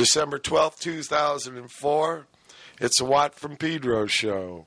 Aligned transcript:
December 0.00 0.38
12th, 0.38 0.78
2004. 0.78 2.26
It's 2.80 3.02
a 3.02 3.04
Watt 3.04 3.34
from 3.34 3.58
Pedro 3.58 4.06
show. 4.06 4.64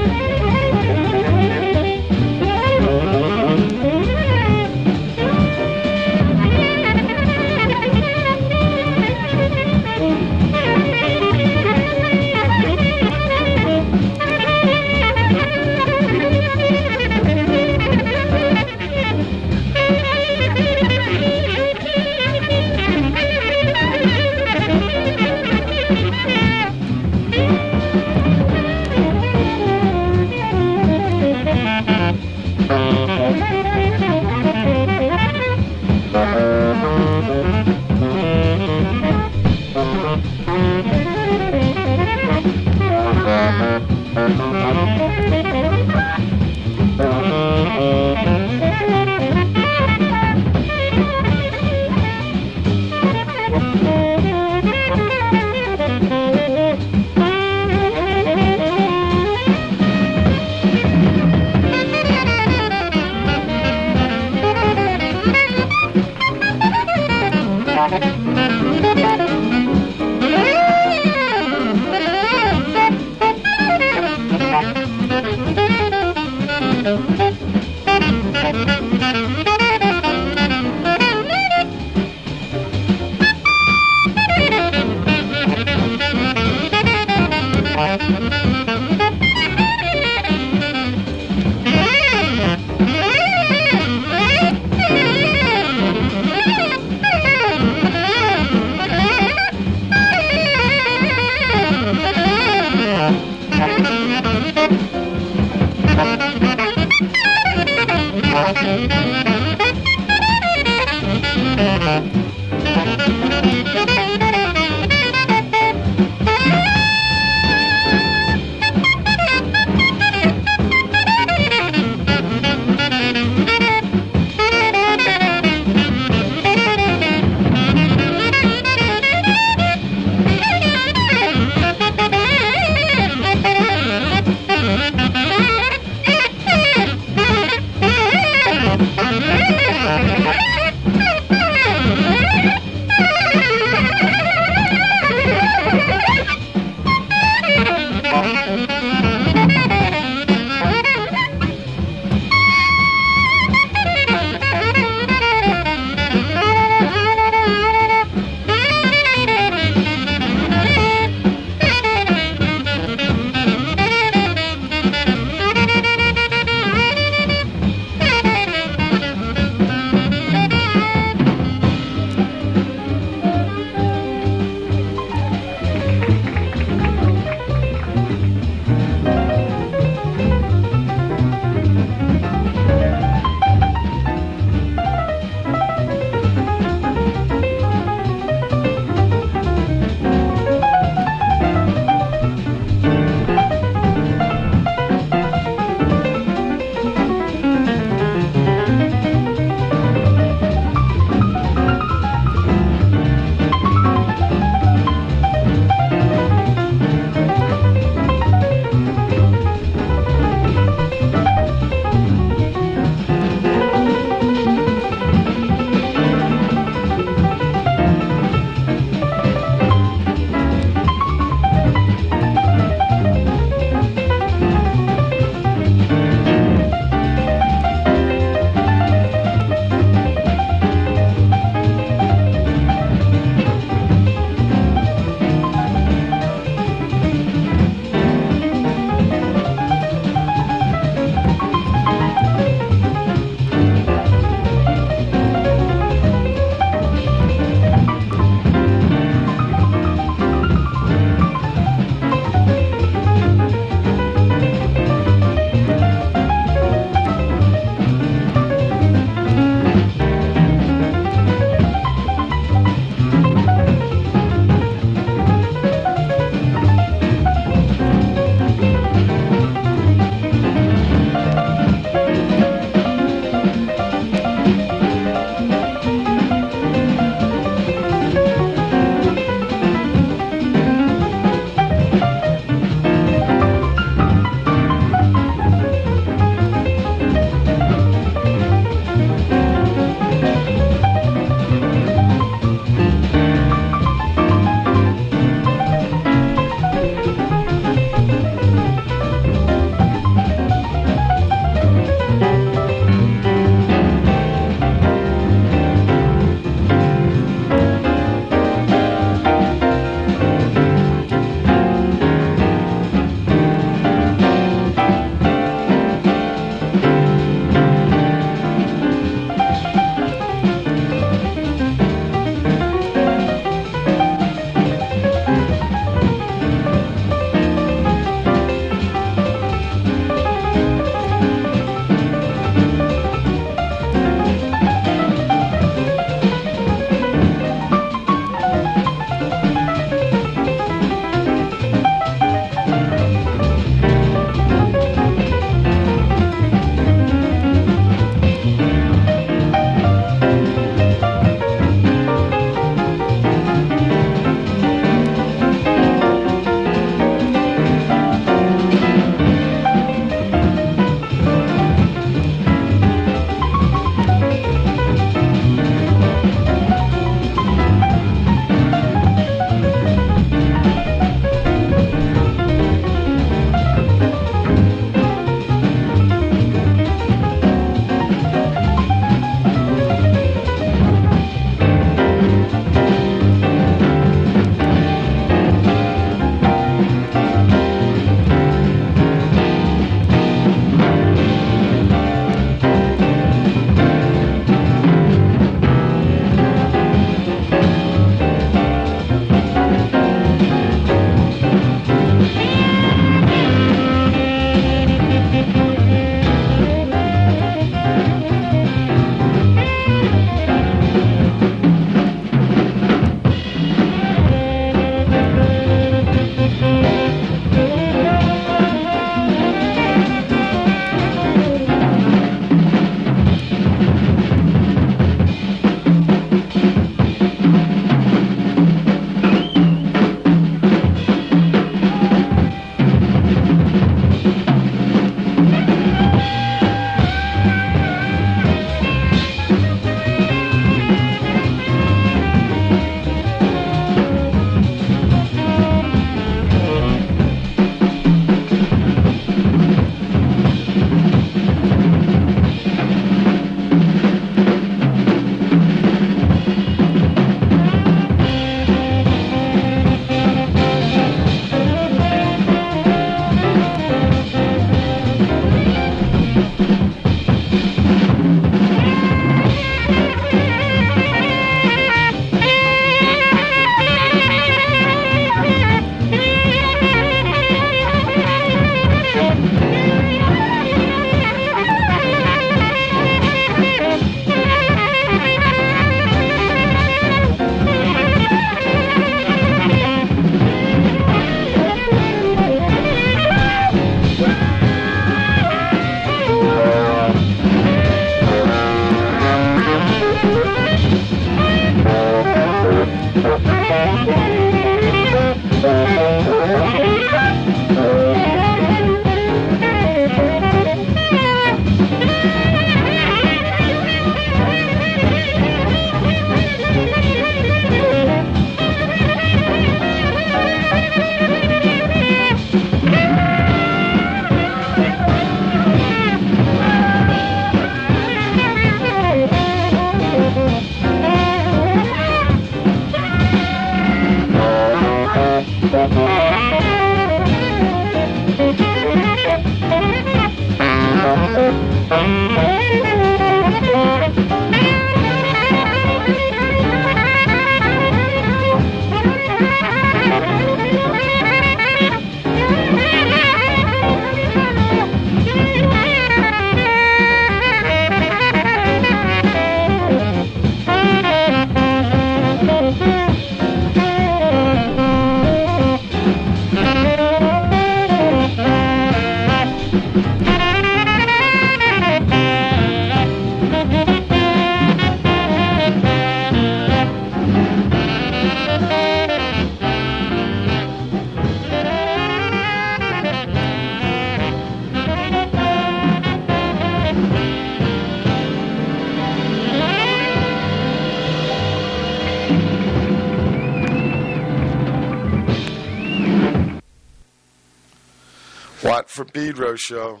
Watt 598.66 598.90
from 598.90 599.06
Pedro 599.08 599.54
show. 599.54 600.00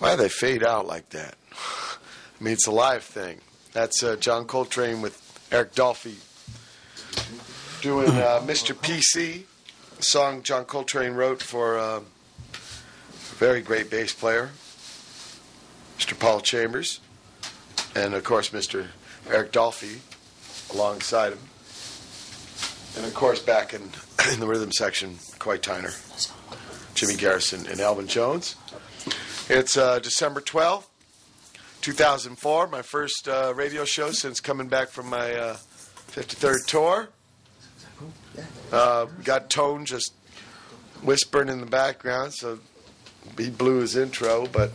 Why 0.00 0.16
do 0.16 0.22
they 0.22 0.28
fade 0.28 0.64
out 0.64 0.86
like 0.86 1.10
that? 1.10 1.36
I 1.52 2.42
mean, 2.42 2.54
it's 2.54 2.66
a 2.66 2.72
live 2.72 3.04
thing. 3.04 3.38
That's 3.72 4.02
uh, 4.02 4.16
John 4.16 4.46
Coltrane 4.46 5.00
with 5.00 5.16
Eric 5.52 5.74
Dolphy 5.74 6.16
doing 7.82 8.08
uh, 8.08 8.40
Mr. 8.44 8.74
PC, 8.74 9.44
a 9.98 10.02
song 10.02 10.42
John 10.42 10.64
Coltrane 10.64 11.12
wrote 11.12 11.40
for 11.40 11.78
uh, 11.78 11.98
a 11.98 12.02
very 13.36 13.60
great 13.60 13.90
bass 13.90 14.12
player, 14.12 14.50
Mr. 15.98 16.18
Paul 16.18 16.40
Chambers, 16.40 16.98
and 17.94 18.14
of 18.14 18.24
course, 18.24 18.50
Mr. 18.50 18.88
Eric 19.28 19.52
Dolphy 19.52 20.00
alongside 20.74 21.32
him. 21.32 21.38
And 22.96 23.06
of 23.06 23.14
course, 23.14 23.40
back 23.40 23.72
in, 23.72 23.82
in 24.32 24.40
the 24.40 24.48
rhythm 24.48 24.72
section, 24.72 25.14
McCoy 25.14 25.58
Tyner. 25.58 26.39
Jimmy 27.00 27.14
Garrison 27.14 27.66
and 27.66 27.80
Elvin 27.80 28.06
Jones. 28.06 28.56
It's 29.48 29.78
uh, 29.78 30.00
December 30.00 30.42
12th, 30.42 30.84
2004, 31.80 32.66
my 32.66 32.82
first 32.82 33.26
uh, 33.26 33.54
radio 33.56 33.86
show 33.86 34.10
since 34.10 34.38
coming 34.38 34.68
back 34.68 34.88
from 34.88 35.08
my 35.08 35.32
uh, 35.32 35.56
53rd 36.10 36.66
tour. 36.66 37.08
Uh, 38.70 39.06
got 39.24 39.48
Tone 39.48 39.86
just 39.86 40.12
whispering 41.02 41.48
in 41.48 41.60
the 41.60 41.66
background, 41.66 42.34
so 42.34 42.58
he 43.38 43.48
blew 43.48 43.80
his 43.80 43.96
intro, 43.96 44.46
but 44.46 44.70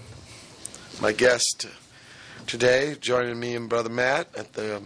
my 1.00 1.12
guest 1.12 1.68
today, 2.48 2.96
joining 3.00 3.40
me 3.40 3.54
and 3.54 3.70
Brother 3.70 3.92
Matt 3.92 4.36
at 4.36 4.54
the 4.54 4.82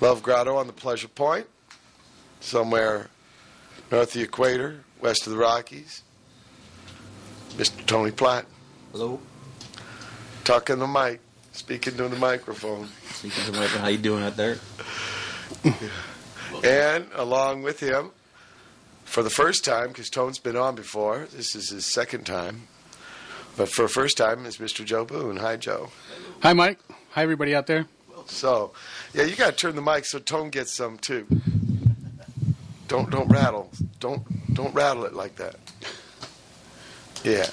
Love 0.00 0.22
Grotto 0.22 0.54
on 0.54 0.68
the 0.68 0.72
Pleasure 0.72 1.08
Point, 1.08 1.48
somewhere 2.38 3.08
north 3.90 4.10
of 4.10 4.12
the 4.12 4.22
equator, 4.22 4.84
west 5.00 5.26
of 5.26 5.32
the 5.32 5.38
Rockies. 5.40 6.04
Mr. 7.56 7.84
Tony 7.86 8.10
Platon. 8.10 8.50
Hello. 8.92 9.20
Talking 10.44 10.78
the 10.78 10.86
mic, 10.86 11.20
speaking 11.52 11.96
to 11.96 12.08
the 12.08 12.16
microphone. 12.16 12.88
Speaking 13.10 13.44
to 13.44 13.52
Michael, 13.52 13.78
how 13.80 13.88
you 13.88 13.98
doing 13.98 14.22
out 14.22 14.36
there? 14.36 14.58
And 16.64 17.06
along 17.14 17.62
with 17.62 17.80
him, 17.80 18.10
for 19.04 19.22
the 19.22 19.30
first 19.30 19.64
time, 19.64 19.88
because 19.88 20.10
Tone's 20.10 20.38
been 20.38 20.56
on 20.56 20.74
before, 20.74 21.26
this 21.32 21.54
is 21.54 21.70
his 21.70 21.86
second 21.86 22.24
time, 22.26 22.68
but 23.56 23.68
for 23.68 23.82
the 23.82 23.88
first 23.88 24.16
time 24.16 24.44
is 24.46 24.58
Mr. 24.58 24.84
Joe 24.84 25.04
Boon. 25.04 25.38
Hi, 25.38 25.56
Joe. 25.56 25.90
Hi, 26.42 26.52
Mike. 26.52 26.78
Hi, 27.10 27.22
everybody 27.22 27.54
out 27.54 27.66
there. 27.66 27.86
So, 28.26 28.72
yeah, 29.14 29.24
you 29.24 29.36
got 29.36 29.50
to 29.50 29.56
turn 29.56 29.74
the 29.74 29.82
mic 29.82 30.04
so 30.04 30.18
Tone 30.18 30.50
gets 30.50 30.72
some 30.72 30.98
too. 30.98 31.26
Don't 32.86 33.10
don't 33.10 33.28
rattle. 33.28 33.70
Don't 33.98 34.54
don't 34.54 34.74
rattle 34.74 35.04
it 35.04 35.14
like 35.14 35.36
that. 35.36 35.56
Yeah. 37.22 37.50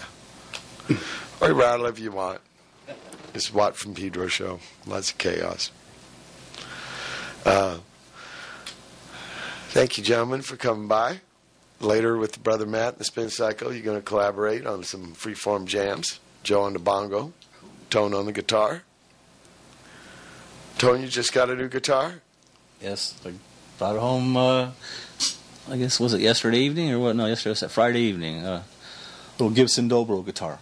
Or 1.41 1.53
rattle 1.53 1.86
if 1.88 2.00
you 2.00 2.12
want. 2.12 2.41
It's 3.33 3.53
Watt 3.53 3.75
from 3.75 3.93
Pedro 3.93 4.27
show. 4.27 4.59
Lots 4.86 5.12
of 5.12 5.17
chaos. 5.17 5.71
Uh, 7.45 7.77
thank 9.69 9.97
you, 9.97 10.03
gentlemen, 10.03 10.41
for 10.41 10.55
coming 10.55 10.88
by. 10.88 11.19
Later 11.79 12.17
with 12.17 12.41
Brother 12.41 12.65
Matt 12.65 12.93
and 12.93 13.00
the 13.00 13.03
Spin 13.03 13.29
Cycle, 13.29 13.71
you're 13.71 13.83
going 13.83 14.00
to 14.00 14.03
collaborate 14.03 14.65
on 14.65 14.83
some 14.83 15.13
freeform 15.13 15.65
jams. 15.65 16.19
Joe 16.41 16.63
on 16.63 16.74
the 16.74 16.79
bongo, 16.79 17.33
Tone 17.89 18.13
on 18.13 18.25
the 18.25 18.31
guitar. 18.31 18.83
Tone, 20.77 21.01
you 21.01 21.07
just 21.07 21.33
got 21.33 21.50
a 21.50 21.55
new 21.55 21.67
guitar? 21.67 22.21
Yes, 22.81 23.19
I 23.25 23.33
brought 23.77 23.95
it 23.95 24.00
home. 24.00 24.38
Uh, 24.38 24.71
I 25.69 25.77
guess 25.77 26.00
was 26.00 26.13
it 26.13 26.21
yesterday 26.21 26.59
evening 26.59 26.91
or 26.91 27.00
what? 27.00 27.15
No, 27.15 27.25
yesterday 27.25 27.51
was 27.51 27.59
that 27.59 27.71
Friday 27.71 28.01
evening. 28.01 28.45
Uh, 28.45 28.63
little 29.39 29.50
Gibson 29.56 29.89
Dobro 29.89 30.25
guitar. 30.25 30.60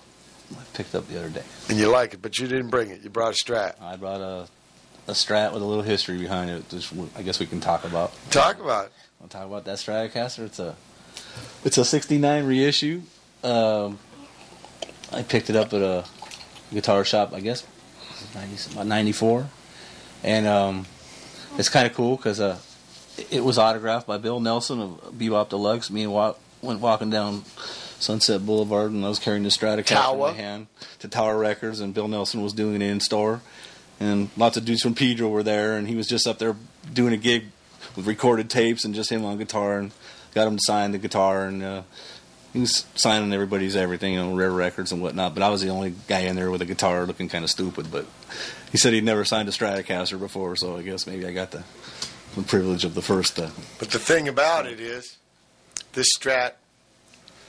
I 0.52 0.64
picked 0.74 0.94
up 0.94 1.08
the 1.08 1.18
other 1.18 1.30
day. 1.30 1.44
And 1.70 1.78
you 1.78 1.90
like 1.90 2.14
it, 2.14 2.22
but 2.22 2.38
you 2.38 2.48
didn't 2.48 2.70
bring 2.70 2.92
it. 2.92 3.02
You 3.02 3.10
brought 3.10 3.32
a 3.32 3.36
Strat. 3.36 3.82
I 3.82 3.96
brought 3.96 4.22
a 4.22 4.48
a 5.08 5.12
Strat 5.12 5.54
with 5.54 5.62
a 5.62 5.66
little 5.66 5.84
history 5.84 6.18
behind 6.18 6.50
it. 6.50 6.64
Which 6.72 6.92
I 7.16 7.22
guess 7.22 7.40
we 7.40 7.46
can 7.46 7.60
talk 7.62 7.84
about. 7.84 8.12
Talk 8.32 8.60
about 8.60 8.88
it. 8.88 8.92
I'll 9.22 9.28
talk 9.28 9.46
about 9.46 9.66
that 9.66 9.78
Stratocaster. 9.78 10.46
It's 10.46 10.60
a 10.60 10.76
it's 11.64 11.78
a 11.78 11.86
'69 11.86 12.46
reissue. 12.46 13.02
Um, 13.44 13.98
I 15.12 15.24
picked 15.24 15.50
it 15.50 15.56
up 15.56 15.74
at 15.74 15.82
a 15.82 16.06
guitar 16.74 17.04
shop. 17.06 17.34
I 17.34 17.40
guess 17.40 17.66
90, 18.34 18.74
about 18.74 18.88
'94, 18.88 19.48
and 20.24 20.48
um, 20.48 20.86
it's 21.58 21.70
kind 21.70 21.88
of 21.88 21.94
cool 21.94 22.18
because 22.18 22.40
uh, 22.40 22.58
it 23.32 23.44
was 23.44 23.58
autographed 23.58 24.08
by 24.08 24.18
Bill 24.18 24.40
Nelson 24.40 24.80
of 24.82 25.12
Bebop 25.18 25.50
Deluxe. 25.50 25.90
Me 25.90 26.04
and 26.04 26.14
Wa- 26.14 26.36
went 26.62 26.82
walking 26.82 27.10
down 27.10 27.44
Sunset 28.00 28.46
Boulevard, 28.46 28.92
and 28.92 29.06
I 29.06 29.10
was 29.10 29.20
carrying 29.20 29.44
the 29.44 29.50
Stratocaster 29.50 30.14
in 30.14 30.20
my 30.20 30.32
hand 30.34 30.68
to 31.00 31.08
Tower 31.08 31.38
Records, 31.38 31.80
and 31.80 31.94
Bill 31.94 32.08
Nelson 32.08 32.42
was 32.42 32.54
doing 32.54 32.82
it 32.82 32.82
in 32.82 33.00
store, 33.00 33.42
and 34.00 34.30
lots 34.38 34.58
of 34.58 34.66
dudes 34.66 34.82
from 34.82 34.96
Pedro 34.96 35.30
were 35.30 35.44
there, 35.44 35.78
and 35.78 35.88
he 35.88 35.96
was 35.96 36.08
just 36.08 36.28
up 36.28 36.38
there 36.38 36.56
doing 36.94 37.14
a 37.14 37.18
gig 37.18 37.46
with 37.96 38.06
recorded 38.06 38.50
tapes 38.50 38.84
and 38.84 38.94
just 38.94 39.10
him 39.10 39.24
on 39.26 39.38
guitar, 39.38 39.80
and 39.80 39.92
got 40.34 40.48
him 40.48 40.58
to 40.58 40.64
sign 40.64 40.92
the 40.92 40.98
guitar, 40.98 41.46
and 41.46 41.64
uh, 41.64 41.82
he 42.52 42.60
was 42.60 42.86
signing 42.96 43.34
everybody's 43.34 43.76
everything, 43.76 44.14
you 44.14 44.20
know, 44.20 44.34
rare 44.34 44.52
records 44.52 44.92
and 44.92 45.02
whatnot. 45.02 45.34
But 45.34 45.44
I 45.44 45.50
was 45.50 45.62
the 45.62 45.70
only 45.70 45.94
guy 46.08 46.20
in 46.22 46.36
there 46.36 46.52
with 46.52 46.62
a 46.62 46.66
guitar, 46.66 47.06
looking 47.06 47.28
kind 47.30 47.44
of 47.44 47.50
stupid. 47.50 47.92
But 47.92 48.06
he 48.72 48.78
said 48.78 48.94
he'd 48.94 49.04
never 49.04 49.26
signed 49.26 49.50
a 49.50 49.52
Stratocaster 49.52 50.20
before, 50.20 50.56
so 50.56 50.78
I 50.78 50.82
guess 50.82 51.06
maybe 51.06 51.26
I 51.26 51.34
got 51.34 51.52
the, 51.52 51.64
the 52.36 52.44
privilege 52.44 52.86
of 52.86 52.94
the 52.94 53.02
first. 53.02 53.40
Uh, 53.40 53.50
But 53.80 53.92
the 53.92 54.00
thing 54.00 54.28
about 54.28 54.68
it 54.68 54.80
is, 54.80 55.18
this 55.94 56.08
Strat, 56.18 56.54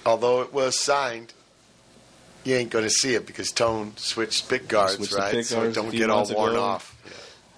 although 0.07 0.41
it 0.43 0.53
was 0.53 0.79
signed, 0.79 1.33
you 2.45 2.55
ain't 2.55 2.71
going 2.71 2.85
to 2.85 2.91
see 2.91 3.15
it 3.15 3.27
because 3.27 3.51
Tone 3.53 3.93
switched 3.97 4.49
pick 4.49 4.69
guards, 4.69 4.95
Switched 4.97 5.15
right? 5.15 5.33
pick 5.33 5.45
so 5.45 5.59
it 5.59 5.75
guards 5.75 5.77
a 5.79 5.83
don't 5.83 5.91
get 5.91 6.11
all 6.11 6.27
worn 6.33 6.53
ago. 6.53 6.63
off. 6.63 6.95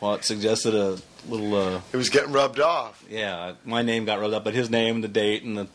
well, 0.01 0.15
it 0.15 0.25
suggested 0.25 0.75
a 0.75 0.99
little. 1.29 1.55
Uh, 1.55 1.81
It 1.93 1.97
was 1.97 2.09
getting 2.11 2.33
rubbed 2.33 2.61
off. 2.61 3.05
yeah, 3.11 3.53
my 3.65 3.83
name 3.83 4.05
got 4.07 4.21
rubbed 4.21 4.35
up, 4.35 4.45
but 4.45 4.55
his 4.55 4.71
name, 4.71 5.01
the 5.03 5.09
date, 5.09 5.43
and 5.43 5.57
the 5.59 5.67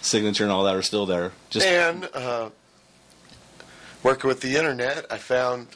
signature 0.00 0.44
and 0.44 0.52
all 0.52 0.64
that 0.64 0.76
are 0.76 0.82
still 0.82 1.06
there. 1.06 1.32
Just 1.50 1.66
and 1.66 2.08
uh, 2.14 2.50
working 4.02 4.28
with 4.28 4.40
the 4.42 4.56
internet, 4.56 5.06
I 5.10 5.18
found 5.18 5.68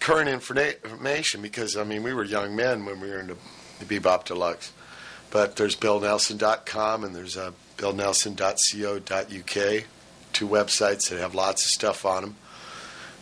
current 0.00 0.28
information 0.28 1.42
because 1.42 1.76
I 1.76 1.84
mean 1.84 2.02
we 2.02 2.12
were 2.14 2.24
young 2.24 2.56
men 2.56 2.84
when 2.84 3.00
we 3.00 3.10
were 3.10 3.20
in 3.20 3.26
the, 3.28 3.36
the 3.78 4.00
Bebop 4.00 4.24
Deluxe. 4.24 4.72
But 5.30 5.56
there's 5.56 5.76
BillNelson.com 5.76 7.04
and 7.04 7.14
there's 7.14 7.36
uh, 7.36 7.50
BillNelson.co.uk, 7.78 9.84
two 10.32 10.48
websites 10.48 11.08
that 11.08 11.18
have 11.18 11.34
lots 11.34 11.64
of 11.64 11.70
stuff 11.70 12.04
on 12.04 12.22
them. 12.22 12.36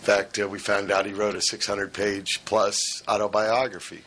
In 0.00 0.04
fact, 0.04 0.38
uh, 0.38 0.48
we 0.48 0.58
found 0.58 0.90
out 0.90 1.06
he 1.06 1.12
wrote 1.12 1.34
a 1.34 1.40
600 1.40 1.92
page 1.92 2.44
plus 2.44 3.02
autobiography. 3.08 4.02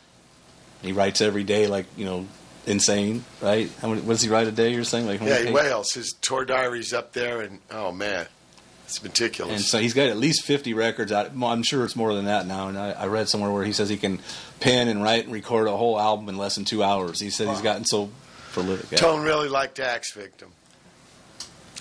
He 0.81 0.91
writes 0.91 1.21
every 1.21 1.43
day, 1.43 1.67
like 1.67 1.85
you 1.97 2.05
know, 2.05 2.25
insane, 2.65 3.25
right? 3.41 3.69
How 3.81 3.89
many, 3.89 4.01
what 4.01 4.13
does 4.13 4.21
he 4.21 4.29
write 4.29 4.47
a 4.47 4.51
day? 4.51 4.73
You're 4.73 4.83
saying 4.83 5.07
like 5.07 5.21
Yeah, 5.21 5.43
he 5.43 5.51
wails. 5.51 5.93
His 5.93 6.13
tour 6.13 6.45
diary's 6.45 6.93
up 6.93 7.13
there, 7.13 7.41
and 7.41 7.59
oh 7.69 7.91
man, 7.91 8.27
it's 8.85 9.03
meticulous. 9.03 9.53
And 9.53 9.61
so 9.61 9.77
he's 9.77 9.93
got 9.93 10.07
at 10.07 10.17
least 10.17 10.43
50 10.43 10.73
records 10.73 11.11
out. 11.11 11.31
I'm 11.43 11.63
sure 11.63 11.83
it's 11.83 11.95
more 11.95 12.13
than 12.13 12.25
that 12.25 12.47
now. 12.47 12.69
And 12.69 12.77
I, 12.77 12.91
I 12.91 13.07
read 13.07 13.27
somewhere 13.27 13.51
where 13.51 13.63
he 13.63 13.73
says 13.73 13.89
he 13.89 13.97
can 13.97 14.19
pen 14.59 14.87
and 14.87 15.03
write 15.03 15.25
and 15.25 15.33
record 15.33 15.67
a 15.67 15.75
whole 15.75 15.99
album 15.99 16.29
in 16.29 16.37
less 16.37 16.55
than 16.55 16.65
two 16.65 16.81
hours. 16.81 17.19
He 17.19 17.29
said 17.29 17.49
he's 17.49 17.61
gotten 17.61 17.85
so 17.85 18.09
prolific. 18.51 18.85
at 18.87 18.93
it. 18.93 18.97
Tone 19.01 19.23
really 19.23 19.49
liked 19.49 19.79
Axe 19.79 20.11
Victim. 20.11 20.51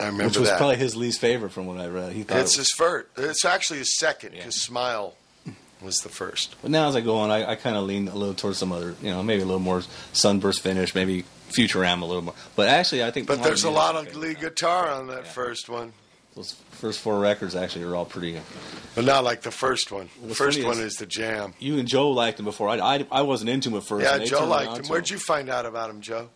I 0.01 0.05
remember 0.07 0.23
that. 0.25 0.29
which 0.31 0.39
was 0.39 0.49
that. 0.51 0.59
probably 0.59 0.77
his 0.77 0.95
least 0.97 1.21
favorite 1.21 1.51
from 1.51 1.67
what 1.67 1.79
I 1.79 1.89
read. 1.89 2.13
He 2.13 2.23
thought 2.23 2.39
it's 2.39 2.55
it 2.55 2.59
was, 2.61 2.69
his 2.69 2.73
first. 2.73 3.07
It's 3.17 3.45
actually 3.45 3.81
his 3.81 3.99
second 3.99 4.33
Yeah. 4.33 4.41
because 4.41 4.55
Smile 4.57 5.15
was 5.83 6.03
the 6.03 6.09
first. 6.09 6.55
but 6.63 6.71
now 6.71 6.89
as 6.89 6.97
I 6.97 7.01
go 7.01 7.19
on, 7.19 7.31
I, 7.31 7.51
I 7.53 7.55
kind 7.57 7.77
of 7.77 7.85
lean 7.85 8.09
a 8.09 8.15
little 8.15 8.35
towards 8.35 8.59
some 8.59 8.73
other, 8.73 8.95
you 9.03 9.11
know, 9.11 9.23
maybe 9.23 9.43
a 9.43 9.45
little 9.45 9.61
more 9.61 9.83
Sunburst 10.13 10.61
finish, 10.61 10.95
maybe 10.95 11.25
Futurama 11.51 12.03
a 12.03 12.05
little 12.05 12.23
more. 12.23 12.35
But 12.57 12.69
actually, 12.69 13.03
I 13.05 13.11
think. 13.11 13.27
But 13.27 13.43
there's 13.43 13.65
a 13.65 13.71
lot 13.71 13.97
of 13.97 14.15
lead 14.17 14.41
guitar 14.41 14.89
on 14.91 15.07
that 15.09 15.25
Yeah. 15.25 15.31
first 15.31 15.69
one, 15.69 15.93
Those 16.37 16.55
first 16.73 17.01
four 17.01 17.19
records 17.19 17.57
actually 17.57 17.85
are 17.85 17.97
all 17.97 18.05
pretty. 18.05 18.37
Uh, 18.37 18.41
but 18.95 19.05
not 19.05 19.25
like 19.25 19.43
the 19.43 19.51
first 19.51 19.91
one. 19.91 20.09
The 20.21 20.27
What's 20.29 20.39
first 20.39 20.63
one 20.63 20.75
is- 20.79 20.93
is 20.93 20.95
the 20.97 21.07
jam. 21.07 21.55
You 21.59 21.79
and 21.79 21.89
Joe 21.89 22.11
liked 22.11 22.39
him 22.39 22.45
before. 22.45 22.69
I, 22.69 22.79
I, 22.79 23.07
I 23.11 23.23
wasn't 23.23 23.51
into 23.51 23.71
him 23.71 23.77
at 23.79 23.83
first. 23.85 24.05
Yeah, 24.05 24.19
Joe 24.25 24.47
liked 24.47 24.79
him. 24.79 24.85
Where'd 24.87 25.11
you 25.11 25.19
find 25.19 25.49
out 25.51 25.67
about 25.67 25.91
him, 25.91 26.01
Joe? 26.01 26.29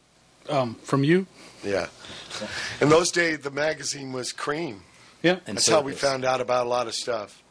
Um, 0.48 0.74
from 0.82 1.04
you? 1.04 1.26
Yeah. 1.64 1.86
In 2.80 2.88
those 2.88 3.10
days, 3.10 3.40
the 3.40 3.50
magazine 3.50 4.12
was 4.12 4.32
Creem. 4.32 4.80
Yeah. 5.22 5.38
And 5.46 5.56
That's 5.56 5.68
how 5.68 5.80
we 5.80 5.92
found 5.92 6.24
out 6.24 6.40
about 6.40 6.66
a 6.66 6.68
lot 6.68 6.86
of 6.86 6.94
stuff. 6.94 7.42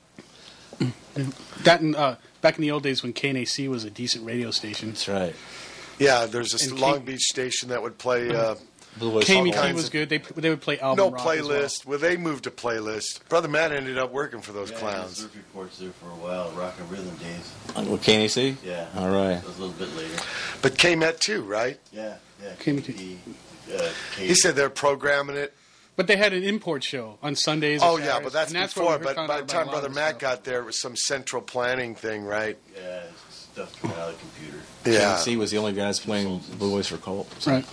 That 1.63 1.81
and, 1.81 1.95
uh, 1.95 2.15
back 2.41 2.57
in 2.57 2.62
the 2.62 2.71
old 2.71 2.83
days 2.83 3.03
when 3.03 3.13
KNAC 3.13 3.67
was 3.69 3.83
a 3.83 3.89
decent 3.89 4.25
radio 4.25 4.51
station. 4.51 4.89
That's 4.89 5.07
right. 5.07 5.36
Yeah, 6.00 6.25
there's 6.25 6.51
this 6.51 6.67
And 6.67 6.79
Long 6.79 6.95
King- 6.95 7.05
Beach 7.05 7.21
station 7.21 7.69
that 7.69 7.81
would 7.83 7.98
play 7.98 8.33
uh, 8.36 8.55
Blue 8.98 9.12
Voice 9.12 9.25
KMET 9.29 9.53
kinds 9.53 9.75
was 9.75 9.89
good. 9.89 10.10
They 10.10 10.17
they 10.17 10.50
would 10.50 10.62
play 10.62 10.79
album 10.79 11.05
no 11.05 11.12
rock 11.12 11.27
as 11.27 11.43
well. 11.43 11.62
playlist. 11.62 11.86
Well. 11.86 12.00
they 12.00 12.17
moved 12.17 12.45
to 12.45 12.51
playlist. 12.51 13.27
Brother 13.29 13.48
Matt 13.48 13.71
ended 13.71 13.98
up 13.98 14.12
working 14.12 14.41
for 14.41 14.51
those 14.51 14.71
yeah, 14.71 14.77
clowns. 14.79 15.17
Surf 15.17 15.36
reports 15.36 15.77
there 15.77 15.91
for 15.91 16.07
a 16.07 16.15
while, 16.15 16.51
rock 16.51 16.75
and 16.79 16.89
rhythm 16.91 17.15
days. 17.17 17.88
With 17.89 18.03
KNAC? 18.03 18.55
Yeah. 18.65 18.88
All 18.95 19.10
right. 19.10 19.36
That 19.36 19.45
was 19.48 19.57
a 19.60 19.62
little 19.62 19.75
bit 19.77 19.95
later. 19.95 20.21
But 20.62 20.77
K-Met 20.77 21.21
too, 21.21 21.41
right? 21.43 21.79
Yeah, 21.93 22.17
yeah. 22.43 22.53
Came 22.60 22.81
to- 22.81 22.91
the, 22.93 23.15
uh, 23.75 23.89
K- 24.15 24.27
He 24.27 24.36
said 24.36 24.55
they're 24.55 24.69
programming 24.69 25.36
it. 25.38 25.53
But 25.98 26.07
they 26.07 26.15
had 26.15 26.31
an 26.33 26.43
import 26.43 26.83
show 26.83 27.19
on 27.21 27.36
Sundays. 27.36 27.81
Oh 27.83 27.98
yeah, 27.98 28.19
but 28.24 28.31
that's 28.33 28.51
and 28.51 28.57
where 28.60 28.67
before. 28.67 28.98
But 29.00 29.27
by 29.27 29.41
the 29.41 29.45
time 29.48 29.67
Brother 29.67 29.89
Matt 29.89 30.12
stuff. 30.12 30.19
got 30.21 30.43
there, 30.45 30.62
it 30.62 30.65
was 30.65 30.79
some 30.79 30.95
central 30.95 31.41
planning 31.41 31.95
thing, 31.95 32.24
right? 32.24 32.57
yeah, 32.75 33.01
stuff 33.29 33.79
coming 33.81 33.98
out 33.98 34.10
of 34.10 34.15
the 34.15 34.19
computer. 34.21 34.57
Yeah. 34.86 35.15
KNAC 35.17 35.38
was 35.38 35.51
the 35.51 35.57
only 35.57 35.74
guys 35.74 36.00
playing 36.00 36.39
Blue 36.57 36.69
Voice 36.71 36.88
for 36.88 36.98
Cult. 36.98 37.27
right. 37.45 37.65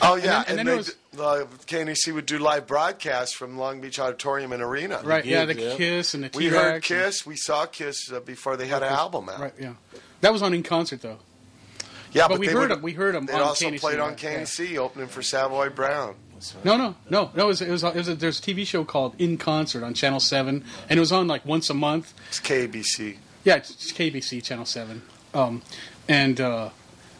Oh 0.00 0.16
yeah, 0.16 0.42
and 0.48 0.58
then- 0.58 0.58
and 0.58 0.58
then 0.58 0.66
they, 0.66 0.72
it 0.72 0.76
was- 0.76 0.96
uh, 1.20 1.46
KNAC 1.66 2.12
would 2.14 2.26
do 2.26 2.38
live 2.38 2.66
broadcasts 2.66 3.34
from 3.34 3.58
Long 3.58 3.80
Beach 3.82 3.98
Auditorium 4.00 4.52
and 4.52 4.62
Arena. 4.62 5.00
Right, 5.04 5.24
yeah, 5.24 5.44
the 5.44 5.54
yeah. 5.54 5.76
Kiss 5.76 6.14
and 6.14 6.24
the 6.24 6.30
We 6.34 6.44
T-Rex 6.44 6.52
we 6.52 6.58
heard 6.58 6.74
and- 6.76 6.82
Kiss. 6.82 7.26
We 7.26 7.36
saw 7.36 7.66
Kiss 7.66 8.10
uh, 8.10 8.20
before 8.20 8.56
they 8.56 8.66
had 8.66 8.82
an 8.82 8.88
album 8.92 9.28
out. 9.28 9.38
Right, 9.38 9.54
yeah. 9.60 9.74
That 10.22 10.32
was 10.32 10.42
on 10.42 10.54
in 10.54 10.62
concert 10.64 11.02
though. 11.02 11.18
Yeah, 12.12 12.28
But 12.28 12.38
we 12.38 12.46
they 12.46 12.52
heard 12.52 12.70
would- 12.70 12.82
we 12.82 12.92
heard 12.92 13.14
'em 13.16 13.26
They 13.26 13.32
also 13.34 13.70
KNAC, 13.70 13.80
played 13.80 13.98
on 13.98 14.10
right, 14.10 14.22
yeah. 14.22 14.38
KNC, 14.40 14.78
opening 14.78 15.08
for 15.08 15.22
Savoy 15.22 15.70
Brown. 15.70 16.14
No, 16.64 16.76
no, 16.76 16.96
no, 17.08 17.30
no. 17.36 17.44
It 17.44 17.46
was 17.46 17.62
it 17.62 17.70
was, 17.70 17.84
it 17.84 17.94
was 17.94 18.08
a, 18.08 18.14
there's 18.16 18.38
a 18.40 18.42
TV 18.42 18.66
show 18.66 18.84
called 18.84 19.14
In 19.18 19.38
Concert 19.38 19.84
on 19.84 19.94
Channel 19.94 20.18
Seven, 20.20 20.64
and 20.90 20.98
it 20.98 21.00
was 21.00 21.12
on 21.12 21.28
like 21.28 21.46
once 21.46 21.70
a 21.70 21.74
month. 21.74 22.12
It's 22.28 22.40
KABC. 22.40 23.16
Yeah, 23.44 23.56
it's 23.56 23.92
KABC 23.92 24.42
Channel 24.42 24.64
Seven. 24.66 25.02
Um, 25.34 25.62
and 26.08 26.40
uh, 26.40 26.70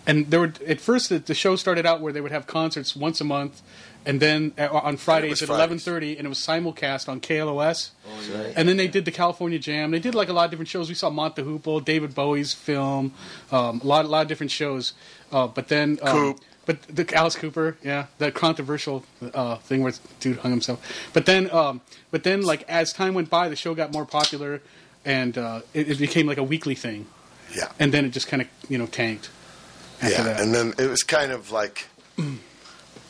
and 0.06 0.30
there 0.30 0.40
were 0.40 0.52
at 0.66 0.80
first 0.80 1.08
the, 1.08 1.18
the 1.18 1.34
show 1.34 1.56
started 1.56 1.86
out 1.86 2.00
where 2.00 2.12
they 2.12 2.20
would 2.20 2.32
have 2.32 2.46
concerts 2.46 2.96
once 2.96 3.20
a 3.20 3.24
month, 3.24 3.62
and 4.04 4.20
then 4.20 4.52
uh, 4.58 4.68
on 4.72 4.96
Fridays 4.96 5.42
at 5.42 5.48
eleven 5.48 5.78
thirty, 5.78 6.16
and 6.16 6.26
it 6.26 6.28
was 6.28 6.38
simulcast 6.38 7.08
on 7.08 7.20
KLOS. 7.20 7.90
Oh, 8.06 8.20
yeah. 8.30 8.52
And 8.56 8.68
then 8.68 8.76
they 8.76 8.88
did 8.88 9.04
the 9.04 9.12
California 9.12 9.58
Jam. 9.58 9.90
They 9.90 10.00
did 10.00 10.14
like 10.14 10.28
a 10.28 10.32
lot 10.32 10.46
of 10.46 10.50
different 10.50 10.68
shows. 10.68 10.88
We 10.88 10.94
saw 10.94 11.10
Mott 11.10 11.36
the 11.36 11.42
Hoople, 11.42 11.84
David 11.84 12.14
Bowie's 12.14 12.52
film, 12.52 13.12
um, 13.50 13.80
a 13.82 13.86
lot, 13.86 14.04
a 14.04 14.08
lot 14.08 14.22
of 14.22 14.28
different 14.28 14.50
shows. 14.50 14.92
Uh, 15.30 15.46
but 15.46 15.68
then, 15.68 15.98
um, 16.02 16.12
Coop. 16.12 16.40
but 16.66 16.82
the 16.82 17.14
Alice 17.14 17.36
Cooper, 17.36 17.76
yeah, 17.82 18.06
that 18.18 18.34
controversial 18.34 19.04
uh, 19.34 19.56
thing 19.56 19.82
where 19.82 19.92
dude 20.20 20.38
hung 20.38 20.50
himself. 20.50 20.84
But 21.12 21.26
then, 21.26 21.50
um, 21.50 21.80
but 22.10 22.24
then, 22.24 22.42
like 22.42 22.64
as 22.68 22.92
time 22.92 23.14
went 23.14 23.30
by, 23.30 23.48
the 23.48 23.56
show 23.56 23.74
got 23.74 23.92
more 23.92 24.04
popular, 24.04 24.62
and 25.04 25.38
uh, 25.38 25.60
it, 25.74 25.90
it 25.90 25.98
became 25.98 26.26
like 26.26 26.38
a 26.38 26.44
weekly 26.44 26.74
thing. 26.74 27.06
Yeah. 27.54 27.70
And 27.78 27.92
then 27.92 28.04
it 28.04 28.10
just 28.10 28.28
kind 28.28 28.42
of 28.42 28.48
you 28.68 28.78
know 28.78 28.86
tanked. 28.86 29.30
After 30.02 30.10
Yeah, 30.14 30.22
that. 30.24 30.40
and 30.40 30.54
then 30.54 30.74
it 30.78 30.88
was 30.90 31.02
kind 31.02 31.32
of 31.32 31.50
like 31.50 31.86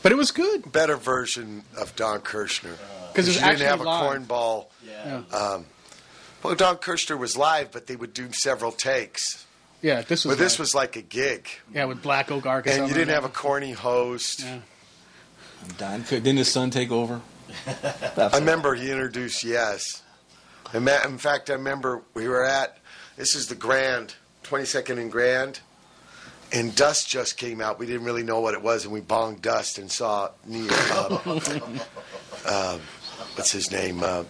but 0.02 0.12
it 0.12 0.16
was 0.16 0.31
good 0.31 0.70
better 0.72 0.96
version 0.96 1.64
of 1.76 1.94
Don 1.96 2.20
Kirshner. 2.20 2.74
Uh, 2.74 3.09
because 3.09 3.26
it 3.28 3.31
was 3.31 3.37
you 3.37 3.42
actually 3.42 3.59
didn't 3.59 3.70
have 3.70 3.81
a 3.81 3.85
live. 3.85 4.22
cornball. 4.22 4.66
Yeah. 4.87 5.22
Yeah. 5.31 5.37
Um, 5.37 5.66
well, 6.42 6.55
Don 6.55 6.76
Kirshner 6.76 7.18
was 7.18 7.37
live, 7.37 7.70
but 7.72 7.87
they 7.87 7.94
would 7.96 8.12
do 8.14 8.33
several 8.33 8.72
takes. 8.72 9.44
Yeah, 9.81 10.02
this 10.02 10.24
was. 10.24 10.37
But 10.37 10.42
this 10.42 10.55
live. 10.55 10.61
was 10.61 10.74
like 10.74 10.96
a 10.96 11.02
gig, 11.02 11.48
yeah 11.72 11.85
with 11.87 12.02
Black 12.02 12.31
Oak 12.31 12.46
Arkansas. 12.46 12.81
and 12.81 12.88
you 12.88 12.94
didn't 12.94 13.14
have 13.14 13.24
a 13.24 13.28
corny 13.28 13.72
host. 13.72 14.40
Yeah. 14.40 14.59
I'm. 15.81 16.05
Could- 16.05 16.22
Didn't 16.24 16.38
his 16.38 16.50
son 16.50 16.70
take 16.70 16.90
over? 16.90 17.20
I 18.16 18.31
remember 18.38 18.74
he 18.74 18.90
introduced 18.90 19.44
Yes. 19.44 20.02
And 20.72 20.85
ma- 20.87 21.02
in 21.05 21.18
fact, 21.18 21.50
I 21.50 21.55
remember 21.55 22.02
we 22.14 22.26
were 22.26 22.44
at 22.44 22.78
this 23.16 23.35
is 23.35 23.48
the 23.48 23.55
Grand, 23.55 24.14
22nd 24.44 24.98
and 24.98 25.12
Grand, 25.12 25.61
and 26.52 26.74
Dust 26.74 27.08
just 27.08 27.36
came 27.36 27.60
out. 27.60 27.78
We 27.78 27.86
didn't 27.86 28.04
really 28.04 28.22
know 28.22 28.40
what 28.40 28.54
it 28.54 28.62
was, 28.62 28.84
and 28.84 28.92
we 28.92 29.00
bonged 29.00 29.40
Dust 29.42 29.78
and 29.78 29.90
saw 29.90 30.30
Neil. 30.46 30.68
Uh, 30.70 31.18
uh, 32.46 32.78
what's 33.34 33.52
his 33.52 33.70
name? 33.70 34.02
Uh, 34.02 34.24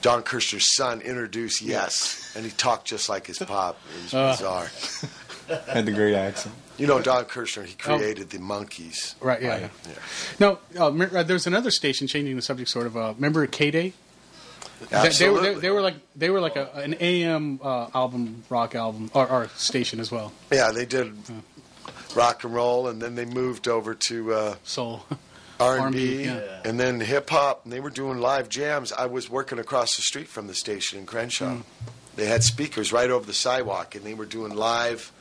Don 0.00 0.22
Kirshner's 0.22 0.74
son 0.76 1.00
introduced 1.00 1.60
Yes, 1.62 2.32
and 2.36 2.44
he 2.44 2.50
talked 2.52 2.86
just 2.86 3.08
like 3.08 3.26
his 3.26 3.38
pop. 3.38 3.78
It 3.98 4.02
was 4.04 4.14
Uh. 4.14 4.30
bizarre. 4.32 4.70
Had 5.66 5.86
the 5.86 5.92
great 5.92 6.14
accent. 6.14 6.54
You 6.76 6.86
know, 6.86 7.00
Don 7.00 7.24
Kirshner, 7.24 7.64
he 7.64 7.74
created 7.74 8.30
the 8.30 8.38
Monkees. 8.38 9.14
Right, 9.20 9.40
yeah. 9.42 9.48
Right. 9.48 9.70
yeah. 9.88 9.94
No, 10.38 10.58
uh, 10.78 10.88
uh, 10.90 11.22
there's 11.22 11.46
another 11.46 11.70
station 11.70 12.06
changing 12.06 12.36
the 12.36 12.42
subject, 12.42 12.68
sort 12.70 12.86
of. 12.86 12.96
Uh, 12.96 13.14
remember 13.16 13.46
K 13.46 13.70
Day? 13.70 13.92
They, 14.80 14.86
they, 14.86 14.96
were, 14.96 15.06
Absolutely. 15.06 15.54
they, 15.54 15.60
they 15.60 15.70
were 15.70 15.80
like 15.80 15.94
they 16.14 16.30
were 16.30 16.40
like 16.40 16.54
a, 16.54 16.70
an 16.74 16.94
AM 17.00 17.58
uh, 17.64 17.88
album, 17.94 18.44
rock 18.48 18.76
album, 18.76 19.10
or, 19.12 19.26
or 19.28 19.48
station 19.56 19.98
as 19.98 20.12
well. 20.12 20.32
Yeah, 20.52 20.70
they 20.70 20.84
did 20.86 21.16
rock 22.14 22.44
and 22.44 22.54
roll, 22.54 22.88
and 22.88 23.00
then 23.00 23.14
they 23.14 23.24
moved 23.24 23.68
over 23.68 23.94
to 23.94 24.34
uh, 24.34 24.54
Soul. 24.64 25.04
R 25.60 25.74
and 25.74 25.82
R&B, 25.86 26.24
and 26.64 26.78
then 26.78 27.00
hip 27.00 27.30
hop. 27.30 27.64
And 27.64 27.72
they 27.72 27.80
were 27.80 27.90
doing 27.90 28.18
live 28.18 28.48
jams. 28.48 28.92
I 28.92 29.06
was 29.06 29.28
working 29.28 29.58
across 29.58 29.96
the 29.96 30.02
street 30.02 30.28
from 30.28 30.46
the 30.46 30.54
station 30.54 31.00
in 31.00 31.06
Crenshaw. 31.06 31.56
Mm. 31.56 31.62
They 32.14 32.26
had 32.26 32.44
speakers 32.44 32.92
right 32.92 33.10
over 33.10 33.26
the 33.26 33.34
sidewalk, 33.34 33.96
and 33.96 34.04
they 34.04 34.14
were 34.14 34.24
doing 34.24 34.54
live 34.54 35.12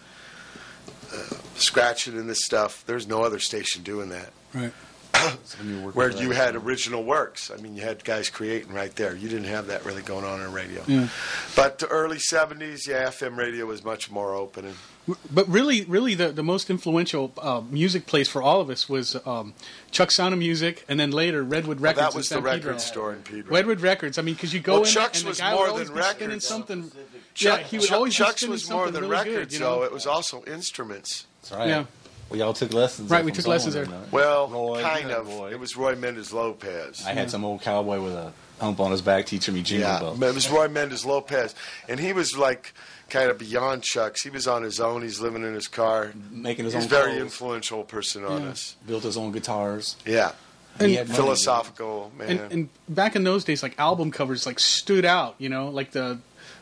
uh, 1.12 1.36
scratching 1.56 2.17
and 2.17 2.30
this 2.30 2.45
stuff. 2.45 2.84
There's 2.86 3.08
no 3.08 3.23
other 3.23 3.39
station 3.39 3.84
doing 3.84 4.10
that. 4.10 4.32
right. 4.54 4.73
Where 5.94 6.10
you 6.12 6.32
had 6.32 6.56
original 6.56 7.04
works. 7.04 7.52
I 7.52 7.58
mean, 7.58 7.76
you 7.76 7.82
had 7.82 8.04
guys 8.04 8.30
creating 8.30 8.74
right 8.74 8.96
there. 8.96 9.16
You 9.16 9.30
didn't 9.30 9.46
have 9.46 9.68
that 9.68 9.86
really 9.86 10.02
going 10.02 10.26
on 10.26 10.42
in 10.42 10.52
radio. 10.52 10.84
Yeah. 10.88 11.08
But 11.56 11.80
the 11.80 11.88
early 11.88 12.18
'70s, 12.18 12.88
yeah, 12.88 13.08
FM 13.10 13.38
radio 13.38 13.66
was 13.66 13.84
much 13.84 14.10
more 14.12 14.34
open. 14.34 14.66
And 14.66 15.18
But 15.32 15.48
really, 15.48 15.84
really, 15.86 16.14
the, 16.16 16.30
the 16.30 16.44
most 16.44 16.70
influential 16.70 17.32
uh, 17.38 17.62
music 17.70 18.06
place 18.06 18.28
for 18.28 18.42
all 18.42 18.60
of 18.62 18.70
us 18.70 18.88
was 18.90 19.16
um, 19.26 19.54
Chuck 19.92 20.12
Sound 20.12 20.34
of 20.34 20.40
Music, 20.40 20.84
and 20.90 21.00
then 21.00 21.12
later 21.12 21.44
Redwood 21.44 21.80
well, 21.80 21.94
Records. 21.94 22.06
that 22.08 22.12
in 22.14 22.18
was 22.18 22.30
the 22.30 22.36
San 22.36 22.44
record 22.44 22.62
Pedro. 22.62 22.78
store 22.78 23.14
in 23.14 23.22
Pedro. 23.22 23.54
Redwood 23.54 23.82
Records. 23.82 24.18
I 24.18 24.22
mean, 24.22 24.36
because 24.36 24.54
you 24.54 24.60
go 24.60 24.74
Well, 24.74 24.84
in 24.84 24.88
Chuck's 24.90 25.20
and 25.20 25.26
the 25.28 25.30
was 25.30 25.40
guy 25.40 25.54
more 25.54 25.64
would 25.64 25.70
always 25.72 25.88
than 25.90 25.98
be 25.98 26.04
spinning 26.04 26.28
records. 26.30 26.48
something. 26.48 26.92
Chuck, 27.34 27.60
yeah, 27.62 27.66
he 27.68 27.78
would 27.78 27.88
Chuck- 27.88 27.96
always 27.96 28.14
be 28.14 28.18
Chuck's 28.24 28.38
spinning 28.42 28.52
was 28.52 28.70
more 28.70 28.92
than 28.92 29.04
really 29.04 29.12
records, 29.12 29.36
good, 29.36 29.54
you 29.54 29.60
know? 29.60 29.80
though. 29.80 29.84
It 29.86 29.92
was 29.94 30.06
also 30.08 30.44
instruments. 30.46 31.26
That's 31.44 31.52
right. 31.54 31.68
Yeah. 31.70 31.86
We 32.30 32.42
all 32.42 32.54
took 32.54 32.74
lessons. 32.74 33.10
Right, 33.10 33.24
we 33.24 33.32
took 33.32 33.48
lessons 33.48 33.74
someone, 33.76 33.92
there. 33.92 34.10
Well, 34.12 34.48
Roy, 34.50 34.82
kind 34.82 35.12
of. 35.12 35.28
Roy. 35.28 35.52
It 35.52 35.60
was 35.60 35.78
Roy 35.78 35.96
Mendez 35.96 36.34
Lopez. 36.34 37.06
I 37.06 37.13
had 37.13 37.32
some 37.32 37.46
old 37.46 37.62
cowboy 37.62 38.02
with 38.02 38.13
a 38.13 38.34
hump 38.60 38.80
on 38.80 38.92
his 38.92 39.02
back 39.02 39.26
teaching 39.26 39.54
me 39.54 39.62
jingle 39.62 39.90
Yeah, 39.90 40.00
bells. 40.00 40.22
it 40.22 40.36
was 40.36 40.50
Roy 40.50 40.68
Mendez 40.68 41.06
Lopez, 41.06 41.56
and 41.88 42.00
he 42.00 42.12
was 42.12 42.38
like 42.38 42.74
kind 43.10 43.30
of 43.30 43.38
beyond 43.38 43.84
Chuck's. 43.84 44.22
He 44.24 44.30
was 44.30 44.48
on 44.48 44.63
his 44.63 44.80
own. 44.82 45.02
He's 45.04 45.22
living 45.22 45.44
in 45.44 45.54
his 45.54 45.68
car. 45.70 46.12
Making 46.32 46.66
his 46.66 46.74
He's 46.74 46.84
own 46.84 46.88
a 46.88 46.90
very 46.90 47.12
clothes, 47.12 47.22
influential 47.22 47.84
person 47.84 48.26
on 48.26 48.42
Yeah. 48.44 48.50
us. 48.50 48.76
built 48.86 49.04
his 49.04 49.16
own 49.16 49.32
guitars. 49.32 49.96
Yeah, 50.06 50.32
He 50.80 50.96
had 50.96 51.08
philosophical 51.10 52.12
man. 52.18 52.30
And, 52.30 52.52
and 52.52 52.70
back 52.90 53.16
in 53.16 53.24
those 53.24 53.44
days, 53.46 53.63
like 53.63 53.80
album 53.80 54.12
covers 54.12 54.46
like 54.46 54.60
stood 54.60 55.06
out. 55.06 55.36
You 55.38 55.48
know, 55.50 55.70
like 55.70 55.92
the 55.92 56.20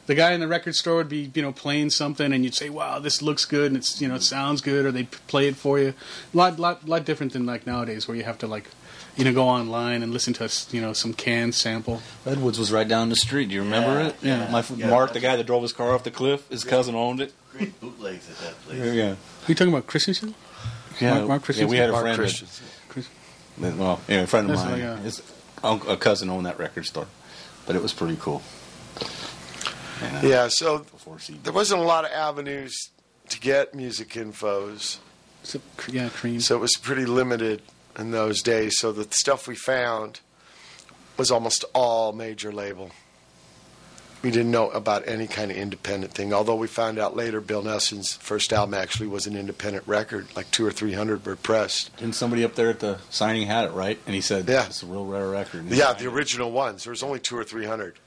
the 0.08 0.16
guy 0.16 0.32
in 0.34 0.40
the 0.40 0.48
record 0.48 0.76
store 0.76 0.96
would 0.98 1.10
be 1.10 1.32
you 1.34 1.42
know 1.42 1.52
playing 1.52 1.90
something, 1.90 2.32
and 2.34 2.44
you'd 2.44 2.56
say, 2.56 2.70
"Wow, 2.70 3.00
this 3.00 3.22
looks 3.22 3.46
good," 3.46 3.68
and 3.68 3.78
it's 3.78 4.02
you 4.02 4.08
know 4.08 4.16
it 4.16 4.24
sounds 4.24 4.62
good, 4.62 4.86
or 4.86 4.92
they 4.92 5.02
would 5.04 5.12
play 5.28 5.48
it 5.48 5.56
for 5.56 5.80
you. 5.80 5.94
A 6.34 6.38
lot, 6.38 6.60
lot, 6.60 6.88
lot 6.88 7.06
different 7.06 7.34
than 7.34 7.46
like 7.46 7.66
nowadays, 7.68 8.08
where 8.08 8.16
you 8.18 8.24
have 8.24 8.38
to 8.40 8.48
like 8.48 8.66
you 9.18 9.24
know 9.26 9.34
go 9.34 9.48
online 9.48 10.04
and 10.04 10.12
listen 10.14 10.34
to 10.34 10.50
you 10.72 10.82
know 10.82 10.94
some 10.94 11.14
canned 11.14 11.56
sample. 11.56 12.02
Redwoods 12.26 12.60
was 12.60 12.72
right 12.72 12.88
down 12.88 13.10
the 13.10 13.16
street. 13.16 13.50
Do 13.50 13.56
you 13.56 13.64
remember 13.64 14.00
Yeah, 14.02 14.08
it? 14.08 14.16
yeah. 14.22 14.52
My 14.52 14.60
f 14.60 14.72
Yeah, 14.76 14.90
Mark, 14.90 15.14
the 15.14 15.20
guy 15.20 15.36
that 15.36 15.46
drove 15.46 15.62
his 15.64 15.74
car 15.74 15.94
off 15.94 16.04
the 16.04 16.12
cliff, 16.12 16.48
his 16.50 16.64
cousin 16.64 16.96
owned 16.96 17.22
it. 17.22 17.34
Great 17.52 17.80
bootlegs 17.80 18.30
at 18.30 18.38
that 18.40 18.62
place. 18.66 18.94
Yeah. 18.94 19.12
Are 19.12 19.18
you 19.48 19.56
talking 19.56 19.74
about 19.74 19.88
Christensen? 19.88 20.36
Yeah, 21.00 21.16
Mark- 21.26 21.46
Mark 21.46 21.58
yeah, 21.58 21.66
we 21.66 21.78
had 21.78 21.90
a 21.90 21.92
Mark 21.94 22.04
friend. 22.04 22.18
Christensen. 22.20 22.66
That, 23.58 23.78
well, 23.78 24.02
yeah, 24.10 24.22
a 24.24 24.28
friend 24.28 24.50
of 24.50 24.58
That's 24.58 24.70
mine. 24.70 24.82
like 24.82 25.00
a- 25.00 25.02
his 25.02 25.22
uncle, 25.64 25.90
a 25.90 25.96
cousin 25.98 26.30
owned 26.30 26.46
that 26.46 26.60
record 26.60 26.86
store, 26.86 27.08
but 27.66 27.76
it 27.78 27.82
was 27.82 27.94
pretty 27.94 28.18
cool. 28.20 28.42
And, 30.02 30.18
uh, 30.26 30.28
Yeah, 30.28 30.48
so 30.48 30.86
there 31.44 31.54
wasn't 31.54 31.82
a 31.82 31.84
lot 31.86 32.06
of 32.06 32.12
avenues 32.12 32.90
to 33.30 33.40
get 33.40 33.74
music 33.74 34.10
infos, 34.10 34.98
So, 35.44 35.60
yeah, 35.90 36.10
Creem. 36.10 36.42
so 36.42 36.56
it 36.56 36.60
was 36.60 36.76
pretty 36.76 37.06
limited 37.06 37.62
in 37.98 38.12
those 38.12 38.42
days. 38.42 38.78
So 38.78 38.92
the 38.92 39.08
stuff 39.12 39.48
we 39.48 39.56
found 39.56 40.20
was 41.18 41.32
almost 41.32 41.64
all 41.74 42.12
major 42.14 42.52
label. 42.52 42.92
We 44.22 44.32
didn't 44.32 44.50
know 44.52 44.70
about 44.72 45.08
any 45.08 45.28
kind 45.28 45.52
of 45.52 45.58
independent 45.58 46.14
thing, 46.14 46.34
although 46.34 46.56
we 46.56 46.66
found 46.68 46.98
out 46.98 47.16
later 47.16 47.40
Bill 47.42 47.62
Nelson's 47.62 48.14
first 48.14 48.52
album 48.52 48.74
actually 48.74 49.06
was 49.08 49.28
an 49.28 49.38
independent 49.38 49.88
record, 49.88 50.26
like 50.36 50.50
two 50.50 50.66
or 50.66 50.72
three 50.72 50.94
hundred 50.94 51.24
were 51.26 51.36
pressed. 51.36 51.96
Didn't 51.98 52.16
somebody 52.16 52.44
up 52.44 52.56
there 52.56 52.72
at 52.72 52.80
the 52.80 52.98
signing 53.12 53.46
had 53.46 53.66
it 53.66 53.72
right? 53.74 54.00
And 54.08 54.16
he 54.16 54.22
said, 54.22 54.50
Yeah. 54.50 54.66
it's 54.66 54.82
a 54.82 54.88
real 54.88 55.06
rare 55.06 55.30
record." 55.30 55.62
And 55.66 55.70
Yeah, 55.72 55.88
signed 55.90 56.00
the 56.00 56.06
it. 56.06 56.14
original 56.14 56.52
ones. 56.52 56.86
There 56.86 56.92
was 56.92 57.04
only 57.04 57.20
two 57.20 57.38
or 57.38 57.44
three 57.44 57.66
hundred. 57.68 58.00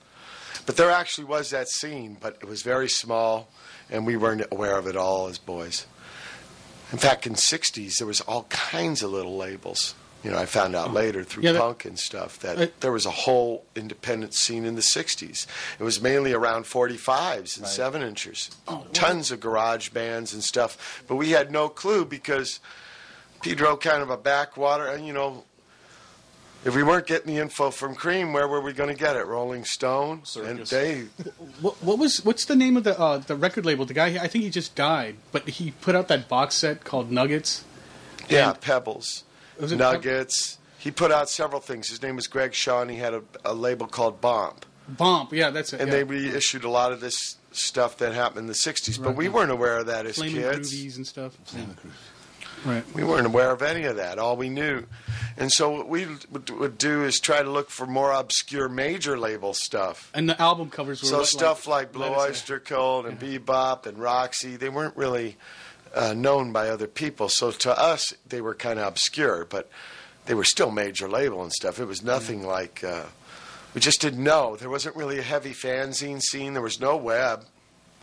But 0.69 0.77
there 0.77 0.91
actually 0.91 1.25
was 1.25 1.49
that 1.49 1.67
scene, 1.71 2.19
but 2.21 2.37
it 2.43 2.45
was 2.45 2.61
very 2.61 2.91
small, 2.91 3.49
and 3.89 4.05
we 4.05 4.19
weren't 4.19 4.45
aware 4.53 4.77
of 4.77 4.87
it 4.87 4.97
all 4.97 5.27
as 5.29 5.39
boys. 5.39 5.87
In 6.93 6.99
fact, 6.99 7.27
in 7.27 7.37
'60s, 7.37 7.97
there 7.97 8.07
was 8.07 8.21
all 8.21 8.43
kinds 8.51 9.03
of 9.03 9.11
little 9.11 9.39
labels. 9.39 9.95
You 10.23 10.31
know, 10.31 10.37
I 10.37 10.45
found 10.45 10.77
out 10.77 10.93
later 10.93 11.25
through 11.25 11.45
Yeah, 11.45 11.53
that- 11.53 11.61
punk 11.63 11.87
and 11.87 11.99
stuff 11.99 12.39
that 12.41 12.59
Uh, 12.61 12.67
there 12.81 12.93
was 12.93 13.07
a 13.07 13.11
whole 13.11 13.65
independent 13.75 14.35
scene 14.35 14.67
in 14.67 14.75
the 14.75 14.83
'60s. 14.83 15.47
It 15.79 15.85
was 15.85 16.03
mainly 16.03 16.35
around 16.35 16.67
45s 16.67 17.57
and 17.57 17.65
Right. 17.65 17.73
seven 17.75 18.03
inchers, 18.03 18.51
tons 18.93 19.31
of 19.31 19.41
garage 19.41 19.89
bands 19.89 20.35
and 20.35 20.45
stuff. 20.45 21.03
But 21.09 21.15
we 21.17 21.31
had 21.31 21.51
no 21.51 21.71
clue 21.71 22.05
because 22.05 22.61
Pedro 23.41 23.75
kind 23.79 24.03
of 24.03 24.11
a 24.11 24.19
backwater, 24.19 24.85
and 24.87 25.07
you 25.07 25.15
know, 25.15 25.45
if 26.65 26.75
we 26.75 26.83
weren't 26.83 27.07
getting 27.07 27.33
the 27.35 27.41
info 27.41 27.71
from 27.71 27.95
Creem, 27.95 28.33
where 28.33 28.49
were 28.49 28.61
we 28.61 28.73
going 28.73 28.89
to 28.95 28.99
get 28.99 29.17
it? 29.17 29.27
Rolling 29.27 29.65
Stone, 29.65 30.19
and 30.19 30.27
Circus. 30.27 30.71
they 30.71 31.03
What, 31.61 31.83
what 31.83 31.99
was 31.99 32.25
what's 32.25 32.45
the 32.47 32.57
name 32.57 32.77
of 32.77 32.85
the 32.85 32.99
uh, 32.99 33.19
the 33.19 33.37
record 33.37 33.65
label? 33.65 33.85
The 33.87 33.95
guy, 33.95 34.07
I 34.23 34.27
think 34.29 34.45
he 34.45 34.51
just 34.51 34.75
died, 34.75 35.17
but 35.33 35.49
he 35.49 35.71
put 35.81 35.95
out 35.95 36.09
that 36.09 36.29
box 36.29 36.57
set 36.57 36.85
called 36.85 37.11
Nuggets. 37.11 37.65
yeah, 38.29 38.51
And- 38.51 38.61
Pebbles, 38.61 39.25
Was 39.61 39.73
it 39.73 39.77
Nuggets. 39.77 40.59
He 40.81 40.91
put 40.93 41.11
out 41.11 41.29
several 41.29 41.61
things. 41.61 41.89
His 41.89 42.03
name 42.03 42.15
was 42.17 42.29
Greg 42.29 42.55
Shaw, 42.55 42.83
and 42.83 42.91
he 42.91 42.99
had 42.99 43.13
a, 43.15 43.23
a 43.45 43.53
label 43.53 43.89
called 43.89 44.21
Bomp, 44.21 44.65
Bomp, 44.89 45.33
yeah, 45.33 45.51
that's 45.51 45.73
it. 45.73 45.81
and 45.81 45.89
yeah. 45.89 45.97
they 45.97 46.05
reissued 46.05 46.63
a 46.65 46.71
lot 46.71 46.93
of 46.93 47.01
this 47.01 47.37
stuff 47.51 47.97
that 47.99 48.15
happened 48.15 48.41
in 48.41 48.47
the 48.47 48.53
'60s. 48.53 49.03
But 49.03 49.17
we 49.17 49.29
weren't 49.29 49.51
aware 49.51 49.79
of 49.79 49.87
that 49.87 50.07
as 50.07 50.17
Flaming 50.17 50.37
kids. 50.43 50.73
Groovies 50.73 50.97
and 50.97 51.07
stuff. 51.07 51.37
Right. 52.65 52.85
We 52.95 53.05
weren't 53.05 53.27
aware 53.27 53.51
of 53.51 53.63
any 53.63 53.85
of 53.85 53.97
that. 53.97 54.19
All 54.19 54.37
we 54.37 54.49
knew, 54.49 54.85
and 55.37 55.53
so 55.53 55.71
what 55.71 55.89
we 55.89 56.07
would, 56.31 56.51
would 56.51 56.79
do 56.79 57.05
is 57.05 57.21
try 57.21 57.43
to 57.43 57.51
look 57.51 57.71
for 57.71 57.87
more 57.87 58.13
obscure 58.13 58.69
major 58.69 59.19
label 59.19 59.55
stuff. 59.55 60.11
And 60.15 60.29
the 60.29 60.41
album 60.41 60.71
covers 60.71 61.03
were 61.03 61.09
So 61.09 61.19
what, 61.19 61.27
stuff 61.27 61.67
like, 61.67 61.93
Blue 61.93 62.07
Oyster 62.07 62.59
Cult 62.59 63.07
and 63.07 63.19
Bebop 63.19 63.87
and 63.87 63.99
Roxy, 63.99 64.57
they 64.57 64.69
weren't 64.69 64.97
really 64.97 65.37
uh, 65.95 66.15
known 66.15 66.53
by 66.53 66.69
other 66.69 66.87
people. 66.87 67.29
So 67.29 67.51
to 67.51 67.79
us, 67.79 68.13
they 68.27 68.41
were 68.41 68.55
kind 68.55 68.79
of 68.79 68.87
obscure, 68.87 69.45
but 69.45 69.71
they 70.27 70.35
were 70.35 70.45
still 70.45 70.71
major 70.71 71.09
label 71.09 71.43
and 71.43 71.53
stuff. 71.53 71.79
It 71.79 71.87
was 71.87 72.03
nothing 72.03 72.47
like 72.47 72.83
uh, 72.85 73.05
we 73.75 73.81
just 73.81 74.01
didn't 74.01 74.23
know. 74.23 74.57
There 74.57 74.71
wasn't 74.71 74.97
really 74.97 75.19
a 75.19 75.23
heavy 75.23 75.53
fanzine 75.53 76.21
scene. 76.21 76.53
There 76.53 76.63
was 76.63 76.81
no 76.81 76.97
web. 76.97 77.45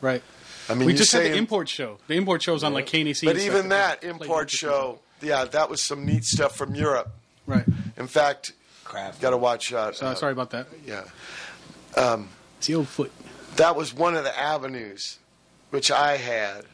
Right. 0.02 0.24
I 0.70 0.74
mean, 0.74 0.88
we 0.88 0.94
you 0.94 0.98
just 0.98 1.12
had 1.12 1.24
the 1.24 1.36
import 1.36 1.70
show. 1.70 1.98
The 2.08 2.16
import 2.16 2.42
show 2.42 2.54
was 2.54 2.64
on 2.64 2.74
like 2.74 2.88
KNC. 2.88 3.26
but 3.26 3.38
even 3.38 3.70
that 3.70 4.02
played 4.02 4.12
import 4.12 4.50
show, 4.50 5.00
yeah, 5.22 5.46
that 5.46 5.70
was 5.70 5.82
some 5.82 6.06
neat 6.06 6.24
stuff 6.24 6.56
from 6.56 6.76
Europe. 6.76 7.10
Right. 7.46 7.66
In 7.98 8.08
fact, 8.08 8.54
Kraft. 8.84 9.22
got 9.22 9.30
to 9.32 9.38
watch 9.38 9.72
out. 9.74 9.96
So, 9.96 10.14
sorry 10.16 10.32
about 10.34 10.50
that. 10.52 10.68
Uh, 10.68 10.76
yeah. 10.86 11.04
Um, 11.96 12.06
um, 12.06 12.30
it's 12.58 12.68
the 12.68 12.76
old 12.76 12.88
foot. 12.88 13.12
that 13.58 13.76
was 13.76 13.94
one 13.94 14.16
of 14.16 14.24
the 14.24 14.38
avenues 14.38 15.20
which 15.70 15.92
I 15.92 16.18
had 16.18 16.66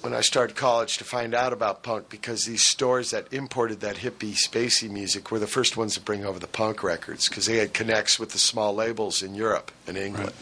when 0.00 0.12
I 0.12 0.20
started 0.20 0.56
college 0.56 0.98
to 0.98 1.04
find 1.04 1.32
out 1.32 1.52
about 1.52 1.82
punk 1.84 2.08
because 2.08 2.44
these 2.44 2.66
stores 2.66 3.10
that 3.12 3.32
imported 3.32 3.80
that 3.80 3.96
hippie 3.96 4.32
spacey 4.34 4.90
music 4.90 5.30
were 5.30 5.38
the 5.38 5.46
first 5.46 5.76
ones 5.76 5.94
to 5.94 6.00
bring 6.00 6.24
over 6.24 6.38
the 6.40 6.48
punk 6.48 6.82
records 6.82 7.28
because 7.28 7.46
they 7.46 7.58
had 7.58 7.72
connects 7.72 8.18
with 8.18 8.30
the 8.30 8.38
small 8.38 8.74
labels 8.74 9.22
in 9.22 9.34
Europe 9.36 9.70
and 9.86 9.96
England. 9.96 10.34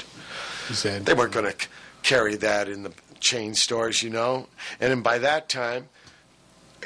Zed. 0.73 1.05
They 1.05 1.15
weren't 1.15 1.33
going 1.33 1.47
to 1.47 1.53
c- 1.53 1.69
carry 2.03 2.37
that 2.37 2.69
in 2.69 2.83
the 2.83 2.93
chain 3.21 3.55
stores, 3.55 4.03
you 4.03 4.11
know. 4.11 4.47
And 4.81 4.91
then 4.91 5.03
by 5.03 5.19
that 5.19 5.49
time, 5.49 5.89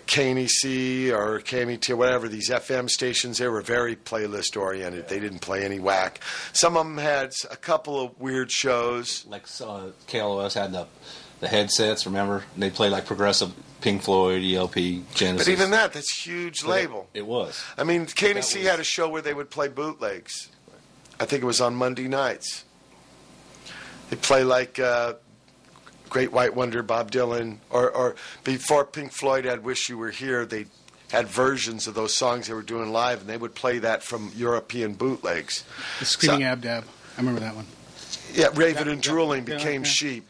KNAC 0.07 1.11
or 1.13 1.41
KMET 1.41 1.97
whatever 1.97 2.29
these 2.29 2.51
FM 2.51 2.91
stations, 2.91 3.39
they 3.39 3.49
were 3.49 3.63
very 3.63 3.97
playlist 3.97 4.61
oriented. 4.61 5.09
They 5.09 5.21
didn't 5.21 5.39
play 5.41 5.65
any 5.65 5.79
whack. 5.79 6.21
Some 6.53 6.77
of 6.77 6.85
them 6.85 6.99
had 6.99 7.33
a 7.51 7.57
couple 7.57 8.01
of 8.01 8.19
weird 8.21 8.51
shows. 8.51 9.25
like 9.27 9.45
uh, 9.61 9.91
KLOS 10.09 10.55
had 10.55 10.73
the 10.73 10.87
the 11.41 11.49
headsets. 11.49 12.07
Remember, 12.07 12.45
they 12.57 12.71
played 12.71 12.93
like 12.93 13.07
progressive 13.07 13.53
Pink 13.81 14.03
Floyd, 14.03 14.43
ELP, 14.43 14.75
Genesis. 15.15 15.47
But 15.47 15.49
even 15.49 15.71
that, 15.73 15.93
that's 15.93 16.11
huge 16.27 16.63
But 16.63 16.71
label. 16.71 17.09
It, 17.13 17.27
was. 17.27 17.63
I 17.77 17.85
mean, 17.85 18.07
KNC 18.07 18.37
was- 18.37 18.55
had 18.55 18.81
a 18.81 18.85
show 18.85 19.09
where 19.09 19.21
they 19.23 19.35
would 19.35 19.51
play 19.51 19.69
bootlegs. 19.69 20.49
I 21.21 21.27
think 21.27 21.43
it 21.43 21.47
was 21.47 21.61
on 21.61 21.75
Monday 21.75 22.09
nights. 22.09 22.65
They 24.15 24.21
play 24.21 24.45
like 24.45 24.79
uh, 24.79 25.15
Great 26.09 26.31
White 26.31 26.55
Wonder, 26.55 26.85
Bob 26.85 27.11
Dylan, 27.11 27.59
or, 27.69 27.91
or 27.91 28.15
before 28.45 28.85
Pink 28.85 29.11
Floyd 29.11 29.45
had 29.45 29.65
"Wish 29.65 29.89
You 29.89 29.99
Were 29.99 30.13
Here," 30.13 30.47
they 30.47 30.67
had 31.11 31.27
versions 31.27 31.89
of 31.89 31.95
those 31.95 32.15
songs 32.15 32.47
they 32.47 32.55
were 32.55 32.63
doing 32.63 32.93
live, 32.93 33.23
and 33.23 33.29
they 33.29 33.37
would 33.37 33.57
play 33.57 33.81
that 33.81 34.05
from 34.05 34.31
European 34.37 34.95
bootlegs. 34.95 35.65
The 35.99 36.05
Screaming 36.05 36.43
So- 36.43 36.47
Ab 36.47 36.61
Dab. 36.61 36.85
I 37.17 37.21
remember 37.21 37.41
that 37.41 37.57
one. 37.57 37.67
Yeah, 38.33 38.49
Raving 38.55 38.87
Yeah, 38.87 38.93
and 38.93 39.03
Drooling 39.03 39.47
yeah, 39.49 39.57
became 39.57 39.83
yeah. 39.83 39.89
Sheep. 39.91 40.27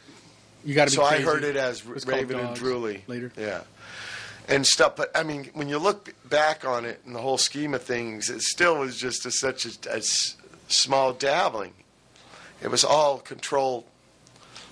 You 0.64 0.75
got 0.75 0.88
to 0.88 0.94
So 0.94 1.03
I 1.03 1.20
heard 1.20 1.44
it 1.44 1.57
as 1.57 1.81
It 1.87 2.07
Raving 2.07 2.38
and 2.40 2.57
Drooly 2.57 3.03
later. 3.07 3.33
Yeah. 3.37 3.62
And 4.49 4.66
stuff, 4.66 4.97
but 4.97 5.11
I 5.14 5.23
mean, 5.25 5.51
when 5.53 5.68
you 5.68 5.77
look 5.79 6.14
back 6.31 6.66
on 6.66 6.87
it 6.87 7.03
in 7.07 7.12
the 7.12 7.20
whole 7.20 7.38
scheme 7.38 7.75
of 7.75 7.83
things, 7.83 8.31
it 8.31 8.40
still 8.40 8.79
was 8.79 8.97
just 8.97 9.27
a, 9.27 9.31
such 9.31 9.66
a, 9.66 9.70
a 9.90 9.97
s- 9.99 10.37
small 10.68 11.12
dabbling. 11.12 11.73
It 12.64 12.70
was 12.70 12.83
all 12.83 13.18
controlled 13.18 13.85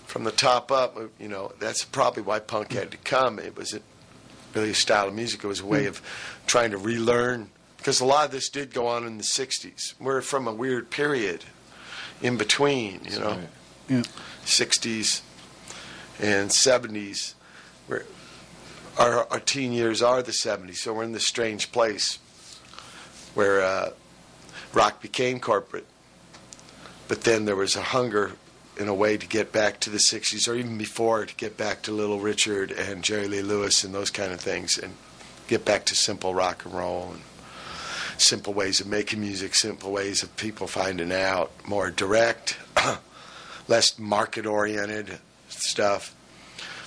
from 0.06 0.24
the 0.24 0.32
top 0.32 0.72
up. 0.72 0.98
You 1.20 1.28
know, 1.28 1.52
that's 1.60 1.84
probably 1.84 2.22
why 2.22 2.40
punk 2.40 2.72
had 2.72 2.90
to 2.90 2.96
come. 2.96 3.38
It 3.38 3.56
was 3.56 3.74
a, 3.74 3.80
really 4.54 4.70
a 4.70 4.74
style 4.74 5.06
of 5.06 5.14
music. 5.14 5.44
It 5.44 5.46
was 5.46 5.60
a 5.60 5.66
way 5.66 5.86
of 5.86 6.02
trying 6.46 6.72
to 6.72 6.78
relearn 6.78 7.50
because 7.76 8.00
a 8.00 8.04
lot 8.04 8.24
of 8.24 8.32
this 8.32 8.48
did 8.48 8.72
go 8.72 8.88
on 8.88 9.06
in 9.06 9.18
the 9.18 9.24
'60s. 9.24 9.94
We're 10.00 10.22
from 10.22 10.48
a 10.48 10.52
weird 10.52 10.90
period 10.90 11.44
in 12.20 12.36
between. 12.36 13.02
You 13.04 13.20
know. 13.20 13.30
Right. 13.30 13.48
Yeah. 13.88 14.02
60s 14.44 15.20
and 16.20 16.50
70s. 16.50 17.34
We're, 17.88 18.04
our, 18.98 19.30
our 19.30 19.40
teen 19.40 19.72
years 19.72 20.02
are 20.02 20.22
the 20.22 20.32
70s, 20.32 20.76
so 20.76 20.92
we're 20.92 21.04
in 21.04 21.12
this 21.12 21.26
strange 21.26 21.72
place 21.72 22.18
where 23.34 23.62
uh, 23.62 23.90
rock 24.72 25.00
became 25.00 25.40
corporate. 25.40 25.86
But 27.12 27.24
then 27.24 27.44
there 27.44 27.56
was 27.56 27.76
a 27.76 27.82
hunger, 27.82 28.32
in 28.78 28.88
a 28.88 28.94
way, 28.94 29.18
to 29.18 29.26
get 29.26 29.52
back 29.52 29.80
to 29.80 29.90
the 29.90 29.98
60s, 29.98 30.48
or 30.48 30.54
even 30.54 30.78
before, 30.78 31.26
to 31.26 31.34
get 31.34 31.58
back 31.58 31.82
to 31.82 31.92
Little 31.92 32.20
Richard 32.20 32.70
and 32.70 33.04
Jerry 33.04 33.28
Lee 33.28 33.42
Lewis 33.42 33.84
and 33.84 33.94
those 33.94 34.08
kind 34.08 34.32
of 34.32 34.40
things, 34.40 34.78
and 34.78 34.94
get 35.46 35.62
back 35.62 35.84
to 35.84 35.94
simple 35.94 36.32
rock 36.34 36.64
and 36.64 36.72
roll 36.72 37.12
and 37.12 37.20
simple 38.16 38.54
ways 38.54 38.80
of 38.80 38.86
making 38.86 39.20
music, 39.20 39.54
simple 39.54 39.92
ways 39.92 40.22
of 40.22 40.34
people 40.38 40.66
finding 40.66 41.12
out, 41.12 41.52
more 41.68 41.90
direct, 41.90 42.56
less 43.68 43.98
market 43.98 44.46
oriented 44.46 45.18
stuff. 45.50 46.16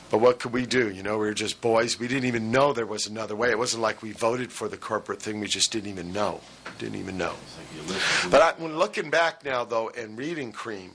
But 0.10 0.22
what 0.22 0.40
could 0.40 0.54
we 0.54 0.66
do? 0.66 0.90
You 0.90 1.04
know, 1.04 1.20
we 1.20 1.28
were 1.28 1.36
just 1.36 1.62
boys. 1.62 2.00
We 2.00 2.08
didn't 2.08 2.26
even 2.26 2.52
know 2.52 2.74
there 2.74 2.88
was 2.88 3.06
another 3.06 3.36
way. 3.36 3.52
It 3.52 3.60
wasn't 3.60 3.84
like 3.84 4.02
we 4.02 4.12
voted 4.12 4.52
for 4.52 4.68
the 4.68 4.78
corporate 4.78 5.22
thing. 5.22 5.40
We 5.40 5.46
just 5.48 5.72
didn't 5.72 5.92
even 5.92 6.12
know. 6.12 6.42
Didn't 6.80 6.96
even 6.96 7.16
know. 7.16 7.36
But 8.30 8.42
I, 8.42 8.54
when 8.58 8.78
looking 8.78 9.10
back 9.10 9.44
now, 9.46 9.64
though, 9.64 9.90
and 9.90 10.18
reading 10.18 10.52
Creem, 10.52 10.92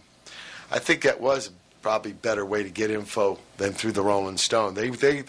I 0.71 0.79
think 0.79 1.03
that 1.03 1.21
was 1.21 1.51
probably 1.83 2.13
better 2.13 2.45
way 2.45 2.63
to 2.63 2.69
get 2.69 2.91
info 2.91 3.39
than 3.57 3.73
through 3.73 3.93
the 3.93 4.03
Rolling 4.03 4.37
Stone. 4.37 4.75
They 4.75 4.91
they 4.91 5.25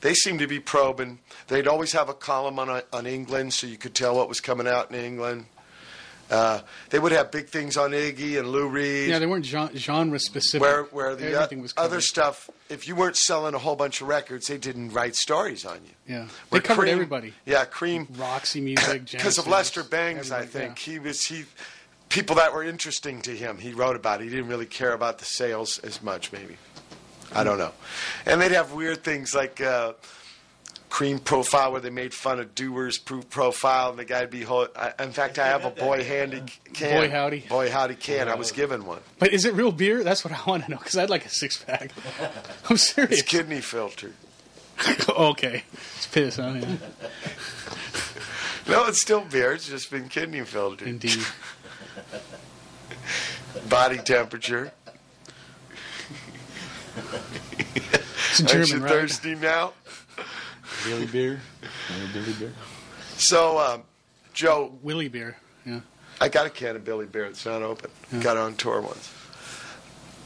they 0.00 0.14
seemed 0.14 0.38
to 0.40 0.46
be 0.46 0.60
probing. 0.60 1.18
They'd 1.48 1.66
always 1.66 1.92
have 1.92 2.08
a 2.08 2.14
column 2.14 2.58
on 2.58 2.82
on 2.92 3.06
England, 3.06 3.54
so 3.54 3.66
you 3.66 3.76
could 3.76 3.94
tell 3.94 4.16
what 4.16 4.28
was 4.28 4.40
coming 4.40 4.68
out 4.68 4.90
in 4.90 4.96
England. 4.96 5.46
Uh, 6.30 6.60
they 6.90 6.98
would 6.98 7.12
have 7.12 7.30
big 7.30 7.46
things 7.48 7.76
on 7.76 7.92
Iggy 7.92 8.38
and 8.38 8.48
Lou 8.48 8.68
Reed. 8.68 9.08
Yeah, 9.08 9.18
they 9.20 9.26
weren't 9.26 9.44
genre 9.46 10.18
specific. 10.18 10.60
where 10.60 10.82
where 10.84 11.14
the 11.14 11.34
o- 11.34 11.60
was 11.60 11.72
other 11.76 12.00
stuff, 12.00 12.50
if 12.68 12.88
you 12.88 12.96
weren't 12.96 13.16
selling 13.16 13.54
a 13.54 13.58
whole 13.58 13.76
bunch 13.76 14.00
of 14.00 14.08
records, 14.08 14.48
they 14.48 14.58
didn't 14.58 14.90
write 14.92 15.14
stories 15.14 15.64
on 15.64 15.78
you. 15.84 15.90
Yeah, 16.14 16.26
they 16.50 16.60
covered 16.60 16.88
Creem- 16.88 16.92
everybody. 16.92 17.34
Yeah, 17.44 17.64
Creem. 17.64 18.08
Roxy 18.18 18.60
music, 18.70 19.10
Because 19.10 19.38
of 19.38 19.46
Lester 19.46 19.84
Bangs, 19.84 20.32
I 20.32 20.44
think 20.46 20.78
he 20.78 20.98
was 20.98 21.22
he. 21.24 21.44
People 22.08 22.36
that 22.36 22.52
were 22.52 22.62
interesting 22.62 23.20
to 23.22 23.30
him, 23.32 23.58
he 23.58 23.72
wrote 23.72 23.96
about. 23.96 24.20
He 24.20 24.28
didn't 24.28 24.48
really 24.48 24.66
care 24.66 24.92
about 24.92 25.18
the 25.18 25.24
sales 25.24 25.78
as 25.80 26.02
much, 26.02 26.32
maybe. 26.32 26.56
I 27.34 27.42
don't 27.44 27.58
know. 27.58 27.72
And 28.24 28.40
they'd 28.40 28.52
have 28.52 28.72
weird 28.72 29.02
things 29.02 29.34
like 29.34 29.60
uh, 29.60 29.94
Creem 30.90 31.22
Profile, 31.22 31.72
where 31.72 31.80
they 31.80 31.90
made 31.90 32.14
fun 32.14 32.38
of 32.40 32.54
Dewar's 32.54 32.98
Pro- 32.98 33.22
Profile, 33.22 33.90
and 33.90 33.98
the 33.98 34.04
guy'd 34.04 34.30
be. 34.30 34.42
Ho- 34.42 34.68
I, 34.76 34.92
in 35.02 35.12
fact, 35.12 35.38
I 35.38 35.46
have 35.48 35.64
a 35.64 35.70
Boy 35.70 36.04
Howdy 36.04 36.42
can. 36.72 37.00
Boy 37.00 37.10
Howdy. 37.10 37.40
Boy 37.48 37.70
Howdy 37.70 37.96
can. 37.96 38.28
I 38.28 38.34
was 38.34 38.52
given 38.52 38.86
one. 38.86 39.00
But 39.18 39.32
is 39.32 39.44
it 39.44 39.54
real 39.54 39.72
beer? 39.72 40.02
That's 40.04 40.24
what 40.24 40.32
I 40.32 40.40
want 40.48 40.64
to 40.64 40.70
know 40.70 40.78
because 40.78 40.96
I'd 40.96 41.10
like 41.10 41.26
a 41.26 41.28
six 41.30 41.62
pack. 41.62 41.90
I'm 42.70 42.76
serious. 42.76 43.20
It's 43.20 43.22
kidney 43.22 43.60
filtered. 43.60 44.14
okay, 45.08 45.64
it's 45.96 46.06
piss, 46.06 46.36
huh? 46.36 46.54
Yeah. 46.60 46.76
No, 48.68 48.84
it's 48.86 49.00
still 49.00 49.20
beer. 49.20 49.52
It's 49.52 49.68
just 49.68 49.92
been 49.92 50.08
kidney 50.08 50.40
filtered. 50.40 50.88
Indeed. 50.88 51.24
Body 53.68 53.98
temperature. 53.98 54.72
It's 58.30 58.40
Aren't 58.40 58.50
German, 58.50 58.68
you 58.68 58.78
right? 58.78 58.90
thirsty 58.90 59.34
now? 59.36 59.72
Billy 60.86 61.06
beer. 61.06 61.40
Remember 61.90 62.12
Billy 62.20 62.32
beer. 62.38 62.52
So, 63.16 63.58
um, 63.58 63.82
Joe, 64.32 64.72
Willy 64.82 65.08
beer. 65.08 65.36
Yeah. 65.64 65.80
I 66.20 66.28
got 66.28 66.46
a 66.46 66.50
can 66.50 66.76
of 66.76 66.84
Billy 66.84 67.06
Beer. 67.06 67.26
It's 67.26 67.44
not 67.44 67.62
open. 67.62 67.90
Got 68.20 68.36
it 68.36 68.40
on 68.40 68.54
tour 68.54 68.80
once. 68.80 69.12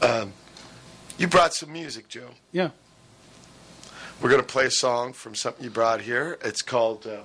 Um, 0.01 0.33
you 1.17 1.27
brought 1.27 1.53
some 1.53 1.73
music, 1.73 2.07
Joe. 2.07 2.29
Yeah. 2.51 2.69
We're 4.21 4.29
going 4.29 4.41
to 4.41 4.47
play 4.47 4.65
a 4.65 4.71
song 4.71 5.13
from 5.13 5.35
something 5.35 5.63
you 5.63 5.69
brought 5.69 6.01
here. 6.01 6.37
It's 6.43 6.61
called. 6.61 7.07
Uh, 7.07 7.21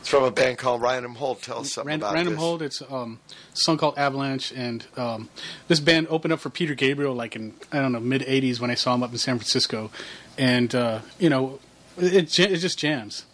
it's 0.00 0.08
from 0.08 0.24
a 0.24 0.30
band 0.30 0.58
called 0.58 0.82
Random 0.82 1.14
Hold. 1.14 1.42
Tell 1.42 1.60
us 1.60 1.72
something 1.72 1.88
Ran- 1.88 1.98
about 2.00 2.14
Random 2.14 2.34
this. 2.34 2.42
Hold. 2.42 2.62
It's 2.62 2.82
um, 2.88 3.20
a 3.28 3.56
song 3.56 3.78
called 3.78 3.96
Avalanche, 3.98 4.52
and 4.52 4.86
um, 4.96 5.28
this 5.68 5.80
band 5.80 6.06
opened 6.10 6.32
up 6.32 6.40
for 6.40 6.50
Peter 6.50 6.74
Gabriel 6.74 7.14
like 7.14 7.34
in 7.36 7.54
I 7.72 7.80
don't 7.80 7.92
know 7.92 8.00
mid 8.00 8.22
'80s 8.22 8.60
when 8.60 8.70
I 8.70 8.74
saw 8.74 8.94
him 8.94 9.02
up 9.02 9.12
in 9.12 9.18
San 9.18 9.38
Francisco, 9.38 9.90
and 10.36 10.74
uh, 10.74 11.00
you 11.18 11.30
know 11.30 11.58
it, 11.98 12.38
it 12.38 12.56
just 12.56 12.78
jams. 12.78 13.24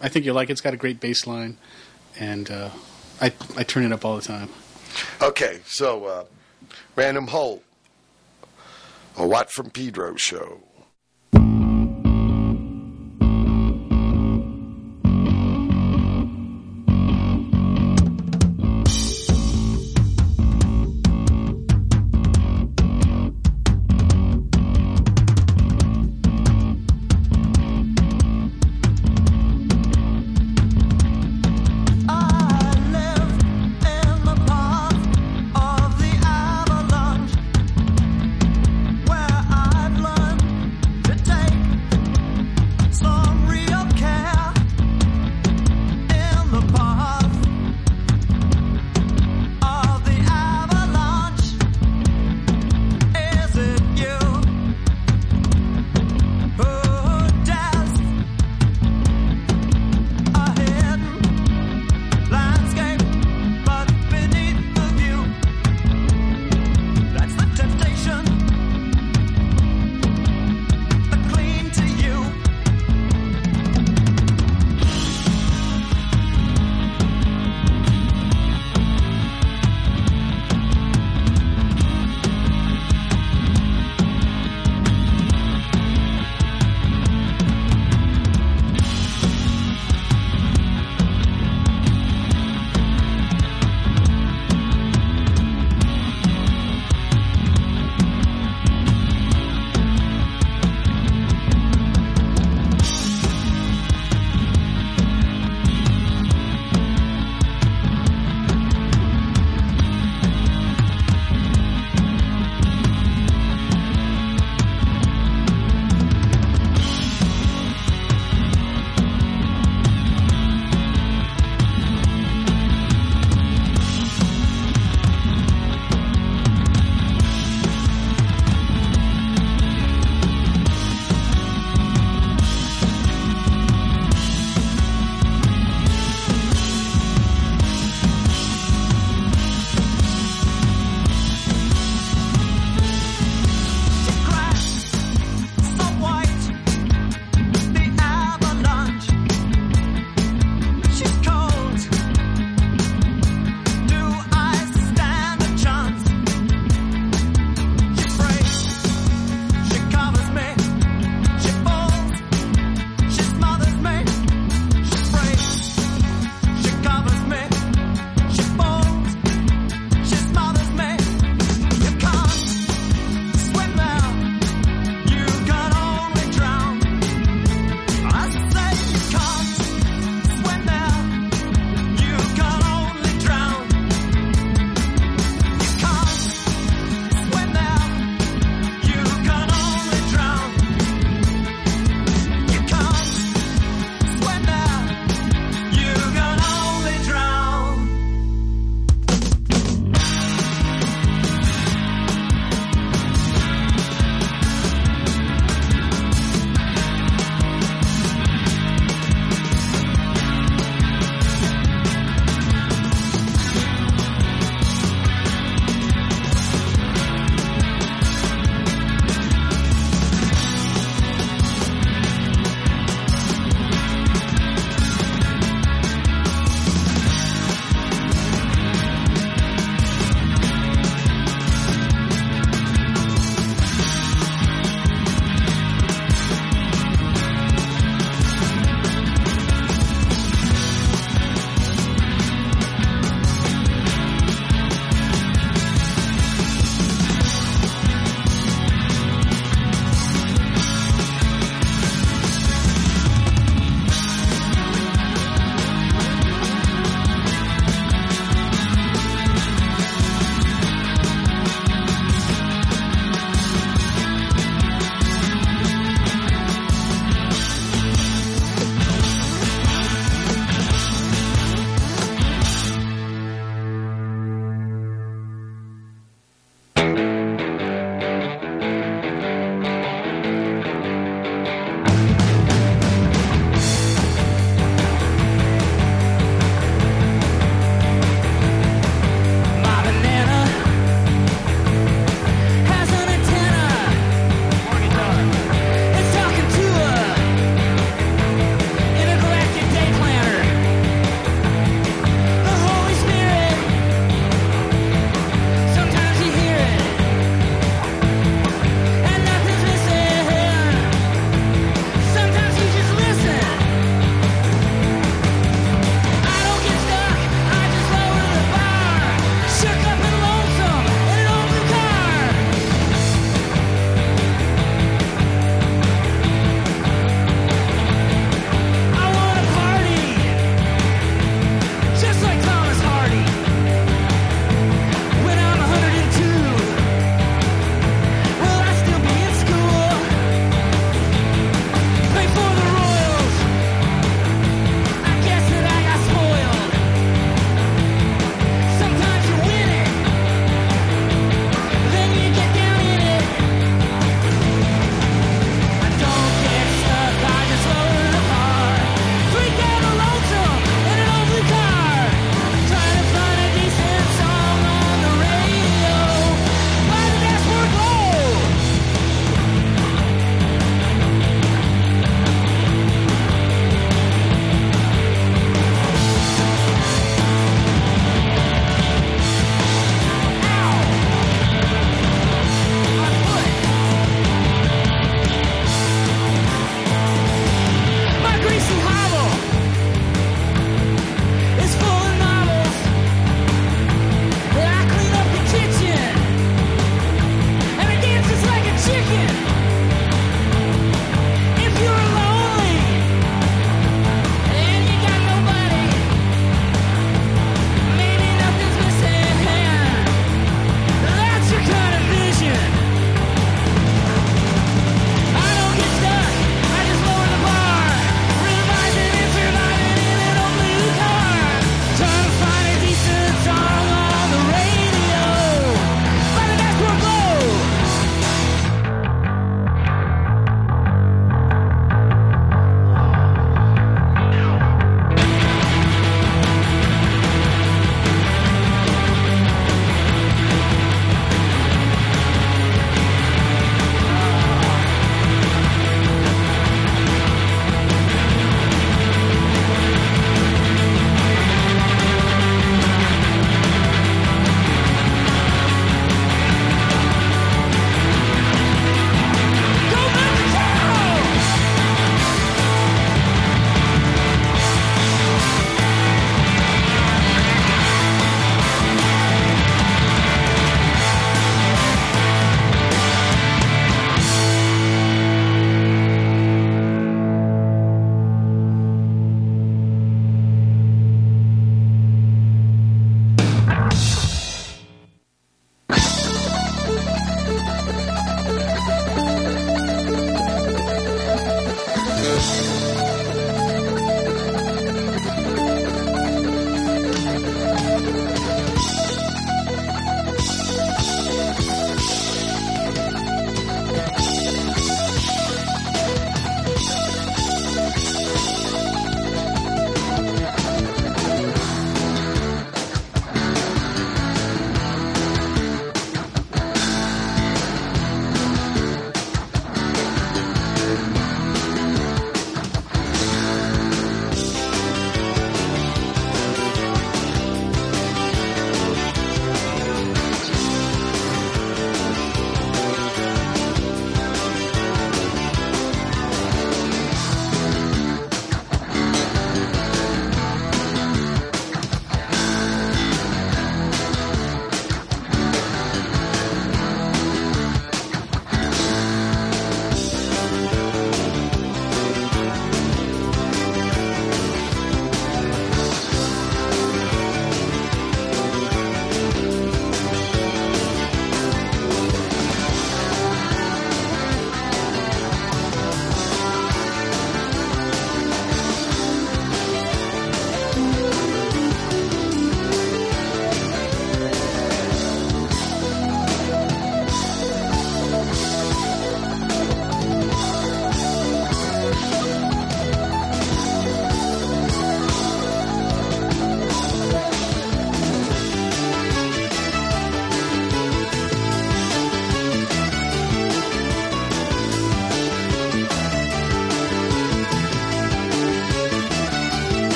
I 0.00 0.08
think 0.08 0.24
you'll 0.24 0.34
like 0.34 0.48
it. 0.48 0.52
It's 0.52 0.60
got 0.60 0.74
a 0.74 0.76
great 0.78 1.00
bass 1.00 1.26
line, 1.26 1.56
and 2.18 2.50
uh, 2.50 2.70
I 3.20 3.32
I 3.56 3.62
turn 3.62 3.84
it 3.84 3.92
up 3.92 4.04
all 4.04 4.16
the 4.16 4.22
time. 4.22 4.48
Okay, 5.20 5.60
so 5.64 6.04
uh, 6.04 6.24
Random 6.96 7.28
Hold, 7.28 7.62
A 9.16 9.26
Watt 9.26 9.50
from 9.50 9.70
Pedro 9.70 10.16
show. 10.16 10.60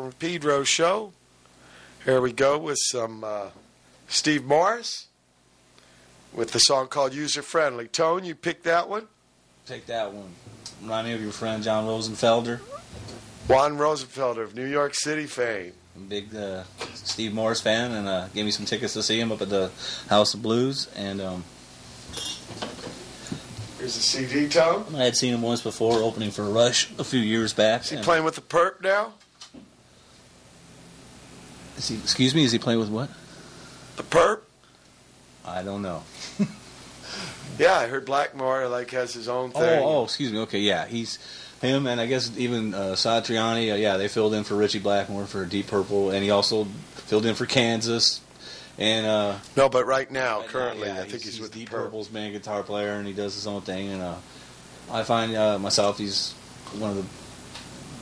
From 0.00 0.12
Pedro 0.12 0.64
show. 0.64 1.12
Here 2.06 2.22
we 2.22 2.32
go 2.32 2.56
with 2.56 2.78
some 2.80 3.22
uh, 3.22 3.48
Steve 4.08 4.46
Morse 4.46 5.08
with 6.32 6.52
the 6.52 6.58
song 6.58 6.88
called 6.88 7.12
User 7.12 7.42
Friendly. 7.42 7.86
Tone, 7.86 8.24
you 8.24 8.34
pick 8.34 8.62
that 8.62 8.88
one? 8.88 9.08
Take 9.66 9.84
that 9.86 10.10
one. 10.10 10.30
Remind 10.80 11.08
me 11.08 11.12
of 11.12 11.20
your 11.20 11.32
friend 11.32 11.62
John 11.62 11.84
Rosenfelder. 11.84 12.60
Juan 13.46 13.76
Rosenfelder 13.76 14.42
of 14.42 14.54
New 14.54 14.64
York 14.64 14.94
City 14.94 15.26
fame. 15.26 15.74
I'm 15.94 16.04
a 16.04 16.06
big 16.06 16.34
uh, 16.34 16.64
Steve 16.94 17.34
Morse 17.34 17.60
fan, 17.60 17.92
and 17.92 18.08
uh, 18.08 18.28
gave 18.28 18.46
me 18.46 18.52
some 18.52 18.64
tickets 18.64 18.94
to 18.94 19.02
see 19.02 19.20
him 19.20 19.30
up 19.30 19.42
at 19.42 19.50
the 19.50 19.70
House 20.08 20.32
of 20.32 20.40
Blues. 20.40 20.88
And 20.96 21.20
um, 21.20 21.44
Here's 23.76 23.96
the 23.96 24.00
CD, 24.00 24.48
Tone. 24.48 24.94
I 24.94 25.04
had 25.04 25.16
seen 25.16 25.34
him 25.34 25.42
once 25.42 25.60
before, 25.60 25.96
opening 25.96 26.30
for 26.30 26.44
Rush 26.44 26.90
a 26.98 27.04
few 27.04 27.20
years 27.20 27.52
back. 27.52 27.82
Is 27.82 27.90
he 27.90 27.98
playing 27.98 28.24
with 28.24 28.36
the 28.36 28.40
Perp 28.40 28.82
now? 28.82 29.12
Is 31.80 31.88
he- 31.88 31.96
excuse 31.96 32.34
me, 32.34 32.44
is 32.44 32.52
he 32.52 32.58
playing 32.58 32.78
with 32.78 32.90
what? 32.90 33.08
The 33.96 34.02
Perp? 34.02 34.40
I 35.46 35.62
don't 35.62 35.80
know. 35.82 36.02
Yeah, 37.58 37.74
I 37.74 37.88
heard 37.88 38.06
Blackmore 38.06 38.68
like 38.68 38.90
has 38.92 39.12
his 39.12 39.28
own 39.28 39.52
Oh, 39.54 39.60
thing. 39.60 39.82
oh, 39.82 40.04
excuse 40.04 40.32
me. 40.32 40.38
Okay, 40.40 40.60
yeah, 40.60 40.86
he's 40.86 41.18
him, 41.60 41.86
and 41.86 42.00
I 42.00 42.06
guess 42.06 42.30
even 42.38 42.72
uh, 42.72 42.92
Satriani. 42.94 43.72
Uh, 43.72 43.76
yeah, 43.76 43.96
they 43.98 44.08
filled 44.08 44.32
in 44.32 44.44
for 44.44 44.54
Ritchie 44.54 44.78
Blackmore 44.78 45.26
for 45.26 45.44
Deep 45.44 45.66
Purple, 45.66 46.10
and 46.10 46.22
he 46.24 46.30
also 46.30 46.64
filled 46.94 47.26
in 47.26 47.34
for 47.34 47.44
Kansas. 47.44 48.22
And 48.78 49.04
uh, 49.04 49.36
No, 49.56 49.68
but 49.68 49.84
right 49.86 50.10
now, 50.10 50.38
right 50.38 50.46
now, 50.46 50.50
currently, 50.52 50.86
yeah, 50.88 51.00
I 51.02 51.04
think 51.08 51.22
he's, 51.24 51.38
with 51.38 51.52
Deep 51.52 51.68
Perp. 51.68 51.72
Purple's 51.72 52.10
main 52.10 52.32
guitar 52.32 52.62
player, 52.62 52.92
and 52.92 53.06
he 53.06 53.12
does 53.12 53.34
his 53.34 53.46
own 53.46 53.60
thing. 53.60 53.88
And 53.90 54.00
uh, 54.00 54.14
I 54.90 55.02
find 55.02 55.34
uh, 55.36 55.58
myself 55.58 55.98
he's 55.98 56.32
one 56.78 56.90
of 56.90 56.96
the, 56.96 57.04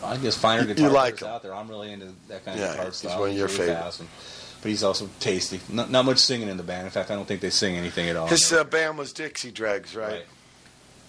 I 0.02 0.16
guess, 0.16 0.36
finer 0.36 0.62
You- 0.62 0.68
you 0.68 0.74
guitar 0.74 0.90
like 0.90 1.22
out 1.22 1.42
there. 1.42 1.54
I'm 1.54 1.68
really 1.68 1.92
into 1.92 2.12
that 2.28 2.44
kind 2.44 2.58
Yeah, 2.58 2.66
of 2.70 2.76
guitar 2.76 2.92
style. 2.92 3.10
he's 3.12 3.20
one 3.20 3.30
of 3.30 3.36
your 3.36 3.46
really 3.48 3.58
favorite. 3.58 4.08
but 4.62 4.68
he's 4.68 4.82
also 4.82 5.08
tasty. 5.20 5.60
Not, 5.68 5.90
not 5.90 6.04
much 6.04 6.18
singing 6.18 6.48
in 6.48 6.56
the 6.56 6.62
band. 6.62 6.84
In 6.86 6.90
fact, 6.90 7.10
I 7.10 7.14
don't 7.14 7.26
think 7.26 7.40
they 7.40 7.50
sing 7.50 7.76
anything 7.76 8.08
at 8.08 8.16
all. 8.16 8.26
His 8.26 8.52
uh, 8.52 8.64
band 8.64 8.98
was 8.98 9.12
Dixie 9.12 9.50
Dregs, 9.50 9.94
right? 9.96 10.10
Right. 10.12 10.26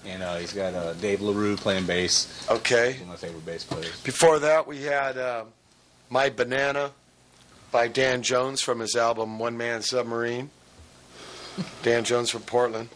And 0.06 0.24
uh, 0.24 0.38
he's 0.38 0.54
got 0.54 0.74
uh, 0.74 0.94
Dave 0.94 1.22
LaRue 1.22 1.58
playing 1.58 1.86
bass. 1.86 2.28
Okay. 2.50 2.94
One 2.94 3.02
of 3.02 3.08
my 3.10 3.16
favorite 3.18 3.46
bass 3.46 3.64
players. 3.66 4.00
Before 4.02 4.40
that, 4.40 4.66
we 4.66 4.84
had 4.84 5.18
uh, 5.18 5.44
My 6.10 6.30
Banana 6.30 6.92
by 7.72 7.88
Dan 7.90 8.22
Jones 8.24 8.62
from 8.62 8.80
his 8.80 8.96
album 8.96 9.40
One 9.40 9.58
Man 9.58 9.82
Submarine. 9.82 10.50
Dan 11.84 12.04
Jones 12.06 12.30
from 12.30 12.42
Portland. 12.44 12.90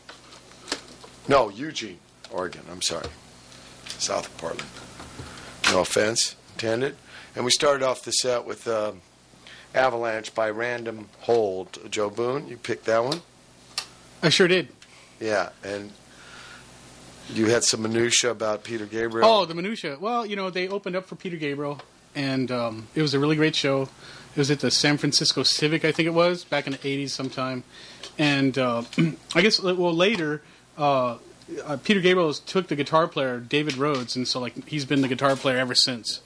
No, 1.27 1.49
Eugene, 1.49 1.99
Oregon. 2.31 2.61
I'm 2.71 2.81
sorry. 2.81 3.07
South 3.87 4.25
of 4.27 4.37
Portland. 4.37 4.69
No 5.71 5.81
offense 5.81 6.35
intended. 6.53 6.95
And 7.35 7.45
we 7.45 7.51
started 7.51 7.83
off 7.83 8.03
the 8.03 8.11
set 8.11 8.45
with 8.45 8.67
uh, 8.67 8.93
Avalanche 9.73 10.33
by 10.35 10.49
Random 10.49 11.09
Hold. 11.21 11.79
Joe 11.89 12.09
Boon, 12.09 12.47
you 12.47 12.57
picked 12.57 12.85
that 12.85 13.03
one? 13.03 13.21
I 14.21 14.29
sure 14.29 14.47
did. 14.47 14.69
Yeah. 15.19 15.49
And 15.63 15.91
you 17.29 17.47
had 17.47 17.63
some 17.63 17.81
minutia 17.81 18.31
about 18.31 18.63
Peter 18.63 18.85
Gabriel. 18.85 19.27
Oh, 19.27 19.45
the 19.45 19.53
minutia. 19.53 19.97
Well, 19.99 20.25
you 20.25 20.35
know, 20.35 20.49
they 20.49 20.67
opened 20.67 20.95
up 20.95 21.05
for 21.05 21.15
Peter 21.15 21.37
Gabriel, 21.37 21.81
and 22.15 22.51
um, 22.51 22.87
it 22.95 23.01
was 23.01 23.13
a 23.13 23.19
really 23.19 23.35
great 23.35 23.55
show. 23.55 23.83
It 24.35 24.37
was 24.37 24.51
at 24.51 24.59
the 24.59 24.71
San 24.71 24.97
Francisco 24.97 25.43
Civic, 25.43 25.85
I 25.85 25.91
think 25.91 26.07
it 26.07 26.13
was, 26.13 26.43
back 26.43 26.67
in 26.67 26.73
the 26.73 26.79
'80s 26.79 27.09
sometime. 27.09 27.63
And 28.17 28.57
uh, 28.57 28.83
I 29.35 29.41
guess 29.41 29.61
well 29.61 29.93
later, 29.93 30.41
uh, 30.77 31.17
uh, 31.65 31.77
Peter 31.83 31.99
Gabriel 31.99 32.33
took 32.33 32.67
the 32.67 32.75
guitar 32.75 33.07
player 33.07 33.39
David 33.39 33.77
Rhodes, 33.77 34.15
and 34.15 34.27
so 34.27 34.39
like 34.39 34.67
he's 34.67 34.85
been 34.85 35.01
the 35.01 35.07
guitar 35.07 35.35
player 35.35 35.57
ever 35.57 35.75
since. 35.75 36.21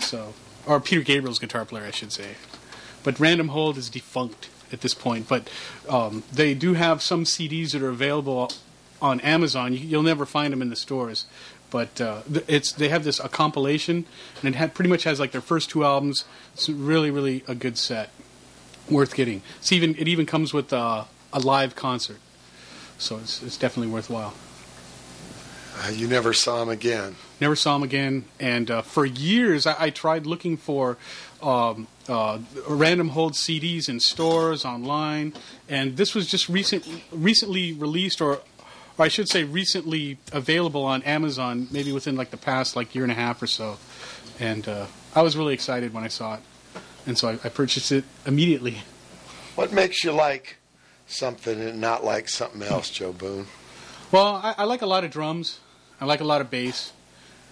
So, 0.00 0.34
or 0.66 0.80
Peter 0.80 1.02
Gabriel's 1.02 1.38
guitar 1.38 1.64
player, 1.64 1.84
I 1.84 1.90
should 1.90 2.12
say. 2.12 2.36
But 3.02 3.18
Random 3.18 3.48
Hold 3.48 3.78
is 3.78 3.90
defunct 3.90 4.48
at 4.72 4.80
this 4.80 4.94
point. 4.94 5.28
But 5.28 5.48
um, 5.88 6.24
they 6.32 6.54
do 6.54 6.74
have 6.74 7.02
some 7.02 7.24
CDs 7.24 7.72
that 7.72 7.82
are 7.82 7.88
available 7.88 8.50
on 9.00 9.20
Amazon. 9.20 9.72
You, 9.72 9.80
you'll 9.80 10.02
never 10.02 10.24
find 10.24 10.52
them 10.52 10.62
in 10.62 10.70
the 10.70 10.76
stores. 10.76 11.26
But 11.70 12.00
uh, 12.00 12.22
it's 12.48 12.72
they 12.72 12.88
have 12.88 13.02
this 13.02 13.18
a 13.18 13.30
compilation, 13.30 14.04
and 14.42 14.54
it 14.54 14.58
had, 14.58 14.74
pretty 14.74 14.90
much 14.90 15.04
has 15.04 15.18
like 15.18 15.32
their 15.32 15.40
first 15.40 15.70
two 15.70 15.84
albums. 15.84 16.26
It's 16.52 16.68
really, 16.68 17.10
really 17.10 17.44
a 17.48 17.54
good 17.54 17.78
set, 17.78 18.10
worth 18.90 19.14
getting. 19.14 19.40
It's 19.58 19.72
even 19.72 19.94
it 19.96 20.06
even 20.06 20.26
comes 20.26 20.52
with 20.52 20.70
uh, 20.70 21.04
a 21.32 21.40
live 21.40 21.74
concert, 21.74 22.18
so 23.02 23.18
it's 23.18 23.42
it's 23.42 23.56
definitely 23.56 23.92
worthwhile. 23.92 24.32
Uh, 25.78 25.90
you 25.90 26.06
never 26.06 26.32
saw 26.32 26.62
him 26.62 26.68
again. 26.68 27.16
Never 27.40 27.56
saw 27.56 27.74
him 27.76 27.82
again, 27.82 28.24
and 28.38 28.70
uh, 28.70 28.82
for 28.82 29.04
years 29.04 29.66
I, 29.66 29.74
I 29.78 29.90
tried 29.90 30.26
looking 30.26 30.56
for 30.56 30.96
um, 31.42 31.88
uh, 32.08 32.38
random 32.68 33.08
hold 33.08 33.32
CDs 33.32 33.88
in 33.88 33.98
stores 33.98 34.64
online, 34.64 35.32
and 35.68 35.96
this 35.96 36.14
was 36.14 36.28
just 36.28 36.48
recent, 36.48 36.86
recently 37.10 37.72
released, 37.72 38.20
or, 38.20 38.34
or 38.98 39.04
I 39.04 39.08
should 39.08 39.28
say, 39.28 39.44
recently 39.44 40.18
available 40.30 40.84
on 40.84 41.02
Amazon. 41.02 41.68
Maybe 41.70 41.90
within 41.90 42.16
like 42.16 42.30
the 42.30 42.36
past 42.36 42.76
like 42.76 42.94
year 42.94 43.04
and 43.04 43.12
a 43.12 43.16
half 43.16 43.42
or 43.42 43.46
so, 43.46 43.78
and 44.38 44.68
uh, 44.68 44.86
I 45.14 45.22
was 45.22 45.36
really 45.36 45.54
excited 45.54 45.92
when 45.92 46.04
I 46.04 46.08
saw 46.08 46.34
it, 46.34 46.40
and 47.06 47.18
so 47.18 47.28
I, 47.28 47.32
I 47.44 47.48
purchased 47.48 47.90
it 47.90 48.04
immediately. 48.26 48.82
What 49.56 49.72
makes 49.72 50.04
you 50.04 50.12
like 50.12 50.58
something 51.06 51.60
and 51.60 51.80
not 51.80 52.04
like 52.04 52.28
something 52.28 52.62
else, 52.62 52.90
Joe 52.90 53.12
Boon? 53.12 53.46
Well, 54.10 54.40
I, 54.42 54.54
I 54.58 54.64
like 54.64 54.82
a 54.82 54.86
lot 54.86 55.04
of 55.04 55.10
drums, 55.10 55.60
I 56.00 56.04
like 56.04 56.20
a 56.20 56.24
lot 56.24 56.40
of 56.40 56.50
bass, 56.50 56.92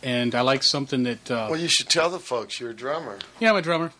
and 0.02 0.34
I 0.34 0.40
like 0.42 0.62
something 0.62 1.02
that. 1.04 1.30
Uh, 1.30 1.48
Well, 1.50 1.60
you 1.60 1.68
should 1.68 1.88
tell 1.88 2.10
the 2.10 2.18
folks 2.18 2.60
you're 2.60 2.70
a 2.70 2.74
drummer. 2.74 3.18
Yeah, 3.38 3.50
I'm 3.50 3.56
a 3.56 3.62
drummer, 3.62 3.92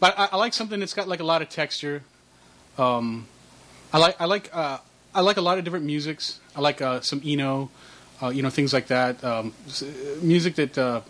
but 0.00 0.18
I, 0.18 0.28
I 0.32 0.36
like 0.36 0.52
something 0.54 0.80
that's 0.80 0.94
got 0.94 1.08
like 1.08 1.20
a 1.20 1.24
lot 1.24 1.42
of 1.42 1.48
texture. 1.48 2.02
Um, 2.78 3.26
I 3.92 3.98
like 3.98 4.20
I 4.20 4.24
like 4.24 4.50
uh, 4.54 4.78
I 5.14 5.20
like 5.20 5.36
a 5.36 5.42
lot 5.42 5.58
of 5.58 5.64
different 5.64 5.84
musics. 5.84 6.40
I 6.56 6.60
like 6.60 6.80
uh, 6.82 7.00
some 7.00 7.20
Eno, 7.24 7.70
uh, 8.22 8.28
you 8.28 8.42
know, 8.42 8.50
things 8.50 8.72
like 8.72 8.86
that. 8.88 9.22
Um, 9.22 9.54
music 10.22 10.54
that 10.56 10.76
uh, 10.78 11.00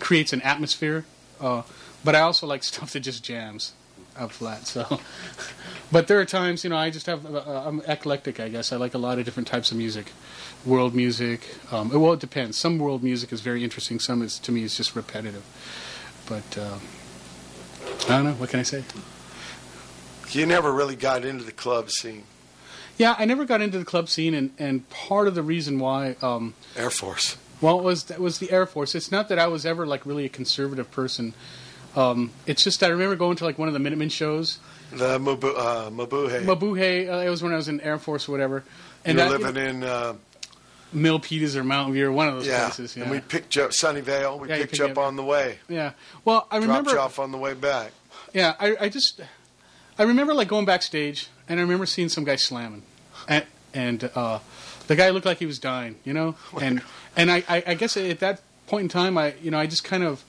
creates 0.00 0.32
an 0.32 0.42
atmosphere. 0.42 1.04
Uh, 1.40 1.62
but 2.04 2.14
I 2.14 2.20
also 2.20 2.46
like 2.46 2.62
stuff 2.72 2.92
that 2.92 3.00
just 3.00 3.24
jams 3.24 3.72
out 4.16 4.32
flat. 4.32 4.66
So, 4.66 5.00
but 5.92 6.08
there 6.08 6.20
are 6.20 6.24
times, 6.24 6.64
you 6.64 6.70
know, 6.70 6.76
I 6.76 6.90
just 6.90 7.06
have 7.06 7.24
uh, 7.26 7.64
I'm 7.66 7.80
eclectic. 7.86 8.40
I 8.40 8.48
guess 8.48 8.72
I 8.72 8.76
like 8.76 8.94
a 8.94 8.98
lot 8.98 9.18
of 9.18 9.24
different 9.24 9.48
types 9.48 9.70
of 9.70 9.76
music, 9.76 10.12
world 10.64 10.94
music. 10.94 11.54
Um, 11.70 11.90
well, 11.90 12.12
it 12.12 12.20
depends. 12.20 12.58
Some 12.58 12.78
world 12.78 13.02
music 13.02 13.32
is 13.32 13.40
very 13.40 13.64
interesting. 13.64 13.98
Some 13.98 14.22
is 14.22 14.38
to 14.40 14.52
me 14.52 14.62
is 14.62 14.76
just 14.76 14.94
repetitive. 14.96 15.44
But 16.26 16.58
um, 16.58 16.80
I 18.08 18.16
don't 18.16 18.24
know. 18.24 18.32
What 18.32 18.50
can 18.50 18.60
I 18.60 18.64
say? 18.64 18.84
You 20.30 20.46
never 20.46 20.72
really 20.72 20.96
got 20.96 21.24
into 21.24 21.44
the 21.44 21.52
club 21.52 21.90
scene. 21.90 22.24
Yeah, 22.96 23.14
I 23.18 23.24
never 23.24 23.44
got 23.44 23.60
into 23.60 23.78
the 23.78 23.84
club 23.84 24.08
scene, 24.08 24.34
and, 24.34 24.52
and 24.58 24.88
part 24.88 25.26
of 25.26 25.34
the 25.34 25.42
reason 25.42 25.78
why, 25.80 26.16
um, 26.22 26.54
Air 26.76 26.90
Force. 26.90 27.36
well, 27.60 27.78
it 27.78 27.82
was 27.82 28.04
that 28.04 28.20
was 28.20 28.38
the 28.38 28.50
Air 28.52 28.66
Force. 28.66 28.94
It's 28.94 29.10
not 29.10 29.28
that 29.28 29.38
I 29.38 29.48
was 29.48 29.66
ever 29.66 29.84
like 29.84 30.06
really 30.06 30.24
a 30.24 30.28
conservative 30.28 30.90
person. 30.90 31.34
Um, 31.96 32.30
it's 32.46 32.64
just 32.64 32.82
I 32.82 32.88
remember 32.88 33.16
going 33.16 33.36
to 33.36 33.44
like 33.44 33.58
one 33.58 33.68
of 33.68 33.74
the 33.74 33.80
Minutemen 33.80 34.08
shows. 34.08 34.58
The 34.92 35.18
Mabu, 35.18 35.44
uh, 35.56 35.90
Mabuhay. 35.90 36.44
Mabuhay, 36.44 37.08
uh, 37.12 37.18
it 37.26 37.30
was 37.30 37.42
when 37.42 37.52
I 37.52 37.56
was 37.56 37.68
in 37.68 37.80
Air 37.80 37.98
Force 37.98 38.28
or 38.28 38.32
whatever. 38.32 38.56
you 38.56 38.62
And 39.04 39.18
were 39.18 39.24
that- 39.38 39.40
living 39.40 39.64
in, 39.76 39.82
uh, 39.84 40.14
Milpitas 40.94 41.56
or 41.56 41.64
Mountain 41.64 41.94
View 41.94 42.06
or 42.06 42.12
one 42.12 42.28
of 42.28 42.34
those 42.34 42.46
yeah. 42.46 42.64
places. 42.66 42.96
Yeah. 42.96 43.02
And 43.02 43.10
we 43.10 43.18
picked 43.20 43.56
you 43.56 43.62
up, 43.64 43.70
Sunnyvale. 43.70 44.38
We 44.38 44.48
Yeah, 44.48 44.58
picked 44.58 44.78
you 44.78 44.84
up 44.84 44.92
up. 44.92 44.98
on 44.98 45.16
the 45.16 45.24
way. 45.24 45.58
yeah. 45.68 45.92
Well, 46.24 46.46
I 46.50 46.58
Dropped 46.58 46.68
remember. 46.68 46.90
you 46.92 46.98
off 47.00 47.18
on 47.18 47.32
the 47.32 47.38
way 47.38 47.54
back. 47.54 47.90
Yeah, 48.32 48.54
I, 48.60 48.76
I 48.82 48.88
just 48.88 49.20
I 49.98 50.02
remember 50.04 50.34
like 50.34 50.46
going 50.48 50.64
backstage 50.64 51.28
and 51.48 51.58
I 51.58 51.62
remember 51.62 51.86
seeing 51.86 52.08
some 52.08 52.22
guy 52.24 52.36
slamming, 52.36 52.82
and 53.28 53.44
and 53.72 54.10
uh, 54.14 54.38
the 54.86 54.94
guy 54.96 55.10
looked 55.10 55.26
like 55.26 55.38
he 55.38 55.46
was 55.46 55.58
dying, 55.58 55.96
you 56.04 56.12
know, 56.12 56.36
and 56.60 56.80
and 57.16 57.30
I, 57.30 57.42
I 57.48 57.62
I 57.68 57.74
guess 57.74 57.96
at 57.96 58.20
that 58.20 58.40
point 58.68 58.82
in 58.84 58.88
time 58.88 59.18
I 59.18 59.34
you 59.42 59.50
know 59.50 59.58
I 59.58 59.66
just 59.66 59.82
kind 59.84 60.02
of 60.04 60.24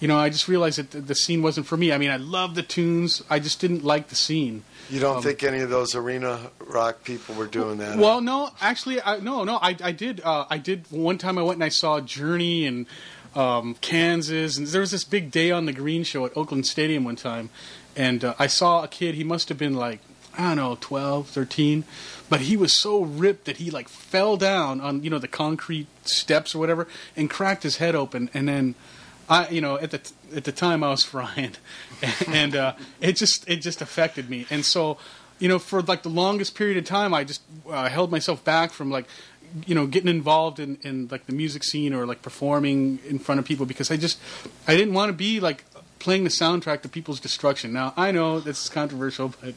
you 0.00 0.08
know 0.08 0.18
I 0.18 0.28
just 0.28 0.48
realized 0.48 0.78
that 0.78 1.06
the, 1.06 1.14
scene 1.14 1.42
wasn't 1.42 1.66
for 1.66 1.76
me. 1.76 1.92
I 1.92 1.98
mean 1.98 2.10
I 2.10 2.16
love 2.16 2.54
the 2.54 2.62
tunes, 2.62 3.22
I 3.30 3.38
just 3.38 3.60
didn't 3.60 3.84
like 3.84 4.08
the 4.08 4.16
scene. 4.16 4.64
You 4.88 5.00
don't 5.00 5.22
think 5.22 5.42
any 5.42 5.60
of 5.60 5.70
those 5.70 5.94
arena 5.94 6.50
rock 6.60 7.02
people 7.02 7.34
were 7.34 7.46
doing 7.46 7.78
that? 7.78 7.94
Um, 7.94 8.00
Well, 8.00 8.20
no, 8.20 8.50
actually, 8.60 9.02
I, 9.02 9.18
no, 9.18 9.42
no, 9.42 9.56
I, 9.56 9.76
I 9.82 9.92
did. 9.92 10.20
Uh, 10.22 10.46
I 10.48 10.58
did. 10.58 10.84
One 10.90 11.18
time, 11.18 11.38
I 11.38 11.42
went 11.42 11.56
and 11.56 11.64
I 11.64 11.70
saw 11.70 12.00
Journey 12.00 12.66
and 12.66 12.86
um, 13.34 13.74
Kansas, 13.80 14.56
and 14.56 14.66
there 14.68 14.80
was 14.80 14.92
this 14.92 15.02
big 15.02 15.30
day 15.30 15.50
on 15.50 15.66
the 15.66 15.72
Green 15.72 16.04
show 16.04 16.24
at 16.24 16.36
Oakland 16.36 16.66
Stadium 16.66 17.02
one 17.02 17.16
time, 17.16 17.50
and 17.96 18.24
uh, 18.24 18.34
I 18.38 18.46
saw 18.46 18.84
a 18.84 18.88
kid. 18.88 19.16
He 19.16 19.24
must 19.24 19.48
have 19.48 19.58
been 19.58 19.74
like 19.74 20.00
I 20.38 20.48
don't 20.48 20.56
know, 20.56 20.76
12, 20.80 21.28
13, 21.28 21.84
but 22.28 22.40
he 22.40 22.58
was 22.58 22.72
so 22.72 23.00
ripped 23.00 23.46
that 23.46 23.56
he 23.56 23.70
like 23.70 23.88
fell 23.88 24.36
down 24.36 24.80
on 24.80 25.02
you 25.02 25.10
know 25.10 25.18
the 25.18 25.28
concrete 25.28 25.88
steps 26.04 26.54
or 26.54 26.58
whatever 26.58 26.86
and 27.16 27.28
cracked 27.28 27.64
his 27.64 27.78
head 27.78 27.94
open, 27.94 28.30
and 28.32 28.48
then. 28.48 28.74
I, 29.28 29.48
you 29.48 29.60
know, 29.60 29.78
at 29.78 29.90
the 29.90 30.00
at 30.34 30.44
the 30.44 30.52
time 30.52 30.84
I 30.84 30.90
was 30.90 31.02
frying, 31.14 31.52
and 32.28 32.54
uh, 32.54 32.74
it 33.00 33.12
just 33.16 33.48
it 33.48 33.56
just 33.56 33.80
affected 33.82 34.30
me, 34.30 34.46
and 34.50 34.64
so, 34.64 34.98
you 35.38 35.48
know, 35.48 35.58
for 35.58 35.82
like 35.82 36.02
the 36.02 36.08
longest 36.10 36.54
period 36.54 36.76
of 36.76 36.84
time, 36.84 37.12
I 37.14 37.24
just 37.24 37.42
uh, 37.68 37.88
held 37.88 38.10
myself 38.10 38.44
back 38.44 38.70
from 38.72 38.90
like, 38.90 39.06
you 39.66 39.74
know, 39.74 39.86
getting 39.86 40.08
involved 40.08 40.60
in, 40.60 40.78
in 40.82 41.08
like 41.10 41.26
the 41.26 41.32
music 41.32 41.64
scene 41.64 41.92
or 41.92 42.06
like 42.06 42.22
performing 42.22 42.98
in 43.08 43.18
front 43.18 43.38
of 43.38 43.44
people 43.44 43.66
because 43.66 43.90
I 43.90 43.96
just 43.96 44.18
I 44.68 44.76
didn't 44.76 44.94
want 44.94 45.08
to 45.08 45.12
be 45.12 45.40
like 45.40 45.64
playing 45.98 46.24
the 46.24 46.30
soundtrack 46.30 46.82
to 46.82 46.88
people's 46.88 47.18
destruction. 47.20 47.72
Now 47.72 47.94
I 47.96 48.12
know 48.12 48.38
this 48.38 48.62
is 48.64 48.70
controversial, 48.70 49.34
but 49.40 49.54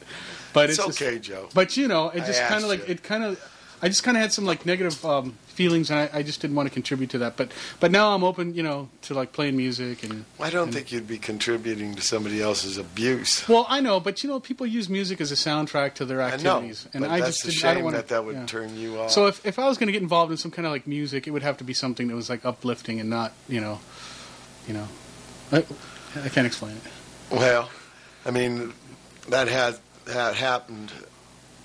but 0.54 0.70
It's 0.70 0.80
it's, 0.80 0.88
just- 0.88 1.02
okay, 1.02 1.20
Joe. 1.20 1.50
but 1.54 1.78
you 1.78 1.88
know, 1.88 2.10
it 2.10 2.26
just 2.26 2.42
kind 2.44 2.64
of 2.64 2.70
like 2.70 2.90
it 2.90 3.04
kind 3.04 3.24
of. 3.24 3.40
I 3.82 3.88
just 3.88 4.04
kind 4.04 4.18
of 4.18 4.22
had 4.22 4.34
some 4.34 4.44
like 4.46 4.66
negative 4.66 5.06
um, 5.06 5.38
feelings, 5.60 5.92
and 5.92 6.00
I, 6.00 6.20
I 6.20 6.24
just 6.24 6.40
didn't 6.40 6.56
want 6.56 6.70
to 6.70 6.74
contribute 6.74 7.10
to 7.10 7.18
that. 7.18 7.36
But 7.36 7.52
but 7.82 7.92
now 7.92 8.16
I'm 8.16 8.24
open, 8.24 8.56
you 8.56 8.64
know, 8.64 8.88
to 9.04 9.14
like 9.14 9.34
playing 9.34 9.58
music 9.58 10.04
and. 10.04 10.24
I 10.40 10.50
don't 10.50 10.64
and- 10.64 10.74
think 10.74 10.94
you'd 10.94 11.08
be 11.08 11.18
contributing 11.18 11.96
to 11.96 12.02
somebody 12.02 12.42
else's 12.42 12.78
abuse. 12.78 13.48
Well, 13.50 13.66
I 13.68 13.82
know, 13.82 14.00
but 14.00 14.24
you 14.24 14.30
know, 14.30 14.40
people 14.40 14.66
use 14.66 14.88
music 14.88 15.20
as 15.20 15.32
a 15.34 15.36
soundtrack 15.36 15.96
to 15.96 16.06
their 16.06 16.22
I 16.22 16.30
know, 16.38 16.58
activities, 16.58 16.88
and 16.94 17.06
I 17.06 17.20
just 17.20 17.44
didn't, 17.44 17.66
I 17.66 17.74
don't 17.74 17.84
want 17.84 17.96
that 17.98 18.08
that 18.08 18.24
would 18.24 18.36
yeah. 18.36 18.46
turn 18.46 18.78
you 18.78 19.00
off. 19.00 19.12
So 19.12 19.28
if, 19.28 19.46
if 19.46 19.60
I 19.60 19.68
was 19.68 19.78
going 19.78 19.88
to 19.88 19.94
get 19.94 20.02
involved 20.02 20.32
in 20.32 20.38
some 20.38 20.52
kind 20.52 20.66
of 20.66 20.72
like 20.72 20.88
music, 20.88 21.28
it 21.28 21.32
would 21.32 21.44
have 21.44 21.58
to 21.58 21.66
be 21.66 21.74
something 21.74 22.08
that 22.08 22.16
was 22.16 22.30
like 22.30 22.46
uplifting 22.46 23.00
and 23.02 23.10
not, 23.10 23.34
you 23.50 23.60
know, 23.60 23.80
you 24.68 24.74
know, 24.74 24.88
I, 25.52 25.66
I 26.24 26.30
can't 26.30 26.48
explain 26.48 26.78
it. 26.78 26.84
Well, 27.32 27.70
I 28.26 28.32
mean, 28.32 28.74
that 29.28 29.48
had, 29.48 29.78
had 30.08 30.36
happened 30.36 30.92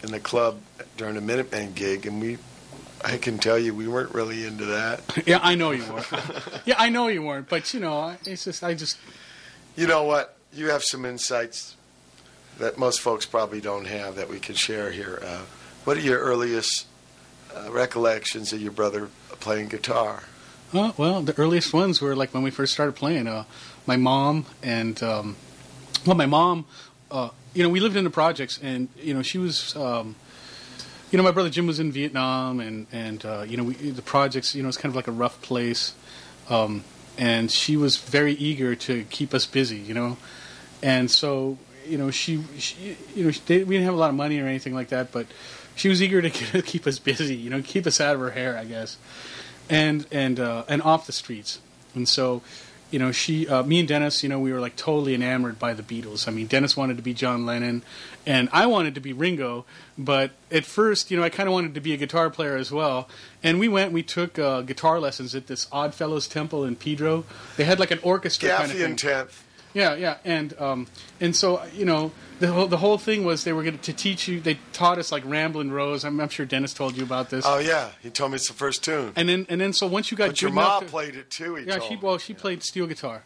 in 0.03 0.11
the 0.11 0.21
club 0.21 0.59
during 0.97 1.17
a 1.17 1.21
Minutemen 1.21 1.73
gig, 1.75 2.07
and 2.07 2.21
we, 2.21 2.39
I 3.05 3.19
can 3.19 3.39
tell 3.39 3.59
you, 3.59 3.75
we 3.75 3.87
weren't 3.87 4.15
really 4.15 4.47
into 4.47 4.65
that. 4.67 5.01
Yeah, 5.27 5.39
I 5.43 5.55
know 5.55 5.73
you 5.73 5.85
weren't. 5.93 6.07
yeah, 6.65 6.77
I 6.79 6.89
know 6.89 7.09
you 7.09 7.23
weren't, 7.23 7.49
but 7.49 7.73
you 7.75 7.81
know, 7.81 7.99
I- 7.99 8.19
it's 8.25 8.45
just 8.45 8.65
I 8.65 8.75
just 8.75 8.97
You 9.77 9.87
know 9.87 10.05
what? 10.05 10.37
You 10.53 10.71
have 10.71 10.83
some 10.85 11.05
insights 11.05 11.77
that 12.59 12.79
most 12.79 13.01
folks 13.01 13.27
probably 13.27 13.61
don't 13.61 13.87
have 13.87 14.15
that 14.17 14.29
we 14.31 14.39
can 14.41 14.55
share 14.55 14.91
here. 14.91 15.21
Uh, 15.23 15.43
what 15.85 15.97
are 15.97 16.01
your 16.01 16.19
earliest 16.21 16.87
uh, 17.55 17.71
recollections 17.73 18.53
of 18.53 18.61
your 18.63 18.73
brother 18.73 19.09
playing 19.41 19.69
guitar? 19.69 20.23
Uh, 20.73 20.93
well, 20.97 21.21
the 21.23 21.37
earliest 21.37 21.73
ones 21.75 22.01
were 22.01 22.15
like 22.17 22.33
when 22.33 22.43
we 22.43 22.51
first 22.51 22.73
started 22.73 22.95
playing. 22.95 23.27
Uh, 23.27 23.45
my 23.87 23.97
mom 23.97 24.47
and 24.63 25.03
um, 25.03 25.37
well, 26.07 26.17
my 26.17 26.27
mom, 26.27 26.65
uh, 27.11 27.29
you 27.53 27.63
know, 27.63 27.69
we 27.69 27.81
lived 27.81 27.97
in 27.97 28.05
the 28.05 28.11
projects, 28.11 28.59
and 28.63 28.89
you 28.97 29.13
know, 29.15 29.23
she 29.23 29.39
was, 29.39 29.75
um, 29.77 30.15
you 31.15 31.19
know, 31.19 31.23
my 31.23 31.31
brother 31.31 31.49
Jim 31.49 31.69
was 31.69 31.79
in 31.79 31.93
Vietnam, 31.93 32.59
and 32.59 32.89
and 32.91 33.25
uh, 33.25 33.45
you 33.47 33.57
know, 33.57 33.63
we, 33.63 33.75
the 33.75 34.03
projects, 34.03 34.53
you 34.53 34.65
know, 34.65 34.69
it's 34.69 34.77
kind 34.77 34.91
of 34.91 34.97
like 34.97 35.07
a 35.07 35.13
rough 35.13 35.41
place, 35.43 35.95
um, 36.51 36.83
and 37.17 37.53
she 37.53 37.77
was 37.77 37.99
very 37.99 38.33
eager 38.33 38.75
to 38.75 39.05
keep 39.11 39.33
us 39.33 39.47
busy, 39.47 39.77
you 39.77 39.95
know, 39.95 40.17
and 40.83 41.09
so 41.09 41.57
you 41.87 41.99
know, 41.99 42.11
she, 42.11 42.43
she 42.59 42.97
you 43.15 43.27
know, 43.27 43.31
they, 43.47 43.63
we 43.63 43.77
didn't 43.77 43.85
have 43.85 43.95
a 43.95 43.97
lot 43.97 44.11
of 44.11 44.17
money 44.17 44.41
or 44.41 44.49
anything 44.49 44.75
like 44.75 44.89
that, 44.89 45.13
but 45.13 45.29
she 45.77 45.89
was 45.89 46.03
eager 46.03 46.21
to 46.21 46.63
keep 46.63 46.85
us 46.85 46.99
busy, 46.99 47.37
you 47.37 47.49
know, 47.49 47.63
keep 47.63 47.87
us 47.87 48.01
out 48.01 48.17
of 48.17 48.21
her 48.21 48.31
hair, 48.31 48.59
I 48.59 48.65
guess. 48.65 48.97
And 49.71 50.09
and 50.11 50.41
uh, 50.41 50.65
and 50.69 50.83
off 50.83 51.07
the 51.07 51.13
streets. 51.13 51.61
And 51.95 52.09
so, 52.09 52.43
you 52.91 52.99
know, 52.99 53.13
she, 53.13 53.49
uh, 53.49 53.63
me 53.63 53.81
and 53.81 53.89
Dennis, 53.89 54.23
you 54.23 54.29
know, 54.29 54.39
we 54.39 54.53
were 54.53 54.61
like 54.61 54.77
totally 54.77 55.15
enamored 55.15 55.59
by 55.59 55.75
the 55.75 55.83
Beatles. 55.83 56.29
I 56.29 56.31
mean, 56.31 56.47
Dennis 56.47 56.77
wanted 56.77 56.97
to 56.97 57.03
be 57.03 57.15
John 57.15 57.45
Lennon, 57.45 57.83
and 58.27 58.49
I 58.53 58.67
wanted 58.67 58.95
to 58.95 59.01
be 59.01 59.13
Ringo. 59.13 59.65
But 59.99 60.33
at 60.51 60.65
first, 60.65 61.11
you 61.11 61.17
know, 61.17 61.23
I 61.23 61.29
kind 61.29 61.49
of 61.49 61.53
wanted 61.53 61.75
to 61.75 61.81
be 61.81 61.93
a 61.93 61.97
guitar 61.97 62.31
player 62.31 62.57
as 62.57 62.71
well. 62.71 63.09
And 63.43 63.59
we 63.59 63.69
went, 63.69 63.93
we 63.93 64.03
took 64.03 64.39
uh, 64.39 64.63
guitar 64.63 65.01
lessons 65.01 65.35
at 65.35 65.47
this 65.47 65.67
Odd 65.71 65.95
Fellows 65.95 66.27
Temple 66.27 66.65
in 66.65 66.77
Pedro. 66.77 67.25
They 67.57 67.65
had 67.65 67.79
like 67.79 67.91
an 67.91 68.01
orchestra 68.03 68.49
kind 68.49 68.65
of 68.65 68.71
Gaffey 68.71 68.81
thing. 68.81 68.85
and 68.91 68.99
Tenth. 68.99 69.44
Yeah, 69.75 69.95
yeah, 69.97 70.17
and 70.25 70.59
um, 70.61 70.87
and 71.21 71.35
so 71.35 71.63
you 71.75 71.85
know 71.85 72.13
the 72.39 72.47
whole, 72.49 72.67
the 72.69 72.77
whole 72.77 72.97
thing 72.97 73.25
was 73.25 73.43
they 73.45 73.53
were 73.53 73.63
going 73.65 73.79
to 73.79 73.93
teach 73.93 74.29
you. 74.29 74.41
They 74.41 74.59
taught 74.73 74.99
us 74.99 75.11
like 75.11 75.25
Ramblin' 75.27 75.73
Rose. 75.73 76.05
I'm, 76.05 76.21
I'm 76.21 76.29
sure 76.29 76.47
Dennis 76.47 76.73
told 76.73 76.97
you 76.97 77.03
about 77.03 77.31
this. 77.31 77.45
Oh 77.47 77.59
yeah, 77.59 77.91
he 78.01 78.11
told 78.11 78.31
me 78.31 78.37
it's 78.37 78.47
the 78.47 78.55
first 78.55 78.85
tune. 78.85 79.13
and 79.17 79.29
then 79.29 79.47
and 79.49 79.61
then 79.61 79.73
so 79.73 79.87
once 79.89 80.11
you 80.13 80.17
got 80.17 80.29
But 80.29 80.43
your 80.43 80.53
mom 80.53 80.85
to- 80.85 80.89
played 80.89 81.17
it 81.17 81.29
too. 81.31 81.57
He 81.57 81.67
yeah, 81.67 81.81
she 81.81 81.97
well, 81.97 82.19
she 82.19 82.35
played 82.35 82.63
steel 82.63 82.87
guitar, 82.87 83.25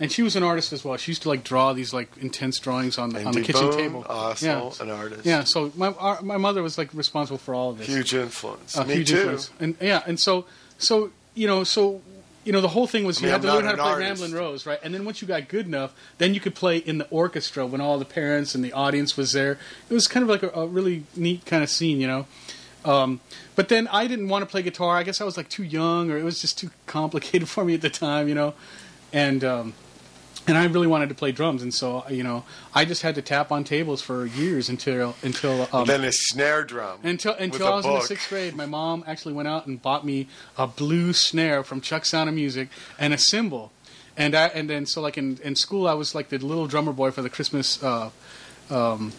and 0.00 0.10
she 0.10 0.22
was 0.22 0.36
an 0.36 0.42
artist 0.42 0.72
as 0.72 0.82
well. 0.84 0.96
She 0.96 1.10
used 1.10 1.20
to 1.22 1.28
like 1.28 1.44
draw 1.44 1.74
these 1.74 1.92
like 1.92 2.08
intense 2.18 2.58
drawings 2.58 2.96
on 2.96 3.10
the 3.10 3.18
And 3.18 3.28
on 3.28 3.34
the 3.34 3.42
kitchen 3.42 3.70
table. 3.70 4.06
also 4.08 4.46
yeah, 4.78 4.82
an 4.82 4.90
artist. 4.90 5.26
yeah. 5.26 5.44
So 5.44 5.70
my 5.76 5.88
our, 5.98 6.22
my 6.22 6.38
mother 6.38 6.62
was 6.62 6.78
like 6.78 6.94
responsible 6.94 7.36
for 7.38 7.54
all 7.54 7.70
of 7.72 7.78
this. 7.78 7.88
Huge 7.88 8.14
influence. 8.14 8.74
A 8.74 8.86
me 8.86 8.94
huge 8.94 9.10
too. 9.10 9.16
influence. 9.16 9.50
And 9.60 9.76
yeah, 9.82 10.02
and 10.06 10.18
so 10.18 10.46
so 10.78 11.10
you 11.34 11.46
know 11.46 11.62
so. 11.62 12.00
You 12.44 12.52
know 12.52 12.60
the 12.62 12.68
whole 12.68 12.86
thing 12.86 13.04
was 13.04 13.18
I 13.18 13.20
you 13.20 13.26
mean, 13.26 13.32
had 13.32 13.42
to 13.42 13.48
I'm 13.48 13.54
learn 13.56 13.64
how 13.66 13.70
to 13.72 13.76
play 13.76 13.90
artist. 13.92 14.22
Ramblin' 14.22 14.32
Rose, 14.38 14.64
right? 14.66 14.78
And 14.82 14.94
then 14.94 15.04
once 15.04 15.20
you 15.20 15.28
got 15.28 15.48
good 15.48 15.66
enough, 15.66 15.94
then 16.18 16.32
you 16.32 16.40
could 16.40 16.54
play 16.54 16.78
in 16.78 16.98
the 16.98 17.06
orchestra 17.08 17.66
when 17.66 17.80
all 17.80 17.98
the 17.98 18.04
parents 18.06 18.54
and 18.54 18.64
the 18.64 18.72
audience 18.72 19.16
was 19.16 19.32
there. 19.32 19.58
It 19.90 19.94
was 19.94 20.08
kind 20.08 20.22
of 20.22 20.30
like 20.30 20.42
a, 20.42 20.48
a 20.58 20.66
really 20.66 21.04
neat 21.14 21.44
kind 21.44 21.62
of 21.62 21.68
scene, 21.68 22.00
you 22.00 22.06
know. 22.06 22.26
Um, 22.84 23.20
but 23.56 23.68
then 23.68 23.88
I 23.88 24.06
didn't 24.06 24.28
want 24.28 24.42
to 24.42 24.46
play 24.50 24.62
guitar. 24.62 24.96
I 24.96 25.02
guess 25.02 25.20
I 25.20 25.24
was 25.24 25.36
like 25.36 25.50
too 25.50 25.64
young, 25.64 26.10
or 26.10 26.16
it 26.16 26.22
was 26.24 26.40
just 26.40 26.56
too 26.58 26.70
complicated 26.86 27.46
for 27.54 27.64
me 27.64 27.74
at 27.74 27.82
the 27.82 27.90
time, 27.90 28.26
you 28.26 28.34
know. 28.34 28.54
And 29.12 29.44
um, 29.44 29.74
and 30.50 30.58
I 30.58 30.66
really 30.66 30.86
wanted 30.86 31.08
to 31.08 31.14
play 31.14 31.32
drums, 31.32 31.62
and 31.62 31.72
so 31.72 32.04
you 32.10 32.22
know 32.22 32.44
I 32.74 32.84
just 32.84 33.02
had 33.02 33.14
to 33.14 33.22
tap 33.22 33.50
on 33.50 33.64
tables 33.64 34.02
for 34.02 34.26
years 34.26 34.68
until 34.68 35.14
until 35.22 35.68
um, 35.72 35.86
then 35.86 36.04
a 36.04 36.12
snare 36.12 36.64
drum. 36.64 37.00
until 37.02 37.32
until 37.34 37.66
I 37.66 37.76
was 37.76 37.86
in 37.86 37.94
the 37.94 38.00
sixth 38.00 38.28
grade. 38.28 38.54
My 38.54 38.66
mom 38.66 39.04
actually 39.06 39.34
went 39.34 39.48
out 39.48 39.66
and 39.66 39.80
bought 39.80 40.04
me 40.04 40.28
a 40.58 40.66
blue 40.66 41.12
snare 41.12 41.64
from 41.64 41.80
Chuck 41.80 42.04
Sound 42.04 42.28
of 42.28 42.34
Music 42.34 42.68
and 42.98 43.14
a 43.14 43.18
cymbal. 43.18 43.72
And 44.16 44.34
I 44.34 44.48
and 44.48 44.68
then 44.68 44.84
so 44.84 45.00
like 45.00 45.16
in, 45.16 45.38
in 45.42 45.56
school 45.56 45.88
I 45.88 45.94
was 45.94 46.14
like 46.14 46.28
the 46.28 46.38
little 46.38 46.66
drummer 46.66 46.92
boy 46.92 47.10
for 47.10 47.22
the 47.22 47.30
Christmas 47.30 47.82
uh, 47.82 48.10
um, 48.68 49.12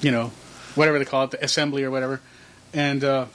you 0.00 0.10
know, 0.10 0.32
whatever 0.74 0.98
they 0.98 1.04
call 1.04 1.24
it, 1.24 1.30
the 1.30 1.44
assembly 1.44 1.84
or 1.84 1.90
whatever. 1.90 2.20
And 2.74 3.02
uh, 3.04 3.26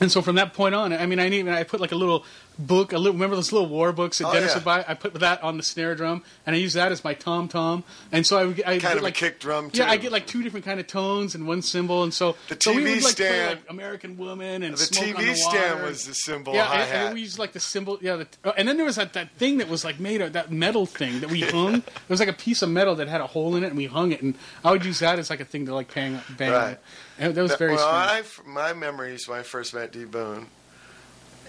and 0.00 0.10
so 0.10 0.22
from 0.22 0.36
that 0.36 0.54
point 0.54 0.74
on, 0.74 0.92
I 0.92 1.06
mean, 1.06 1.20
I 1.20 1.28
even 1.28 1.52
I 1.52 1.62
put 1.62 1.80
like 1.80 1.92
a 1.92 1.96
little 1.96 2.24
book, 2.58 2.92
a 2.92 2.98
little 2.98 3.12
remember 3.14 3.36
those 3.36 3.52
little 3.52 3.68
war 3.68 3.92
books 3.92 4.18
that 4.18 4.28
Oh, 4.28 4.32
Dennis 4.32 4.50
yeah. 4.50 4.54
would 4.56 4.64
buy. 4.64 4.84
I 4.86 4.94
put 4.94 5.14
that 5.14 5.42
on 5.42 5.56
the 5.56 5.62
snare 5.62 5.94
drum, 5.94 6.22
and 6.46 6.54
I 6.54 6.58
use 6.58 6.74
that 6.74 6.92
as 6.92 7.02
my 7.04 7.14
tom 7.14 7.48
tom. 7.48 7.84
And 8.12 8.26
so 8.26 8.38
I 8.38 8.44
would 8.44 8.56
get, 8.56 8.68
I 8.68 8.78
Kind 8.78 8.94
of 8.94 9.00
a 9.00 9.04
like 9.04 9.14
kick 9.14 9.40
drum, 9.40 9.70
Yeah, 9.72 9.90
I 9.90 9.96
get 9.96 10.12
like 10.12 10.26
two 10.26 10.42
different 10.42 10.64
kind 10.64 10.78
of 10.80 10.86
tones 10.86 11.34
and 11.34 11.46
one 11.46 11.62
cymbal, 11.62 12.02
and 12.02 12.12
so 12.12 12.36
The 12.48 12.56
so 12.60 12.72
we 12.72 12.82
TV 12.82 12.84
would 12.84 13.04
like 13.04 13.16
play 13.16 13.26
stand- 13.26 13.60
like 13.60 13.70
American 13.70 14.16
Woman 14.16 14.62
and 14.62 14.76
The 14.76 14.84
TV 14.84 15.16
the 15.16 15.34
stand 15.34 15.82
was 15.82 16.06
the 16.06 16.14
symbol 16.14 16.54
Yeah, 16.54 16.70
and, 16.72 16.82
and 16.82 16.90
then 17.08 17.14
we 17.14 17.20
used 17.22 17.38
like 17.38 17.52
the 17.52 17.60
symbol. 17.60 17.98
Yeah, 18.00 18.16
the, 18.16 18.26
oh, 18.44 18.52
and 18.56 18.68
then 18.68 18.76
there 18.76 18.86
was 18.86 18.96
that, 18.96 19.12
that 19.14 19.30
thing 19.32 19.58
that 19.58 19.68
was 19.68 19.84
like 19.84 19.98
made 20.00 20.20
of 20.20 20.32
that 20.34 20.50
metal 20.52 20.86
thing 20.86 21.20
that 21.20 21.30
we 21.30 21.40
hung. 21.40 21.76
it 21.76 21.84
was 22.08 22.20
like 22.20 22.28
a 22.28 22.32
piece 22.34 22.62
of 22.62 22.68
metal 22.68 22.94
that 22.96 23.08
had 23.08 23.20
a 23.20 23.26
hole 23.26 23.56
in 23.56 23.64
it, 23.64 23.68
and 23.68 23.76
we 23.76 23.86
hung 23.86 24.12
it. 24.12 24.22
And 24.22 24.34
I 24.64 24.70
would 24.72 24.84
use 24.84 24.98
that 25.00 25.18
as 25.18 25.30
like 25.30 25.40
a 25.40 25.44
thing 25.44 25.66
to 25.66 25.74
like 25.74 25.92
bang 25.94 26.20
bang. 26.36 26.52
Right. 26.52 26.78
And 27.18 27.34
that 27.34 27.42
was 27.42 27.54
very 27.56 27.74
well. 27.74 27.86
I, 27.88 28.22
my 28.46 28.72
memories 28.72 29.28
when 29.28 29.38
I 29.38 29.42
first 29.42 29.74
met 29.74 29.92
D 29.92 30.04
Boon, 30.04 30.46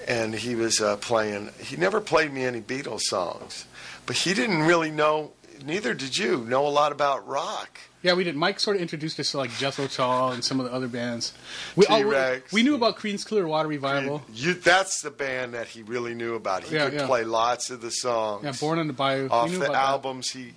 and 0.07 0.33
he 0.33 0.55
was 0.55 0.81
uh, 0.81 0.97
playing. 0.97 1.49
He 1.59 1.75
never 1.77 1.99
played 2.01 2.31
me 2.33 2.43
any 2.45 2.61
Beatles 2.61 3.01
songs, 3.01 3.65
but 4.05 4.15
he 4.17 4.33
didn't 4.33 4.63
really 4.63 4.91
know. 4.91 5.31
Neither 5.65 5.93
did 5.93 6.17
you 6.17 6.37
know 6.39 6.65
a 6.67 6.69
lot 6.69 6.91
about 6.91 7.25
rock. 7.27 7.79
Yeah, 8.01 8.15
we 8.15 8.25
did. 8.25 8.35
Mike 8.35 8.59
sort 8.59 8.75
of 8.75 8.81
introduced 8.81 9.17
us 9.21 9.31
to 9.31 9.37
like 9.37 9.49
Jethro 9.51 9.87
Tull 9.87 10.31
and 10.33 10.43
some 10.43 10.59
of 10.59 10.65
the 10.65 10.73
other 10.73 10.89
bands. 10.89 11.31
We, 11.77 11.85
oh, 11.89 12.05
we- 12.05 12.41
we 12.51 12.61
knew 12.63 12.75
about 12.75 12.97
Creedence 12.97 13.25
Clearwater 13.25 13.69
Revival. 13.69 14.21
You, 14.33 14.55
that's 14.55 15.01
the 15.01 15.09
band 15.09 15.53
that 15.53 15.67
he 15.67 15.83
really 15.83 16.13
knew 16.13 16.35
about. 16.35 16.63
He 16.65 16.75
Yeah, 16.75 16.89
could 16.89 16.99
yeah. 16.99 17.07
play 17.07 17.23
lots 17.23 17.69
of 17.69 17.79
the 17.81 17.91
songs. 17.91 18.43
Yeah, 18.43 18.51
Born 18.59 18.77
on 18.79 18.87
the 18.87 18.93
Bayou. 18.93 19.29
off 19.29 19.49
knew 19.49 19.57
the 19.59 19.65
about 19.67 19.73
that. 19.73 19.85
albums. 19.87 20.31
He 20.31 20.53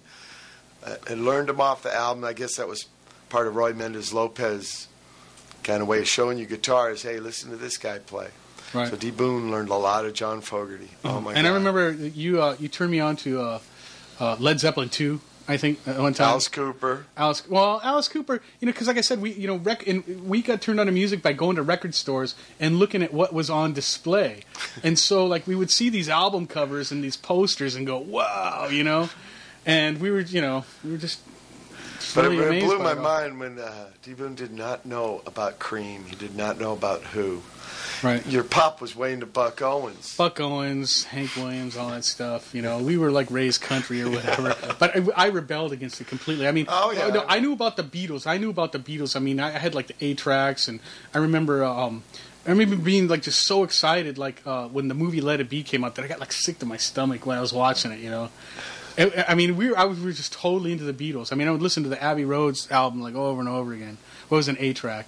uh, 0.84 0.96
had 1.06 1.18
learned 1.18 1.48
them 1.48 1.60
off 1.60 1.84
the 1.84 1.94
album. 1.94 2.24
I 2.24 2.32
guess 2.32 2.56
that 2.56 2.66
was 2.66 2.86
part 3.28 3.46
of 3.46 3.54
Roy 3.54 3.72
Mendez 3.72 4.12
Lopez 4.12 4.88
kind 5.62 5.82
of 5.82 5.86
way 5.86 6.00
of 6.00 6.08
showing 6.08 6.38
you 6.38 6.46
guitars. 6.46 7.02
Hey, 7.02 7.20
listen 7.20 7.50
to 7.50 7.56
this 7.56 7.76
guy 7.78 7.98
play. 8.00 8.28
Right. 8.74 8.88
So 8.88 8.96
D 8.96 9.10
Boon 9.10 9.50
learned 9.50 9.68
a 9.68 9.74
lot 9.74 10.04
of 10.04 10.12
John 10.12 10.40
Fogerty. 10.40 10.90
Oh 11.04 11.20
my 11.20 11.32
and 11.34 11.44
god! 11.44 11.50
I 11.50 11.54
remember 11.54 11.92
you 11.92 12.42
uh, 12.42 12.56
you 12.58 12.68
turned 12.68 12.90
me 12.90 13.00
on 13.00 13.16
to 13.16 13.40
uh, 13.40 13.58
uh, 14.20 14.36
Led 14.38 14.60
Zeppelin 14.60 14.88
two. 14.88 15.20
I 15.48 15.56
think 15.56 15.78
at 15.86 15.98
one 15.98 16.12
time. 16.12 16.30
Alice 16.30 16.48
Cooper. 16.48 17.06
Alice, 17.16 17.48
well, 17.48 17.80
Alice 17.84 18.08
Cooper, 18.08 18.42
you 18.60 18.66
know, 18.66 18.72
because 18.72 18.88
like 18.88 18.96
I 18.96 19.00
said, 19.00 19.20
we, 19.20 19.32
you 19.32 19.46
know, 19.46 19.56
rec- 19.56 19.86
and 19.86 20.28
we 20.28 20.42
got 20.42 20.60
turned 20.60 20.80
on 20.80 20.86
to 20.86 20.92
music 20.92 21.22
by 21.22 21.34
going 21.34 21.54
to 21.54 21.62
record 21.62 21.94
stores 21.94 22.34
and 22.58 22.80
looking 22.80 23.02
at 23.02 23.14
what 23.14 23.32
was 23.32 23.48
on 23.48 23.72
display, 23.72 24.42
and 24.82 24.98
so 24.98 25.24
like 25.24 25.46
we 25.46 25.54
would 25.54 25.70
see 25.70 25.88
these 25.88 26.08
album 26.08 26.46
covers 26.46 26.90
and 26.90 27.02
these 27.02 27.16
posters 27.16 27.76
and 27.76 27.86
go, 27.86 27.98
wow, 27.98 28.66
you 28.68 28.82
know, 28.82 29.08
and 29.64 30.00
we 30.00 30.10
were, 30.10 30.20
you 30.20 30.40
know, 30.40 30.64
we 30.84 30.92
were 30.92 30.98
just. 30.98 31.20
But 32.14 32.30
really 32.30 32.58
it, 32.58 32.62
it 32.62 32.66
blew 32.66 32.78
my 32.78 32.92
it 32.92 33.00
mind 33.00 33.40
when 33.40 33.58
uh, 33.58 33.86
D 34.02 34.14
Boon 34.14 34.34
did 34.34 34.52
not 34.52 34.86
know 34.86 35.22
about 35.26 35.58
Cream. 35.58 36.04
He 36.04 36.16
did 36.16 36.36
not 36.36 36.58
know 36.60 36.72
about 36.72 37.02
Who. 37.02 37.42
Right. 38.02 38.24
Your 38.26 38.44
pop 38.44 38.80
was 38.80 38.94
way 38.94 39.12
into 39.14 39.26
Buck 39.26 39.62
Owens. 39.62 40.16
Buck 40.16 40.38
Owens, 40.38 41.04
Hank 41.04 41.34
Williams, 41.36 41.76
all 41.76 41.90
that 41.90 42.04
stuff. 42.04 42.54
You 42.54 42.62
know, 42.62 42.78
we 42.78 42.98
were 42.98 43.10
like 43.10 43.30
raised 43.30 43.62
country 43.62 44.02
or 44.02 44.10
whatever. 44.10 44.54
but 44.78 44.96
I, 44.96 45.24
I 45.24 45.26
rebelled 45.28 45.72
against 45.72 46.00
it 46.00 46.06
completely. 46.06 46.46
I 46.46 46.52
mean, 46.52 46.66
Oh, 46.68 46.92
yeah. 46.92 47.08
no, 47.08 47.24
I 47.26 47.40
knew 47.40 47.52
about 47.54 47.76
the 47.76 47.82
Beatles. 47.82 48.26
I 48.26 48.36
knew 48.36 48.50
about 48.50 48.72
the 48.72 48.78
Beatles. 48.78 49.16
I 49.16 49.20
mean, 49.20 49.40
I, 49.40 49.48
I 49.48 49.58
had 49.58 49.74
like 49.74 49.86
the 49.86 49.94
A 50.00 50.14
tracks, 50.14 50.68
and 50.68 50.80
I 51.14 51.18
remember. 51.18 51.64
Um, 51.64 52.02
I 52.46 52.50
remember 52.50 52.76
being 52.76 53.08
like 53.08 53.22
just 53.22 53.40
so 53.40 53.64
excited, 53.64 54.18
like 54.18 54.40
uh, 54.46 54.68
when 54.68 54.86
the 54.86 54.94
movie 54.94 55.20
Let 55.20 55.40
It 55.40 55.48
Be 55.50 55.64
came 55.64 55.82
out, 55.82 55.96
that 55.96 56.04
I 56.04 56.08
got 56.08 56.20
like 56.20 56.30
sick 56.32 56.60
to 56.60 56.66
my 56.66 56.76
stomach 56.76 57.26
when 57.26 57.36
I 57.36 57.40
was 57.40 57.52
watching 57.52 57.90
it. 57.90 57.98
You 57.98 58.10
know, 58.10 58.28
I, 58.98 59.24
I 59.28 59.34
mean, 59.34 59.56
we 59.56 59.70
were, 59.70 59.78
I 59.78 59.84
was, 59.84 59.98
we 59.98 60.06
were 60.06 60.12
just 60.12 60.32
totally 60.32 60.72
into 60.72 60.84
the 60.84 60.92
Beatles. 60.92 61.32
I 61.32 61.36
mean, 61.36 61.48
I 61.48 61.50
would 61.50 61.62
listen 61.62 61.82
to 61.82 61.88
the 61.88 62.02
Abbey 62.02 62.24
Roads 62.24 62.70
album 62.70 63.00
like 63.02 63.14
over 63.14 63.40
and 63.40 63.48
over 63.48 63.72
again. 63.72 63.98
What 64.28 64.38
was 64.38 64.48
an 64.48 64.56
A 64.58 64.72
track? 64.72 65.06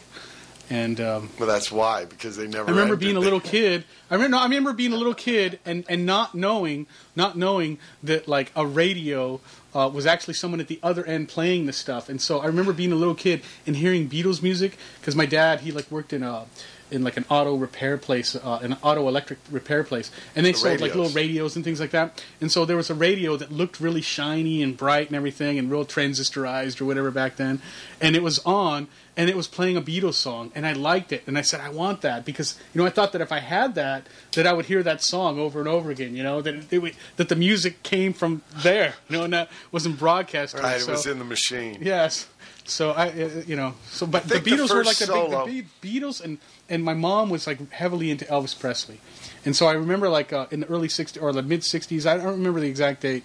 and 0.71 1.01
um, 1.01 1.31
Well, 1.39 1.49
that's 1.49 1.73
why 1.73 2.05
because 2.05 2.37
they 2.37 2.47
never. 2.47 2.69
I 2.69 2.71
remember 2.71 2.97
being 2.97 3.17
a 3.17 3.21
little 3.21 3.41
kid. 3.57 3.85
I 4.11 4.15
remember, 4.15 4.37
no, 4.37 4.43
I 4.43 4.45
remember 4.45 4.73
being 4.73 4.93
a 4.93 4.97
little 4.97 5.15
kid 5.15 5.59
and, 5.65 5.85
and 5.89 6.05
not 6.05 6.35
knowing, 6.35 6.87
not 7.17 7.37
knowing 7.37 7.79
that 8.03 8.29
like 8.29 8.53
a 8.55 8.67
radio 8.67 9.41
uh, 9.75 9.91
was 9.93 10.07
actually 10.07 10.35
someone 10.35 10.61
at 10.61 10.69
the 10.69 10.79
other 10.83 11.05
end 11.05 11.29
playing 11.29 11.67
the 11.67 11.73
stuff. 11.73 12.09
And 12.09 12.21
so 12.21 12.41
I 12.41 12.47
remember 12.47 12.73
being 12.73 12.93
a 12.93 12.97
little 12.97 13.15
kid 13.15 13.43
and 13.67 13.77
hearing 13.77 14.09
Beatles 14.09 14.43
music 14.43 14.77
because 15.01 15.17
my 15.17 15.27
dad 15.27 15.61
he 15.61 15.73
like 15.73 15.91
worked 15.91 16.13
in 16.13 16.23
a 16.23 16.45
in 16.91 17.05
like 17.05 17.17
an 17.17 17.25
auto 17.29 17.55
repair 17.55 17.99
place, 17.99 18.35
uh, 18.37 18.61
an 18.63 18.77
auto 18.83 19.09
electric 19.09 19.39
repair 19.51 19.85
place, 19.85 20.11
and 20.35 20.45
they 20.45 20.53
The 20.53 20.59
sold 20.59 20.81
like 20.81 20.95
little 20.95 21.13
radios 21.13 21.57
and 21.57 21.65
things 21.65 21.81
like 21.81 21.91
that. 21.91 22.25
And 22.41 22.51
so 22.51 22.65
there 22.65 22.77
was 22.77 22.91
a 22.91 22.95
radio 22.95 23.37
that 23.37 23.53
looked 23.53 23.81
really 23.81 24.01
shiny 24.01 24.63
and 24.63 24.77
bright 24.77 25.09
and 25.09 25.17
everything, 25.17 25.59
and 25.59 25.71
real 25.71 25.85
transistorized 25.85 26.81
or 26.81 26.85
whatever 26.85 27.11
back 27.11 27.37
then. 27.37 27.61
And 28.01 28.17
it 28.17 28.23
was 28.23 28.39
on, 28.41 28.89
and 29.17 29.29
it 29.29 29.37
was 29.37 29.49
playing 29.49 29.77
a 29.77 29.83
Beatles 29.83 30.15
song, 30.15 30.53
and 30.55 30.67
I 30.67 30.73
liked 30.73 31.13
it. 31.13 31.25
And 31.27 31.37
I 31.37 31.43
said, 31.43 31.61
I 31.61 31.71
want 31.71 32.03
that 32.03 32.25
because 32.25 32.59
you 32.73 32.81
know 32.81 32.87
I 32.87 32.91
thought 32.91 33.13
that 33.13 33.21
if 33.21 33.33
I 33.33 33.41
had 33.41 33.75
that, 33.75 34.07
that 34.33 34.47
I 34.47 34.53
would 34.53 34.67
hear 34.67 34.83
that 34.83 35.03
song 35.03 35.39
over 35.39 35.59
and 35.59 35.69
over 35.69 35.91
again. 35.91 36.15
You 36.15 36.23
know 36.23 36.41
that 36.43 36.73
it, 36.73 36.79
would, 36.79 36.95
that 37.17 37.29
the 37.29 37.37
music 37.37 37.83
came 37.83 38.13
from 38.13 38.43
there. 38.55 38.95
You 39.09 39.17
know, 39.17 39.25
and 39.25 39.33
that 39.33 39.49
wasn't 39.73 39.99
broadcast. 39.99 40.55
Right, 40.55 40.81
it 40.81 40.87
was 40.87 41.07
in 41.07 41.19
the 41.19 41.25
machine. 41.25 41.79
Yes. 41.81 42.29
So 42.69 42.91
I, 42.91 43.09
uh, 43.09 43.43
you 43.47 43.57
know, 43.57 43.75
so 43.91 44.07
but 44.07 44.25
the 44.25 44.41
think 44.41 44.45
the 44.45 44.51
Beatles 44.51 44.75
were 44.75 44.85
like 44.85 44.99
the, 44.99 45.07
big, 45.07 45.65
the 45.81 45.89
Be- 45.89 46.01
Beatles, 46.01 46.23
and 46.23 46.37
and 46.69 46.85
my 46.85 46.95
mom 46.95 47.31
was 47.31 47.47
like 47.47 47.71
heavily 47.73 48.11
into 48.11 48.25
Elvis 48.27 48.59
Presley, 48.59 49.01
and 49.45 49.55
so 49.57 49.67
I 49.67 49.73
remember 49.73 50.09
like 50.09 50.33
uh, 50.33 50.47
in 50.51 50.61
the 50.61 50.67
early 50.67 50.89
'60s 50.89 51.21
or 51.21 51.33
the 51.33 51.43
mid 51.43 51.61
'60s, 51.61 52.07
I 52.07 52.17
don't 52.17 52.27
remember 52.27 52.61
the 52.61 52.69
exact 52.69 53.03
date, 53.03 53.25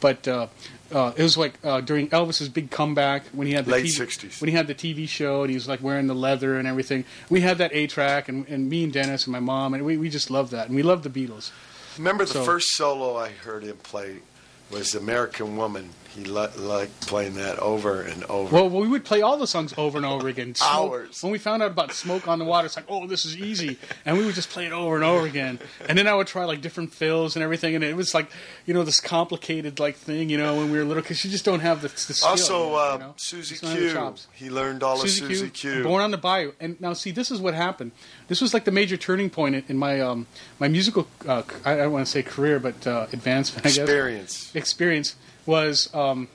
but 0.00 0.26
uh, 0.28 0.46
uh, 0.92 1.12
it 1.16 1.22
was 1.22 1.36
like 1.36 1.54
uh, 1.64 1.80
during 1.80 2.08
Elvis's 2.10 2.48
big 2.48 2.70
comeback 2.70 3.24
when 3.32 3.46
he 3.46 3.52
had 3.54 3.64
the 3.64 3.72
Late 3.72 3.86
TV, 3.86 4.06
60s. 4.06 4.40
when 4.40 4.48
he 4.50 4.56
had 4.56 4.66
the 4.66 4.74
TV 4.74 5.08
show 5.08 5.42
and 5.42 5.50
he 5.50 5.54
was 5.56 5.66
like 5.68 5.82
wearing 5.82 6.06
the 6.06 6.14
leather 6.14 6.56
and 6.58 6.68
everything. 6.68 7.04
We 7.30 7.40
had 7.40 7.58
that 7.58 7.72
A 7.74 7.86
track, 7.86 8.28
and, 8.28 8.46
and 8.48 8.68
me 8.68 8.84
and 8.84 8.92
Dennis 8.92 9.24
and 9.26 9.32
my 9.32 9.40
mom, 9.40 9.74
and 9.74 9.84
we, 9.84 9.96
we 9.96 10.08
just 10.10 10.30
loved 10.30 10.52
that, 10.52 10.66
and 10.66 10.76
we 10.76 10.82
loved 10.82 11.02
the 11.04 11.10
Beatles. 11.10 11.50
Remember 11.98 12.24
the 12.24 12.32
So- 12.34 12.44
first 12.44 12.70
solo 12.76 13.16
I 13.16 13.30
heard 13.30 13.62
him 13.64 13.76
play 13.78 14.18
was 14.70 14.94
"American 14.94 15.56
Woman." 15.56 15.90
He 16.14 16.24
li- 16.24 16.46
liked 16.56 17.08
playing 17.08 17.34
that 17.34 17.58
over 17.58 18.00
and 18.00 18.22
over. 18.24 18.54
Well, 18.54 18.70
we 18.70 18.86
would 18.86 19.04
play 19.04 19.20
all 19.20 19.36
the 19.36 19.48
songs 19.48 19.74
over 19.76 19.96
and 19.96 20.06
over 20.06 20.28
again. 20.28 20.54
Smoke- 20.54 20.70
Hours. 20.70 21.22
When 21.22 21.32
we 21.32 21.38
found 21.38 21.60
out 21.60 21.72
about 21.72 21.92
Smoke 21.92 22.28
on 22.28 22.38
the 22.38 22.44
Water, 22.44 22.66
it's 22.66 22.76
like, 22.76 22.84
oh, 22.88 23.08
this 23.08 23.24
is 23.24 23.36
easy. 23.36 23.78
And 24.06 24.16
we 24.16 24.24
would 24.24 24.36
just 24.36 24.50
play 24.50 24.66
it 24.66 24.72
over 24.72 24.94
and 24.94 25.04
over 25.04 25.26
again. 25.26 25.58
And 25.88 25.98
then 25.98 26.06
I 26.06 26.14
would 26.14 26.28
try 26.28 26.44
like 26.44 26.60
different 26.60 26.92
fills 26.92 27.34
and 27.34 27.42
everything. 27.42 27.74
And 27.74 27.82
it 27.82 27.96
was 27.96 28.14
like, 28.14 28.30
you 28.64 28.74
know, 28.74 28.84
this 28.84 29.00
complicated 29.00 29.80
like 29.80 29.96
thing, 29.96 30.30
you 30.30 30.38
know, 30.38 30.56
when 30.56 30.70
we 30.70 30.78
were 30.78 30.84
little, 30.84 31.02
because 31.02 31.24
you 31.24 31.30
just 31.32 31.44
don't 31.44 31.60
have 31.60 31.82
the, 31.82 31.88
the 31.88 32.14
skill. 32.14 32.28
also, 32.28 32.70
you 32.70 32.76
uh, 32.76 32.96
know? 32.98 33.14
Susie 33.16 33.56
Just 33.56 33.62
don't 33.62 33.72
have 33.72 34.14
the 34.14 34.20
Q. 34.36 34.46
He 34.46 34.50
learned 34.50 34.84
all 34.84 34.98
Susie 34.98 35.24
of 35.24 35.30
Susie 35.30 35.50
Q, 35.50 35.72
Q. 35.72 35.82
Born 35.82 36.00
on 36.00 36.12
the 36.12 36.18
Bayou. 36.18 36.52
And 36.60 36.80
now, 36.80 36.92
see, 36.92 37.10
this 37.10 37.32
is 37.32 37.40
what 37.40 37.54
happened. 37.54 37.90
This 38.28 38.40
was 38.40 38.54
like 38.54 38.64
the 38.64 38.70
major 38.70 38.96
turning 38.96 39.30
point 39.30 39.56
in, 39.56 39.64
in 39.68 39.78
my 39.78 40.00
um, 40.00 40.28
my 40.60 40.68
musical, 40.68 41.08
uh, 41.26 41.42
I 41.64 41.74
don't 41.76 41.92
want 41.92 42.06
to 42.06 42.10
say 42.10 42.22
career, 42.22 42.60
but 42.60 42.86
uh, 42.86 43.06
advancement, 43.12 43.66
I 43.66 43.70
guess 43.70 43.78
Experience. 43.78 44.54
experience 44.54 45.16
was 45.46 45.92
um, 45.94 46.28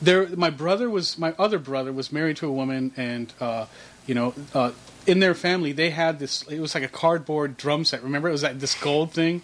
there. 0.00 0.28
My 0.28 0.50
brother 0.50 0.88
was 0.88 1.18
my 1.18 1.34
other 1.38 1.58
brother 1.58 1.92
was 1.92 2.12
married 2.12 2.36
to 2.38 2.48
a 2.48 2.52
woman, 2.52 2.92
and 2.96 3.32
uh, 3.40 3.66
you 4.06 4.14
know, 4.14 4.34
uh, 4.54 4.72
in 5.06 5.20
their 5.20 5.34
family 5.34 5.72
they 5.72 5.90
had 5.90 6.18
this. 6.18 6.42
It 6.42 6.60
was 6.60 6.74
like 6.74 6.84
a 6.84 6.88
cardboard 6.88 7.56
drum 7.56 7.84
set. 7.84 8.02
Remember, 8.02 8.28
it 8.28 8.32
was 8.32 8.42
like 8.42 8.58
this 8.58 8.74
gold 8.74 9.12
thing. 9.12 9.42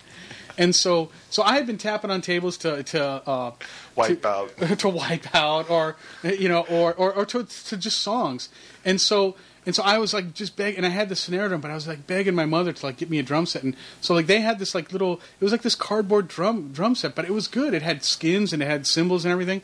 And 0.57 0.75
so, 0.75 1.11
so 1.31 1.43
I 1.43 1.57
had 1.57 1.67
been 1.67 1.79
tapping 1.79 2.11
on 2.11 2.21
tables 2.21 2.57
to 2.59 2.83
to 2.85 3.05
uh, 3.05 3.53
Wipe 3.97 4.23
to, 4.23 4.29
out. 4.29 4.57
to 4.79 4.89
wipe 4.89 5.35
out, 5.35 5.69
or 5.69 5.97
you 6.23 6.49
know, 6.49 6.61
or 6.71 6.95
or, 6.95 7.13
or 7.13 7.27
to, 7.27 7.45
to 7.45 7.77
just 7.77 8.01
songs. 8.01 8.49
And 8.85 9.01
so, 9.01 9.37
and 9.67 9.75
so 9.75 9.83
I 9.83 9.99
was 9.99 10.13
like 10.13 10.35
just 10.35 10.57
begging, 10.57 10.79
and 10.79 10.87
I 10.87 10.91
had 10.91 11.09
the 11.09 11.17
snare 11.17 11.49
drum, 11.49 11.61
but 11.61 11.71
I 11.71 11.75
was 11.75 11.89
like 11.89 12.07
begging 12.07 12.35
my 12.35 12.45
mother 12.47 12.73
to 12.73 12.87
like 12.87 12.97
get 12.97 13.11
me 13.11 13.19
a 13.19 13.23
drum 13.23 13.47
set. 13.47 13.63
And 13.63 13.77
so 14.01 14.15
like 14.15 14.27
they 14.27 14.41
had 14.41 14.59
this 14.59 14.75
like 14.75 14.93
little, 14.93 15.15
it 15.41 15.45
was 15.45 15.53
like 15.53 15.63
this 15.63 15.75
cardboard 15.75 16.29
drum 16.29 16.73
drum 16.73 16.95
set, 16.95 17.15
but 17.15 17.25
it 17.25 17.33
was 17.33 17.49
good. 17.49 17.75
It 17.75 17.83
had 17.83 18.05
skins 18.05 18.53
and 18.53 18.63
it 18.63 18.67
had 18.67 18.87
cymbals 18.87 19.25
and 19.25 19.33
everything. 19.33 19.63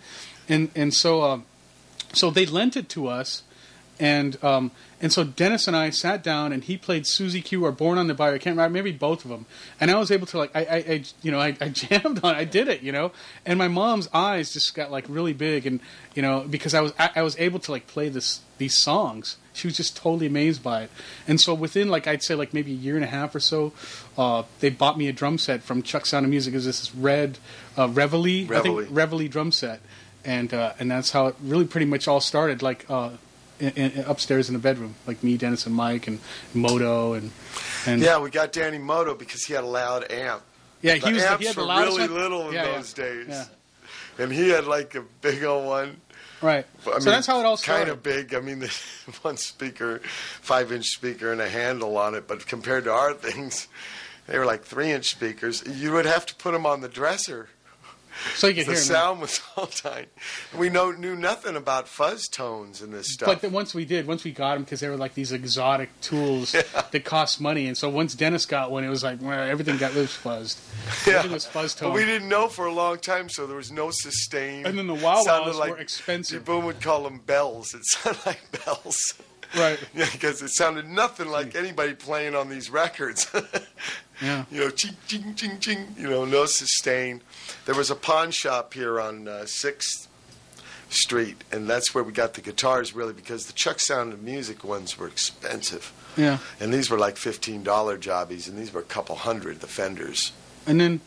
And 0.49 0.71
and 0.75 0.95
so, 0.95 1.23
uh, 1.23 1.41
so 2.13 2.31
they 2.31 2.47
lent 2.47 2.77
it 2.77 2.89
to 2.91 3.09
us. 3.09 3.43
And 3.99 4.43
um, 4.43 4.71
and 5.03 5.13
so 5.13 5.25
Dennis 5.25 5.69
and 5.69 5.77
I 5.77 5.91
sat 5.91 6.23
down, 6.23 6.53
and 6.53 6.65
he 6.65 6.79
played 6.79 7.07
Susie 7.07 7.43
Q 7.43 7.65
or 7.67 7.73
Born 7.73 7.99
on 7.99 8.07
the 8.07 8.15
Bayou. 8.15 8.35
I 8.35 8.39
can't 8.39 8.57
remember, 8.57 8.73
maybe 8.73 8.93
both 8.93 9.25
of 9.25 9.31
them. 9.31 9.45
And 9.79 9.91
I 9.91 9.99
was 9.99 10.11
able 10.11 10.27
to 10.29 10.39
like, 10.39 10.51
I, 10.55 10.61
I, 10.61 10.77
I 10.77 11.05
you 11.23 11.31
know, 11.31 11.39
I, 11.39 11.57
I 11.61 11.69
jammed 11.69 12.21
on, 12.23 12.35
it. 12.35 12.39
I 12.39 12.45
did 12.45 12.69
it, 12.69 12.83
you 12.83 12.93
know. 12.93 13.13
And 13.45 13.59
my 13.59 13.69
mom's 13.69 14.09
eyes 14.13 14.53
just 14.55 14.75
got 14.75 14.91
like 14.91 15.05
really 15.09 15.35
big, 15.35 15.67
and 15.67 15.81
you 16.15 16.23
know, 16.23 16.47
because 16.49 16.75
I 16.75 16.81
was 16.81 16.95
I, 16.99 17.11
I 17.17 17.23
was 17.23 17.39
able 17.39 17.59
to 17.61 17.71
like 17.73 17.87
play 17.87 18.09
this 18.09 18.41
these 18.59 18.75
songs. 18.75 19.37
She 19.53 19.67
was 19.67 19.77
just 19.77 19.97
totally 19.97 20.27
amazed 20.27 20.63
by 20.63 20.83
it. 20.85 20.91
And 21.27 21.41
so 21.41 21.55
within 21.55 21.89
like 21.89 22.07
I'd 22.07 22.23
say 22.23 22.35
like 22.35 22.55
maybe 22.55 22.71
a 22.73 22.77
year 22.77 22.95
and 22.95 23.05
a 23.05 23.09
half 23.09 23.35
or 23.35 23.41
so, 23.41 23.73
uh, 24.17 24.45
they 24.61 24.71
bought 24.71 24.97
me 24.97 25.09
a 25.09 25.13
drum 25.13 25.39
set 25.39 25.63
from 25.63 25.83
Chuck 25.83 26.07
Sound 26.07 26.25
of 26.25 26.31
Music. 26.31 26.55
Was 26.55 26.67
this 26.67 26.95
red 26.95 27.39
uh, 27.77 27.89
Reveille, 27.89 28.45
I 28.55 28.61
think 28.61 28.79
Reveille. 28.79 28.87
Reveille 28.93 29.29
drum 29.29 29.51
set, 29.53 29.81
and 30.25 30.55
uh, 30.55 30.73
and 30.79 30.91
that's 30.91 31.11
how 31.11 31.27
it 31.27 31.35
really 31.43 31.65
pretty 31.65 31.87
much 31.87 32.07
all 32.07 32.21
started. 32.21 32.63
Like 32.63 32.87
uh, 32.89 33.11
in, 33.59 33.71
in, 33.71 34.05
upstairs 34.05 34.49
in 34.49 34.53
the 34.55 34.61
bedroom, 34.61 34.95
like 35.07 35.23
me, 35.25 35.37
Dennis, 35.37 35.67
and 35.67 35.75
Mike, 35.75 36.07
and 36.07 36.21
Moto, 36.55 37.15
and 37.15 37.31
and 37.87 38.01
Yeah, 38.01 38.19
we 38.21 38.31
got 38.31 38.53
Danny 38.53 38.79
Moto 38.79 39.15
because 39.15 39.45
he 39.45 39.55
had 39.55 39.65
a 39.65 39.67
loud 39.67 40.11
amp. 40.13 40.43
yeah, 40.81 40.95
The 40.97 41.07
he 41.09 41.13
was 41.15 41.23
amps 41.25 41.41
he 41.41 41.47
had 41.49 41.57
the 41.57 41.67
were 41.67 41.75
really 41.81 42.03
one. 42.09 42.15
little 42.15 42.49
in 42.49 42.55
Yeah, 42.55 42.67
yeah. 42.67 42.77
those 42.77 42.93
days. 42.93 43.27
Yeah. 43.29 43.45
And 44.19 44.33
he 44.33 44.49
had 44.51 44.67
like 44.67 44.95
a 44.95 45.03
big 45.23 45.43
old 45.45 45.67
one. 45.67 45.97
Right. 46.43 46.67
I 46.81 46.83
so 46.83 46.91
mean, 46.93 47.05
that's 47.05 47.27
how 47.27 47.41
it 47.41 47.47
all 47.47 47.57
started. 47.57 47.87
Kind 47.87 47.91
of 47.91 48.03
big. 48.03 48.35
I 48.35 48.41
mean, 48.41 48.59
the 48.61 48.73
one 49.23 49.37
speaker, 49.37 50.01
five 50.41 50.73
inch 50.73 50.87
speaker, 50.89 51.33
and 51.33 51.41
a 51.41 51.49
handle 51.49 51.97
on 51.99 52.15
it. 52.15 52.27
But 52.27 52.47
compared 52.47 52.85
to 52.85 52.93
our 52.93 53.13
things, 53.15 53.69
they 54.27 54.39
were 54.39 54.47
like 54.47 54.65
three 54.65 54.91
inch 54.91 55.11
speakers. 55.11 55.63
You 55.67 55.93
would 55.93 56.07
have 56.07 56.27
to 56.27 56.35
put 56.35 56.53
them 56.53 56.67
on 56.67 56.81
the 56.81 56.89
dresser. 56.89 57.49
So 58.35 58.47
you 58.47 58.55
could 58.55 58.67
The 58.67 58.73
hear 58.73 58.81
sound 58.81 59.21
was 59.21 59.41
all 59.57 59.67
tight. 59.67 60.09
We 60.57 60.69
know, 60.71 60.91
knew 60.91 61.17
nothing 61.17 61.57
about 61.57 61.89
fuzz 61.89 62.29
tones 62.29 62.81
and 62.83 62.93
this 62.93 63.13
stuff. 63.13 63.27
But 63.27 63.41
then 63.41 63.53
once 63.53 63.75
we 63.75 63.85
did, 63.85 64.07
once 64.07 64.25
we 64.25 64.33
got 64.33 64.55
them, 64.55 64.65
because 64.65 64.81
they 64.81 64.89
were 64.89 64.97
like 64.97 65.15
these 65.15 65.33
exotic 65.33 65.89
tools 66.01 66.53
that 66.53 67.05
cost 67.05 67.41
money, 67.41 67.67
and 67.67 67.77
so 67.77 67.89
once 67.89 68.15
Dennis 68.15 68.47
got 68.47 68.71
one, 68.71 68.85
it 68.85 68.89
was 68.89 69.03
like 69.03 69.21
well, 69.21 69.41
everything 69.41 69.77
got 69.77 69.95
was 69.95 70.11
fuzzed. 70.11 70.59
Yeah. 71.07 71.15
Everything 71.15 71.33
was 71.33 71.47
fuzz 71.47 71.75
But 71.75 71.87
tone. 71.87 71.95
we 71.95 72.05
didn't 72.05 72.29
know 72.29 72.49
for 72.49 72.67
a 72.67 72.73
long 72.73 72.99
time, 72.99 73.29
so 73.29 73.47
there 73.47 73.57
was 73.57 73.71
no 73.73 73.91
sustain. 73.91 74.67
And 74.67 74.79
then 74.79 74.87
the 74.87 74.95
wow 74.95 75.23
Sounded 75.23 75.47
wows 75.47 75.59
like, 75.59 75.71
were 75.71 75.79
expensive. 75.79 76.45
Boom 76.45 76.65
would 76.65 76.81
call 76.81 77.05
them 77.05 77.19
bells. 77.25 77.75
It 77.75 77.85
sounded 77.85 78.25
like 78.27 78.41
bells. 78.65 79.15
Right. 79.57 79.81
Yeah, 79.95 80.07
because 80.13 80.43
it 80.43 80.51
sounded 80.51 80.89
nothing 80.89 81.27
like 81.29 81.57
anybody 81.57 81.95
playing 81.95 82.37
on 82.37 82.49
these 82.49 82.71
records. 82.71 83.29
Yeah. 84.21 84.45
you 84.51 84.61
know, 84.61 84.71
ching, 84.71 84.97
ching, 85.07 85.35
ching, 85.35 85.59
ching. 85.61 85.95
You 85.99 86.09
know, 86.11 86.25
no 86.25 86.45
sustain. 86.47 87.23
There 87.67 87.75
was 87.75 87.91
a 87.91 87.95
pawn 87.95 88.31
shop 88.31 88.75
here 88.75 89.01
on 89.01 89.27
uh, 89.29 89.47
Sixth 89.47 90.09
Street, 90.91 91.43
and 91.53 91.69
that's 91.69 91.95
where 91.95 92.03
we 92.05 92.13
got 92.13 92.35
the 92.35 92.41
guitars, 92.41 92.95
really, 92.95 93.13
because 93.13 93.47
the 93.47 93.53
Chuck 93.53 93.79
Sound 93.81 94.13
of 94.13 94.23
Music 94.23 94.65
ones 94.65 94.99
were 94.99 95.07
expensive, 95.07 95.93
Yeah. 96.17 96.39
and 96.59 96.75
these 96.75 96.91
were 96.91 96.99
like 96.99 97.17
fifteen 97.17 97.63
dollar 97.63 97.97
jobbies, 97.97 98.49
and 98.49 98.59
these 98.59 98.73
were 98.73 98.81
a 98.81 98.85
couple 98.85 99.15
hundred. 99.17 99.61
The 99.61 99.69
Fenders. 99.69 100.33
And 100.67 100.81
then, 100.81 101.01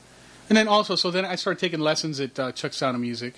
and 0.49 0.57
then 0.57 0.68
also, 0.68 0.95
so 0.95 1.11
then 1.11 1.26
I 1.26 1.36
started 1.36 1.59
taking 1.59 1.80
lessons 1.82 2.20
at 2.20 2.39
uh, 2.39 2.51
Chuck 2.53 2.74
Sound 2.74 2.95
of 2.95 3.01
Music, 3.01 3.36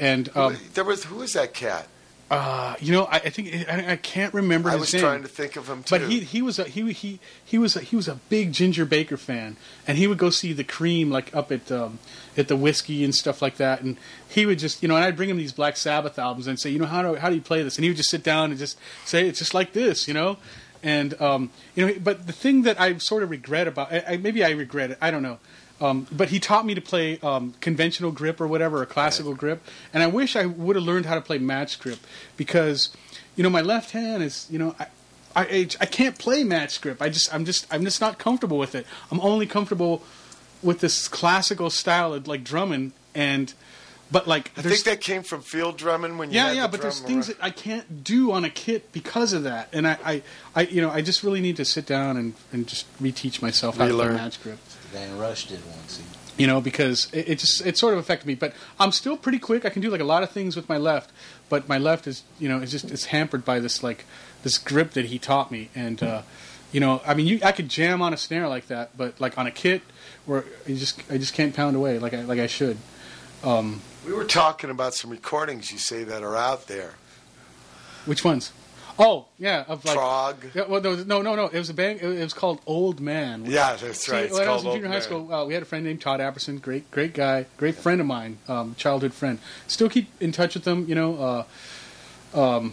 and 0.00 0.28
um, 0.36 0.56
there 0.74 0.84
was 0.84 1.04
who 1.04 1.16
was 1.16 1.32
that 1.34 1.54
cat? 1.54 1.86
Uh, 2.28 2.74
you 2.80 2.92
know, 2.92 3.04
I, 3.04 3.16
I 3.16 3.30
think 3.30 3.68
I, 3.68 3.92
I 3.92 3.96
can't 3.96 4.34
remember 4.34 4.68
I 4.68 4.74
was 4.74 4.92
name. 4.92 5.00
trying 5.00 5.22
to 5.22 5.28
think 5.28 5.54
of 5.54 5.68
him 5.68 5.84
too. 5.84 5.96
But 5.96 6.08
he 6.08 6.20
he 6.20 6.42
was 6.42 6.58
a 6.58 6.64
he 6.64 6.92
he 6.92 7.20
he 7.44 7.56
was 7.56 7.76
a, 7.76 7.80
he 7.80 7.94
was 7.94 8.08
a 8.08 8.16
big 8.28 8.52
Ginger 8.52 8.84
Baker 8.84 9.16
fan, 9.16 9.56
and 9.86 9.96
he 9.96 10.08
would 10.08 10.18
go 10.18 10.30
see 10.30 10.52
the 10.52 10.64
Cream 10.64 11.08
like 11.08 11.34
up 11.36 11.52
at 11.52 11.70
um, 11.70 12.00
at 12.36 12.48
the 12.48 12.56
whiskey 12.56 13.04
and 13.04 13.14
stuff 13.14 13.40
like 13.40 13.58
that, 13.58 13.80
and 13.80 13.96
he 14.28 14.44
would 14.44 14.58
just 14.58 14.82
you 14.82 14.88
know, 14.88 14.96
and 14.96 15.04
I'd 15.04 15.16
bring 15.16 15.30
him 15.30 15.36
these 15.36 15.52
Black 15.52 15.76
Sabbath 15.76 16.18
albums 16.18 16.48
and 16.48 16.58
say, 16.58 16.70
you 16.70 16.80
know, 16.80 16.86
how 16.86 17.02
do 17.02 17.14
how 17.14 17.28
do 17.28 17.36
you 17.36 17.40
play 17.40 17.62
this? 17.62 17.76
And 17.76 17.84
he 17.84 17.90
would 17.90 17.96
just 17.96 18.10
sit 18.10 18.24
down 18.24 18.50
and 18.50 18.58
just 18.58 18.76
say 19.04 19.28
it's 19.28 19.38
just 19.38 19.54
like 19.54 19.72
this, 19.72 20.08
you 20.08 20.14
know, 20.14 20.38
and 20.82 21.20
um, 21.20 21.50
you 21.76 21.86
know, 21.86 21.94
but 22.02 22.26
the 22.26 22.32
thing 22.32 22.62
that 22.62 22.80
I 22.80 22.98
sort 22.98 23.22
of 23.22 23.30
regret 23.30 23.68
about 23.68 23.92
I, 23.92 24.04
I, 24.08 24.16
maybe 24.16 24.42
I 24.42 24.50
regret 24.50 24.90
it, 24.90 24.98
I 25.00 25.12
don't 25.12 25.22
know. 25.22 25.38
Um, 25.80 26.06
but 26.10 26.30
he 26.30 26.40
taught 26.40 26.64
me 26.64 26.74
to 26.74 26.80
play 26.80 27.18
um, 27.20 27.54
conventional 27.60 28.10
grip 28.10 28.40
or 28.40 28.46
whatever, 28.46 28.80
or 28.80 28.86
classical 28.86 29.34
grip, 29.34 29.62
and 29.92 30.02
I 30.02 30.06
wish 30.06 30.34
I 30.34 30.46
would 30.46 30.76
have 30.76 30.84
learned 30.84 31.06
how 31.06 31.14
to 31.14 31.20
play 31.20 31.38
match 31.38 31.78
grip 31.78 31.98
because, 32.36 32.90
you 33.34 33.42
know, 33.42 33.50
my 33.50 33.60
left 33.60 33.90
hand 33.90 34.22
is, 34.22 34.46
you 34.50 34.58
know, 34.58 34.74
I, 34.78 34.86
I, 35.36 35.68
I, 35.78 35.86
can't 35.86 36.18
play 36.18 36.44
match 36.44 36.80
grip. 36.80 37.02
I 37.02 37.10
just 37.10 37.32
I'm 37.34 37.44
just 37.44 37.66
I'm 37.70 37.84
just 37.84 38.00
not 38.00 38.18
comfortable 38.18 38.56
with 38.56 38.74
it. 38.74 38.86
I'm 39.10 39.20
only 39.20 39.46
comfortable 39.46 40.02
with 40.62 40.80
this 40.80 41.08
classical 41.08 41.68
style 41.68 42.14
of 42.14 42.26
like 42.26 42.42
drumming 42.42 42.92
and 43.14 43.52
but 44.10 44.26
like 44.26 44.52
I 44.56 44.62
think 44.62 44.84
that 44.84 45.00
came 45.00 45.22
from 45.22 45.42
field 45.42 45.76
drumming 45.76 46.16
when 46.16 46.30
you 46.30 46.36
yeah 46.36 46.52
yeah 46.52 46.62
the 46.62 46.72
but 46.72 46.82
there's 46.82 47.00
drum 47.00 47.08
things 47.08 47.28
around. 47.28 47.38
that 47.38 47.44
I 47.44 47.50
can't 47.50 48.04
do 48.04 48.32
on 48.32 48.44
a 48.44 48.50
kit 48.50 48.92
because 48.92 49.32
of 49.32 49.42
that 49.44 49.68
and 49.72 49.86
I, 49.86 49.98
I, 50.04 50.22
I 50.54 50.60
you 50.62 50.80
know 50.80 50.90
I 50.90 51.02
just 51.02 51.22
really 51.22 51.40
need 51.40 51.56
to 51.56 51.64
sit 51.64 51.86
down 51.86 52.16
and, 52.16 52.34
and 52.52 52.66
just 52.66 52.86
reteach 53.02 53.42
myself 53.42 53.76
how 53.76 53.88
to 53.88 53.94
play 53.94 54.08
match 54.08 54.42
grip. 54.42 54.58
Van 54.96 55.18
Rush 55.18 55.46
did 55.46 55.60
once. 55.66 55.92
see. 55.98 56.04
you 56.38 56.46
know, 56.46 56.60
because 56.60 57.08
it, 57.12 57.28
it 57.28 57.38
just 57.38 57.64
it 57.66 57.76
sort 57.76 57.92
of 57.94 58.00
affected 58.00 58.26
me. 58.26 58.34
But 58.34 58.52
I'm 58.78 58.92
still 58.92 59.16
pretty 59.16 59.38
quick. 59.38 59.64
I 59.64 59.70
can 59.70 59.82
do 59.82 59.90
like 59.90 60.00
a 60.00 60.04
lot 60.04 60.22
of 60.22 60.30
things 60.30 60.56
with 60.56 60.68
my 60.68 60.76
left, 60.76 61.10
but 61.48 61.68
my 61.68 61.78
left 61.78 62.06
is 62.06 62.22
you 62.38 62.48
know 62.48 62.60
it's 62.60 62.72
just 62.72 62.90
it's 62.90 63.06
hampered 63.06 63.44
by 63.44 63.60
this 63.60 63.82
like 63.82 64.04
this 64.42 64.58
grip 64.58 64.92
that 64.92 65.06
he 65.06 65.18
taught 65.18 65.50
me, 65.50 65.68
and 65.74 66.02
uh, 66.02 66.22
you 66.72 66.80
know, 66.80 67.00
I 67.06 67.14
mean, 67.14 67.26
you 67.26 67.40
I 67.44 67.52
could 67.52 67.68
jam 67.68 68.02
on 68.02 68.12
a 68.12 68.16
snare 68.16 68.48
like 68.48 68.66
that, 68.68 68.96
but 68.96 69.20
like 69.20 69.38
on 69.38 69.46
a 69.46 69.50
kit 69.50 69.82
where 70.26 70.44
you 70.66 70.76
just 70.76 71.00
I 71.10 71.18
just 71.18 71.34
can't 71.34 71.54
pound 71.54 71.76
away 71.76 71.98
like 71.98 72.14
I 72.14 72.22
like 72.22 72.40
I 72.40 72.46
should. 72.46 72.76
Um, 73.44 73.80
We 74.04 74.12
were 74.12 74.24
talking 74.24 74.70
about 74.70 74.94
some 74.94 75.10
recordings 75.10 75.70
you 75.72 75.78
say 75.78 76.04
that 76.04 76.22
are 76.22 76.36
out 76.36 76.66
there. 76.68 76.94
which 78.06 78.24
ones? 78.24 78.52
Oh 78.98 79.26
yeah, 79.38 79.64
of 79.68 79.84
like. 79.84 79.94
Frog. 79.94 80.36
Yeah, 80.54 80.64
well, 80.68 80.80
no, 80.80 80.94
no, 80.94 81.22
no, 81.22 81.34
no. 81.34 81.46
It 81.48 81.58
was 81.58 81.70
a 81.70 81.74
band. 81.74 82.00
It 82.00 82.22
was 82.22 82.32
called 82.32 82.60
Old 82.66 83.00
Man. 83.00 83.44
Yeah, 83.46 83.76
that's 83.76 84.06
See, 84.06 84.12
right. 84.12 84.24
It's 84.24 84.32
when 84.32 84.48
I 84.48 84.52
was 84.54 84.64
in 84.64 84.72
junior 84.72 84.88
high 84.88 85.00
school, 85.00 85.32
uh, 85.32 85.44
we 85.44 85.54
had 85.54 85.62
a 85.62 85.66
friend 85.66 85.84
named 85.84 86.00
Todd 86.00 86.20
Apperson. 86.20 86.60
Great, 86.60 86.90
great 86.90 87.12
guy, 87.12 87.46
great 87.56 87.74
friend 87.74 88.00
of 88.00 88.06
mine, 88.06 88.38
um, 88.48 88.74
childhood 88.76 89.12
friend. 89.12 89.38
Still 89.66 89.88
keep 89.88 90.08
in 90.20 90.32
touch 90.32 90.54
with 90.54 90.66
him. 90.66 90.88
You 90.88 90.94
know, 90.94 91.44
uh, 92.34 92.38
um, 92.38 92.72